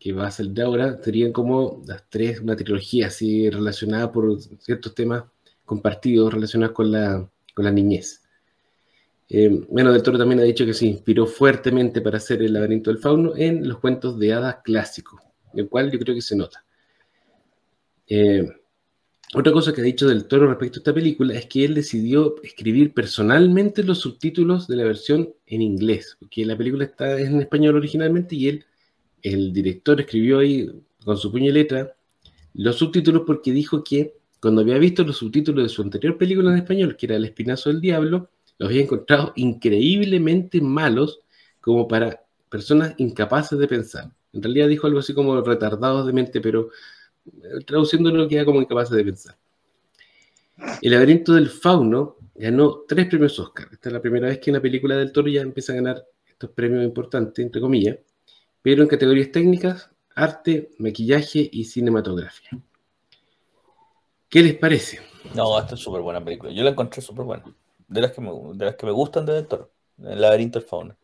que 0.00 0.14
va 0.14 0.28
a 0.28 0.30
salir 0.30 0.62
ahora, 0.62 1.02
serían 1.02 1.30
como 1.30 1.82
las 1.86 2.08
tres, 2.08 2.40
una 2.40 2.56
trilogía 2.56 3.08
así 3.08 3.50
relacionada 3.50 4.10
por 4.10 4.40
ciertos 4.40 4.94
temas 4.94 5.24
compartidos 5.66 6.32
relacionados 6.32 6.74
con 6.74 6.90
la, 6.90 7.28
con 7.54 7.66
la 7.66 7.70
niñez. 7.70 8.22
Eh, 9.28 9.66
bueno, 9.68 9.92
Del 9.92 10.02
Toro 10.02 10.16
también 10.16 10.40
ha 10.40 10.44
dicho 10.44 10.64
que 10.64 10.72
se 10.72 10.86
inspiró 10.86 11.26
fuertemente 11.26 12.00
para 12.00 12.16
hacer 12.16 12.42
El 12.42 12.54
laberinto 12.54 12.90
del 12.90 13.00
fauno 13.00 13.36
en 13.36 13.68
los 13.68 13.78
cuentos 13.78 14.18
de 14.18 14.32
hadas 14.32 14.56
clásicos, 14.64 15.20
el 15.52 15.68
cual 15.68 15.90
yo 15.90 15.98
creo 15.98 16.14
que 16.14 16.22
se 16.22 16.36
nota. 16.36 16.64
Eh, 18.06 18.63
otra 19.34 19.52
cosa 19.52 19.72
que 19.72 19.80
ha 19.80 19.84
dicho 19.84 20.06
Del 20.06 20.26
Toro 20.26 20.46
respecto 20.46 20.78
a 20.78 20.80
esta 20.80 20.94
película 20.94 21.34
es 21.34 21.46
que 21.46 21.64
él 21.64 21.74
decidió 21.74 22.36
escribir 22.42 22.94
personalmente 22.94 23.82
los 23.82 23.98
subtítulos 23.98 24.68
de 24.68 24.76
la 24.76 24.84
versión 24.84 25.34
en 25.46 25.60
inglés, 25.60 26.16
porque 26.20 26.46
la 26.46 26.56
película 26.56 26.84
está 26.84 27.18
en 27.20 27.40
español 27.40 27.76
originalmente 27.76 28.36
y 28.36 28.48
él, 28.48 28.64
el 29.22 29.52
director, 29.52 30.00
escribió 30.00 30.38
ahí 30.38 30.70
con 31.04 31.16
su 31.16 31.32
puño 31.32 31.50
y 31.50 31.52
letra 31.52 31.96
los 32.54 32.76
subtítulos 32.76 33.22
porque 33.26 33.50
dijo 33.50 33.82
que 33.82 34.14
cuando 34.40 34.60
había 34.60 34.78
visto 34.78 35.02
los 35.02 35.16
subtítulos 35.16 35.64
de 35.64 35.68
su 35.68 35.82
anterior 35.82 36.16
película 36.16 36.52
en 36.52 36.58
español, 36.58 36.96
que 36.96 37.06
era 37.06 37.16
El 37.16 37.24
Espinazo 37.24 37.70
del 37.70 37.80
Diablo, 37.80 38.30
los 38.58 38.68
había 38.68 38.82
encontrado 38.82 39.32
increíblemente 39.34 40.60
malos 40.60 41.20
como 41.60 41.88
para 41.88 42.22
personas 42.48 42.94
incapaces 42.98 43.58
de 43.58 43.66
pensar. 43.66 44.12
En 44.32 44.42
realidad 44.42 44.68
dijo 44.68 44.86
algo 44.86 45.00
así 45.00 45.12
como 45.12 45.40
retardados 45.40 46.06
de 46.06 46.12
mente, 46.12 46.40
pero 46.40 46.70
traduciéndolo 47.66 48.28
queda 48.28 48.44
como 48.44 48.60
incapaces 48.60 48.96
de 48.96 49.04
pensar. 49.04 49.36
El 50.82 50.92
laberinto 50.92 51.34
del 51.34 51.48
fauno 51.48 52.16
ganó 52.34 52.84
tres 52.86 53.06
premios 53.06 53.38
Oscar. 53.38 53.68
Esta 53.72 53.88
es 53.88 53.92
la 53.92 54.00
primera 54.00 54.28
vez 54.28 54.38
que 54.38 54.50
una 54.50 54.60
película 54.60 54.96
del 54.96 55.12
toro 55.12 55.28
ya 55.28 55.40
empieza 55.40 55.72
a 55.72 55.76
ganar 55.76 56.04
estos 56.26 56.50
premios 56.50 56.84
importantes, 56.84 57.44
entre 57.44 57.60
comillas, 57.60 57.98
pero 58.62 58.82
en 58.82 58.88
categorías 58.88 59.30
técnicas, 59.30 59.90
arte, 60.14 60.70
maquillaje 60.78 61.48
y 61.50 61.64
cinematografía. 61.64 62.50
¿Qué 64.28 64.42
les 64.42 64.54
parece? 64.54 65.00
No, 65.34 65.58
esta 65.58 65.74
es 65.74 65.80
súper 65.80 66.02
buena 66.02 66.24
película. 66.24 66.52
Yo 66.52 66.64
la 66.64 66.70
encontré 66.70 67.00
súper 67.00 67.24
buena. 67.24 67.44
De 67.86 68.00
las, 68.00 68.12
que 68.12 68.20
me, 68.20 68.30
de 68.54 68.64
las 68.64 68.74
que 68.74 68.86
me 68.86 68.92
gustan 68.92 69.26
de 69.26 69.34
Del 69.34 69.46
Toro. 69.46 69.70
El 70.02 70.20
laberinto 70.20 70.58
del 70.58 70.66
fauno. 70.66 70.96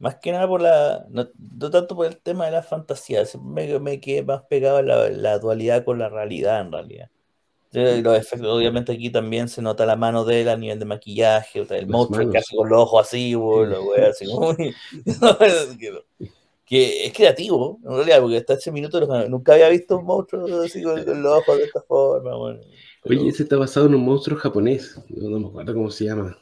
Más 0.00 0.16
que 0.16 0.32
nada 0.32 0.48
por 0.48 0.62
la. 0.62 1.06
No, 1.10 1.28
no 1.58 1.70
tanto 1.70 1.94
por 1.94 2.06
el 2.06 2.16
tema 2.16 2.46
de 2.46 2.52
la 2.52 2.62
fantasía. 2.62 3.22
Me, 3.44 3.78
me 3.78 4.00
quedé 4.00 4.22
más 4.22 4.42
pegado 4.48 4.78
a 4.78 4.82
la, 4.82 5.10
la, 5.10 5.38
dualidad 5.38 5.84
con 5.84 5.98
la 5.98 6.08
realidad, 6.08 6.62
en 6.62 6.72
realidad. 6.72 7.10
Los 7.72 8.18
efectos, 8.18 8.48
obviamente 8.48 8.92
aquí 8.92 9.10
también 9.10 9.48
se 9.48 9.60
nota 9.62 9.86
la 9.86 9.96
mano 9.96 10.24
de 10.24 10.40
él 10.40 10.48
a 10.48 10.56
nivel 10.56 10.78
de 10.78 10.86
maquillaje, 10.86 11.64
el 11.68 11.86
monstruo 11.86 12.30
que 12.30 12.38
hace 12.38 12.56
con 12.56 12.68
los 12.68 12.80
ojos 12.80 13.06
así, 13.06 13.32
lo 13.32 13.84
wey, 13.84 14.04
así 14.10 14.26
muy... 14.26 14.74
que 16.64 17.06
es 17.06 17.12
creativo, 17.12 17.78
en 17.84 17.94
realidad, 17.94 18.22
porque 18.22 18.38
hasta 18.38 18.54
ese 18.54 18.72
minuto 18.72 19.00
nunca 19.28 19.52
había 19.52 19.68
visto 19.68 19.98
un 19.98 20.06
monstruo 20.06 20.62
así 20.62 20.82
con, 20.82 21.04
los 21.22 21.38
ojos 21.40 21.58
de 21.58 21.64
esta 21.64 21.82
forma. 21.82 22.36
Bueno. 22.36 22.60
Pero... 23.04 23.20
Oye, 23.20 23.30
ese 23.30 23.44
está 23.44 23.56
basado 23.56 23.86
en 23.86 23.94
un 23.94 24.04
monstruo 24.04 24.36
japonés, 24.38 25.00
no 25.08 25.38
me 25.38 25.46
acuerdo 25.46 25.74
cómo 25.74 25.90
se 25.90 26.06
llama. 26.06 26.36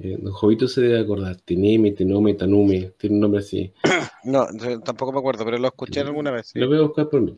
Eh, 0.00 0.16
don 0.20 0.32
Jovito 0.32 0.68
se 0.68 0.80
debe 0.80 1.00
acordar, 1.00 1.36
Teneme, 1.36 1.92
Tenome, 1.92 2.34
Tanume, 2.34 2.92
tiene 2.96 3.16
un 3.16 3.20
nombre 3.20 3.40
así. 3.40 3.72
No, 4.24 4.46
tampoco 4.84 5.10
me 5.12 5.18
acuerdo, 5.18 5.44
pero 5.44 5.58
lo 5.58 5.66
escuché 5.66 5.98
alguna 5.98 6.30
vez. 6.30 6.46
Sí. 6.46 6.58
Lo 6.60 6.68
voy 6.68 6.78
a 6.78 6.82
buscar 6.82 7.08
por 7.08 7.20
mí. 7.20 7.36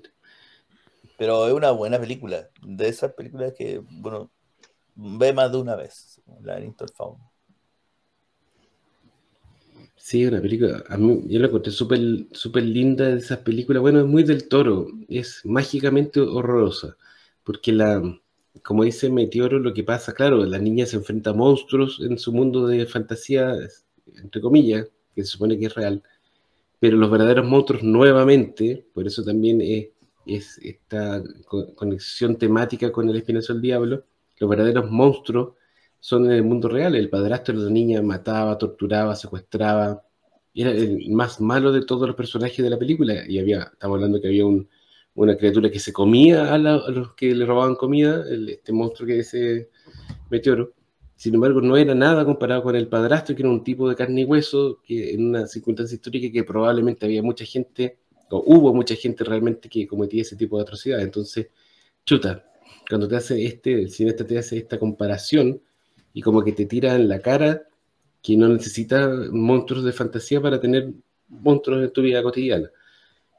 Pero 1.17 1.47
es 1.47 1.55
una 1.55 1.71
buena 1.71 1.99
película, 1.99 2.51
de 2.63 2.89
esas 2.89 3.15
películas 3.15 3.55
que, 3.57 3.81
bueno, 3.91 4.31
ve 4.95 5.33
más 5.33 5.51
de 5.51 5.59
una 5.59 5.77
vez, 5.77 6.21
la 6.43 6.57
de 6.57 6.67
Interfaun. 6.67 7.17
Sí, 9.97 10.27
una 10.27 10.43
película, 10.43 10.85
a 10.91 10.99
mí, 10.99 11.23
yo 11.27 11.41
la 11.41 11.47
encontré 11.47 11.73
súper 11.73 12.01
super 12.33 12.63
linda 12.63 13.07
de 13.07 13.17
esas 13.17 13.39
películas, 13.39 13.81
bueno, 13.81 14.01
es 14.01 14.07
muy 14.07 14.23
del 14.23 14.47
toro, 14.47 14.89
es 15.09 15.41
mágicamente 15.45 16.21
horrorosa, 16.21 16.99
porque 17.43 17.73
la, 17.73 18.03
como 18.63 18.85
dice 18.85 19.11
Meteoro, 19.11 19.59
lo 19.59 19.75
que 19.75 19.85
pasa, 19.85 20.13
claro, 20.13 20.45
la 20.45 20.59
niña 20.59 20.87
se 20.87 20.97
enfrenta 20.97 21.31
a 21.31 21.35
monstruos 21.35 22.01
en 22.01 22.19
su 22.19 22.33
mundo 22.33 22.67
de 22.67 22.87
fantasía, 22.87 23.55
entre 24.17 24.41
comillas, 24.41 24.89
que 25.15 25.25
se 25.25 25.33
supone 25.33 25.59
que 25.59 25.67
es 25.67 25.75
real, 25.75 26.03
pero 26.79 26.97
los 26.97 27.11
verdaderos 27.11 27.47
monstruos 27.47 27.83
nuevamente, 27.83 28.87
por 28.93 29.07
eso 29.07 29.25
también 29.25 29.61
es, 29.61 29.89
es 30.27 30.59
esta 30.59 31.23
conexión 31.75 32.37
temática 32.37 32.93
con 32.93 33.09
el 33.09 33.17
espinazo 33.17 33.53
del 33.53 33.63
diablo, 33.63 34.05
los 34.39 34.51
verdaderos 34.51 34.91
monstruos 34.91 35.55
son 36.01 36.27
en 36.27 36.33
el 36.33 36.43
mundo 36.43 36.69
real, 36.69 36.95
el 36.95 37.09
padrastro 37.09 37.59
de 37.59 37.65
la 37.65 37.71
niña 37.71 38.03
mataba, 38.03 38.59
torturaba, 38.59 39.17
secuestraba, 39.17 40.03
era 40.55 40.71
el 40.71 41.11
más 41.11 41.41
malo 41.41 41.73
de 41.73 41.85
todos 41.85 42.07
los 42.07 42.17
personajes 42.17 42.63
de 42.63 42.71
la 42.71 42.79
película, 42.79 43.27
y 43.27 43.39
había, 43.39 43.63
estamos 43.73 43.97
hablando 43.97 44.21
que 44.21 44.29
había 44.29 44.47
un, 44.47 44.69
una 45.15 45.37
criatura 45.37 45.71
que 45.71 45.79
se 45.79 45.93
comía 45.93 46.53
a, 46.53 46.59
la, 46.59 46.77
los 46.89 47.15
que 47.15 47.35
le 47.35 47.47
robaban 47.47 47.77
comida, 47.77 48.25
el, 48.29 48.49
este 48.49 48.73
monstruo 48.73 49.07
que 49.07 49.21
es 49.21 49.35
ese 49.35 49.71
meteoro. 50.31 50.73
Sin 51.17 51.35
embargo, 51.35 51.61
no 51.61 51.77
era 51.77 51.95
nada 51.95 52.25
comparado 52.25 52.65
con 52.65 52.75
el 52.75 52.89
padrastro, 52.89 53.37
que 53.37 53.43
era 53.43 53.51
un 53.51 53.63
tipo 53.63 53.89
de 53.89 53.95
carne 53.95 54.23
y 54.23 54.25
hueso, 54.25 54.81
que 54.85 55.15
en 55.15 55.29
una 55.29 55.47
circunstancia 55.47 55.95
histórica 55.95 56.33
que 56.33 56.43
probablemente 56.43 57.07
había 57.07 57.23
mucha 57.23 57.45
gente, 57.45 57.99
o 58.31 58.43
hubo 58.47 58.75
mucha 58.75 58.97
gente 58.97 59.23
realmente 59.23 59.69
que 59.69 59.87
cometía 59.87 60.23
ese 60.23 60.37
tipo 60.37 60.57
de 60.57 60.63
atrocidades. 60.63 61.05
Entonces, 61.05 61.49
chuta, 62.05 62.45
cuando 62.89 63.07
te 63.07 63.17
hace 63.17 63.45
este, 63.45 63.75
el 63.75 63.91
cineasta 63.91 64.27
te 64.27 64.39
hace 64.39 64.59
esta 64.59 64.79
comparación 64.79 65.61
y 66.13 66.21
como 66.21 66.43
que 66.43 66.53
te 66.53 66.67
tira 66.67 66.97
en 66.97 67.09
la 67.09 67.21
cara 67.21 67.69
que 68.21 68.37
no 68.37 68.49
necesita 68.49 69.09
monstruos 69.31 69.85
de 69.85 69.93
fantasía 69.93 70.41
para 70.41 70.61
tener 70.61 70.93
monstruos 71.29 71.85
en 71.85 71.93
tu 71.93 72.03
vida 72.03 72.23
cotidiana 72.23 72.71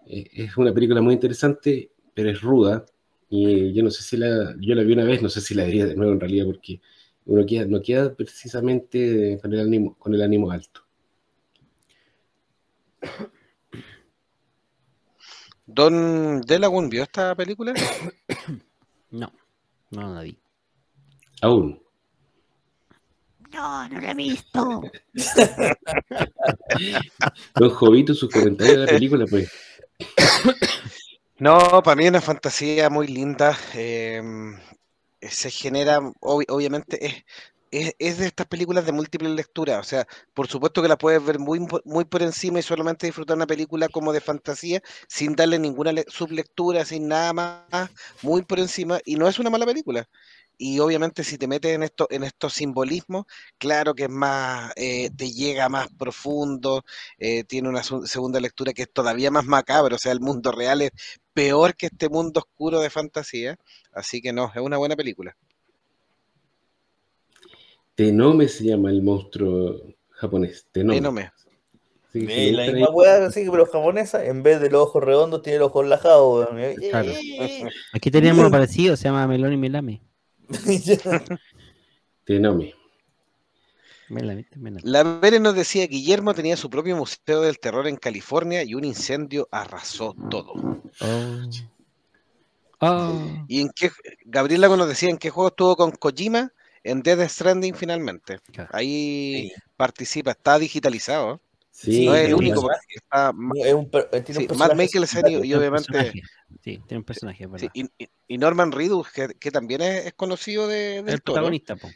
es 0.07 0.57
una 0.57 0.73
película 0.73 1.01
muy 1.01 1.13
interesante, 1.13 1.91
pero 2.13 2.29
es 2.29 2.41
ruda, 2.41 2.85
Y 3.29 3.73
yo 3.73 3.83
no 3.83 3.89
sé 3.89 4.03
si 4.03 4.17
la, 4.17 4.55
yo 4.59 4.75
la 4.75 4.83
vi 4.83 4.93
una 4.93 5.03
vez, 5.03 5.21
no 5.21 5.29
sé 5.29 5.41
si 5.41 5.55
la 5.55 5.65
vería 5.65 5.85
de 5.85 5.95
nuevo 5.95 6.13
en 6.13 6.19
realidad, 6.19 6.45
porque 6.45 6.79
uno 7.25 7.45
queda, 7.45 7.65
no 7.65 7.81
queda 7.81 8.13
precisamente 8.13 9.39
con 9.41 9.53
el 9.53 9.59
ánimo, 9.61 9.95
con 9.97 10.13
el 10.13 10.21
ánimo 10.21 10.51
alto. 10.51 10.81
Don 15.65 16.41
Delagun 16.41 16.89
vio 16.89 17.03
esta 17.03 17.35
película. 17.35 17.73
No, 19.11 19.31
no 19.91 20.13
la 20.13 20.23
vi. 20.23 20.37
Aún. 21.41 21.81
No, 23.53 23.87
no 23.87 24.01
la 24.01 24.11
he 24.11 24.13
visto. 24.13 24.81
Don 27.55 27.69
Jovito, 27.69 28.13
sus 28.13 28.29
comentarios 28.29 28.75
de 28.75 28.85
la 28.85 28.91
película, 28.91 29.25
pues. 29.29 29.49
No, 31.39 31.81
para 31.83 31.95
mí 31.95 32.03
es 32.05 32.09
una 32.09 32.21
fantasía 32.21 32.89
muy 32.89 33.07
linda. 33.07 33.57
eh, 33.73 34.21
se 35.21 35.49
genera, 35.51 35.99
ob- 36.21 36.45
obviamente, 36.49 37.05
es, 37.71 37.93
es, 37.99 38.17
de 38.19 38.27
estas 38.27 38.47
películas 38.47 38.85
de 38.85 38.91
múltiples 38.93 39.31
lecturas. 39.31 39.79
O 39.79 39.83
sea, 39.83 40.07
por 40.33 40.47
supuesto 40.47 40.81
que 40.81 40.87
la 40.87 40.97
puedes 40.97 41.23
ver 41.25 41.39
muy, 41.39 41.59
muy 41.85 42.05
por 42.05 42.21
encima 42.21 42.59
y 42.59 42.63
solamente 42.63 43.07
disfrutar 43.07 43.35
una 43.37 43.47
película 43.47 43.89
como 43.89 44.13
de 44.13 44.21
fantasía, 44.21 44.81
sin 45.07 45.35
darle 45.35 45.59
ninguna 45.59 45.91
le- 45.93 46.05
sublectura, 46.07 46.85
sin 46.85 47.07
nada 47.07 47.33
más, 47.33 47.89
muy 48.21 48.43
por 48.43 48.59
encima. 48.59 48.99
Y 49.05 49.15
no 49.15 49.27
es 49.27 49.39
una 49.39 49.49
mala 49.49 49.65
película. 49.65 50.07
Y 50.57 50.79
obviamente 50.79 51.23
si 51.23 51.37
te 51.37 51.47
metes 51.47 51.71
en 51.73 51.83
esto, 51.83 52.07
en 52.09 52.23
estos 52.23 52.53
simbolismos, 52.53 53.25
claro 53.57 53.93
que 53.93 54.03
es 54.03 54.09
más, 54.09 54.71
eh, 54.75 55.09
te 55.15 55.31
llega 55.31 55.69
más 55.69 55.87
profundo, 55.97 56.83
eh, 57.17 57.43
tiene 57.43 57.69
una 57.69 57.83
segunda 57.83 58.39
lectura 58.39 58.73
que 58.73 58.83
es 58.83 58.91
todavía 58.91 59.31
más 59.31 59.45
macabro, 59.45 59.95
o 59.95 59.99
sea, 59.99 60.11
el 60.11 60.21
mundo 60.21 60.51
real 60.51 60.81
es 60.81 60.91
peor 61.33 61.75
que 61.75 61.87
este 61.87 62.09
mundo 62.09 62.39
oscuro 62.39 62.79
de 62.79 62.89
fantasía, 62.89 63.57
así 63.93 64.21
que 64.21 64.33
no, 64.33 64.51
es 64.53 64.61
una 64.61 64.77
buena 64.77 64.95
película. 64.95 65.35
Tenome 67.95 68.47
se 68.47 68.65
llama 68.65 68.89
el 68.89 69.01
monstruo 69.01 69.81
japonés. 70.11 70.67
Tenome. 70.71 71.31
La 72.15 72.71
misma 72.71 73.25
así 73.25 73.43
que 73.43 73.51
pero 73.51 73.65
japonesa, 73.65 74.25
en 74.25 74.41
vez 74.41 74.61
de 74.61 74.69
los 74.69 74.83
ojos 74.83 75.03
redondos, 75.03 75.41
tiene 75.41 75.59
los 75.59 75.67
ojos 75.67 75.85
lajados, 75.85 76.47
Claro. 76.89 77.11
Aquí 77.93 78.09
teníamos 78.09 78.39
uno 78.39 78.51
parecido, 78.51 78.95
se 78.95 79.05
llama 79.05 79.27
Melón 79.27 79.51
y 79.51 79.57
Melame. 79.57 80.01
Melame. 82.27 82.73
La 84.83 85.03
Vere 85.03 85.39
nos 85.39 85.55
decía, 85.55 85.87
Guillermo 85.87 86.33
tenía 86.35 86.55
su 86.57 86.69
propio 86.69 86.95
museo 86.95 87.41
del 87.41 87.59
terror 87.59 87.87
en 87.87 87.95
California 87.95 88.63
y 88.63 88.75
un 88.75 88.83
incendio 88.85 89.47
arrasó 89.51 90.15
todo. 90.29 90.53
Oh. 91.01 91.49
Oh. 92.81 93.45
¿Y 93.47 93.61
en 93.61 93.69
qué, 93.75 93.89
Gabriela 94.25 94.67
nos 94.67 94.87
decía, 94.87 95.09
en 95.09 95.17
qué 95.17 95.29
juego 95.29 95.47
estuvo 95.47 95.75
con 95.75 95.91
Kojima? 95.91 96.51
En 96.83 97.01
Death 97.01 97.27
Stranding 97.29 97.73
finalmente. 97.73 98.37
Ahí 98.71 99.49
Sí. 99.49 99.61
participa, 99.75 100.31
está 100.31 100.59
digitalizado. 100.59 101.41
Sí, 101.77 102.05
no 102.05 102.15
es 102.15 102.27
el 102.27 102.35
único, 102.35 102.61
porque 102.61 102.77
está 102.95 103.33
Es 103.55 103.73
un 103.73 103.89
eh, 103.91 104.21
tiene 104.21 104.23
sí, 104.23 104.47
un 104.49 104.57
Matt 104.57 104.69
personaje 104.69 104.75
Mikkelsen 104.75 105.27
y, 105.27 105.53
obviamente. 105.53 106.11
Sí, 106.63 106.81
tiene 106.87 106.97
un 106.99 107.03
personaje, 107.03 107.47
sí, 107.57 107.69
y, 107.73 108.07
y- 108.29 108.37
Norman 108.37 108.71
Reedus, 108.71 109.11
que, 109.11 109.27
que 109.37 109.51
también 109.51 109.81
es, 109.81 110.13
conocido 110.13 110.67
de, 110.67 111.03
del 111.03 111.15
el 111.15 111.21
Toro, 111.21 111.35
protagonista, 111.35 111.75
po, 111.75 111.89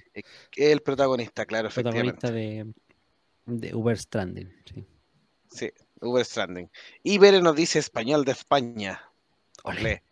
que 0.51 0.65
es 0.67 0.73
el 0.73 0.81
protagonista, 0.81 1.45
claro, 1.45 1.69
el 1.69 1.73
protagonista 1.73 2.29
de, 2.29 2.73
de 3.45 3.73
Uber 3.73 3.97
Stranding. 3.97 4.53
Sí. 4.65 4.85
Sí, 5.49 5.71
Uber 6.01 6.25
Stranding. 6.25 6.69
Y 7.01 7.17
Bere 7.17 7.41
nos 7.41 7.55
dice 7.55 7.79
español 7.79 8.25
de 8.25 8.33
España. 8.33 9.01
Olé. 9.63 10.03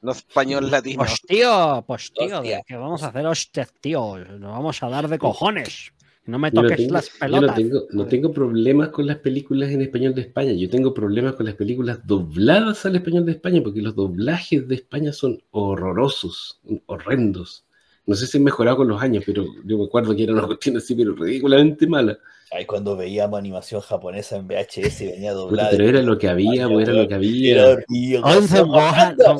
No 0.00 0.12
español 0.12 0.70
latino. 0.70 1.04
Pues 1.04 1.20
tío, 1.20 1.84
pues 1.86 2.10
tío, 2.14 2.38
Hostia. 2.38 2.62
¿qué 2.66 2.74
vamos 2.74 3.02
a 3.02 3.08
hacer? 3.08 3.26
Hostias, 3.26 3.70
tío, 3.82 4.16
nos 4.16 4.50
vamos 4.50 4.82
a 4.82 4.88
dar 4.88 5.08
de 5.08 5.18
cojones. 5.18 5.92
No 6.26 6.38
me 6.38 6.50
no 6.50 6.62
toques 6.62 6.76
tengo, 6.76 6.92
las 6.92 7.06
yo 7.06 7.12
no 7.12 7.18
pelotas. 7.40 7.56
tengo, 7.56 7.86
no 7.90 8.06
tengo 8.06 8.32
problemas 8.32 8.90
con 8.90 9.06
las 9.06 9.16
películas 9.18 9.70
en 9.70 9.82
español 9.82 10.14
de 10.14 10.20
España. 10.22 10.52
Yo 10.52 10.68
tengo 10.70 10.92
problemas 10.94 11.34
con 11.34 11.46
las 11.46 11.54
películas 11.54 12.06
dobladas 12.06 12.84
al 12.86 12.96
español 12.96 13.24
de 13.26 13.32
España 13.32 13.60
porque 13.62 13.80
los 13.82 13.94
doblajes 13.96 14.68
de 14.68 14.74
España 14.74 15.12
son 15.12 15.42
horrorosos, 15.50 16.60
horrendos. 16.86 17.64
No 18.06 18.14
sé 18.14 18.26
si 18.26 18.38
han 18.38 18.44
mejorado 18.44 18.78
con 18.78 18.88
los 18.88 19.00
años, 19.02 19.22
pero 19.26 19.44
yo 19.64 19.78
me 19.78 19.84
acuerdo 19.84 20.14
que 20.14 20.24
era 20.24 20.32
una 20.32 20.46
cuestión 20.46 20.76
así, 20.76 20.94
pero 20.94 21.14
ridículamente 21.14 21.86
mala. 21.86 22.18
Ay, 22.52 22.64
cuando 22.66 22.96
veíamos 22.96 23.38
animación 23.38 23.80
japonesa 23.80 24.36
en 24.36 24.48
VHS 24.48 25.00
y 25.02 25.06
venía 25.06 25.32
doblada. 25.32 25.70
pero 25.70 25.84
era 25.88 26.02
lo 26.02 26.18
que 26.18 26.28
había, 26.28 26.68
pues, 26.68 26.88
era 26.88 26.96
lo 27.02 27.06
que 27.08 27.14
Era 27.14 27.72
había. 27.76 28.20
Son 28.22 28.48
Son- 28.48 28.70
Son. 29.24 29.38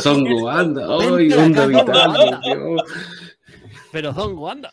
Son 0.00 0.24
Goanda, 0.24 0.86
¡ay! 0.88 1.32
Acá, 1.32 1.66
vital. 1.66 2.12
Pero 3.90 4.12
Don 4.12 4.38
Wanda. 4.38 4.70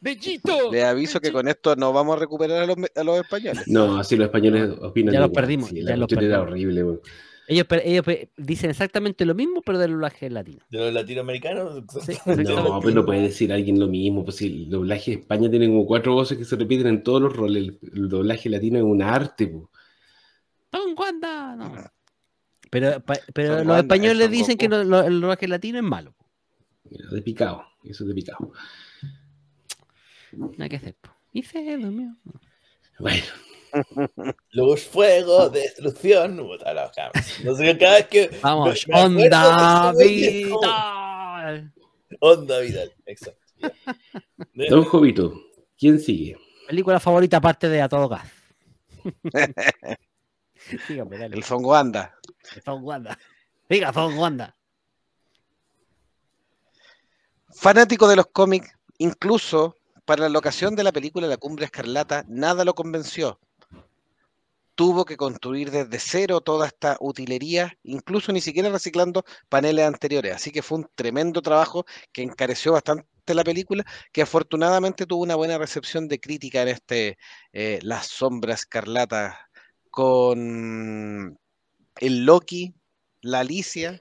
¡Bellito! 0.00 0.70
Le 0.72 0.84
aviso 0.84 1.20
que 1.20 1.32
con 1.32 1.46
esto 1.48 1.76
no 1.76 1.92
vamos 1.92 2.16
a 2.16 2.20
recuperar 2.20 2.62
a 2.62 2.66
los, 2.66 2.76
me- 2.76 2.88
a 2.94 3.04
los 3.04 3.18
españoles. 3.20 3.64
No, 3.66 3.98
así 3.98 4.16
los 4.16 4.26
españoles 4.26 4.70
opinan. 4.80 5.12
Ya 5.14 5.20
los 5.20 5.30
perdimos, 5.30 5.68
sí, 5.70 5.82
ya 5.82 5.90
la 5.90 5.96
los 5.96 6.08
cuestión 6.08 6.24
era 6.30 6.40
horrible. 6.42 6.84
Ellos, 7.48 7.66
dicen 8.36 8.70
exactamente 8.70 9.24
lo 9.24 9.34
mismo, 9.34 9.60
pero 9.62 9.76
del 9.78 9.90
doblaje 9.92 10.30
latino. 10.30 10.64
De 10.70 10.78
los 10.78 10.92
latinoamericanos. 10.92 11.82
Sí, 12.06 12.12
No, 12.26 12.32
exactamente. 12.32 12.80
pues 12.82 12.94
no 12.94 13.04
puede 13.04 13.22
decir 13.22 13.52
alguien 13.52 13.80
lo 13.80 13.88
mismo. 13.88 14.22
Pues 14.24 14.36
si 14.36 14.46
el 14.46 14.70
doblaje 14.70 15.10
de 15.10 15.16
España 15.18 15.50
tiene 15.50 15.66
como 15.66 15.84
cuatro 15.84 16.14
voces 16.14 16.38
que 16.38 16.44
se 16.44 16.54
repiten 16.56 16.86
en 16.86 17.02
todos 17.02 17.20
los 17.20 17.34
roles. 17.36 17.64
El, 17.64 17.78
el 17.92 18.08
doblaje 18.08 18.48
latino 18.48 18.78
es 18.78 18.84
un 18.84 19.02
arte. 19.02 19.48
pues. 19.48 19.64
Don 20.70 20.94
Wanda. 20.96 21.56
No. 21.56 21.72
Pero, 22.70 23.00
pa- 23.00 23.18
pero 23.34 23.48
los 23.56 23.58
Wanda, 23.66 23.78
españoles 23.80 24.18
es 24.20 24.24
Son 24.26 24.30
dicen 24.32 24.56
que 24.56 24.68
Goku. 24.68 24.78
no- 24.78 24.84
lo- 24.84 25.02
el 25.08 25.20
doblaje 25.20 25.48
latino 25.48 25.78
es 25.78 25.84
malo. 25.84 26.14
Mira, 26.88 27.08
de 27.10 27.20
picado. 27.22 27.64
Eso 27.82 28.04
es 28.04 28.08
de 28.08 28.14
picado. 28.14 28.52
Nada 30.32 30.68
que 30.68 30.76
hacer. 30.76 30.96
Y 31.32 31.42
se 31.42 31.76
durmió. 31.76 32.16
Bueno, 32.98 33.24
Luz, 34.52 34.86
fuego, 34.86 35.48
destrucción. 35.48 36.36
Puta. 36.36 36.74
No 37.44 37.54
sé, 37.54 37.78
cada 37.78 37.94
vez 37.96 38.06
que. 38.08 38.30
Vamos, 38.42 38.86
onda 38.92 39.92
vital. 39.92 41.72
Onda 42.20 42.60
Vidal, 42.60 42.92
exacto. 43.06 43.40
don 44.54 44.84
Jovito, 44.84 45.32
¿quién 45.78 46.00
sigue? 46.00 46.36
Película 46.66 46.98
favorita 47.00 47.36
aparte 47.38 47.68
de 47.68 47.80
A 47.80 47.88
Todo 47.88 48.08
Gas. 48.08 48.28
Dígame, 50.88 51.18
dale. 51.18 51.36
El 51.36 51.44
Fongo 51.44 51.74
anda. 51.74 52.14
Don 52.64 52.84
Wanda. 52.84 53.18
Diga, 53.68 53.92
Don 53.92 54.18
Wanda. 54.18 54.56
Fanático 57.48 58.08
de 58.08 58.16
los 58.16 58.26
cómics, 58.26 58.72
incluso 58.98 59.76
para 60.04 60.22
la 60.22 60.28
locación 60.28 60.76
de 60.76 60.84
la 60.84 60.92
película 60.92 61.26
La 61.26 61.36
Cumbre 61.36 61.64
Escarlata, 61.64 62.24
nada 62.28 62.64
lo 62.64 62.74
convenció. 62.74 63.38
Tuvo 64.74 65.04
que 65.04 65.16
construir 65.16 65.70
desde 65.70 65.98
cero 65.98 66.40
toda 66.40 66.66
esta 66.66 66.96
utilería, 67.00 67.76
incluso 67.82 68.32
ni 68.32 68.40
siquiera 68.40 68.70
reciclando 68.70 69.24
paneles 69.48 69.86
anteriores. 69.86 70.34
Así 70.34 70.50
que 70.50 70.62
fue 70.62 70.78
un 70.78 70.88
tremendo 70.94 71.42
trabajo 71.42 71.84
que 72.12 72.22
encareció 72.22 72.72
bastante 72.72 73.06
la 73.34 73.44
película, 73.44 73.84
que 74.12 74.22
afortunadamente 74.22 75.06
tuvo 75.06 75.22
una 75.22 75.36
buena 75.36 75.58
recepción 75.58 76.08
de 76.08 76.20
crítica 76.20 76.62
en 76.62 76.68
este 76.68 77.18
eh, 77.52 77.78
La 77.82 78.02
Sombra 78.02 78.54
Escarlata 78.54 79.50
con 79.90 81.38
el 82.00 82.24
Loki, 82.24 82.74
la 83.20 83.40
Alicia 83.40 84.00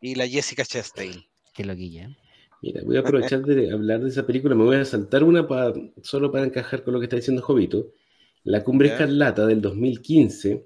y 0.00 0.14
la 0.14 0.26
Jessica 0.26 0.64
Chastain. 0.64 1.24
Qué 1.52 1.64
loquilla. 1.64 2.16
Mira, 2.64 2.80
voy 2.82 2.96
a 2.96 3.00
aprovechar 3.00 3.42
de 3.42 3.70
hablar 3.72 4.00
de 4.02 4.08
esa 4.08 4.26
película. 4.26 4.54
Me 4.54 4.64
voy 4.64 4.76
a 4.76 4.84
saltar 4.86 5.22
una 5.22 5.46
pa- 5.46 5.74
solo 6.02 6.32
para 6.32 6.46
encajar 6.46 6.82
con 6.82 6.94
lo 6.94 7.00
que 7.00 7.04
está 7.04 7.16
diciendo 7.16 7.42
Jovito. 7.42 7.92
La 8.44 8.64
Cumbre. 8.64 8.88
Escarlata 8.88 9.46
del 9.46 9.60
2015 9.60 10.64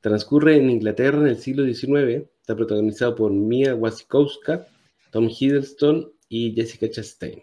transcurre 0.00 0.56
en 0.56 0.70
Inglaterra 0.70 1.20
en 1.20 1.26
el 1.26 1.36
siglo 1.36 1.64
XIX. 1.64 2.26
Está 2.40 2.56
protagonizado 2.56 3.14
por 3.14 3.32
Mia 3.32 3.74
Wasikowska, 3.74 4.66
Tom 5.10 5.28
Hiddleston 5.28 6.10
y 6.28 6.54
Jessica 6.54 6.88
Chastain. 6.90 7.42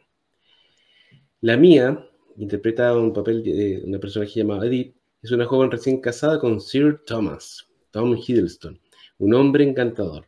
La 1.41 1.55
Mia 1.57 2.07
interpreta 2.37 2.97
un 2.97 3.13
papel 3.13 3.43
de 3.43 3.81
una 3.85 3.99
personaje 3.99 4.39
llamada 4.39 4.65
Edith. 4.65 4.95
Es 5.21 5.31
una 5.31 5.45
joven 5.45 5.69
recién 5.69 6.01
casada 6.01 6.39
con 6.39 6.59
Sir 6.61 7.01
Thomas, 7.05 7.67
Tom 7.91 8.15
Hiddleston, 8.15 8.79
un 9.19 9.33
hombre 9.35 9.63
encantador. 9.63 10.25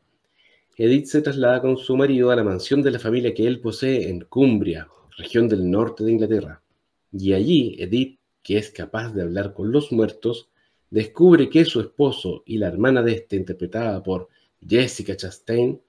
Edith 0.75 1.05
se 1.05 1.21
traslada 1.21 1.61
con 1.61 1.77
su 1.77 1.95
marido 1.95 2.31
a 2.31 2.35
la 2.35 2.43
mansión 2.43 2.81
de 2.81 2.89
la 2.89 2.97
familia 2.97 3.35
que 3.35 3.45
él 3.45 3.59
posee 3.59 4.09
en 4.09 4.21
Cumbria, 4.21 4.87
región 5.17 5.47
del 5.47 5.69
norte 5.69 6.03
de 6.03 6.11
Inglaterra. 6.11 6.63
Y 7.11 7.33
allí 7.33 7.75
Edith, 7.77 8.19
que 8.41 8.57
es 8.57 8.71
capaz 8.71 9.13
de 9.13 9.21
hablar 9.21 9.53
con 9.53 9.71
los 9.71 9.91
muertos, 9.91 10.49
descubre 10.89 11.47
que 11.49 11.65
su 11.65 11.79
esposo 11.79 12.41
y 12.47 12.57
la 12.57 12.69
hermana 12.69 13.03
de 13.03 13.13
este, 13.13 13.35
interpretada 13.35 14.01
por 14.01 14.29
Jessica 14.67 15.15
Chastain, 15.15 15.79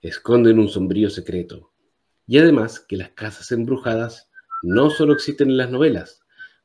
esconden 0.00 0.58
un 0.58 0.68
sombrío 0.68 1.08
secreto. 1.08 1.70
Y 2.26 2.38
además 2.38 2.80
que 2.80 2.96
las 2.96 3.10
casas 3.10 3.52
embrujadas 3.52 4.28
no 4.64 4.90
solo 4.90 5.12
existen 5.12 5.50
en 5.50 5.56
las 5.56 5.70
novelas, 5.70 6.20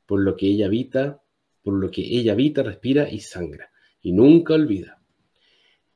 por 0.07 0.22
lo 0.22 0.36
que 0.36 0.47
ella 0.47 0.66
habita, 0.66 1.22
por 1.62 1.76
lo 1.76 1.91
que 1.91 2.01
ella 2.01 2.34
habita, 2.34 2.64
respira 2.64 3.07
y 3.07 3.20
sangra, 3.20 3.72
y 4.01 4.14
nunca 4.14 4.55
olvida. 4.55 5.01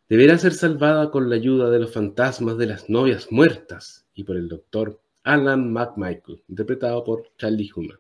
Deberá 0.10 0.38
ser 0.38 0.54
salvada 0.54 1.12
con 1.12 1.30
la 1.30 1.36
ayuda 1.36 1.70
de 1.70 1.80
los 1.80 1.92
fantasmas 1.92 2.58
de 2.58 2.68
las 2.68 2.90
novias 2.90 3.32
muertas 3.32 4.06
y 4.14 4.24
por 4.24 4.38
el 4.38 4.48
doctor 4.48 5.02
Alan 5.24 5.72
McMichael, 5.72 6.44
interpretado 6.48 7.04
por 7.04 7.32
Charlie 7.38 7.70
Hunnam. 7.76 7.98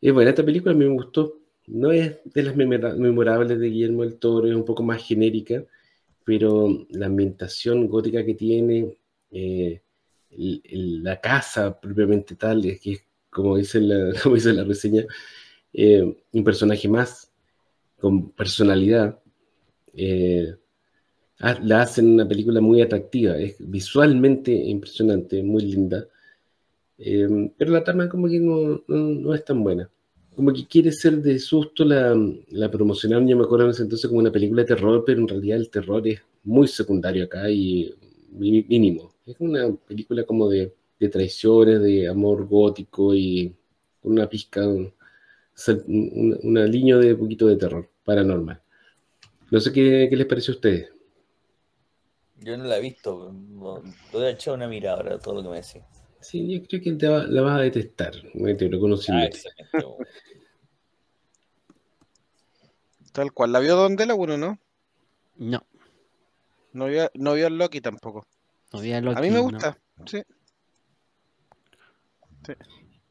Es 0.00 0.12
buena 0.12 0.30
esta 0.30 0.44
película, 0.44 0.72
a 0.72 0.76
mí 0.76 0.84
me 0.84 0.92
gustó. 0.94 1.38
No 1.68 1.92
es 1.92 2.18
de 2.24 2.42
las 2.42 2.56
memora- 2.56 2.94
memorables 2.94 3.58
de 3.58 3.68
Guillermo 3.68 4.02
del 4.02 4.16
Toro, 4.18 4.48
es 4.48 4.54
un 4.54 4.64
poco 4.64 4.82
más 4.82 5.02
genérica, 5.02 5.64
pero 6.24 6.86
la 6.90 7.06
ambientación 7.06 7.86
gótica 7.86 8.24
que 8.24 8.34
tiene, 8.34 8.96
eh, 9.30 9.80
la 10.30 11.20
casa 11.20 11.78
propiamente 11.80 12.34
tal, 12.34 12.62
que 12.62 12.92
es, 12.92 13.04
como 13.30 13.56
dice 13.56 13.80
la, 13.80 14.12
como 14.22 14.34
dice 14.34 14.52
la 14.52 14.64
reseña, 14.64 15.04
eh, 15.72 16.16
un 16.32 16.44
personaje 16.44 16.88
más 16.88 17.32
con 17.98 18.30
personalidad. 18.32 19.21
Eh, 19.94 20.54
la 21.62 21.82
hacen 21.82 22.08
una 22.14 22.28
película 22.28 22.60
muy 22.60 22.80
atractiva, 22.82 23.36
es 23.38 23.56
visualmente 23.58 24.52
impresionante, 24.52 25.42
muy 25.42 25.62
linda, 25.62 26.06
eh, 26.98 27.28
pero 27.58 27.72
la 27.72 27.84
trama 27.84 28.08
como 28.08 28.28
que 28.28 28.38
no, 28.40 28.82
no- 28.88 29.34
es 29.34 29.44
tan 29.44 29.62
buena. 29.64 29.90
Como 30.36 30.52
que 30.52 30.66
quiere 30.66 30.92
ser 30.92 31.22
de 31.22 31.38
susto, 31.38 31.84
la, 31.84 32.16
la 32.50 32.70
promocionaron, 32.70 33.28
yo 33.28 33.36
me 33.36 33.44
acuerdo 33.44 33.66
en 33.66 33.72
ese 33.72 33.82
entonces 33.84 34.08
como 34.08 34.20
una 34.20 34.32
película 34.32 34.62
de 34.62 34.68
terror, 34.68 35.04
pero 35.06 35.20
en 35.20 35.28
realidad 35.28 35.58
el 35.58 35.70
terror 35.70 36.06
es 36.08 36.20
muy 36.44 36.68
secundario 36.68 37.24
acá 37.24 37.50
y 37.50 37.94
mínimo. 38.32 39.14
Es 39.26 39.36
una 39.40 39.70
película 39.88 40.24
como 40.24 40.48
de, 40.48 40.74
de 41.00 41.08
traiciones, 41.10 41.82
de 41.82 42.08
amor 42.08 42.46
gótico 42.48 43.14
y 43.14 43.54
una 44.04 44.28
pizca, 44.28 44.66
un- 44.68 44.92
una, 45.88 46.36
una 46.44 46.66
línea 46.66 46.98
de 46.98 47.16
poquito 47.16 47.48
de 47.48 47.56
terror 47.56 47.90
paranormal. 48.04 48.61
No 49.52 49.60
sé 49.60 49.70
qué, 49.70 50.06
qué 50.08 50.16
les 50.16 50.26
pareció 50.26 50.52
a 50.52 50.56
ustedes. 50.56 50.88
Yo 52.38 52.56
no 52.56 52.64
la 52.64 52.78
he 52.78 52.80
visto. 52.80 53.30
No, 53.30 53.82
voy 54.10 54.24
a 54.24 54.30
echar 54.30 54.54
una 54.54 54.66
mirada 54.66 54.96
ahora 54.96 55.14
a 55.16 55.18
todo 55.18 55.34
lo 55.34 55.42
que 55.42 55.48
me 55.50 55.56
decís. 55.56 55.82
Sí, 56.20 56.48
yo 56.58 56.66
creo 56.66 56.80
que 56.80 56.92
te 56.94 57.06
va- 57.06 57.26
la 57.26 57.42
vas 57.42 57.58
a 57.58 57.62
detestar, 57.62 58.14
Meteoro, 58.32 58.80
Ah. 59.10 59.28
Tal 63.12 63.32
cual. 63.32 63.52
¿La 63.52 63.60
vio 63.60 63.76
Don 63.76 63.94
la 63.94 64.14
uno, 64.14 64.38
no? 64.38 64.58
No, 65.36 65.62
No 66.72 66.86
vio, 66.86 67.10
no 67.14 67.34
vio 67.34 67.50
Loki 67.50 67.82
tampoco. 67.82 68.26
no 68.72 68.78
había 68.78 68.96
A 68.96 69.00
Loki, 69.02 69.20
mí 69.20 69.28
me 69.28 69.36
no. 69.36 69.42
gusta, 69.42 69.78
sí. 70.06 70.22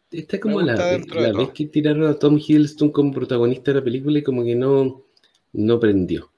Está 0.10 0.40
como 0.40 0.60
la, 0.62 0.74
la 0.76 1.32
vez 1.34 1.52
que 1.54 1.68
tiraron 1.68 2.08
a 2.08 2.18
Tom 2.18 2.40
Hiddleston 2.40 2.92
como 2.92 3.12
protagonista 3.14 3.72
de 3.72 3.80
la 3.80 3.84
película 3.84 4.18
y 4.18 4.24
como 4.24 4.44
que 4.44 4.56
no, 4.56 5.06
no 5.54 5.80
prendió. 5.80 6.31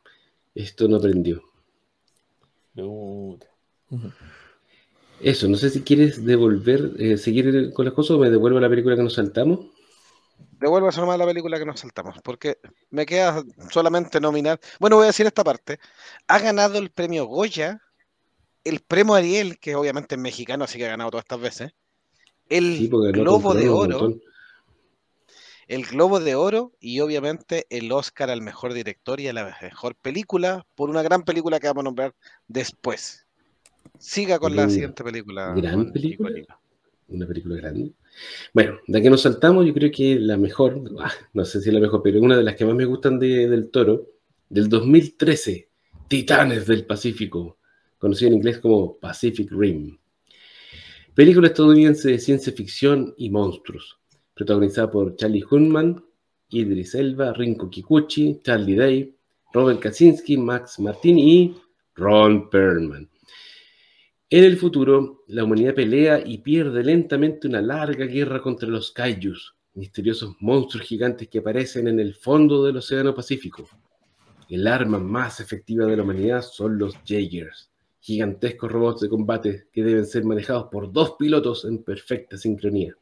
Esto 0.55 0.87
no 0.87 0.99
prendió. 0.99 1.41
Puta. 2.75 3.47
Eso, 5.21 5.47
no 5.47 5.57
sé 5.57 5.69
si 5.69 5.81
quieres 5.81 6.25
devolver, 6.25 6.91
eh, 6.99 7.17
seguir 7.17 7.71
con 7.73 7.85
las 7.85 7.93
cosas 7.93 8.17
o 8.17 8.19
me 8.19 8.29
devuelvo 8.29 8.57
a 8.57 8.61
la 8.61 8.69
película 8.69 8.95
que 8.95 9.03
nos 9.03 9.13
saltamos. 9.13 9.59
Devuelvo 10.59 10.89
a 10.89 10.91
nomás 10.91 11.17
la 11.17 11.25
película 11.25 11.59
que 11.59 11.65
nos 11.65 11.79
saltamos, 11.79 12.17
porque 12.23 12.57
me 12.89 13.05
queda 13.05 13.43
solamente 13.69 14.19
nominar. 14.19 14.59
Bueno, 14.79 14.97
voy 14.97 15.03
a 15.03 15.07
decir 15.07 15.25
esta 15.25 15.43
parte. 15.43 15.79
Ha 16.27 16.39
ganado 16.39 16.77
el 16.77 16.89
premio 16.89 17.25
Goya, 17.25 17.81
el 18.63 18.79
premio 18.79 19.13
Ariel, 19.13 19.59
que 19.59 19.75
obviamente 19.75 20.15
es 20.15 20.21
mexicano, 20.21 20.63
así 20.63 20.77
que 20.77 20.85
ha 20.85 20.89
ganado 20.89 21.11
todas 21.11 21.23
estas 21.25 21.41
veces. 21.41 21.71
El 22.49 22.77
Sí, 22.77 22.87
Globo 22.89 23.53
de 23.53 23.69
Oro, 23.69 23.99
montón. 23.99 24.21
El 25.67 25.83
Globo 25.85 26.19
de 26.19 26.35
Oro 26.35 26.73
y 26.79 26.99
obviamente 26.99 27.65
el 27.69 27.91
Oscar 27.91 28.29
al 28.29 28.41
mejor 28.41 28.73
director 28.73 29.19
y 29.19 29.27
a 29.27 29.33
la 29.33 29.55
mejor 29.61 29.95
película 29.95 30.65
por 30.75 30.89
una 30.89 31.01
gran 31.01 31.23
película 31.23 31.59
que 31.59 31.67
vamos 31.67 31.81
a 31.81 31.85
nombrar 31.85 32.15
después. 32.47 33.25
Siga 33.99 34.39
con 34.39 34.55
la 34.55 34.69
siguiente 34.69 35.03
película. 35.03 35.53
gran 35.55 35.91
película. 35.91 36.59
Una 37.07 37.27
película 37.27 37.55
grande. 37.57 37.91
Bueno, 38.53 38.77
de 38.87 39.01
que 39.01 39.09
nos 39.09 39.21
saltamos, 39.21 39.65
yo 39.65 39.73
creo 39.73 39.91
que 39.91 40.15
la 40.19 40.37
mejor, 40.37 40.81
ah, 40.99 41.11
no 41.33 41.45
sé 41.45 41.61
si 41.61 41.69
la 41.71 41.79
mejor, 41.79 42.01
pero 42.03 42.19
una 42.21 42.37
de 42.37 42.43
las 42.43 42.55
que 42.55 42.65
más 42.65 42.75
me 42.75 42.85
gustan 42.85 43.19
de- 43.19 43.47
del 43.47 43.69
Toro, 43.69 44.07
del 44.49 44.69
2013, 44.69 45.69
Titanes 46.07 46.65
del 46.67 46.85
Pacífico, 46.85 47.57
conocido 47.97 48.29
en 48.29 48.35
inglés 48.37 48.59
como 48.59 48.97
Pacific 48.97 49.49
Rim. 49.51 49.97
Película 51.13 51.47
estadounidense 51.47 52.09
de 52.09 52.19
ciencia 52.19 52.51
ficción 52.53 53.13
y 53.17 53.29
monstruos, 53.29 53.99
protagonizada 54.33 54.91
por 54.91 55.15
Charlie 55.15 55.43
Hunnam, 55.49 56.03
Idris 56.49 56.95
Elba, 56.95 57.33
Rinko 57.33 57.69
Kikuchi, 57.69 58.41
Charlie 58.43 58.75
Day, 58.75 59.15
Robert 59.53 59.79
Kaczynski, 59.79 60.37
Max 60.37 60.79
Martini 60.79 61.33
y 61.33 61.55
Ron 61.95 62.49
Perlman. 62.49 63.09
En 64.29 64.43
el 64.43 64.57
futuro, 64.57 65.23
la 65.27 65.43
humanidad 65.43 65.75
pelea 65.75 66.23
y 66.25 66.39
pierde 66.39 66.83
lentamente 66.83 67.47
una 67.47 67.61
larga 67.61 68.05
guerra 68.05 68.41
contra 68.41 68.67
los 68.67 68.91
kaijus, 68.91 69.55
misteriosos 69.75 70.35
monstruos 70.39 70.87
gigantes 70.87 71.27
que 71.27 71.39
aparecen 71.39 71.87
en 71.87 71.99
el 71.99 72.15
fondo 72.15 72.65
del 72.65 72.77
Océano 72.77 73.13
Pacífico. 73.13 73.69
El 74.49 74.67
arma 74.67 74.97
más 74.97 75.39
efectiva 75.39 75.85
de 75.85 75.97
la 75.97 76.03
humanidad 76.03 76.41
son 76.41 76.79
los 76.79 76.95
Jaegers, 77.05 77.69
gigantescos 77.99 78.71
robots 78.71 79.01
de 79.01 79.09
combate 79.09 79.67
que 79.71 79.83
deben 79.83 80.05
ser 80.05 80.23
manejados 80.25 80.65
por 80.71 80.91
dos 80.91 81.11
pilotos 81.11 81.65
en 81.65 81.83
perfecta 81.83 82.35
sincronía. 82.35 82.95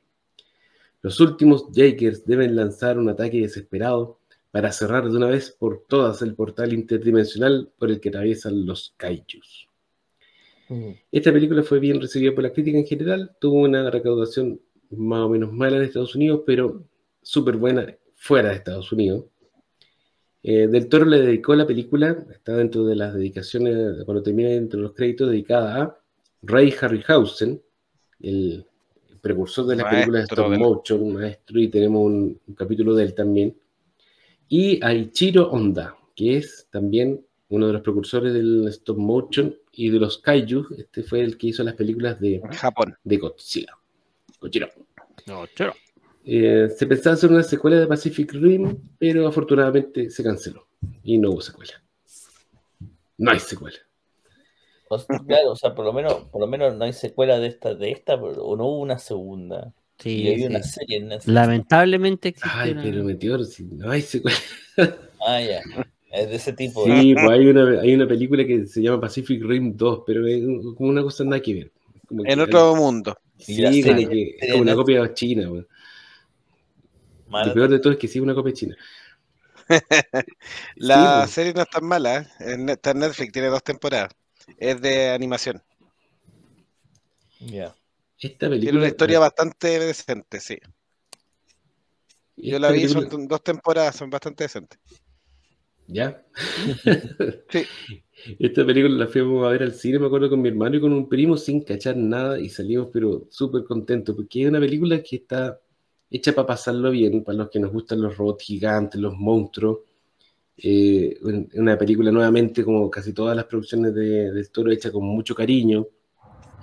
Los 1.02 1.20
últimos 1.20 1.68
Jaegers 1.74 2.26
deben 2.26 2.56
lanzar 2.56 3.00
un 3.00 3.10
ataque 3.10 3.42
desesperado 3.42 4.20
para 4.52 4.72
cerrar 4.72 5.10
de 5.10 5.18
una 5.18 5.28
vez 5.28 5.52
por 5.52 5.86
todas 5.88 6.22
el 6.22 6.36
portal 6.36 6.74
interdimensional 6.74 7.72
por 7.80 7.90
el 7.90 8.00
que 8.00 8.10
atraviesan 8.10 8.66
los 8.66 8.94
kaijus. 8.98 9.68
Esta 11.12 11.34
película 11.34 11.64
fue 11.64 11.80
bien 11.80 12.00
recibida 12.00 12.34
por 12.34 12.44
la 12.44 12.54
crítica 12.54 12.78
en 12.78 12.86
general, 12.86 13.36
tuvo 13.40 13.60
una 13.62 13.90
recaudación 13.90 14.62
más 14.92 15.22
o 15.22 15.30
menos 15.30 15.52
mala 15.52 15.78
en 15.78 15.84
Estados 15.84 16.16
Unidos, 16.16 16.44
pero 16.46 16.86
súper 17.22 17.58
buena 17.58 17.94
fuera 18.16 18.50
de 18.50 18.56
Estados 18.56 18.92
Unidos. 18.92 19.26
Eh, 20.44 20.68
Del 20.68 20.88
Toro 20.88 21.06
le 21.06 21.20
dedicó 21.20 21.56
la 21.56 21.68
película, 21.68 22.26
está 22.32 22.56
dentro 22.56 22.86
de 22.86 22.96
las 22.96 23.14
dedicaciones, 23.14 24.04
cuando 24.06 24.24
termina 24.24 24.50
dentro 24.50 24.80
de 24.80 24.84
los 24.84 24.94
créditos, 24.94 25.30
dedicada 25.30 25.82
a 25.82 26.00
Ray 26.42 26.74
Harryhausen, 26.80 27.62
el 28.22 28.66
precursor 29.22 29.66
de 29.68 29.76
las 29.76 29.84
Maestro 29.84 29.98
películas 29.98 30.22
de 30.22 30.34
stop 30.34 30.52
de 30.52 30.58
motion, 30.58 31.14
maestro, 31.14 31.60
y 31.60 31.68
tenemos 31.68 32.06
un, 32.06 32.40
un 32.48 32.56
capítulo 32.56 32.96
de 32.96 33.04
él 33.04 33.14
también. 33.14 33.56
Y 34.50 34.84
a 34.84 34.94
Ichiro 34.94 35.50
Honda, 35.52 35.96
que 36.16 36.38
es 36.38 36.68
también 36.70 37.24
uno 37.52 37.68
de 37.68 37.74
los 37.74 37.82
precursores 37.82 38.34
del 38.34 38.68
stop 38.70 38.98
motion 38.98 39.56
y 39.74 39.90
de 39.90 40.00
los 40.00 40.18
kaiju. 40.18 40.68
Este 40.78 41.04
fue 41.04 41.22
el 41.22 41.38
que 41.38 41.48
hizo 41.48 41.64
las 41.64 41.76
películas 41.76 42.20
de, 42.20 42.42
Japón. 42.52 42.96
de 43.04 43.18
Godzilla. 43.18 43.78
Godzilla. 44.40 44.72
No. 45.28 45.46
Eh, 46.24 46.70
se 46.76 46.88
pensaba 46.88 47.16
hacer 47.16 47.30
una 47.30 47.44
secuela 47.44 47.78
de 47.78 47.88
Pacific 47.88 48.32
Rim, 48.34 48.78
pero 48.98 49.28
afortunadamente 49.28 50.10
se 50.10 50.24
canceló 50.24 50.68
y 51.04 51.18
no 51.18 51.32
hubo 51.32 51.42
secuela. 51.42 51.74
No 53.18 53.32
hay 53.32 53.40
secuela. 53.40 53.78
Claro, 55.28 55.52
o 55.52 55.56
sea, 55.56 55.74
por 55.74 55.86
lo 55.86 55.94
menos, 55.94 56.14
por 56.32 56.42
lo 56.42 56.48
menos 56.48 56.76
no 56.76 56.86
hay 56.86 56.94
secuela 56.94 57.40
de 57.40 57.48
esta, 57.48 57.74
de 57.76 57.92
esta, 57.92 58.20
pero 58.20 58.44
o 58.46 58.56
no 58.56 58.66
hubo 58.66 58.80
una 58.80 58.98
segunda. 58.98 59.74
y 60.04 60.36
Sí, 60.36 60.46
una 60.46 60.64
sí. 60.64 60.70
serie 60.72 60.98
en 60.98 61.08
Netflix. 61.10 61.34
Lamentablemente 61.34 62.30
existe 62.30 62.58
Ay, 62.58 62.72
una- 62.72 62.82
pero 62.84 63.04
Meteor, 63.04 63.46
si 63.46 63.64
no 63.66 63.92
hay 63.92 64.02
secuela. 64.02 64.38
Ah, 65.26 65.40
ya. 65.42 65.62
Es 66.12 66.30
de 66.30 66.36
ese 66.36 66.54
tipo. 66.54 66.86
Sí, 66.86 67.14
pues 67.14 67.30
hay 67.30 67.48
una, 67.48 67.82
hay 67.82 67.94
una 67.94 68.08
película 68.08 68.46
que 68.46 68.66
se 68.66 68.82
llama 68.82 69.00
Pacific 69.02 69.42
Rim 69.44 69.78
2, 69.78 70.04
pero 70.06 70.26
es 70.28 70.42
como 70.76 70.90
una 70.90 71.04
cosa 71.04 71.24
nada 71.24 71.42
que 71.42 71.54
ver. 71.54 71.72
Como 72.08 72.24
que 72.24 72.32
En 72.32 72.40
hay- 72.40 72.46
otro 72.46 72.76
mundo. 72.76 73.16
Sí, 73.38 73.56
serie- 73.82 74.08
que 74.10 74.36
es 74.40 74.52
como 74.52 74.64
una 74.64 74.76
copia 74.76 75.14
china. 75.14 75.50
Lo 77.30 77.54
peor 77.54 77.70
de 77.70 77.80
todo 77.80 77.94
es 77.94 78.00
que 78.00 78.08
sí 78.08 78.20
es 78.20 78.24
una 78.24 78.36
copia 78.36 78.54
china. 78.54 78.76
La 80.76 81.28
Sí, 81.28 81.34
serie 81.34 81.54
no 81.54 81.62
es 81.62 81.70
tan 81.70 81.86
mala. 81.86 82.18
¿eh? 82.40 82.56
Está 82.70 82.92
en 82.92 83.00
Netflix, 83.00 83.32
tiene 83.32 83.48
dos 83.48 83.64
temporadas. 83.64 84.12
Es 84.58 84.82
de 84.82 85.10
animación. 85.10 85.62
Ya. 87.40 87.76
Esta 88.20 88.38
Tiene 88.48 88.56
película. 88.56 88.80
una 88.80 88.88
historia 88.88 89.20
bastante 89.20 89.80
decente, 89.80 90.40
sí. 90.40 90.58
Yo 92.38 92.60
la 92.60 92.72
vi, 92.72 92.82
película- 92.82 93.10
son 93.10 93.28
dos 93.28 93.44
temporadas, 93.44 93.96
son 93.96 94.10
bastante 94.10 94.44
decentes. 94.44 94.80
¿Ya? 95.88 96.24
Sí. 97.50 97.66
Esta 98.40 98.64
película 98.66 98.94
la 98.96 99.08
fuimos 99.08 99.48
a 99.48 99.50
ver 99.50 99.64
al 99.64 99.74
cine, 99.74 99.98
me 99.98 100.06
acuerdo, 100.06 100.30
con 100.30 100.42
mi 100.42 100.50
hermano 100.50 100.78
y 100.78 100.80
con 100.82 100.94
un 100.94 101.10
primo 101.10 101.36
sin 101.38 101.64
cachar 101.64 101.98
nada 101.98 102.40
y 102.40 102.50
salimos 102.50 102.90
pero 102.94 103.26
súper 103.32 103.64
contentos 103.64 104.16
porque 104.16 104.44
es 104.44 104.50
una 104.50 104.60
película 104.60 105.02
que 105.02 105.16
está 105.18 105.60
hecha 106.10 106.32
para 106.34 106.46
pasarlo 106.48 106.92
bien, 106.92 107.24
para 107.24 107.40
los 107.40 107.50
que 107.50 107.60
nos 107.60 107.72
gustan 107.72 108.00
los 108.02 108.16
robots 108.16 108.44
gigantes, 108.44 109.02
los 109.02 109.16
monstruos. 109.16 109.80
Eh, 110.64 111.18
un- 111.24 111.50
una 111.56 111.78
película 111.78 112.12
nuevamente 112.12 112.64
como 112.64 112.90
casi 112.90 113.14
todas 113.14 113.36
las 113.36 113.46
producciones 113.46 113.94
de, 113.96 114.32
del 114.32 114.50
Toro 114.52 114.72
hecha 114.72 114.92
con 114.92 115.04
mucho 115.06 115.34
cariño. 115.36 115.88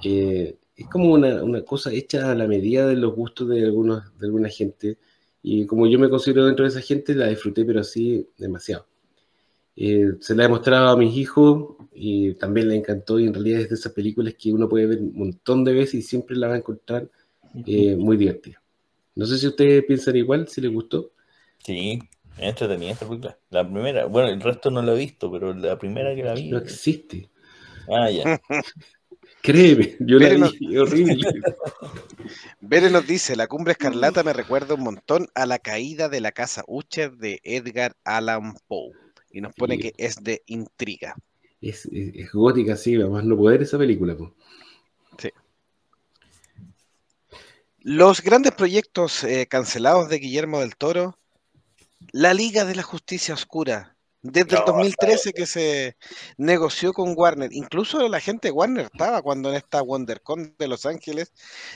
Eh, 0.02 0.56
es 0.76 0.88
como 0.88 1.12
una, 1.14 1.42
una 1.44 1.62
cosa 1.62 1.92
hecha 1.92 2.30
a 2.30 2.34
la 2.34 2.46
medida 2.48 2.86
de 2.88 2.96
los 2.96 3.14
gustos 3.14 3.48
de, 3.48 3.64
algunos, 3.64 4.04
de 4.18 4.26
alguna 4.26 4.48
gente 4.48 4.98
y 5.42 5.66
como 5.66 5.86
yo 5.88 5.98
me 5.98 6.10
considero 6.10 6.46
dentro 6.46 6.64
de 6.64 6.70
esa 6.70 6.80
gente, 6.82 7.14
la 7.14 7.28
disfruté 7.28 7.64
pero 7.64 7.80
así 7.80 8.26
demasiado. 8.38 8.86
Eh, 9.76 10.14
se 10.20 10.34
la 10.34 10.44
he 10.44 10.48
mostrado 10.48 10.88
a 10.88 10.96
mis 10.96 11.16
hijos 11.16 11.76
y 11.94 12.34
también 12.34 12.68
le 12.68 12.76
encantó 12.76 13.20
y 13.20 13.26
en 13.26 13.34
realidad 13.34 13.60
es 13.62 13.68
de 13.68 13.76
esas 13.76 13.92
películas 13.92 14.34
que 14.34 14.52
uno 14.52 14.68
puede 14.68 14.86
ver 14.86 14.98
un 15.00 15.14
montón 15.14 15.64
de 15.64 15.72
veces 15.72 15.94
y 15.94 16.02
siempre 16.02 16.36
la 16.36 16.48
va 16.48 16.54
a 16.54 16.58
encontrar 16.58 17.08
eh, 17.64 17.96
muy 17.96 18.16
divertida. 18.16 18.60
No 19.14 19.26
sé 19.26 19.38
si 19.38 19.46
ustedes 19.48 19.84
piensan 19.84 20.16
igual, 20.16 20.48
si 20.48 20.60
les 20.60 20.72
gustó. 20.72 21.12
Sí, 21.64 22.00
entretenida 22.38 22.92
esta 22.92 23.06
película. 23.08 23.38
La 23.50 23.64
primera, 23.64 24.06
bueno, 24.06 24.28
el 24.28 24.40
resto 24.40 24.70
no 24.70 24.82
lo 24.82 24.94
he 24.94 24.98
visto, 24.98 25.30
pero 25.30 25.52
la 25.54 25.78
primera 25.78 26.14
que 26.14 26.22
la 26.24 26.34
vi. 26.34 26.50
No 26.50 26.58
existe. 26.58 27.30
Ah, 27.88 28.10
ya. 28.10 28.40
Créeme, 29.42 29.96
yo 30.00 30.18
la 30.18 30.28
Pero 30.28 30.38
no- 30.40 30.50
vi, 30.50 30.76
horrible. 30.76 31.16
Bere 32.60 32.90
nos 32.90 33.06
dice, 33.06 33.36
la 33.36 33.46
cumbre 33.46 33.72
escarlata 33.72 34.22
me 34.22 34.32
recuerda 34.32 34.74
un 34.74 34.82
montón 34.82 35.28
a 35.34 35.46
la 35.46 35.58
caída 35.58 36.08
de 36.08 36.20
la 36.20 36.32
casa 36.32 36.64
Ucher 36.66 37.12
de 37.16 37.40
Edgar 37.44 37.96
Allan 38.04 38.54
Poe. 38.66 38.92
Y 39.30 39.40
nos 39.40 39.52
pone 39.54 39.76
Sí. 39.76 39.82
que 39.82 39.92
es 39.96 40.22
de 40.24 40.42
intriga. 40.46 41.14
Es, 41.60 41.86
es- 41.86 42.14
es 42.14 42.32
gótica, 42.32 42.76
sí, 42.76 42.96
vamos 42.96 43.24
no 43.24 43.36
poder 43.36 43.62
esa 43.62 43.78
película. 43.78 44.16
po. 44.16 44.34
Los 47.80 48.22
grandes 48.22 48.52
proyectos 48.52 49.24
eh, 49.24 49.46
cancelados 49.46 50.08
de 50.08 50.18
Guillermo 50.18 50.60
del 50.60 50.76
Toro, 50.76 51.16
la 52.12 52.34
Liga 52.34 52.64
de 52.64 52.74
la 52.74 52.82
Justicia 52.82 53.34
Oscura, 53.34 53.96
desde 54.20 54.56
el 54.56 54.64
No, 54.66 54.72
2013 54.72 55.32
que 55.32 55.46
se 55.46 55.96
negoció 56.36 56.92
con 56.92 57.14
Warner, 57.16 57.52
incluso 57.52 58.08
la 58.08 58.20
gente 58.20 58.48
de 58.48 58.52
Warner 58.52 58.86
estaba 58.92 59.22
cuando 59.22 59.50
en 59.50 59.56
esta 59.56 59.80
WonderCon 59.80 60.56
de 60.58 60.68
Los 60.68 60.86
Ángeles 60.86 61.32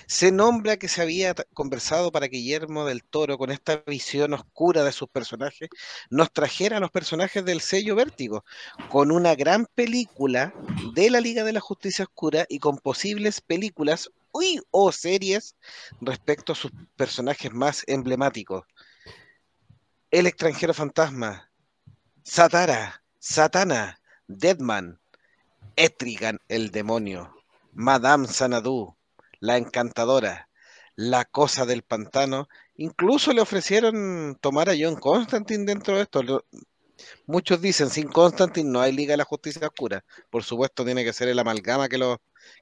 se 0.07 0.33
nombra 0.33 0.77
que 0.77 0.89
se 0.89 1.03
había 1.03 1.35
conversado 1.55 2.11
para 2.11 2.29
que 2.29 2.39
Guillermo 2.39 2.85
del 2.85 3.05
Toro, 3.05 3.39
con 3.39 3.53
esta 3.53 3.85
visión 3.87 4.35
oscura 4.35 4.83
de 4.83 4.93
sus 4.93 5.09
personajes, 5.09 5.69
nos 6.11 6.33
trajera 6.33 6.79
a 6.79 6.81
los 6.81 6.91
personajes 6.91 7.45
del 7.45 7.61
sello 7.61 7.95
Vértigo, 7.95 8.45
con 8.89 9.13
una 9.13 9.37
gran 9.37 9.67
película 9.67 10.53
de 10.95 11.11
la 11.11 11.21
Liga 11.21 11.45
de 11.45 11.53
la 11.53 11.61
Justicia 11.61 12.05
Oscura 12.05 12.45
y 12.49 12.59
con 12.59 12.79
posibles 12.79 13.41
películas 13.41 14.11
uy, 14.33 14.61
o 14.71 14.91
series 14.93 15.57
respecto 16.01 16.53
a 16.53 16.57
sus 16.57 16.73
personajes 16.97 17.53
más 17.53 17.85
emblemáticos. 17.87 18.65
El 20.13 20.27
extranjero 20.27 20.75
fantasma, 20.75 21.51
Satara, 22.23 23.03
Satana, 23.19 23.99
Deadman, 24.27 25.01
Etrigan 25.75 26.39
el 26.49 26.71
demonio, 26.71 27.35
Madame 27.73 28.29
Sanadu, 28.29 28.95
la 29.41 29.57
encantadora, 29.57 30.51
la 30.97 31.25
cosa 31.25 31.65
del 31.65 31.83
pantano. 31.83 32.51
Incluso 32.75 33.33
le 33.33 33.41
ofrecieron 33.41 34.37
tomar 34.39 34.69
a 34.69 34.75
John 34.79 34.97
Constantine 34.97 35.65
dentro 35.65 35.97
de 35.97 36.03
esto. 36.03 36.45
Muchos 37.25 37.63
dicen, 37.63 37.89
sin 37.89 38.09
Constantine 38.09 38.69
no 38.69 38.83
hay 38.83 38.93
Liga 38.93 39.15
de 39.15 39.17
la 39.17 39.25
Justicia 39.25 39.67
Oscura. 39.67 40.05
Por 40.29 40.45
supuesto, 40.45 40.85
tiene 40.85 41.05
que 41.05 41.15
ser 41.15 41.29
el 41.29 41.39
amalgama 41.39 41.89
que 41.89 41.99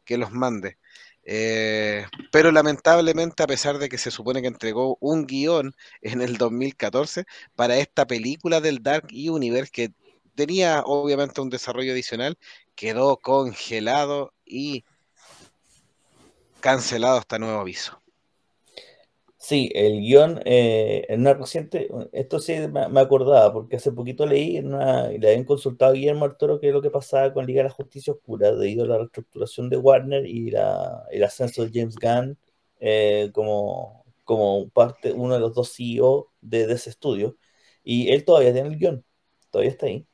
que 0.04 0.18
los 0.18 0.30
mande. 0.30 0.78
Eh, 1.24 2.06
pero 2.32 2.50
lamentablemente, 2.50 3.42
a 3.42 3.46
pesar 3.46 3.78
de 3.78 3.88
que 3.88 3.98
se 3.98 4.10
supone 4.10 4.40
que 4.40 4.48
entregó 4.48 4.96
un 5.00 5.26
guion 5.26 5.74
en 6.00 6.22
el 6.22 6.38
2014 6.38 7.24
para 7.54 7.76
esta 7.76 8.06
película 8.06 8.60
del 8.60 8.82
Dark 8.82 9.08
Universe, 9.12 9.70
que 9.70 9.92
tenía 10.34 10.82
obviamente 10.84 11.40
un 11.40 11.50
desarrollo 11.50 11.92
adicional, 11.92 12.38
quedó 12.74 13.18
congelado 13.18 14.32
y 14.44 14.84
cancelado 16.60 17.18
hasta 17.18 17.38
nuevo 17.38 17.60
aviso. 17.60 17.99
Sí, 19.42 19.70
el 19.74 20.00
guion 20.00 20.40
eh, 20.44 21.06
en 21.08 21.20
una 21.22 21.32
reciente, 21.32 21.88
esto 22.12 22.38
sí 22.40 22.54
me, 22.68 23.00
acordaba, 23.00 23.50
porque 23.52 23.76
hace 23.76 23.90
poquito 23.90 24.26
leí 24.26 24.58
en 24.58 24.74
una, 24.74 25.10
y 25.12 25.18
le 25.18 25.28
habían 25.30 25.44
consultado 25.44 25.92
a 25.92 25.94
Guillermo 25.94 26.30
Toro 26.36 26.60
qué 26.60 26.68
es 26.68 26.74
lo 26.74 26.82
que 26.82 26.90
pasaba 26.90 27.32
con 27.32 27.46
Liga 27.46 27.60
de 27.62 27.68
la 27.70 27.74
Justicia 27.74 28.12
Oscura 28.12 28.52
debido 28.54 28.84
a 28.84 28.88
la 28.88 28.98
reestructuración 28.98 29.70
de 29.70 29.78
Warner 29.78 30.26
y 30.26 30.50
la, 30.50 31.04
el 31.10 31.24
ascenso 31.24 31.64
de 31.64 31.70
James 31.72 31.96
Gunn 31.96 32.38
eh, 32.80 33.30
como, 33.32 34.04
como 34.24 34.68
parte, 34.68 35.12
uno 35.12 35.34
de 35.34 35.40
los 35.40 35.54
dos 35.54 35.72
CEO 35.74 36.30
de, 36.42 36.66
de 36.66 36.74
ese 36.74 36.90
estudio. 36.90 37.38
Y 37.82 38.10
él 38.12 38.24
todavía 38.26 38.52
tiene 38.52 38.68
el 38.68 38.76
guion, 38.78 39.04
todavía 39.50 39.70
está 39.70 39.86
ahí. 39.86 40.06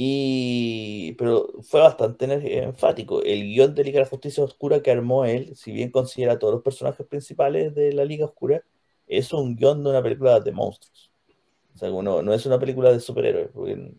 Y, 0.00 1.14
pero 1.14 1.48
fue 1.62 1.80
bastante 1.80 2.62
enfático. 2.62 3.20
El 3.22 3.42
guion 3.44 3.74
de 3.74 3.82
Liga 3.82 3.98
de 3.98 4.04
la 4.04 4.10
Justicia 4.10 4.44
Oscura 4.44 4.80
que 4.80 4.92
armó 4.92 5.24
él, 5.24 5.56
si 5.56 5.72
bien 5.72 5.90
considera 5.90 6.38
todos 6.38 6.54
los 6.54 6.62
personajes 6.62 7.04
principales 7.06 7.74
de 7.74 7.92
la 7.92 8.04
Liga 8.04 8.26
Oscura, 8.26 8.62
es 9.08 9.32
un 9.32 9.56
guion 9.56 9.82
de 9.82 9.90
una 9.90 10.02
película 10.02 10.38
de 10.38 10.52
monstruos. 10.52 11.12
O 11.74 11.78
sea, 11.78 11.90
no, 11.90 12.22
no 12.22 12.32
es 12.34 12.46
una 12.46 12.58
película 12.60 12.92
de 12.92 13.00
superhéroes, 13.00 13.50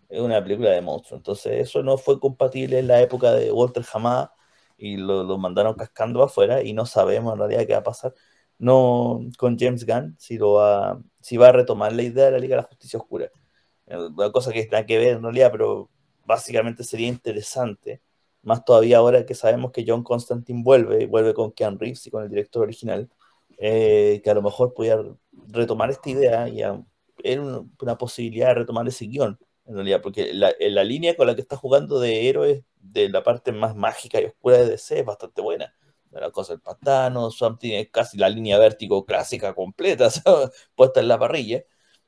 es 0.09 0.21
una 0.21 0.41
película 0.43 0.69
de 0.71 0.81
monstruos. 0.81 1.19
Entonces, 1.19 1.61
eso 1.61 1.83
no 1.83 1.97
fue 1.97 2.19
compatible 2.19 2.79
en 2.79 2.87
la 2.87 3.01
época 3.01 3.33
de 3.33 3.51
Walter 3.51 3.83
Hamada 3.93 4.33
y 4.77 4.97
lo, 4.97 5.23
lo 5.23 5.37
mandaron 5.37 5.73
cascando 5.75 6.23
afuera 6.23 6.63
y 6.63 6.73
no 6.73 6.85
sabemos 6.85 7.33
en 7.33 7.39
realidad 7.39 7.65
qué 7.67 7.73
va 7.73 7.79
a 7.79 7.83
pasar. 7.83 8.13
No 8.57 9.21
con 9.37 9.57
James 9.59 9.85
Gunn, 9.85 10.15
si, 10.19 10.37
lo 10.37 10.53
va, 10.53 11.01
si 11.21 11.37
va 11.37 11.49
a 11.49 11.51
retomar 11.53 11.93
la 11.93 12.03
idea 12.03 12.25
de 12.25 12.31
la 12.31 12.39
Liga 12.39 12.55
de 12.55 12.61
la 12.63 12.67
Justicia 12.69 12.99
Oscura. 12.99 13.31
Una 13.89 14.31
cosa 14.31 14.51
que 14.51 14.67
nada 14.67 14.85
que 14.85 14.97
ver 14.97 15.17
en 15.17 15.23
realidad, 15.23 15.51
pero 15.51 15.89
básicamente 16.25 16.83
sería 16.83 17.07
interesante. 17.07 18.01
Más 18.43 18.63
todavía 18.63 18.97
ahora 18.99 19.25
que 19.25 19.35
sabemos 19.35 19.71
que 19.71 19.83
John 19.87 20.03
Constantine 20.03 20.61
vuelve, 20.63 21.03
y 21.03 21.05
vuelve 21.07 21.33
con 21.33 21.51
Keanu 21.51 21.77
Reeves 21.77 22.05
y 22.07 22.11
con 22.11 22.23
el 22.23 22.29
director 22.29 22.63
original, 22.63 23.09
eh, 23.57 24.21
que 24.23 24.29
a 24.29 24.33
lo 24.33 24.41
mejor 24.41 24.73
pudiera 24.73 25.03
retomar 25.47 25.89
esta 25.89 26.09
idea 26.09 26.47
y 26.49 26.61
era 26.61 26.81
una, 27.81 27.97
posibilidad 27.97 28.49
de 28.49 28.53
retomar 28.55 28.87
ese 28.87 29.05
guion, 29.05 29.39
en 29.65 29.75
realidad, 29.75 30.01
porque 30.01 30.33
la, 30.33 30.53
la 30.59 30.83
línea 30.83 31.15
con 31.15 31.27
la 31.27 31.35
que 31.35 31.41
está 31.41 31.57
jugando 31.57 31.99
de 31.99 32.29
héroes 32.29 32.63
de 32.79 33.09
la 33.09 33.23
parte 33.23 33.51
más 33.51 33.75
mágica 33.75 34.21
y 34.21 34.25
oscura 34.25 34.57
de 34.59 34.67
DC 34.67 34.99
es 34.99 35.05
bastante 35.05 35.41
buena. 35.41 35.73
La 36.11 36.31
cosa 36.31 36.53
del 36.53 36.61
pantano, 36.61 37.29
Swamp 37.31 37.59
es 37.63 37.89
casi 37.91 38.17
la 38.17 38.29
línea 38.29 38.57
vértigo 38.57 39.05
clásica 39.05 39.53
completa, 39.53 40.09
¿sabes? 40.11 40.49
puesta 40.75 40.99
en 40.99 41.07
la 41.07 41.19
parrilla. 41.19 41.63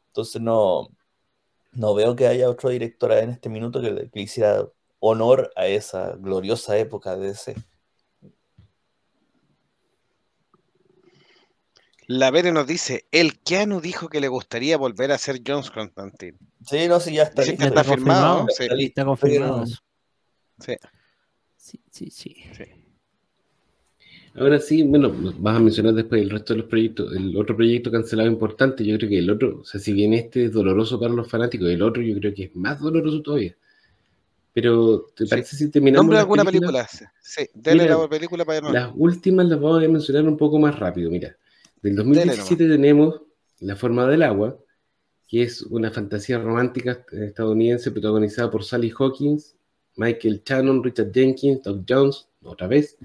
Entonces 0.07 0.41
no, 0.41 0.89
no 1.73 1.93
veo 1.93 2.15
que 2.15 2.27
haya 2.27 2.49
otro 2.49 2.69
director 2.69 3.11
en 3.13 3.29
este 3.31 3.49
minuto 3.49 3.81
que, 3.81 3.91
le- 3.91 4.09
que 4.09 4.19
hiciera 4.21 4.65
honor 4.99 5.51
a 5.55 5.67
esa 5.67 6.15
gloriosa 6.17 6.77
época 6.77 7.15
de 7.15 7.27
DC. 7.27 7.55
La 12.07 12.29
Vere 12.29 12.51
nos 12.51 12.67
dice, 12.67 13.05
el 13.11 13.39
Keanu 13.39 13.79
dijo 13.79 14.09
que 14.09 14.19
le 14.19 14.27
gustaría 14.27 14.77
volver 14.77 15.11
a 15.11 15.17
ser 15.17 15.41
John 15.47 15.63
Constantine. 15.73 16.37
Sí, 16.65 16.87
no, 16.87 16.99
sí, 16.99 17.13
ya 17.13 17.23
está 17.23 17.43
que 17.43 17.51
listo. 17.51 17.63
Está 17.65 17.83
sí. 17.83 18.63
Está 18.63 18.75
listo. 18.75 18.89
Está 18.89 19.05
confirmado. 19.05 19.65
Sí. 20.59 20.75
Sí, 21.57 21.81
sí, 21.89 22.11
sí. 22.11 22.35
Ahora 24.35 24.59
sí, 24.59 24.83
bueno, 24.83 25.13
vas 25.39 25.57
a 25.57 25.59
mencionar 25.59 25.93
después 25.93 26.21
el 26.21 26.29
resto 26.29 26.53
de 26.53 26.59
los 26.59 26.69
proyectos. 26.69 27.13
El 27.15 27.35
otro 27.35 27.55
proyecto 27.55 27.91
cancelado 27.91 28.29
importante, 28.29 28.85
yo 28.85 28.97
creo 28.97 29.09
que 29.09 29.19
el 29.19 29.29
otro, 29.29 29.59
o 29.61 29.65
sea, 29.65 29.79
si 29.79 29.91
bien 29.93 30.13
este 30.13 30.45
es 30.45 30.53
doloroso 30.53 30.99
para 30.99 31.13
los 31.13 31.29
fanáticos, 31.29 31.69
el 31.69 31.81
otro 31.81 32.01
yo 32.01 32.15
creo 32.17 32.33
que 32.33 32.43
es 32.45 32.55
más 32.55 32.79
doloroso 32.79 33.21
todavía. 33.21 33.55
Pero, 34.53 35.07
¿te 35.15 35.25
Sí. 35.25 35.29
parece 35.29 35.55
si 35.55 35.69
terminamos 35.69 36.05
Nombre 36.05 36.19
alguna 36.19 36.43
película. 36.45 36.87
Sí, 37.21 37.45
dele 37.53 37.83
Mira, 37.83 37.97
la 37.97 38.09
película 38.09 38.43
para 38.45 38.57
irnos. 38.57 38.73
Las 38.73 38.91
últimas 38.95 39.45
las 39.47 39.59
vamos 39.59 39.83
a 39.83 39.87
mencionar 39.87 40.23
un 40.27 40.37
poco 40.37 40.59
más 40.59 40.77
rápido. 40.77 41.09
Mira, 41.09 41.35
del 41.81 41.95
2017 41.95 42.67
tenemos 42.67 43.21
La 43.59 43.75
forma 43.75 44.07
del 44.07 44.23
agua, 44.23 44.57
que 45.27 45.43
es 45.43 45.61
una 45.61 45.91
fantasía 45.91 46.39
romántica 46.39 47.05
estadounidense 47.11 47.91
protagonizada 47.91 48.49
por 48.49 48.63
Sally 48.63 48.91
Hawkins, 48.97 49.55
Michael 49.97 50.41
Shannon, 50.43 50.83
Richard 50.83 51.11
Jenkins, 51.13 51.61
Doug 51.63 51.83
Jones, 51.87 52.27
otra 52.43 52.65
vez, 52.67 52.97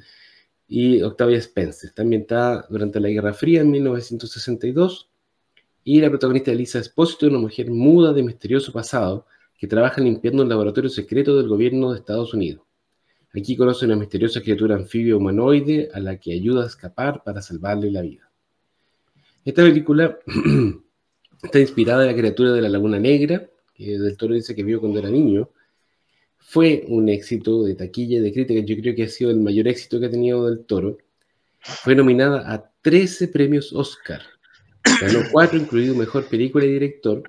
y 0.69 1.03
Octavia 1.03 1.39
Spencer. 1.39 1.89
Está 1.89 2.03
ambientada 2.03 2.67
durante 2.69 3.01
la 3.01 3.09
Guerra 3.09 3.33
Fría 3.33 3.61
en 3.61 3.71
1962. 3.71 5.11
Y 5.85 6.01
la 6.01 6.09
protagonista 6.09 6.51
es 6.51 6.59
Lisa 6.59 6.79
Espósito, 6.81 7.27
una 7.27 7.39
mujer 7.39 7.71
muda 7.71 8.13
de 8.13 8.23
misterioso 8.23 8.73
pasado 8.73 9.27
que 9.59 9.67
trabaja 9.67 10.01
limpiando 10.01 10.43
un 10.43 10.49
laboratorio 10.49 10.91
secreto 10.91 11.37
del 11.37 11.49
gobierno 11.49 11.93
de 11.93 11.99
Estados 11.99 12.35
Unidos. 12.35 12.67
Aquí 13.35 13.57
conoce 13.57 13.85
una 13.85 13.97
misteriosa 13.97 14.41
criatura 14.41 14.77
anfibia 14.77 15.17
humanoide 15.17 15.91
a 15.93 16.01
la 16.01 16.17
que 16.19 16.33
ayuda 16.33 16.65
a 16.65 16.67
escapar 16.67 17.23
para 17.23 17.43
salvarle 17.43 17.91
la 17.91 18.03
vida. 18.03 18.31
Esta 19.45 19.63
película 19.63 20.19
está 21.43 21.61
inspirada 21.61 22.03
en 22.03 22.09
la 22.09 22.17
criatura 22.17 22.53
de 22.53 22.63
la 22.63 22.69
Laguna 22.69 22.99
Negra, 22.99 23.47
que 23.75 23.99
Del 23.99 24.17
Toro 24.17 24.35
dice 24.35 24.55
que 24.55 24.65
vio 24.65 24.81
cuando 24.81 24.99
era 24.99 25.11
niño. 25.11 25.51
Fue 26.49 26.85
un 26.87 27.09
éxito 27.09 27.65
de 27.65 27.75
taquilla 27.75 28.19
y 28.19 28.21
de 28.21 28.33
crítica, 28.33 28.61
yo 28.61 28.77
creo 28.81 28.95
que 28.95 29.03
ha 29.03 29.09
sido 29.09 29.33
el 29.33 29.41
mayor 29.41 29.67
éxito 29.67 29.99
que 29.99 30.07
ha 30.07 30.11
tenido 30.11 30.49
Del 30.49 30.65
Toro. 30.65 30.99
Fue 31.59 31.97
nominada 31.97 32.53
a 32.53 32.71
13 32.83 33.27
premios 33.29 33.73
Oscar. 33.73 34.23
Ganó 35.01 35.19
4, 35.33 35.59
incluido 35.59 35.97
Mejor 35.97 36.27
Película 36.27 36.65
y 36.65 36.71
Director, 36.71 37.25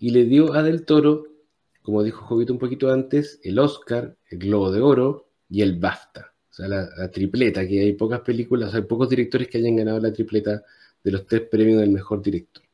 y 0.00 0.10
le 0.10 0.24
dio 0.24 0.54
a 0.54 0.64
Del 0.64 0.84
Toro, 0.84 1.28
como 1.82 2.02
dijo 2.02 2.26
Jovito 2.26 2.52
un 2.52 2.58
poquito 2.58 2.92
antes, 2.92 3.38
el 3.44 3.60
Oscar, 3.60 4.16
el 4.28 4.38
Globo 4.40 4.72
de 4.72 4.80
Oro 4.80 5.28
y 5.48 5.62
el 5.62 5.78
BAFTA. 5.78 6.34
O 6.50 6.52
sea, 6.52 6.66
la, 6.66 6.88
la 6.98 7.12
tripleta, 7.12 7.64
que 7.64 7.78
hay 7.78 7.92
pocas 7.92 8.22
películas, 8.22 8.74
hay 8.74 8.82
pocos 8.82 9.08
directores 9.08 9.46
que 9.46 9.58
hayan 9.58 9.76
ganado 9.76 10.00
la 10.00 10.12
tripleta 10.12 10.64
de 11.04 11.12
los 11.12 11.24
tres 11.28 11.42
premios 11.42 11.80
del 11.80 11.90
mejor 11.90 12.20
director. 12.20 12.64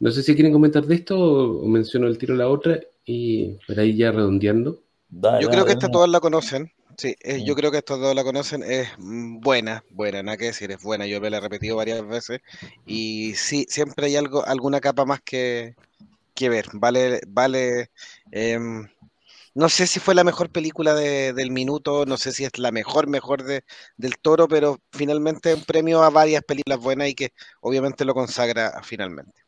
No 0.00 0.10
sé 0.10 0.22
si 0.22 0.34
quieren 0.34 0.52
comentar 0.52 0.86
de 0.86 0.94
esto 0.94 1.18
o, 1.18 1.66
menciono 1.68 2.06
el 2.06 2.18
tiro 2.18 2.34
la 2.34 2.48
otra 2.48 2.80
y 3.04 3.54
para 3.66 3.82
ahí 3.82 3.96
ya 3.96 4.12
redondeando. 4.12 4.82
Dale, 5.08 5.42
Yo 5.42 5.48
creo 5.50 5.64
que 5.64 5.72
esta 5.72 5.88
todas 5.88 6.08
la 6.10 6.20
conocen. 6.20 6.72
Sí, 6.96 7.14
eh, 7.20 7.42
yo 7.44 7.54
Mm. 7.54 7.56
creo 7.56 7.70
que 7.70 7.78
estas 7.78 7.98
todas 7.98 8.14
la 8.14 8.24
conocen. 8.24 8.62
Es 8.62 8.88
mm, 8.98 9.40
buena, 9.40 9.84
buena, 9.90 10.22
nada 10.22 10.36
que 10.36 10.46
decir, 10.46 10.70
es 10.72 10.82
buena. 10.82 11.06
Yo 11.06 11.20
me 11.20 11.30
la 11.30 11.38
he 11.38 11.40
repetido 11.40 11.76
varias 11.76 12.06
veces. 12.06 12.40
Y 12.84 13.34
sí, 13.36 13.66
siempre 13.68 14.06
hay 14.06 14.16
algo, 14.16 14.44
alguna 14.46 14.80
capa 14.80 15.04
más 15.04 15.20
que, 15.22 15.76
que 16.34 16.48
ver. 16.50 16.66
Vale, 16.74 17.20
vale. 17.28 17.90
em, 18.32 18.88
no 19.54 19.68
sé 19.70 19.86
si 19.88 20.00
fue 20.00 20.14
la 20.16 20.24
mejor 20.24 20.50
película 20.50 20.94
de- 20.94 21.32
del 21.34 21.50
minuto, 21.52 22.06
no 22.06 22.16
sé 22.18 22.32
si 22.32 22.44
es 22.44 22.58
la 22.58 22.72
mejor, 22.72 23.08
mejor 23.08 23.44
de, 23.44 23.64
del 23.98 24.18
toro, 24.18 24.48
pero 24.48 24.80
finalmente 24.92 25.52
es 25.52 25.58
un 25.58 25.64
premio 25.64 26.02
a 26.04 26.10
varias 26.10 26.44
películas 26.44 26.80
buenas 26.80 27.08
y 27.10 27.14
que 27.16 27.32
obviamente 27.62 28.04
lo 28.06 28.14
consagra 28.14 28.82
finalmente. 28.84 29.45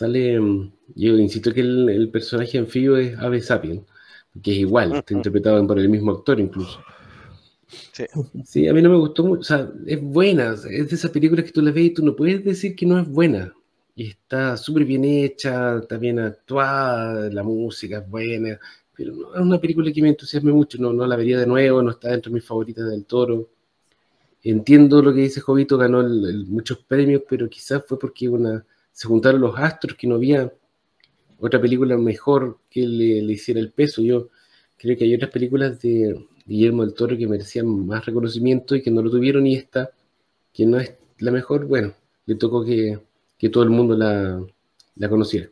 Sale, 0.00 0.40
mm, 0.40 0.72
yo 0.94 1.18
insisto 1.18 1.52
que 1.52 1.60
el, 1.60 1.86
el 1.90 2.10
personaje 2.10 2.56
anfibio 2.56 2.96
es 2.96 3.18
Ave 3.18 3.42
Sapien, 3.42 3.84
que 4.42 4.52
es 4.52 4.58
igual, 4.60 4.94
está 4.96 5.12
interpretado 5.12 5.66
por 5.66 5.78
el 5.78 5.90
mismo 5.90 6.12
actor 6.12 6.40
incluso. 6.40 6.80
Sí. 7.92 8.04
Sí, 8.44 8.66
a 8.66 8.72
mí 8.72 8.80
no 8.80 8.88
me 8.88 8.96
gustó 8.96 9.24
mucho, 9.24 9.40
o 9.40 9.44
sea, 9.44 9.70
es 9.86 10.00
buena, 10.00 10.54
es 10.54 10.88
de 10.88 10.96
esas 10.96 11.10
películas 11.10 11.44
que 11.44 11.52
tú 11.52 11.60
la 11.60 11.70
ves 11.70 11.84
y 11.84 11.90
tú 11.94 12.02
no 12.02 12.16
puedes 12.16 12.42
decir 12.42 12.74
que 12.74 12.86
no 12.86 12.98
es 12.98 13.06
buena. 13.06 13.52
Y 13.94 14.08
está 14.08 14.56
súper 14.56 14.86
bien 14.86 15.04
hecha, 15.04 15.76
está 15.80 15.98
bien 15.98 16.18
actuada, 16.18 17.28
la 17.30 17.42
música 17.42 17.98
es 17.98 18.08
buena, 18.08 18.58
pero 18.96 19.14
no 19.14 19.34
es 19.34 19.40
una 19.42 19.60
película 19.60 19.92
que 19.92 20.00
me 20.00 20.08
entusiasme 20.08 20.50
mucho, 20.50 20.78
no, 20.78 20.94
no 20.94 21.06
la 21.06 21.16
vería 21.16 21.38
de 21.38 21.46
nuevo, 21.46 21.82
no 21.82 21.90
está 21.90 22.08
dentro 22.10 22.30
de 22.30 22.36
mis 22.36 22.44
favoritas 22.46 22.88
del 22.88 23.04
toro. 23.04 23.50
Entiendo 24.42 25.02
lo 25.02 25.12
que 25.14 25.20
dice 25.20 25.40
Jovito, 25.40 25.76
ganó 25.78 26.00
el- 26.00 26.24
el- 26.24 26.46
muchos 26.46 26.78
premios, 26.78 27.22
pero 27.28 27.48
quizás 27.48 27.84
fue 27.86 27.98
porque 27.98 28.28
una, 28.28 28.64
se 29.00 29.08
juntaron 29.08 29.40
los 29.40 29.58
astros, 29.58 29.96
que 29.96 30.06
no 30.06 30.16
había 30.16 30.52
otra 31.38 31.58
película 31.58 31.96
mejor 31.96 32.58
que 32.68 32.86
le, 32.86 33.22
le 33.22 33.32
hiciera 33.32 33.58
el 33.58 33.72
peso. 33.72 34.02
Yo 34.02 34.28
creo 34.76 34.94
que 34.94 35.04
hay 35.04 35.14
otras 35.14 35.30
películas 35.30 35.80
de 35.80 36.22
Guillermo 36.44 36.84
del 36.84 36.92
Toro 36.92 37.16
que 37.16 37.26
merecían 37.26 37.86
más 37.86 38.04
reconocimiento 38.04 38.76
y 38.76 38.82
que 38.82 38.90
no 38.90 39.00
lo 39.00 39.10
tuvieron, 39.10 39.46
y 39.46 39.54
esta, 39.56 39.90
que 40.52 40.66
no 40.66 40.78
es 40.78 40.92
la 41.18 41.30
mejor, 41.30 41.64
bueno, 41.64 41.94
le 42.26 42.34
tocó 42.34 42.62
que, 42.62 43.00
que 43.38 43.48
todo 43.48 43.64
el 43.64 43.70
mundo 43.70 43.96
la, 43.96 44.44
la 44.96 45.08
conociera. 45.08 45.48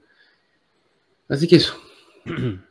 Así 1.27 1.49
que 1.49 1.57
eso. 1.57 1.73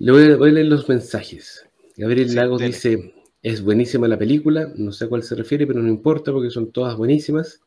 Le 0.00 0.12
voy 0.12 0.30
a, 0.30 0.36
voy 0.36 0.50
a 0.50 0.52
leer 0.52 0.66
los 0.66 0.88
mensajes. 0.88 1.66
Gabriel 1.96 2.28
Sí, 2.28 2.36
Lagos 2.36 2.60
dele. 2.60 2.74
dice, 2.74 3.14
es 3.42 3.62
buenísima 3.62 4.08
la 4.08 4.18
película, 4.18 4.72
no 4.76 4.92
sé 4.92 5.04
a 5.04 5.08
cuál 5.08 5.22
se 5.22 5.34
refiere, 5.34 5.66
pero 5.66 5.80
no 5.80 5.88
importa 5.88 6.32
porque 6.32 6.50
son 6.50 6.72
todas 6.72 6.96
buenísimas. 6.96 7.60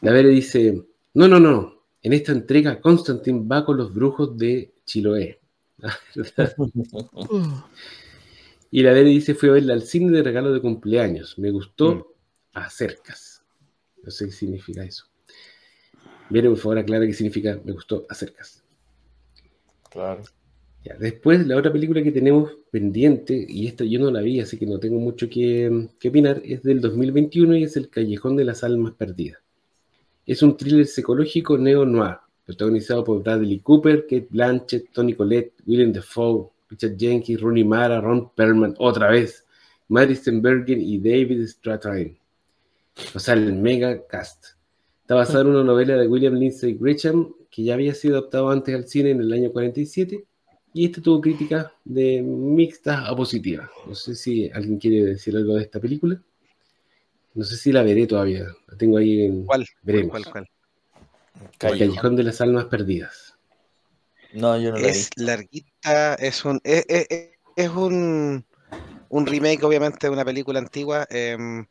La 0.00 0.12
Vere 0.12 0.28
dice, 0.28 0.84
no, 1.14 1.28
no, 1.28 1.40
no, 1.40 1.82
en 2.02 2.12
esta 2.12 2.32
entrega 2.32 2.80
Constantine 2.80 3.46
va 3.48 3.64
con 3.64 3.76
los 3.76 3.92
brujos 3.92 4.36
de 4.36 4.72
Chiloé. 4.84 5.40
y 8.70 8.82
la 8.82 8.92
Vere 8.92 9.08
dice, 9.08 9.34
fui 9.34 9.48
a 9.48 9.52
verla 9.52 9.74
al 9.74 9.82
cine 9.82 10.12
de 10.12 10.22
regalo 10.22 10.52
de 10.52 10.60
cumpleaños, 10.60 11.38
me 11.38 11.50
gustó 11.50 11.94
Mm. 11.94 12.04
acercas. 12.54 13.42
No 14.02 14.10
sé 14.10 14.26
qué 14.26 14.32
significa 14.32 14.84
eso. 14.84 15.06
Vere, 16.28 16.48
por 16.48 16.58
favor, 16.58 16.78
aclara 16.78 17.06
qué 17.06 17.12
significa 17.12 17.60
me 17.64 17.72
gustó 17.72 18.06
acercas. 18.08 18.62
Claro. 19.90 20.22
Después, 20.98 21.46
la 21.46 21.56
otra 21.56 21.72
película 21.72 22.02
que 22.02 22.10
tenemos 22.10 22.52
pendiente, 22.70 23.46
y 23.48 23.66
esta 23.68 23.84
yo 23.84 24.00
no 24.00 24.10
la 24.10 24.20
vi, 24.20 24.40
así 24.40 24.58
que 24.58 24.66
no 24.66 24.78
tengo 24.78 24.98
mucho 24.98 25.28
que, 25.28 25.88
que 25.98 26.08
opinar, 26.08 26.42
es 26.44 26.62
del 26.62 26.80
2021 26.80 27.56
y 27.56 27.64
es 27.64 27.76
El 27.76 27.88
Callejón 27.88 28.36
de 28.36 28.44
las 28.44 28.64
Almas 28.64 28.94
Perdidas. 28.94 29.40
Es 30.26 30.42
un 30.42 30.56
thriller 30.56 30.86
psicológico 30.86 31.56
neo-noir, 31.56 32.16
protagonizado 32.44 33.04
por 33.04 33.22
Bradley 33.22 33.60
Cooper, 33.60 34.02
Kate 34.02 34.26
Blanchett, 34.28 34.92
Tony 34.92 35.14
Collette, 35.14 35.54
Willem 35.66 35.92
Dafoe, 35.92 36.50
Richard 36.68 36.96
Jenkins, 36.96 37.40
Rooney 37.40 37.64
Mara, 37.64 38.00
Ron 38.00 38.30
Perlman, 38.34 38.74
otra 38.78 39.10
vez, 39.10 39.44
Madison 39.88 40.42
Bergen 40.42 40.80
y 40.80 40.98
David 40.98 41.46
Strathairn. 41.46 42.16
O 43.14 43.18
sea, 43.18 43.34
el 43.34 43.52
mega 43.52 44.04
cast. 44.06 44.56
Está 45.02 45.14
basado 45.14 45.42
en 45.42 45.48
una 45.48 45.64
novela 45.64 45.96
de 45.96 46.08
William 46.08 46.34
Lindsay 46.34 46.74
Gresham, 46.74 47.34
que 47.50 47.64
ya 47.64 47.74
había 47.74 47.94
sido 47.94 48.18
adaptado 48.18 48.50
antes 48.50 48.74
al 48.74 48.88
cine 48.88 49.10
en 49.10 49.20
el 49.20 49.32
año 49.32 49.52
47, 49.52 50.24
y 50.74 50.86
este 50.86 51.00
tuvo 51.00 51.20
críticas 51.20 51.66
de 51.84 52.22
mixtas 52.22 53.08
a 53.08 53.14
positivas. 53.14 53.68
No 53.86 53.94
sé 53.94 54.14
si 54.14 54.50
alguien 54.50 54.78
quiere 54.78 55.04
decir 55.04 55.36
algo 55.36 55.54
de 55.54 55.62
esta 55.62 55.80
película. 55.80 56.20
No 57.34 57.44
sé 57.44 57.56
si 57.56 57.72
la 57.72 57.82
veré 57.82 58.06
todavía. 58.06 58.46
La 58.68 58.76
tengo 58.76 58.96
ahí 58.98 59.22
en 59.22 59.44
¿Cuál? 59.46 59.66
Veremos. 59.82 60.10
¿Cuál, 60.10 60.24
cuál? 60.24 60.48
El 61.72 61.78
Callejón. 61.78 62.16
De 62.16 62.22
las 62.22 62.40
Almas 62.40 62.66
Perdidas. 62.66 63.36
No, 64.32 64.58
yo 64.60 64.72
no 64.72 64.78
la 64.78 64.88
vi. 64.88 64.88
Es 64.88 65.10
larguita, 65.16 66.14
es 66.14 66.44
un, 66.44 66.60
es, 66.64 66.84
es- 66.88 67.06
es- 67.10 67.28
es 67.54 67.68
un, 67.68 68.44
un 69.10 69.26
remake, 69.26 69.62
obviamente, 69.64 70.06
de 70.06 70.12
una 70.12 70.24
película 70.24 70.58
antigua. 70.58 71.06
em, 71.10 71.66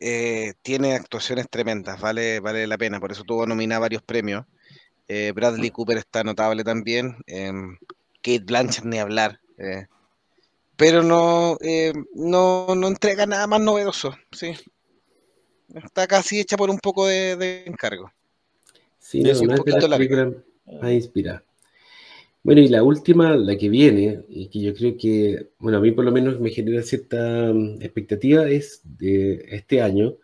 eh, 0.00 0.54
tiene 0.62 0.94
actuaciones 0.94 1.48
tremendas, 1.50 2.00
vale, 2.00 2.40
vale 2.40 2.66
la 2.66 2.78
pena, 2.78 2.98
por 3.00 3.12
eso 3.12 3.22
tuvo 3.24 3.46
nominada 3.46 3.80
varios 3.80 4.02
premios. 4.02 4.44
Eh, 5.06 5.32
Bradley 5.34 5.70
Cooper 5.70 5.98
está 5.98 6.24
notable 6.24 6.64
también. 6.64 7.16
Kate 8.22 8.44
Blanchett 8.44 8.84
ni 8.84 8.98
hablar. 8.98 9.40
eh, 9.58 9.86
pero 10.78 11.02
no, 11.02 11.58
eh, 11.60 11.92
no, 12.14 12.72
no 12.76 12.86
entrega 12.86 13.26
nada 13.26 13.48
más 13.48 13.60
novedoso, 13.60 14.14
sí. 14.30 14.52
Está 15.74 16.06
casi 16.06 16.38
hecha 16.38 16.56
por 16.56 16.70
un 16.70 16.78
poco 16.78 17.08
de, 17.08 17.34
de 17.34 17.64
encargo. 17.66 18.12
Sí, 19.00 19.20
no, 19.20 19.40
un 19.40 19.56
poquito 19.56 19.88
más 19.88 20.92
inspiradas. 20.92 21.42
Bueno, 22.44 22.60
y 22.60 22.68
la 22.68 22.84
última, 22.84 23.36
la 23.36 23.58
que 23.58 23.68
viene, 23.68 24.20
y 24.28 24.46
que 24.48 24.60
yo 24.60 24.72
creo 24.72 24.96
que, 24.96 25.48
bueno, 25.58 25.78
a 25.78 25.80
mí 25.80 25.90
por 25.90 26.04
lo 26.04 26.12
menos 26.12 26.38
me 26.38 26.50
genera 26.50 26.82
cierta 26.82 27.52
mm, 27.52 27.82
expectativa, 27.82 28.48
es 28.48 28.80
de 28.84 29.46
este 29.50 29.82
año, 29.82 30.14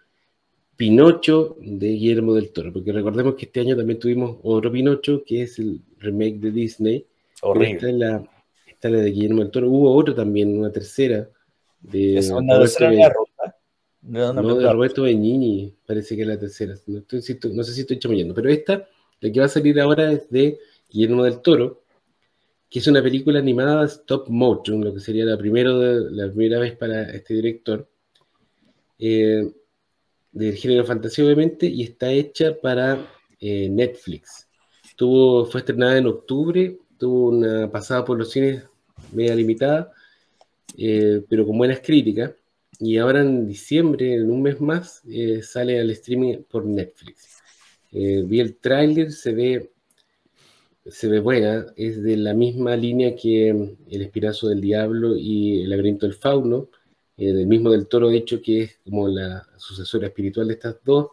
Pinocho 0.77 1.57
de 1.61 1.89
Guillermo 1.89 2.33
del 2.35 2.51
Toro, 2.51 2.73
porque 2.73 2.93
recordemos 2.93 3.35
que 3.35 3.47
este 3.47 3.61
año 3.61 3.77
también 3.77 3.99
tuvimos 3.99 4.39
otro 4.45 4.71
Pinocho, 4.71 5.25
que 5.25 5.43
es 5.43 5.59
el 5.59 5.81
remake 5.99 6.39
de 6.39 6.53
Disney, 6.53 7.07
pero 7.41 7.63
esta 7.63 7.87
Horrible. 7.87 7.91
es 7.91 7.97
la, 7.97 8.31
esta 8.67 8.89
es 8.89 8.95
la 8.95 9.01
de 9.01 9.11
Guillermo 9.11 9.43
del 9.43 9.51
Toro. 9.51 9.71
Hubo 9.71 9.95
otro 9.95 10.15
también, 10.15 10.59
una 10.59 10.71
tercera, 10.73 11.29
de 11.81 12.19
Es 12.19 12.31
una 12.31 12.59
tercera 12.59 12.87
Ben- 12.91 12.97
línea 12.99 13.09
roja. 13.11 13.57
No, 14.07 14.33
de 14.57 14.71
Roberto 14.73 15.03
Benigni, 15.03 15.75
parece 15.87 16.15
que 16.15 16.23
es 16.23 16.29
la 16.29 16.39
tercera. 16.39 16.75
No, 16.87 16.99
estoy- 16.99 17.23
si 17.23 17.33
estoy- 17.33 17.55
no 17.55 17.63
sé 17.65 17.73
si 17.73 17.81
estoy 17.83 17.99
chamullando, 17.99 18.35
pero 18.35 18.51
esta, 18.51 18.87
la 19.21 19.33
que 19.33 19.41
va 19.41 19.47
a 19.47 19.49
salir 19.49 19.81
ahora 19.81 20.13
es 20.13 20.29
de 20.31 20.59
Guillermo 20.91 21.25
del 21.25 21.41
Toro, 21.41 21.83
que 22.69 22.81
es 22.81 22.87
una 22.87 23.03
película 23.03 23.39
animada 23.39 23.85
stop 23.87 24.29
motion, 24.29 24.85
lo 24.85 24.93
que 24.93 25.01
sería 25.01 25.25
la, 25.25 25.39
primero 25.39 25.79
de- 25.79 26.11
la 26.11 26.29
primera 26.31 26.59
vez 26.59 26.77
para 26.77 27.03
este 27.13 27.33
director, 27.35 27.89
eh, 28.99 29.51
del 30.33 30.55
género 30.57 30.85
fantasía 30.85 31.25
obviamente, 31.25 31.67
y 31.67 31.83
está 31.85 32.11
hecha 32.13 32.55
para 32.61 33.07
eh, 33.41 33.69
Netflix. 33.71 34.49
Tuvo, 34.97 35.45
fue 35.47 35.61
estrenada 35.61 35.97
en 35.99 36.07
octubre, 36.07 36.77
tuvo 36.99 37.29
una 37.31 37.71
pasada 37.71 38.05
por 38.05 38.19
los 38.19 38.31
cines 38.31 38.65
media 39.13 39.35
limitada, 39.35 39.93
eh, 40.77 41.23
pero 41.29 41.47
con 41.47 41.59
buenas 41.59 41.81
críticas. 41.81 42.33
Y 42.81 42.99
ahora 42.99 43.21
en 43.23 43.47
diciembre, 43.47 44.15
en 44.15 44.31
un 44.31 44.43
mes 44.43 44.61
más, 44.61 45.03
eh, 45.09 45.43
sale 45.43 45.81
al 45.81 45.91
streaming 45.91 46.39
por 46.49 46.67
Netflix. 46.67 47.39
Eh, 47.93 48.23
vi 48.27 48.41
el 48.41 48.57
tráiler, 48.57 49.13
se 49.13 49.33
ve, 49.33 49.71
se 50.87 51.09
ve 51.09 51.21
buena, 51.21 51.67
es 51.77 52.03
de 52.03 52.17
la 52.17 52.35
misma 52.35 52.77
línea 52.77 53.15
que 53.15 53.53
mm, 53.53 53.77
El 53.91 54.03
Espinazo 54.03 54.49
del 54.49 54.61
Diablo 54.61 55.17
y 55.17 55.63
El 55.63 55.71
Laberinto 55.71 56.07
del 56.07 56.17
Fauno, 56.17 56.69
del 57.17 57.47
mismo 57.47 57.71
del 57.71 57.87
Toro, 57.87 58.09
de 58.09 58.17
hecho, 58.17 58.43
que 58.43 58.63
es 58.63 58.79
como 58.85 59.07
la 59.07 59.47
sucesora 59.57 60.09
espiritual 60.09 60.49
de 60.49 60.55
estas 60.55 60.77
dos. 60.85 61.07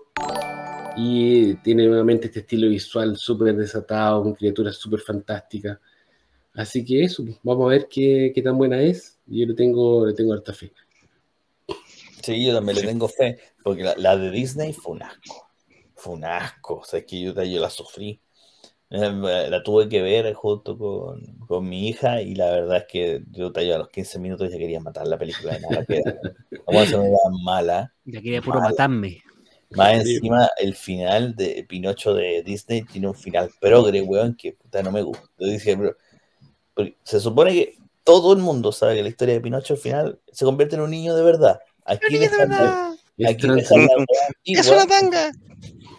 Y 0.97 1.55
tiene 1.55 1.87
nuevamente 1.87 2.27
este 2.27 2.39
estilo 2.39 2.67
visual 2.69 3.15
súper 3.17 3.55
desatado, 3.55 4.23
con 4.23 4.33
criaturas 4.33 4.75
súper 4.75 4.99
fantásticas. 5.01 5.79
Así 6.53 6.83
que 6.85 7.03
eso, 7.03 7.23
vamos 7.43 7.65
a 7.65 7.69
ver 7.69 7.87
qué, 7.89 8.31
qué 8.35 8.41
tan 8.41 8.57
buena 8.57 8.81
es. 8.81 9.19
Yo 9.25 9.45
le 9.47 9.53
tengo, 9.53 10.05
le 10.05 10.13
tengo 10.13 10.33
harta 10.33 10.53
fe. 10.53 10.73
Sí, 12.23 12.45
yo 12.45 12.53
también 12.53 12.77
le 12.77 12.83
tengo 12.83 13.07
fe, 13.07 13.39
porque 13.63 13.83
la, 13.83 13.95
la 13.97 14.17
de 14.17 14.29
Disney 14.31 14.73
fue 14.73 14.93
un 14.95 15.03
asco. 15.03 15.47
Fue 15.95 16.13
un 16.13 16.25
asco. 16.25 16.77
O 16.77 16.83
sea, 16.83 16.99
es 16.99 17.05
que 17.05 17.21
yo, 17.21 17.33
yo 17.43 17.61
la 17.61 17.69
sufrí. 17.69 18.19
Eh, 18.89 19.47
La 19.49 19.63
tuve 19.63 19.87
que 19.87 20.01
ver 20.01 20.33
junto 20.33 20.77
con, 20.77 21.21
con 21.47 21.67
mi 21.67 21.87
hija 21.87 22.21
y 22.21 22.35
la 22.35 22.51
verdad 22.51 22.77
es 22.79 22.85
que 22.89 23.23
yo 23.31 23.51
yo 23.53 23.75
a 23.75 23.77
los 23.79 23.89
15 23.89 24.19
minutos 24.19 24.51
ya 24.51 24.57
quería 24.57 24.81
matar 24.81 25.07
la 25.07 25.17
película 25.17 25.53
de 25.53 25.61
nada 25.61 25.85
que 25.85 25.99
era. 25.99 26.11
La 26.51 26.63
cual 26.65 26.87
se 26.87 26.97
me 26.97 27.03
veía 27.03 27.17
mala. 27.43 27.93
Ya 28.05 28.21
quería 28.21 28.41
puro 28.41 28.59
Mala. 28.59 28.69
matarme. 28.69 29.23
Más 29.75 29.93
encima, 29.93 30.49
el 30.57 30.75
final 30.75 31.35
de 31.35 31.65
Pinocho 31.67 32.13
de 32.13 32.43
Disney 32.43 32.81
tiene 32.83 33.07
un 33.07 33.15
final 33.15 33.49
progre, 33.59 34.01
weón, 34.01 34.35
que 34.35 34.53
puta 34.53 34.83
no 34.83 34.91
me 34.91 35.01
gusta. 35.01 35.27
Yo 35.37 35.47
dije, 35.47 35.75
bro, 35.75 35.95
porque 36.73 36.97
se 37.03 37.19
supone 37.19 37.53
que 37.53 37.77
todo 38.03 38.33
el 38.33 38.39
mundo 38.39 38.71
sabe 38.71 38.95
que 38.95 39.03
la 39.03 39.09
historia 39.09 39.35
de 39.35 39.41
Pinocho 39.41 39.73
al 39.75 39.79
final 39.79 40.19
se 40.31 40.43
convierte 40.45 40.75
en 40.75 40.81
un 40.81 40.89
niño 40.91 41.15
de 41.15 41.23
verdad. 41.23 41.59
Aquí 41.85 42.17
dejan 42.17 42.49
de, 42.49 42.55
Es 43.17 43.29
Aquí 43.29 43.41
trans- 43.43 43.55
dejan 43.57 43.79
la 43.85 43.95
weá 43.97 44.27
¡Es 44.43 44.67
ambigua, 44.67 44.75
una 44.83 44.87
tanga! 44.87 45.31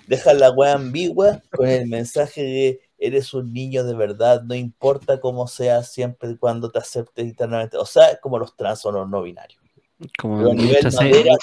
dejan 0.06 0.40
la 0.40 0.50
weá 0.50 0.72
ambigua 0.74 1.42
con 1.52 1.68
el 1.68 1.86
mensaje 1.86 2.42
de 2.42 2.80
eres 2.98 3.32
un 3.34 3.52
niño 3.52 3.84
de 3.84 3.94
verdad, 3.94 4.42
no 4.42 4.54
importa 4.54 5.18
cómo 5.20 5.48
seas, 5.48 5.90
siempre 5.92 6.30
y 6.30 6.36
cuando 6.36 6.70
te 6.70 6.78
aceptes 6.78 7.24
internamente. 7.24 7.76
O 7.76 7.86
sea, 7.86 8.16
como 8.20 8.38
los 8.38 8.54
trans 8.56 8.84
o 8.86 8.92
los 8.92 9.08
no 9.08 9.22
binarios. 9.22 9.61
Como 10.18 10.42
sea- 10.54 10.90
madera, 10.92 11.34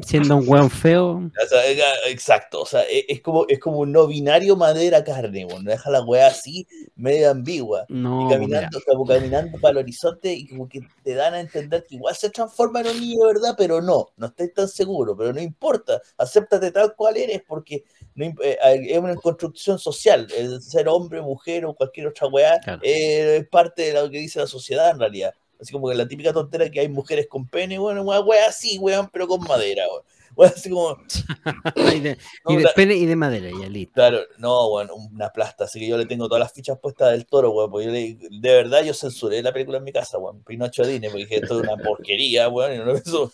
siendo 0.00 0.36
un 0.36 0.48
weón 0.48 0.70
feo, 0.70 1.08
O 1.42 1.46
sea, 1.48 1.62
exacto, 2.08 2.62
o 2.62 2.66
sea, 2.66 2.82
e- 2.82 3.04
es 3.08 3.20
como, 3.20 3.44
es 3.48 3.58
como 3.58 3.78
un 3.78 3.92
no 3.92 4.06
binario 4.06 4.56
madera 4.56 5.04
carne, 5.04 5.44
bueno, 5.44 5.70
deja 5.70 5.90
la 5.90 6.02
weá 6.02 6.28
así, 6.28 6.66
medio 6.96 7.30
ambigua, 7.30 7.84
no. 7.88 8.26
y 8.26 8.32
caminando, 8.32 8.80
como 8.86 9.06
caminando 9.06 9.58
para 9.60 9.72
el 9.72 9.78
horizonte 9.78 10.32
y 10.32 10.46
como 10.48 10.68
que 10.68 10.80
te 11.02 11.14
dan 11.14 11.34
a 11.34 11.40
entender 11.40 11.84
que 11.88 11.96
igual 11.96 12.14
se 12.16 12.30
transforma 12.30 12.80
en 12.80 12.88
un 12.88 13.00
niño 13.00 13.26
verdad, 13.26 13.54
pero 13.56 13.80
no, 13.80 14.08
no 14.16 14.26
estáis 14.26 14.52
tan 14.54 14.68
seguro, 14.68 15.16
pero 15.16 15.32
no 15.32 15.40
importa, 15.40 16.00
acéptate 16.16 16.70
tal 16.72 16.94
cual 16.96 17.16
eres 17.16 17.42
porque 17.46 17.84
no 18.14 18.24
eh, 18.42 18.58
es 18.88 18.98
una 18.98 19.14
construcción 19.16 19.78
social, 19.78 20.26
el 20.36 20.60
ser 20.62 20.88
hombre, 20.88 21.20
mujer 21.22 21.64
o 21.66 21.74
cualquier 21.74 22.08
otra 22.08 22.26
weá 22.28 22.58
Claro. 22.60 22.80
eh, 22.82 23.36
es 23.38 23.48
parte 23.48 23.82
de 23.82 23.92
lo 23.94 24.10
que 24.10 24.18
dice 24.18 24.38
la 24.40 24.46
sociedad 24.46 24.90
en 24.90 24.98
realidad. 24.98 25.34
Así 25.60 25.72
como 25.72 25.88
que 25.88 25.94
la 25.96 26.06
típica 26.06 26.32
tontera 26.32 26.70
que 26.70 26.80
hay 26.80 26.88
mujeres 26.88 27.26
con 27.26 27.46
pene, 27.48 27.78
bueno, 27.78 28.02
weá, 28.02 28.20
weá 28.20 28.46
así, 28.48 28.78
weón, 28.78 29.08
pero 29.12 29.26
con 29.26 29.40
madera, 29.42 29.84
weón. 29.90 30.02
Weá, 30.36 30.50
así 30.50 30.70
como, 30.70 30.96
y 31.96 31.98
de, 32.00 32.10
y 32.48 32.52
no, 32.52 32.58
de 32.58 32.62
la- 32.64 32.72
pene 32.74 32.94
y 32.94 33.06
de 33.06 33.16
madera, 33.16 33.50
ya 33.60 33.68
listo. 33.68 33.92
Claro, 33.94 34.20
no, 34.38 34.70
bueno, 34.70 34.94
una 34.94 35.30
plasta, 35.30 35.64
así 35.64 35.80
que 35.80 35.88
yo 35.88 35.96
le 35.98 36.06
tengo 36.06 36.28
todas 36.28 36.40
las 36.40 36.52
fichas 36.52 36.78
puestas 36.78 37.10
del 37.10 37.26
toro, 37.26 37.50
weón, 37.50 37.70
porque 37.70 37.86
yo 37.86 37.92
le- 37.92 38.16
de 38.30 38.52
verdad 38.54 38.84
yo 38.84 38.94
censuré 38.94 39.42
la 39.42 39.52
película 39.52 39.78
en 39.78 39.84
mi 39.84 39.92
casa, 39.92 40.16
weón, 40.18 40.44
Pinocho 40.44 40.86
Dine, 40.86 41.08
porque 41.08 41.24
dije, 41.24 41.36
esto 41.38 41.56
es 41.60 41.66
una 41.68 41.76
porquería, 41.82 42.48
weón, 42.48 42.74
y 42.74 42.78
no 42.78 42.92
eso 42.92 43.32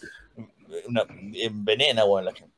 una, 0.88 1.04
envenena, 1.34 2.06
weón, 2.06 2.24
la 2.24 2.32
gente. 2.32 2.54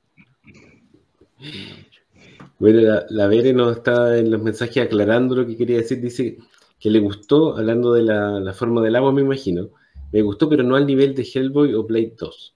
Bueno, 2.58 2.80
la, 2.80 3.04
la 3.10 3.26
Bere 3.26 3.52
nos 3.52 3.76
está 3.78 4.16
en 4.16 4.30
los 4.30 4.40
mensajes 4.40 4.84
aclarando 4.84 5.34
lo 5.34 5.46
que 5.46 5.56
quería 5.56 5.78
decir. 5.78 6.00
Dice 6.00 6.38
que 6.78 6.90
le 6.90 6.98
gustó, 6.98 7.56
hablando 7.56 7.92
de 7.92 8.02
la, 8.02 8.40
la 8.40 8.52
forma 8.52 8.82
del 8.82 8.96
agua, 8.96 9.12
me 9.12 9.22
imagino. 9.22 9.70
Me 10.12 10.22
gustó, 10.22 10.48
pero 10.48 10.62
no 10.62 10.76
al 10.76 10.86
nivel 10.86 11.14
de 11.14 11.22
Hellboy 11.22 11.74
o 11.74 11.84
Blade 11.84 12.14
2. 12.18 12.54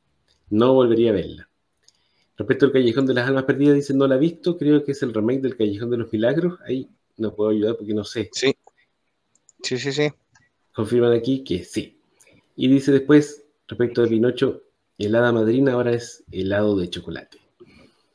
No 0.51 0.75
volvería 0.75 1.11
a 1.11 1.15
verla. 1.15 1.49
Respecto 2.37 2.67
al 2.67 2.73
Callejón 2.73 3.07
de 3.07 3.15
las 3.15 3.29
Almas 3.29 3.45
Perdidas, 3.45 3.75
dice 3.75 3.93
no 3.93 4.07
la 4.07 4.15
ha 4.15 4.19
visto. 4.19 4.57
Creo 4.57 4.83
que 4.83 4.93
es 4.93 5.03
el 5.03 5.13
remake 5.13 5.43
del 5.43 5.57
Callejón 5.57 5.91
de 5.91 5.99
los 5.99 6.13
Milagros. 6.13 6.59
Ahí 6.67 6.89
no 7.17 7.35
puedo 7.35 7.51
ayudar 7.51 7.77
porque 7.77 7.93
no 7.93 8.05
sé. 8.05 8.31
Sí. 8.33 8.57
Sí, 9.63 9.79
sí, 9.79 9.93
sí. 9.93 10.09
Confirman 10.73 11.13
aquí 11.13 11.45
que 11.45 11.65
sí. 11.65 11.99
Y 12.57 12.69
dice 12.69 12.93
después, 12.93 13.45
respecto 13.69 14.03
de 14.03 14.09
Pinocho, 14.09 14.63
el 14.97 15.15
hada 15.15 15.33
madrina 15.33 15.73
ahora 15.75 15.93
es 15.93 16.25
helado 16.31 16.79
de 16.79 16.89
chocolate. 16.89 17.39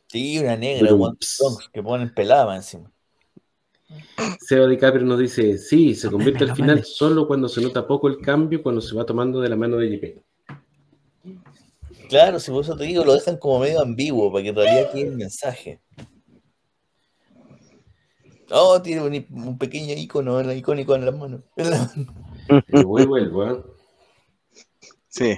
Sí, 0.08 0.40
una 0.40 0.56
negra, 0.56 0.90
que 1.74 1.84
ponen 1.84 2.14
pelada 2.14 2.56
encima. 2.56 2.92
Seba 4.40 4.68
DiCaprio 4.68 5.06
nos 5.06 5.20
dice, 5.20 5.58
sí, 5.58 5.96
se 5.96 6.10
convierte 6.10 6.44
al 6.44 6.50
la 6.50 6.56
final 6.56 6.84
solo 6.84 7.28
cuando 7.28 7.48
se 7.48 7.62
nota 7.62 7.86
poco 7.88 8.08
el 8.08 8.20
cambio, 8.20 8.62
cuando 8.64 8.82
se 8.82 8.96
va 8.96 9.06
tomando 9.06 9.42
de 9.42 9.50
la 9.50 9.56
mano 9.56 9.78
de 9.78 9.90
JP. 9.90 10.24
Claro, 12.10 12.40
si 12.40 12.52
por 12.52 12.64
eso 12.64 12.76
te 12.76 12.86
digo, 12.86 13.04
lo 13.04 13.14
dejan 13.14 13.38
como 13.38 13.60
medio 13.60 13.82
ambiguo, 13.82 14.32
para 14.32 14.44
que 14.44 14.50
en 14.50 14.56
realidad 14.56 14.92
quede 14.92 15.08
el 15.08 15.18
mensaje. 15.18 15.82
Oh, 18.52 18.80
tiene 18.82 19.28
un, 19.30 19.58
pequeño 19.58 19.94
icono, 19.96 20.40
el 20.40 20.58
icónico 20.58 20.96
en 20.96 21.06
las 21.06 21.16
manos. 21.16 21.42
En 21.56 21.72
la- 21.72 21.92
Pero 22.68 22.88
voy 22.88 23.04
y 23.04 23.06
vuelvo, 23.06 23.48
¿eh? 23.48 23.64
Sí. 25.08 25.38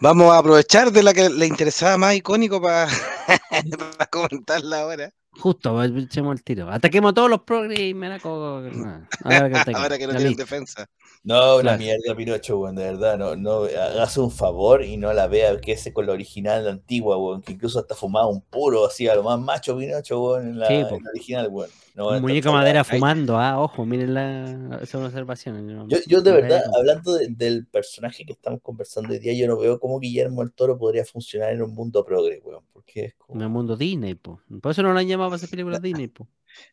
Vamos 0.00 0.32
a 0.32 0.38
aprovechar 0.38 0.90
de 0.90 1.02
la 1.02 1.12
que 1.12 1.28
le 1.28 1.46
interesaba 1.46 1.98
más 1.98 2.14
icónico 2.14 2.62
para 2.62 2.88
comentarla 4.10 4.80
ahora. 4.80 5.12
Justo, 5.40 5.72
pues, 5.72 5.90
echemos 5.96 6.36
el 6.36 6.44
tiro. 6.44 6.70
Ataquemos 6.70 7.10
a 7.10 7.14
todos 7.14 7.30
los 7.30 7.40
progres 7.42 7.94
me 7.94 8.08
la 8.08 8.18
co- 8.18 8.60
nah, 8.72 9.00
Ahora 9.24 9.48
que, 9.48 9.54
ataquemos. 9.56 9.80
Ahora 9.82 9.98
que 9.98 10.06
no 10.06 10.14
tienen 10.14 10.36
defensa. 10.36 10.88
No, 11.22 11.54
una 11.56 11.62
Claro. 11.62 11.78
mierda, 11.78 12.16
Pinocho, 12.16 12.58
weón, 12.60 12.76
de 12.76 12.84
verdad. 12.84 13.18
No, 13.18 13.36
no, 13.36 13.64
hágase 13.64 14.20
un 14.20 14.30
favor 14.30 14.82
y 14.82 14.96
no 14.96 15.12
la 15.12 15.26
vea 15.26 15.60
que 15.60 15.72
ese 15.72 15.92
con 15.92 16.06
la 16.06 16.12
original, 16.12 16.64
la 16.64 16.70
antigua, 16.70 17.16
weón, 17.18 17.42
que 17.42 17.52
incluso 17.52 17.78
hasta 17.78 17.94
fumaba 17.94 18.26
un 18.28 18.40
puro, 18.42 18.86
así 18.86 19.06
a 19.08 19.14
lo 19.14 19.22
más 19.22 19.38
macho 19.38 19.76
Pinocho, 19.76 20.22
weón, 20.22 20.48
en 20.48 20.58
la, 20.58 20.66
Sí, 20.68 20.82
po. 20.88 20.96
en 20.96 21.04
la 21.04 21.10
original, 21.10 21.48
weón. 21.50 21.70
No, 21.94 22.06
Un 22.08 22.14
esta- 22.14 22.22
muñeco 22.22 22.38
esta- 22.48 22.52
madera 22.52 22.80
ahí. 22.80 22.86
fumando, 22.98 23.36
ah, 23.38 23.60
ojo, 23.60 23.84
miren 23.84 24.14
la. 24.14 24.76
Esa 24.76 24.82
es 24.84 24.94
una 24.94 25.06
observación. 25.06 25.88
Yo, 25.88 25.98
yo 26.06 26.22
de 26.22 26.32
verdad, 26.32 26.62
hablando 26.74 27.14
de- 27.14 27.26
del 27.28 27.66
personaje 27.66 28.24
que 28.24 28.32
estamos 28.32 28.60
conversando 28.62 29.10
hoy 29.12 29.18
día, 29.18 29.34
yo 29.34 29.46
no 29.48 29.58
veo 29.58 29.78
cómo 29.80 29.98
Guillermo 29.98 30.40
el 30.42 30.52
Toro 30.52 30.78
podría 30.78 31.04
funcionar 31.04 31.52
en 31.52 31.60
un 31.62 31.74
mundo 31.74 32.04
progre, 32.04 32.40
weón, 32.44 32.62
porque 32.72 33.06
es 33.06 33.14
como... 33.16 33.38
En 33.38 33.42
el 33.42 33.48
mundo 33.50 33.76
Disney, 33.76 34.14
po. 34.14 34.40
Por 34.62 34.70
eso 34.70 34.82
no 34.82 34.92
lo 34.92 34.98
han 35.00 35.08
llamado 35.08 35.29
para 35.30 35.36
hacer 35.36 35.50
películas 35.50 35.80
Disney, 35.82 36.08
po. 36.08 36.26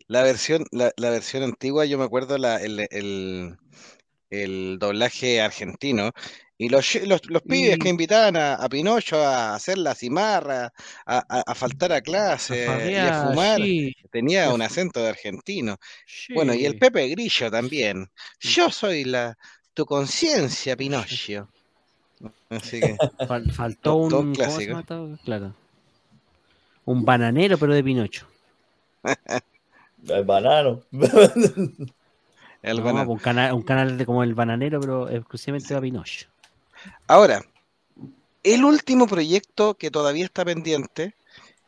La 0.08 0.24
versión, 0.24 0.66
la, 0.72 0.92
la 0.98 1.10
versión 1.10 1.44
antigua, 1.44 1.86
yo 1.86 1.98
me 1.98 2.04
acuerdo 2.06 2.38
la, 2.38 2.58
el, 2.58 2.88
el, 2.92 3.58
el 4.30 4.78
doblaje 4.80 5.40
argentino. 5.42 6.12
Y 6.60 6.70
los, 6.70 6.96
los, 7.06 7.22
los 7.30 7.44
pibes 7.44 7.78
que 7.78 7.88
invitaban 7.90 8.36
a, 8.36 8.56
a 8.56 8.68
Pinocho 8.68 9.18
a 9.24 9.54
hacer 9.54 9.78
la 9.78 9.94
cimarra, 9.94 10.74
a, 11.06 11.18
a- 11.30 11.44
a 11.46 11.54
faltar 11.54 11.92
a 11.94 12.02
clase 12.02 12.66
y 12.90 12.96
a 12.96 13.28
fumar, 13.28 13.62
sí, 13.62 13.96
tenía 14.12 14.52
un 14.52 14.64
acento 14.64 15.00
de 15.04 15.10
argentino. 15.10 15.78
Bueno, 16.34 16.56
y 16.56 16.66
el. 16.66 16.80
Pepe 16.80 17.08
Grillo 17.10 17.52
también. 17.52 18.10
Yo 18.40 18.72
soy 18.72 19.04
la 19.04 19.38
tu 19.76 19.86
conciencia, 19.86 20.76
Pinocho. 20.76 21.48
Así 22.50 22.80
que, 22.80 22.96
Fal- 23.28 23.52
faltó 23.52 23.96
un. 23.98 24.10
todo 24.10 24.22
¿cómo 24.22 24.34
se 24.34 24.66
clásico. 24.66 25.18
Claro. 25.24 25.54
Un 26.86 27.06
bananero, 27.06 27.60
pero 27.60 27.76
de 27.76 27.84
Pinocho. 27.84 28.26
El 30.08 30.24
banano. 30.26 30.84
el 32.62 32.84
No, 32.84 32.84
banano. 32.84 33.06
po, 33.06 33.14
un, 33.14 33.20
canal, 33.20 33.54
un 33.54 33.64
canal 33.64 33.98
de 33.98 34.06
como 34.06 34.24
el 34.24 34.36
bananero, 34.36 34.80
pero 34.80 35.10
exclusivamente 35.10 35.70
para 35.70 35.82
Pinocho. 35.82 36.28
Ahora, 37.08 37.44
el 38.44 38.64
último 38.66 39.08
proyecto 39.08 39.76
que 39.76 39.92
todavía 39.92 40.26
está 40.26 40.46
pendiente 40.46 41.16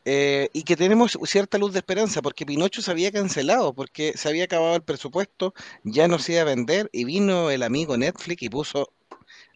eh, 0.05 0.49
y 0.53 0.63
que 0.63 0.77
tenemos 0.77 1.17
cierta 1.25 1.57
luz 1.57 1.73
de 1.73 1.79
esperanza, 1.79 2.21
porque 2.21 2.45
Pinocho 2.45 2.81
se 2.81 2.91
había 2.91 3.11
cancelado, 3.11 3.73
porque 3.73 4.13
se 4.17 4.29
había 4.29 4.45
acabado 4.45 4.75
el 4.75 4.83
presupuesto, 4.83 5.53
ya 5.83 6.07
no 6.07 6.19
se 6.19 6.33
iba 6.33 6.41
a 6.41 6.45
vender 6.45 6.89
y 6.93 7.05
vino 7.05 7.51
el 7.51 7.63
amigo 7.63 7.97
Netflix 7.97 8.43
y 8.43 8.49
puso 8.49 8.91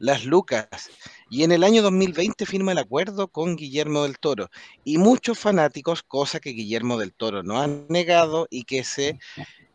las 0.03 0.25
lucas. 0.25 0.67
Y 1.29 1.43
en 1.43 1.53
el 1.53 1.63
año 1.63 1.81
2020 1.81 2.45
firma 2.45 2.73
el 2.73 2.77
acuerdo 2.77 3.29
con 3.29 3.55
Guillermo 3.55 4.03
del 4.03 4.19
Toro. 4.19 4.49
Y 4.83 4.97
muchos 4.97 5.39
fanáticos, 5.39 6.03
cosa 6.03 6.41
que 6.41 6.49
Guillermo 6.49 6.97
del 6.97 7.13
Toro 7.13 7.41
no 7.41 7.61
ha 7.61 7.67
negado 7.87 8.45
y 8.49 8.65
que 8.65 8.83
se 8.83 9.17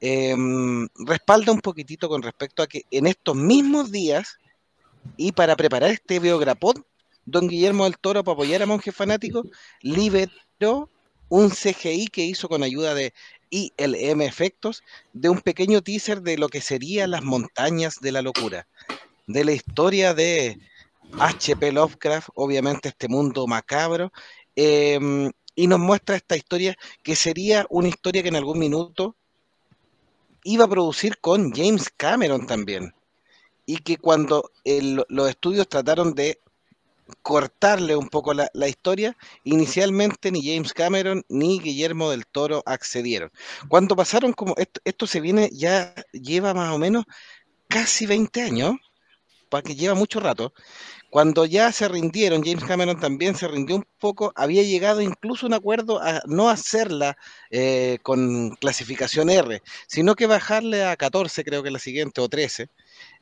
em, 0.03 0.87
respalda 0.99 1.51
un 1.51 1.61
poquitito 1.61 2.11
con 2.11 2.23
respecto 2.23 2.63
a 2.63 2.67
que 2.67 2.83
en 2.91 3.07
estos 3.07 3.37
mismos 3.37 3.91
días 3.91 4.37
y 5.17 5.33
para 5.33 5.57
preparar 5.57 5.91
este 5.93 6.19
biograpod, 6.19 6.77
don 7.25 7.49
Guillermo 7.49 7.85
del 7.85 7.97
Toro, 7.97 8.23
para 8.23 8.35
apoyar 8.35 8.61
a 8.61 8.67
Monjes 8.67 8.95
Fanáticos, 8.95 9.47
liberó 9.81 10.91
un 11.31 11.49
CGI 11.49 12.09
que 12.09 12.25
hizo 12.25 12.51
con 12.51 12.63
ayuda 12.63 12.95
de 12.95 13.15
ILM 13.51 14.21
Efectos, 14.21 14.83
de 15.15 15.31
un 15.31 15.41
pequeño 15.41 15.81
teaser 15.81 16.21
de 16.21 16.37
lo 16.37 16.49
que 16.49 16.61
serían 16.61 17.13
las 17.13 17.23
montañas 17.23 17.97
de 18.01 18.13
la 18.13 18.21
locura, 18.21 18.69
de 19.29 19.45
la 19.45 19.53
historia 19.53 20.15
de 20.15 20.59
H.P. 21.19 21.73
Lovecraft, 21.73 22.31
obviamente 22.35 22.89
este 22.89 23.09
mundo 23.09 23.47
macabro, 23.47 24.11
em, 24.57 25.31
y 25.55 25.67
nos 25.67 25.79
muestra 25.79 26.17
esta 26.17 26.37
historia 26.37 26.77
que 27.03 27.15
sería 27.15 27.67
una 27.71 27.89
historia 27.89 28.23
que 28.23 28.29
en 28.31 28.37
algún 28.37 28.59
minuto 28.59 29.17
iba 30.45 30.65
a 30.65 30.69
producir 30.69 31.19
con 31.19 31.53
James 31.53 31.91
Cameron 31.97 32.47
también 32.47 32.95
y 33.67 33.79
que 33.79 33.99
cuando 33.99 34.51
los 35.09 35.29
estudios 35.29 35.69
trataron 35.69 36.15
de 36.15 36.41
cortarle 37.23 37.97
un 37.97 38.09
poco 38.09 38.33
la, 38.33 38.51
la 38.55 38.69
historia, 38.69 39.17
inicialmente 39.45 40.31
ni 40.31 40.43
James 40.43 40.73
Cameron 40.73 41.23
ni 41.29 41.59
Guillermo 41.59 42.11
del 42.11 42.27
Toro 42.27 42.63
accedieron. 42.65 43.31
Cuando 43.69 43.97
pasaron 43.97 44.33
como 44.33 44.55
esto, 44.57 44.81
esto 44.85 45.07
se 45.07 45.21
viene, 45.21 45.51
ya 45.53 45.95
lleva 46.13 46.55
más 46.55 46.73
o 46.75 46.79
menos 46.79 47.05
casi 47.69 48.07
20 48.07 48.43
años, 48.43 48.77
que 49.65 49.75
lleva 49.75 49.95
mucho 49.95 50.21
rato, 50.21 50.53
cuando 51.11 51.47
ya 51.47 51.73
se 51.73 51.89
rindieron, 51.89 52.43
James 52.45 52.65
Cameron 52.65 53.01
también 53.01 53.35
se 53.35 53.49
rindió 53.49 53.77
un 53.77 53.87
poco, 53.99 54.33
había 54.37 54.63
llegado 54.63 55.01
incluso 55.01 55.47
un 55.47 55.55
acuerdo 55.55 56.03
a 56.03 56.21
no 56.27 56.51
hacerla 56.51 57.17
eh, 57.51 57.99
con 58.03 58.51
clasificación 58.57 59.31
R, 59.31 59.63
sino 59.87 60.15
que 60.15 60.27
bajarle 60.27 60.85
a 60.85 60.97
14, 60.97 61.45
creo 61.45 61.63
que 61.63 61.71
la 61.71 61.79
siguiente, 61.79 62.21
o 62.21 62.29
13, 62.29 62.69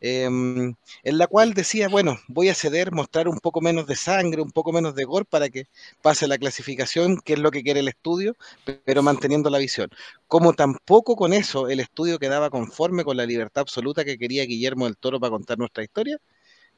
em, 0.01 0.75
en 1.03 1.19
la 1.19 1.27
cual 1.27 1.55
decía, 1.55 1.89
bueno, 1.89 2.19
voy 2.29 2.49
a 2.49 2.55
ceder, 2.55 2.93
mostrar 2.93 3.29
un 3.29 3.39
poco 3.41 3.61
menos 3.61 3.87
de 3.87 3.97
sangre, 3.97 4.43
un 4.43 4.51
poco 4.51 4.73
menos 4.73 4.95
de 4.95 5.05
gore 5.05 5.25
para 5.25 5.49
que 5.49 5.67
pase 6.03 6.27
la 6.29 6.39
clasificación, 6.39 7.19
que 7.25 7.35
es 7.35 7.39
lo 7.39 7.51
que 7.51 7.63
quiere 7.63 7.81
el 7.81 7.89
estudio, 7.89 8.37
pe- 8.65 8.81
pero 8.85 9.03
manteniendo 9.03 9.51
la 9.51 9.59
visión. 9.59 9.91
Como 10.29 10.53
tampoco 10.55 11.17
con 11.17 11.33
eso 11.33 11.69
el 11.69 11.81
estudio 11.81 12.19
quedaba 12.19 12.51
conforme 12.51 13.05
con 13.05 13.17
la 13.17 13.27
libertad 13.27 13.63
absoluta 13.63 14.05
que 14.05 14.19
quería 14.19 14.45
Guillermo 14.45 14.85
del 14.87 14.97
Toro 14.97 15.21
para 15.21 15.31
contar 15.31 15.59
nuestra 15.59 15.85
historia, 15.85 16.19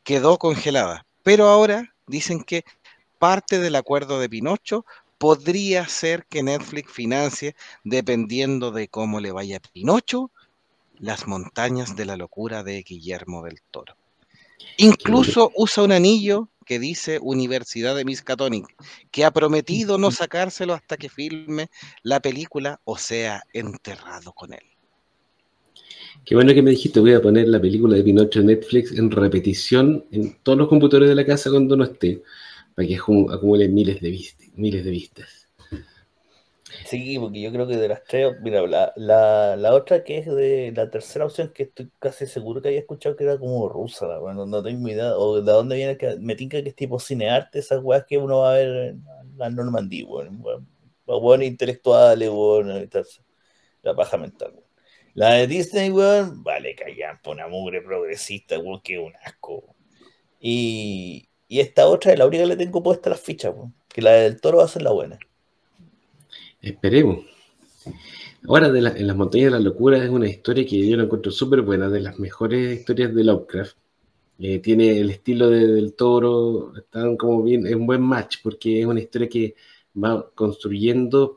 quedó 0.05 0.39
congelada. 0.39 1.07
Pero 1.23 1.49
ahora 1.49 1.95
dicen 2.07 2.43
que 2.43 2.65
parte 3.19 3.59
del 3.61 3.77
acuerdo 3.77 4.21
de 4.21 4.29
Pinocho 4.29 4.85
podría 5.19 5.89
ser 5.89 6.27
que 6.27 6.43
Netflix 6.43 6.93
financie, 6.93 7.57
dependiendo 7.85 8.71
de 8.71 8.89
cómo 8.89 9.21
le 9.21 9.33
vaya 9.33 9.59
a 9.59 9.61
Pinocho, 9.61 10.31
las 10.99 11.27
montañas 11.27 11.97
de 11.97 12.05
la 12.05 12.17
locura 12.17 12.63
de 12.63 12.83
Guillermo 12.83 13.45
del 13.45 13.61
Toro. 13.71 13.97
Incluso 14.77 15.53
usa 15.57 15.85
un 15.85 15.93
anillo 15.93 16.49
que 16.65 16.79
dice 16.79 17.19
Universidad 17.23 17.97
de 17.97 18.05
Miskatonic, 18.05 18.67
que 19.11 19.25
ha 19.25 19.31
prometido 19.31 19.97
no 19.97 20.11
sacárselo 20.11 20.75
hasta 20.75 20.97
que 20.97 21.09
filme 21.09 21.71
la 22.03 22.21
película 22.21 22.81
o 22.85 22.99
sea 22.99 23.43
enterrado 23.53 24.33
con 24.33 24.53
él. 24.53 24.61
Qué 26.25 26.35
bueno 26.35 26.53
que 26.53 26.61
me 26.61 26.71
dijiste, 26.73 27.01
voy 27.01 27.15
a 27.15 27.23
poner 27.23 27.49
la 27.49 27.61
película 27.61 27.97
de 27.97 28.03
Pinocho 28.03 28.41
en 28.41 28.47
Netflix 28.47 28.93
en 28.93 29.11
repetición 29.11 30.05
en 30.11 30.37
todos 30.43 30.59
los 30.59 30.69
computadores 30.69 31.09
de 31.09 31.15
la 31.15 31.25
casa 31.25 31.51
cuando 31.51 31.75
no 31.75 31.85
esté, 31.85 32.23
para 32.75 32.87
que 32.87 32.97
acumule 32.97 33.69
miles 33.69 34.01
de, 34.01 34.11
vistas, 34.11 34.47
miles 34.55 34.85
de 34.85 34.91
vistas. 34.91 35.48
Sí, 36.87 37.19
porque 37.19 37.41
yo 37.41 37.51
creo 37.51 37.67
que 37.67 37.77
de 37.77 37.89
las 37.89 38.05
tres, 38.05 38.35
mira, 38.43 38.67
la, 38.67 38.93
la, 38.97 39.57
la, 39.57 39.75
otra 39.75 40.05
que 40.05 40.19
es 40.19 40.27
de 40.27 40.73
la 40.75 40.91
tercera 40.91 41.25
opción, 41.25 41.51
que 41.55 41.65
estoy 41.65 41.91
casi 41.99 42.27
seguro 42.27 42.61
que 42.61 42.69
había 42.69 42.81
escuchado 42.81 43.17
que 43.17 43.25
era 43.25 43.39
como 43.39 43.69
rusa, 43.69 44.19
bueno, 44.19 44.45
no 44.47 44.63
tengo 44.63 44.87
idea, 44.89 45.17
o 45.17 45.41
de 45.41 45.51
dónde 45.53 45.77
viene, 45.77 45.97
que 45.97 46.17
me 46.19 46.35
tinca 46.35 46.63
que 46.63 46.69
es 46.69 46.75
tipo 46.77 46.99
cinearte, 46.99 47.59
esas 47.59 47.83
weas 47.83 48.05
que 48.07 48.19
uno 48.19 48.41
va 48.41 48.53
a 48.53 48.55
ver 48.55 48.69
en 48.69 49.05
la 49.37 49.49
Normandía, 49.51 50.05
bueno, 50.07 50.31
bueno, 51.07 51.45
intelectuales, 51.45 52.29
bueno, 52.31 52.75
la 53.83 53.95
paja 53.95 54.17
mental, 54.19 54.55
La 55.15 55.35
de 55.35 55.47
Disney, 55.47 55.91
weón, 55.91 56.43
vale, 56.43 56.75
callan, 56.75 57.19
pone 57.23 57.47
mugre 57.49 57.83
progresista, 57.83 58.59
weón, 58.59 58.81
que 58.83 58.99
un 58.99 59.15
asco. 59.25 59.77
Y, 60.41 61.29
y 61.49 61.61
esta 61.61 61.87
otra 61.89 62.13
es 62.13 62.19
la 62.19 62.27
única 62.27 62.45
que 62.45 62.49
le 62.51 62.57
tengo 62.57 62.83
puesta 62.83 63.11
las 63.11 63.21
fichas, 63.21 63.55
weón, 63.55 63.75
que 63.89 64.03
la 64.03 64.13
del 64.13 64.41
toro 64.41 64.59
va 64.59 64.65
a 64.65 64.69
ser 64.69 64.83
la 64.83 64.93
buena. 64.93 65.19
Esperemos. 66.61 67.25
Ahora, 68.47 68.71
de 68.71 68.79
en 68.79 69.07
las 69.07 69.17
montañas 69.17 69.47
de 69.47 69.59
la 69.59 69.61
locura 69.61 70.03
es 70.03 70.11
una 70.11 70.29
historia 70.29 70.67
que 70.67 70.89
yo 70.89 70.97
la 70.97 71.05
encuentro 71.05 71.31
súper 71.31 71.63
buena, 71.63 71.89
de 71.89 72.01
las 72.01 72.19
mejores 72.19 72.81
historias 72.81 73.15
de 73.15 73.25
Lovecraft. 73.25 73.77
Eh, 74.39 74.61
tiene 74.61 75.01
el 75.01 75.11
estilo 75.11 75.51
del 75.51 75.95
toro, 75.95 76.73
están 76.77 77.17
como 77.17 77.43
bien, 77.43 77.67
es 77.67 77.75
un 77.75 77.87
buen 77.87 78.03
match 78.03 78.37
porque 78.43 78.81
es 78.81 78.87
una 78.87 79.01
historia 79.01 79.29
que 79.29 79.57
va 80.03 80.31
construyendo 80.35 81.37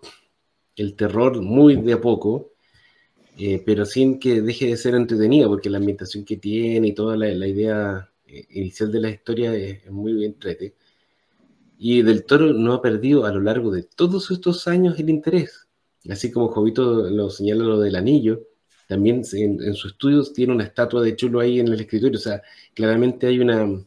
el 0.76 0.96
terror 0.96 1.42
muy 1.42 1.78
de 1.78 1.94
a 1.94 2.02
poco, 2.02 2.52
eh, 3.38 3.62
pero 3.66 3.86
sin 3.86 4.20
que 4.20 4.42
deje 4.42 4.68
de 4.68 4.78
ser 4.78 4.96
entretenido, 4.96 5.50
porque 5.50 5.70
la 5.70 5.78
ambientación 5.80 6.26
que 6.26 6.38
tiene 6.38 6.90
y 6.90 6.94
toda 6.94 7.18
la, 7.18 7.48
idea 7.48 8.12
eh, 8.28 8.46
inicial 8.52 8.92
de 8.92 9.00
la 9.00 9.10
historia 9.10 9.56
es, 9.56 9.90
muy 9.90 10.14
bien 10.14 10.34
entrete. 10.34 10.76
Y 11.84 12.04
Del 12.04 12.26
Toro 12.26 12.54
no 12.54 12.74
ha 12.74 12.82
perdido 12.84 13.26
a 13.26 13.32
lo 13.32 13.40
largo 13.42 13.72
de 13.72 13.82
todos 13.82 14.30
estos 14.30 14.68
años 14.68 15.00
el 15.00 15.10
interés. 15.10 15.68
Así 16.08 16.32
como 16.32 16.50
Jovito 16.50 17.10
lo 17.10 17.32
señala 17.32 17.64
lo 17.64 17.80
del 17.80 17.96
anillo, 17.96 18.44
también 18.88 19.24
en, 19.34 19.74
sus 19.74 19.94
estudios 19.94 20.32
tiene 20.32 20.54
una 20.54 20.66
estatua 20.66 21.02
de 21.02 21.16
chulo 21.16 21.40
ahí 21.40 21.60
en 21.60 21.70
el 21.70 21.82
escritorio. 21.82 22.20
O 22.20 22.22
sea, 22.22 22.44
claramente 22.76 23.26
hay 23.26 23.40
una, 23.40 23.84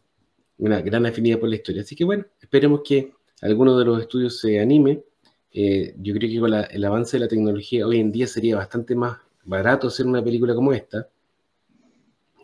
una 0.59 0.81
gran 0.81 1.07
afinidad 1.07 1.39
por 1.39 1.49
la 1.49 1.55
historia. 1.55 1.83
Así 1.83 1.95
que 1.95 2.03
bueno, 2.03 2.27
esperemos 2.41 2.81
que 2.85 3.13
alguno 3.43 3.79
de 3.79 3.85
los 3.85 4.01
estudios 4.01 4.41
se 4.41 4.59
anime. 4.59 5.05
Eh, 5.53 5.95
yo 5.99 6.15
creo 6.15 6.29
que 6.29 6.41
con 6.41 6.53
el 6.53 6.85
avance 6.85 7.17
de 7.17 7.21
la 7.21 7.29
tecnología 7.29 7.87
hoy 7.87 8.01
en 8.01 8.11
día 8.11 8.27
sería 8.27 8.57
bastante 8.57 8.97
más 8.97 9.19
barato 9.45 9.87
hacer 9.87 10.05
una 10.07 10.25
película 10.25 10.53
como 10.57 10.73
esta 10.73 11.09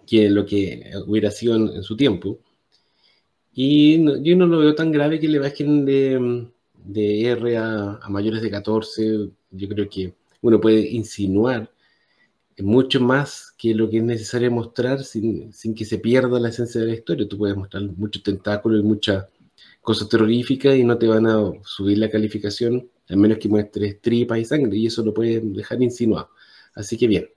que 0.07 0.31
lo 0.31 0.47
que 0.47 0.93
hubiera 1.09 1.33
sido 1.33 1.57
en 1.57 1.83
su 1.83 1.97
tiempo. 1.97 2.39
Y 3.63 4.03
yo 4.23 4.37
no 4.37 4.47
lo 4.47 4.61
veo 4.61 4.75
tan 4.75 4.91
grave 4.91 5.21
que 5.21 5.29
le 5.29 5.39
bajen 5.39 5.85
de, 5.85 6.49
de 6.83 7.25
R 7.27 7.59
a, 7.59 8.01
mayores 8.09 8.41
de 8.41 8.51
14. 8.51 9.29
Yo 9.51 9.69
creo 9.69 9.87
que 9.87 10.15
uno 10.41 10.59
puede 10.59 10.89
insinuar 10.89 11.71
mucho 12.61 13.03
más 13.03 13.53
que 13.59 13.75
lo 13.75 13.91
que 13.91 13.99
es 13.99 14.03
necesario 14.03 14.51
mostrar 14.51 15.05
sin, 15.05 15.53
que 15.77 15.85
se 15.85 15.99
pierda 15.99 16.41
la 16.41 16.49
esencia 16.49 16.81
de 16.81 16.87
la 16.87 16.95
historia. 16.95 17.29
Tú 17.29 17.37
puedes 17.37 17.55
mostrar 17.55 17.83
muchos 17.83 18.23
tentáculos 18.23 18.81
y 18.81 18.83
muchas 18.83 19.27
cosas 19.83 20.09
terroríficas 20.09 20.77
y 20.77 20.83
no 20.83 20.97
te 20.97 21.09
van 21.09 21.27
a 21.27 21.53
subir 21.63 21.99
la 21.99 22.09
calificación, 22.09 22.89
a 23.11 23.15
menos 23.15 23.37
que 23.37 23.51
muestres 23.51 24.01
tripas 24.01 24.39
y 24.39 24.47
sangre, 24.47 24.75
y 24.79 24.87
eso 24.87 25.05
lo 25.05 25.13
pueden 25.13 25.53
dejar 25.53 25.83
insinuado. 25.83 26.31
Así 26.75 26.97
que 26.97 27.07
bien. 27.07 27.29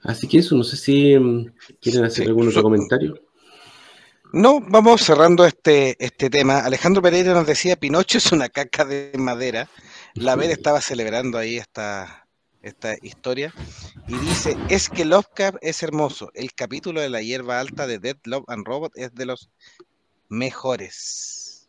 Así 0.00 0.26
que 0.26 0.38
eso, 0.38 0.56
no 0.56 0.64
sé 0.64 0.76
si 0.76 1.16
mm, 1.16 1.52
quieren 1.80 2.02
hacer 2.02 2.26
algún 2.26 2.48
otro 2.48 2.64
comentario. 2.64 3.27
No, 4.32 4.60
vamos 4.60 5.02
cerrando 5.02 5.46
este, 5.46 5.96
este 6.04 6.28
tema. 6.28 6.58
Alejandro 6.58 7.00
Pereira 7.00 7.32
nos 7.32 7.46
decía, 7.46 7.76
Pinocho 7.76 8.18
es 8.18 8.30
una 8.32 8.48
caca 8.48 8.84
de 8.84 9.12
madera. 9.16 9.68
La 10.14 10.36
Ver 10.36 10.50
estaba 10.50 10.80
celebrando 10.80 11.38
ahí 11.38 11.56
esta, 11.56 12.28
esta 12.62 12.96
historia 13.02 13.54
y 14.06 14.16
dice, 14.18 14.56
es 14.68 14.88
que 14.88 15.04
Lovecraft 15.04 15.58
es 15.62 15.82
hermoso. 15.82 16.30
El 16.34 16.52
capítulo 16.52 17.00
de 17.00 17.08
la 17.08 17.22
hierba 17.22 17.60
alta 17.60 17.86
de 17.86 17.98
Dead 17.98 18.16
Love 18.24 18.44
and 18.48 18.66
Robot 18.66 18.92
es 18.96 19.14
de 19.14 19.26
los 19.26 19.50
mejores. 20.28 21.68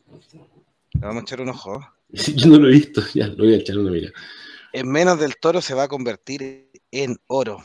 Le 0.94 1.00
vamos 1.00 1.22
a 1.22 1.24
echar 1.24 1.42
un 1.42 1.50
ojo. 1.50 1.80
Yo 2.10 2.48
no 2.48 2.60
lo 2.60 2.68
he 2.68 2.72
visto, 2.72 3.02
ya 3.14 3.28
lo 3.28 3.44
voy 3.44 3.54
a 3.54 3.58
echar 3.58 3.78
una 3.78 3.92
mira. 3.92 4.12
En 4.74 4.90
menos 4.90 5.20
del 5.20 5.38
toro 5.38 5.62
se 5.62 5.74
va 5.74 5.84
a 5.84 5.88
convertir 5.88 6.70
en 6.92 7.18
oro. 7.28 7.64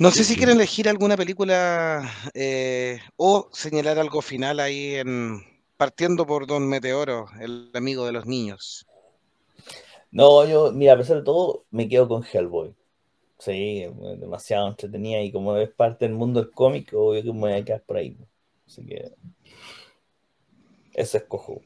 No 0.00 0.10
sé 0.10 0.24
si 0.24 0.34
quieren 0.34 0.56
elegir 0.56 0.88
alguna 0.88 1.14
película 1.14 2.10
eh, 2.32 3.00
o 3.18 3.50
señalar 3.52 3.98
algo 3.98 4.22
final 4.22 4.58
ahí 4.58 4.94
en 4.94 5.42
partiendo 5.76 6.26
por 6.26 6.46
Don 6.46 6.66
Meteoro, 6.66 7.26
el 7.38 7.70
amigo 7.74 8.06
de 8.06 8.12
los 8.12 8.24
niños. 8.24 8.86
No, 10.10 10.46
yo, 10.48 10.72
mira, 10.72 10.94
a 10.94 10.96
pesar 10.96 11.18
de 11.18 11.22
todo, 11.22 11.66
me 11.70 11.86
quedo 11.86 12.08
con 12.08 12.24
Hellboy. 12.24 12.74
Sí, 13.38 13.84
demasiado 14.16 14.68
entretenida 14.68 15.20
y 15.20 15.30
como 15.30 15.54
es 15.58 15.68
parte 15.68 16.06
del 16.06 16.14
mundo 16.14 16.40
del 16.40 16.50
cómic, 16.50 16.94
obvio 16.94 17.22
que 17.22 17.32
me 17.34 17.40
voy 17.40 17.52
a 17.52 17.64
quedar 17.66 17.82
por 17.82 17.98
ahí. 17.98 18.16
Así 18.66 18.86
que 18.86 19.12
ese 20.94 21.18
escojo. 21.18 21.60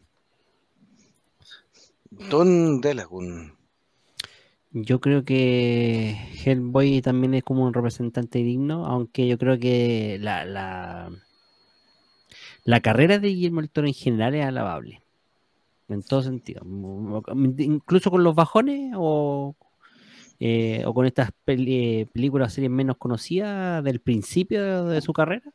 Don 2.11 2.81
Delagun. 2.81 3.64
Yo 4.77 5.01
creo 5.01 5.25
que 5.25 6.17
Hellboy 6.45 7.01
también 7.01 7.35
es 7.35 7.45
como 7.45 7.63
un 7.63 7.73
representante 7.73 8.41
digno, 8.41 8.87
aunque 8.87 9.29
yo 9.29 9.39
creo 9.39 9.57
que 9.57 10.19
la, 10.21 10.45
la, 10.45 11.13
la 12.65 12.81
carrera 12.81 13.21
de 13.21 13.29
Guillermo 13.29 13.61
del 13.61 13.71
Toro 13.71 13.87
en 13.87 13.95
general 13.95 14.35
es 14.35 14.45
alabable. 14.45 15.01
En 15.89 16.03
todo 16.03 16.23
sentido. 16.23 16.63
Incluso 17.59 18.11
con 18.11 18.25
los 18.25 18.35
bajones 18.35 18.93
o, 18.97 19.55
eh, 20.41 20.83
o 20.85 20.93
con 20.93 21.07
estas 21.07 21.31
películas, 21.45 22.53
series 22.53 22.73
menos 22.73 22.97
conocidas 22.97 23.85
del 23.85 24.01
principio 24.01 24.87
de 24.87 25.01
su 25.01 25.13
carrera. 25.13 25.53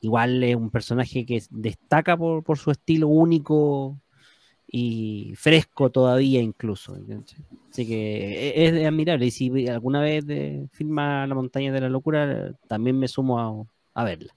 Igual 0.00 0.40
es 0.44 0.54
un 0.54 0.70
personaje 0.70 1.26
que 1.26 1.42
destaca 1.50 2.16
por, 2.16 2.44
por 2.44 2.58
su 2.58 2.70
estilo 2.70 3.08
único 3.08 4.01
y 4.74 5.34
fresco 5.36 5.90
todavía 5.90 6.40
incluso. 6.40 6.96
Así 7.70 7.86
que 7.86 8.48
e-, 8.48 8.66
es, 8.66 8.86
admirable. 8.86 9.26
Y 9.26 9.30
si 9.30 9.68
alguna 9.68 10.00
vez 10.00 10.26
de, 10.26 10.66
filma 10.72 11.26
La 11.26 11.34
montaña 11.34 11.70
de 11.70 11.80
la 11.82 11.90
locura, 11.90 12.58
también 12.66 12.98
me 12.98 13.06
sumo 13.06 13.68
a, 13.94 14.04
verla. 14.04 14.34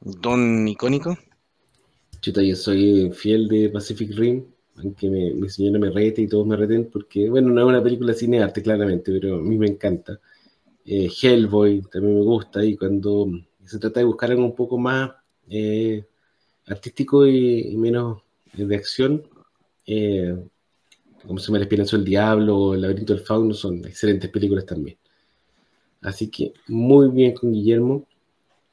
Don 0.00 0.68
Icónico. 0.68 1.18
Chuta, 2.20 2.42
yo 2.42 2.54
soy 2.54 3.10
fiel 3.12 3.48
de 3.48 3.68
Pacific 3.70 4.12
Rim, 4.14 4.44
aunque 4.76 5.10
mi 5.10 5.48
señora 5.50 5.78
me 5.78 5.90
rete 5.90 6.22
y 6.22 6.28
todos 6.28 6.46
me 6.46 6.56
reten, 6.56 6.88
porque, 6.90 7.28
bueno, 7.28 7.50
no 7.50 7.60
es 7.60 7.66
una 7.66 7.82
película 7.82 8.12
de 8.12 8.18
cine 8.18 8.42
arte, 8.42 8.62
claramente, 8.62 9.12
pero 9.12 9.36
a 9.36 9.42
mí 9.42 9.58
me 9.58 9.66
encanta. 9.66 10.20
Eh, 10.86 11.10
Hellboy 11.10 11.82
también 11.90 12.14
me 12.14 12.22
gusta, 12.22 12.64
y 12.64 12.76
cuando 12.76 13.28
se 13.64 13.78
trata 13.78 14.00
de 14.00 14.06
buscar 14.06 14.30
algo 14.30 14.44
un 14.44 14.54
poco 14.54 14.78
más 14.78 15.10
eh, 15.48 16.04
artístico 16.66 17.26
y, 17.26 17.76
menos 17.76 18.22
de 18.52 18.76
acción, 18.76 19.22
eh, 19.86 20.36
como 21.26 21.38
se 21.38 21.46
llama 21.46 21.58
El 21.58 21.64
Espinazo 21.64 21.96
del 21.96 22.04
Diablo 22.04 22.56
o 22.56 22.74
El 22.74 22.82
Laberinto 22.82 23.14
del 23.14 23.22
Fauno, 23.22 23.54
son 23.54 23.84
excelentes 23.84 24.30
películas 24.30 24.66
también. 24.66 24.96
Así 26.02 26.30
que 26.30 26.52
muy 26.68 27.08
bien 27.08 27.32
con 27.32 27.52
Guillermo. 27.52 28.06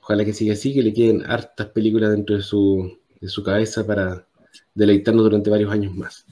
Ojalá 0.01 0.26
que 0.26 0.34
siga 0.34 0.53
así, 0.53 0.73
que 0.73 0.84
le 0.84 0.93
queden 0.93 1.23
hartas 1.26 1.68
películas 1.68 2.11
dentro 2.11 2.35
de 2.35 2.41
su, 2.41 2.97
de 3.19 3.30
su 3.30 3.43
cabeza 3.43 3.85
para 3.85 4.27
deleitarnos 4.73 5.23
durante 5.23 5.49
varios 5.49 5.72
años 5.72 5.95
más. 5.95 6.26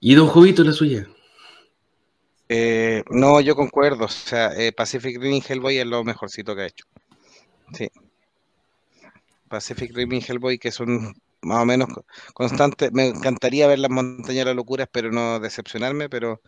¿Y 0.00 0.14
Don 0.14 0.28
Jovito 0.28 0.62
la 0.62 0.72
suya? 0.72 1.08
Eh, 2.48 3.02
no, 3.10 3.40
yo 3.40 3.56
concuerdo. 3.56 4.04
O 4.04 4.08
sea, 4.08 4.52
eh, 4.56 4.72
Pacific 4.72 5.20
Rim 5.20 5.42
Hellboy 5.46 5.78
es 5.78 5.86
lo 5.86 6.04
mejorcito 6.04 6.54
que 6.54 6.62
ha 6.62 6.66
hecho. 6.66 6.86
Sí. 7.74 7.90
Pacific 9.48 9.92
Rim 9.94 10.12
y 10.12 10.24
Hellboy, 10.26 10.58
que 10.58 10.70
son 10.70 11.14
más 11.42 11.62
o 11.62 11.64
menos 11.64 11.88
constantes. 12.34 12.92
Me 12.92 13.08
encantaría 13.08 13.66
ver 13.66 13.78
las 13.78 13.90
montañas 13.90 14.40
de 14.40 14.44
las 14.46 14.56
locuras, 14.56 14.88
pero 14.90 15.10
no 15.10 15.40
decepcionarme, 15.40 16.08
pero 16.08 16.40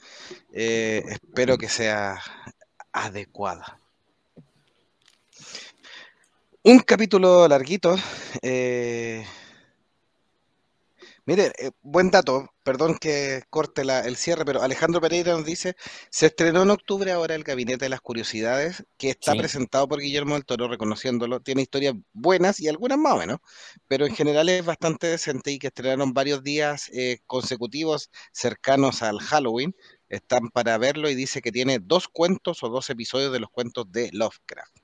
eh, 0.52 1.02
espero 1.08 1.58
que 1.58 1.68
sea 1.68 2.20
adecuada. 2.92 3.78
Un 6.62 6.78
capítulo 6.80 7.48
larguito. 7.48 7.96
Eh, 8.42 9.24
Mire, 11.26 11.52
eh, 11.58 11.70
buen 11.82 12.10
dato, 12.10 12.48
perdón 12.64 12.96
que 12.98 13.42
corte 13.50 13.84
la- 13.84 14.00
el 14.00 14.16
cierre, 14.16 14.44
pero 14.44 14.62
Alejandro 14.62 15.00
Pereira 15.00 15.32
nos 15.32 15.44
dice, 15.44 15.76
se 16.10 16.26
estrenó 16.26 16.62
en 16.62 16.70
octubre 16.70 17.12
ahora 17.12 17.34
el 17.34 17.44
Gabinete 17.44 17.84
de 17.84 17.88
las 17.90 18.00
Curiosidades, 18.00 18.84
que 18.96 19.10
está 19.10 19.32
Sí. 19.32 19.38
presentado 19.38 19.86
por 19.86 20.00
Guillermo 20.00 20.34
del 20.34 20.44
Toro, 20.44 20.66
reconociéndolo, 20.68 21.40
tiene 21.40 21.62
historias 21.62 21.94
buenas 22.12 22.58
y 22.60 22.68
algunas 22.68 22.98
más 22.98 23.12
o 23.14 23.18
menos, 23.18 23.38
pero 23.86 24.06
en 24.06 24.14
general 24.14 24.48
es 24.48 24.64
bastante 24.64 25.06
decente 25.08 25.52
y 25.52 25.58
que 25.58 25.68
estrenaron 25.68 26.12
varios 26.12 26.42
días 26.42 26.90
eh, 26.92 27.18
consecutivos 27.26 28.10
cercanos 28.32 29.02
al 29.02 29.20
Halloween, 29.20 29.74
están 30.08 30.48
para 30.48 30.76
verlo 30.78 31.08
y 31.10 31.14
dice 31.14 31.40
que 31.42 31.52
tiene 31.52 31.78
dos 31.80 32.08
cuentos 32.08 32.62
o 32.62 32.68
dos 32.68 32.90
episodios 32.90 33.32
de 33.32 33.40
los 33.40 33.50
cuentos 33.50 33.90
de 33.92 34.10
Lovecraft. 34.12 34.74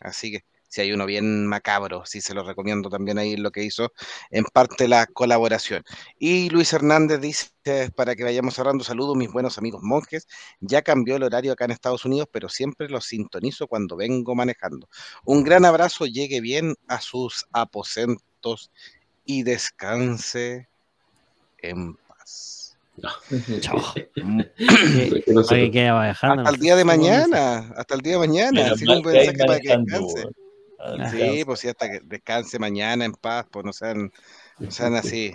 Así 0.00 0.30
que 0.32 0.44
si 0.76 0.82
hay 0.82 0.92
uno 0.92 1.06
bien 1.06 1.46
macabro, 1.46 2.04
sí 2.04 2.20
se 2.20 2.34
lo 2.34 2.42
recomiendo 2.42 2.90
también 2.90 3.16
ahí 3.16 3.34
lo 3.38 3.50
que 3.50 3.62
hizo 3.64 3.94
en 4.30 4.44
parte 4.44 4.88
la 4.88 5.06
colaboración. 5.06 5.82
Y 6.18 6.50
Luis 6.50 6.70
Hernández 6.74 7.18
dice, 7.18 7.48
para 7.96 8.14
que 8.14 8.24
vayamos 8.24 8.52
cerrando, 8.56 8.84
saludos 8.84 9.16
mis 9.16 9.32
buenos 9.32 9.56
amigos 9.56 9.80
monjes, 9.82 10.28
ya 10.60 10.82
cambió 10.82 11.16
el 11.16 11.22
horario 11.22 11.52
acá 11.54 11.64
en 11.64 11.70
Estados 11.70 12.04
Unidos, 12.04 12.28
pero 12.30 12.50
siempre 12.50 12.90
los 12.90 13.06
sintonizo 13.06 13.68
cuando 13.68 13.96
vengo 13.96 14.34
manejando. 14.34 14.86
Un 15.24 15.44
gran 15.44 15.64
abrazo, 15.64 16.04
llegue 16.04 16.42
bien 16.42 16.74
a 16.88 17.00
sus 17.00 17.46
aposentos 17.52 18.70
y 19.24 19.44
descanse 19.44 20.68
en 21.62 21.94
paz. 22.06 22.76
Chao. 23.60 23.78
No 24.16 25.42
se- 25.42 25.54
Oye, 25.54 25.70
que 25.70 25.90
va 25.90 26.06
bajando. 26.08 26.42
Hasta 26.42 26.50
el 26.50 26.60
día 26.60 26.76
de 26.76 26.84
mañana, 26.84 27.72
hasta 27.78 27.94
el 27.94 28.00
día 28.02 28.12
de 28.12 28.18
mañana, 28.18 28.60
para 29.46 29.58
que 29.60 29.68
descanse. 29.86 30.45
Ah. 30.78 31.10
Sí, 31.10 31.44
pues 31.44 31.60
sí, 31.60 31.68
hasta 31.68 31.90
que 31.90 32.00
descanse 32.04 32.58
mañana 32.58 33.04
en 33.04 33.12
paz, 33.12 33.46
pues 33.50 33.64
no 33.64 33.72
sean, 33.72 34.12
no 34.58 34.70
sean 34.70 34.94
así. 34.94 35.34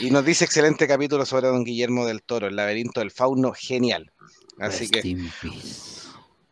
Y 0.00 0.10
nos 0.10 0.24
dice 0.24 0.44
excelente 0.44 0.86
capítulo 0.86 1.24
sobre 1.24 1.48
don 1.48 1.64
Guillermo 1.64 2.06
del 2.06 2.22
Toro, 2.22 2.48
el 2.48 2.56
laberinto 2.56 3.00
del 3.00 3.10
fauno, 3.10 3.52
genial. 3.52 4.12
Así 4.58 4.88
que 4.88 5.16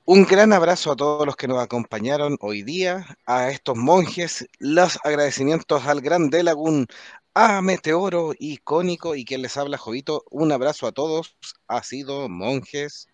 un 0.06 0.24
gran 0.24 0.52
abrazo 0.52 0.90
a 0.90 0.97
todos 0.97 1.24
los 1.24 1.36
que 1.36 1.47
nos 1.47 1.62
acompañaron 1.62 2.36
hoy 2.40 2.62
día, 2.62 3.16
a 3.27 3.51
estos 3.51 3.77
monjes, 3.77 4.48
los 4.59 4.98
agradecimientos 5.05 5.86
al 5.86 6.01
gran 6.01 6.31
Delagun, 6.31 6.86
a 7.35 7.62
Meteoro 7.62 8.32
icónico 8.39 9.14
y 9.14 9.24
quien 9.24 9.43
les 9.43 9.56
habla, 9.56 9.78
Jovito. 9.78 10.24
Un 10.31 10.51
abrazo 10.51 10.89
a 10.89 10.93
todos, 10.93 11.36
ha 11.68 11.82
sido 11.85 12.28
monjes 12.28 13.09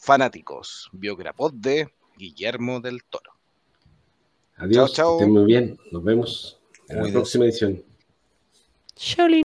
fanáticos, 0.00 0.90
biograpod 0.92 1.54
de 1.54 1.88
Guillermo 2.18 2.80
del 2.80 3.02
Toro. 3.04 3.39
Adiós, 4.60 4.92
Chao, 4.92 5.06
chao. 5.06 5.18
que 5.18 5.24
estén 5.24 5.32
muy 5.32 5.44
bien. 5.46 5.78
Nos 5.90 6.04
vemos 6.04 6.58
en 6.88 7.02
la 7.02 7.10
próxima 7.10 7.46
edición. 7.46 7.82
Shaolin. 8.94 9.42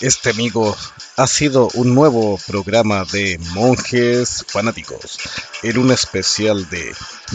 Este 0.00 0.30
amigo 0.30 0.76
ha 1.16 1.26
sido 1.26 1.68
un 1.74 1.94
nuevo 1.94 2.38
programa 2.46 3.04
de 3.04 3.38
monjes 3.52 4.44
fanáticos 4.48 5.18
en 5.62 5.78
un 5.78 5.90
especial 5.92 6.68
de 6.70 6.92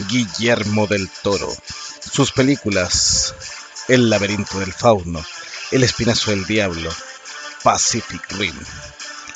Guillermo 0.10 0.88
del 0.88 1.10
Toro. 1.24 1.50
Sus 2.12 2.32
películas 2.32 3.36
El 3.88 4.10
laberinto 4.10 4.60
del 4.60 4.74
fauno, 4.74 5.24
El 5.72 5.84
espinazo 5.84 6.32
del 6.32 6.46
diablo, 6.46 6.90
Pacific 7.64 8.32
Rim, 8.34 8.56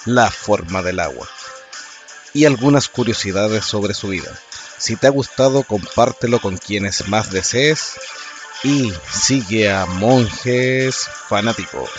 La 0.06 0.32
forma 0.32 0.82
del 0.82 1.00
agua 1.00 1.28
y 2.34 2.46
algunas 2.46 2.88
curiosidades 2.88 3.66
sobre 3.66 3.94
su 3.94 4.10
vida. 4.10 4.32
Si 4.78 4.96
te 4.96 5.08
ha 5.08 5.10
gustado, 5.10 5.64
compártelo 5.64 6.40
con 6.40 6.58
quienes 6.58 7.08
más 7.08 7.32
desees 7.32 8.00
y 8.64 8.94
sigue 9.12 9.72
a 9.72 9.86
monjes 9.86 11.10
fanáticos. 11.28 11.90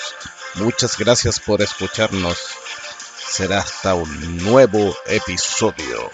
Muchas 0.54 0.96
gracias 0.96 1.40
por 1.40 1.60
escucharnos. 1.60 2.38
Será 3.28 3.58
hasta 3.58 3.94
un 3.94 4.38
nuevo 4.44 4.96
episodio. 5.06 6.10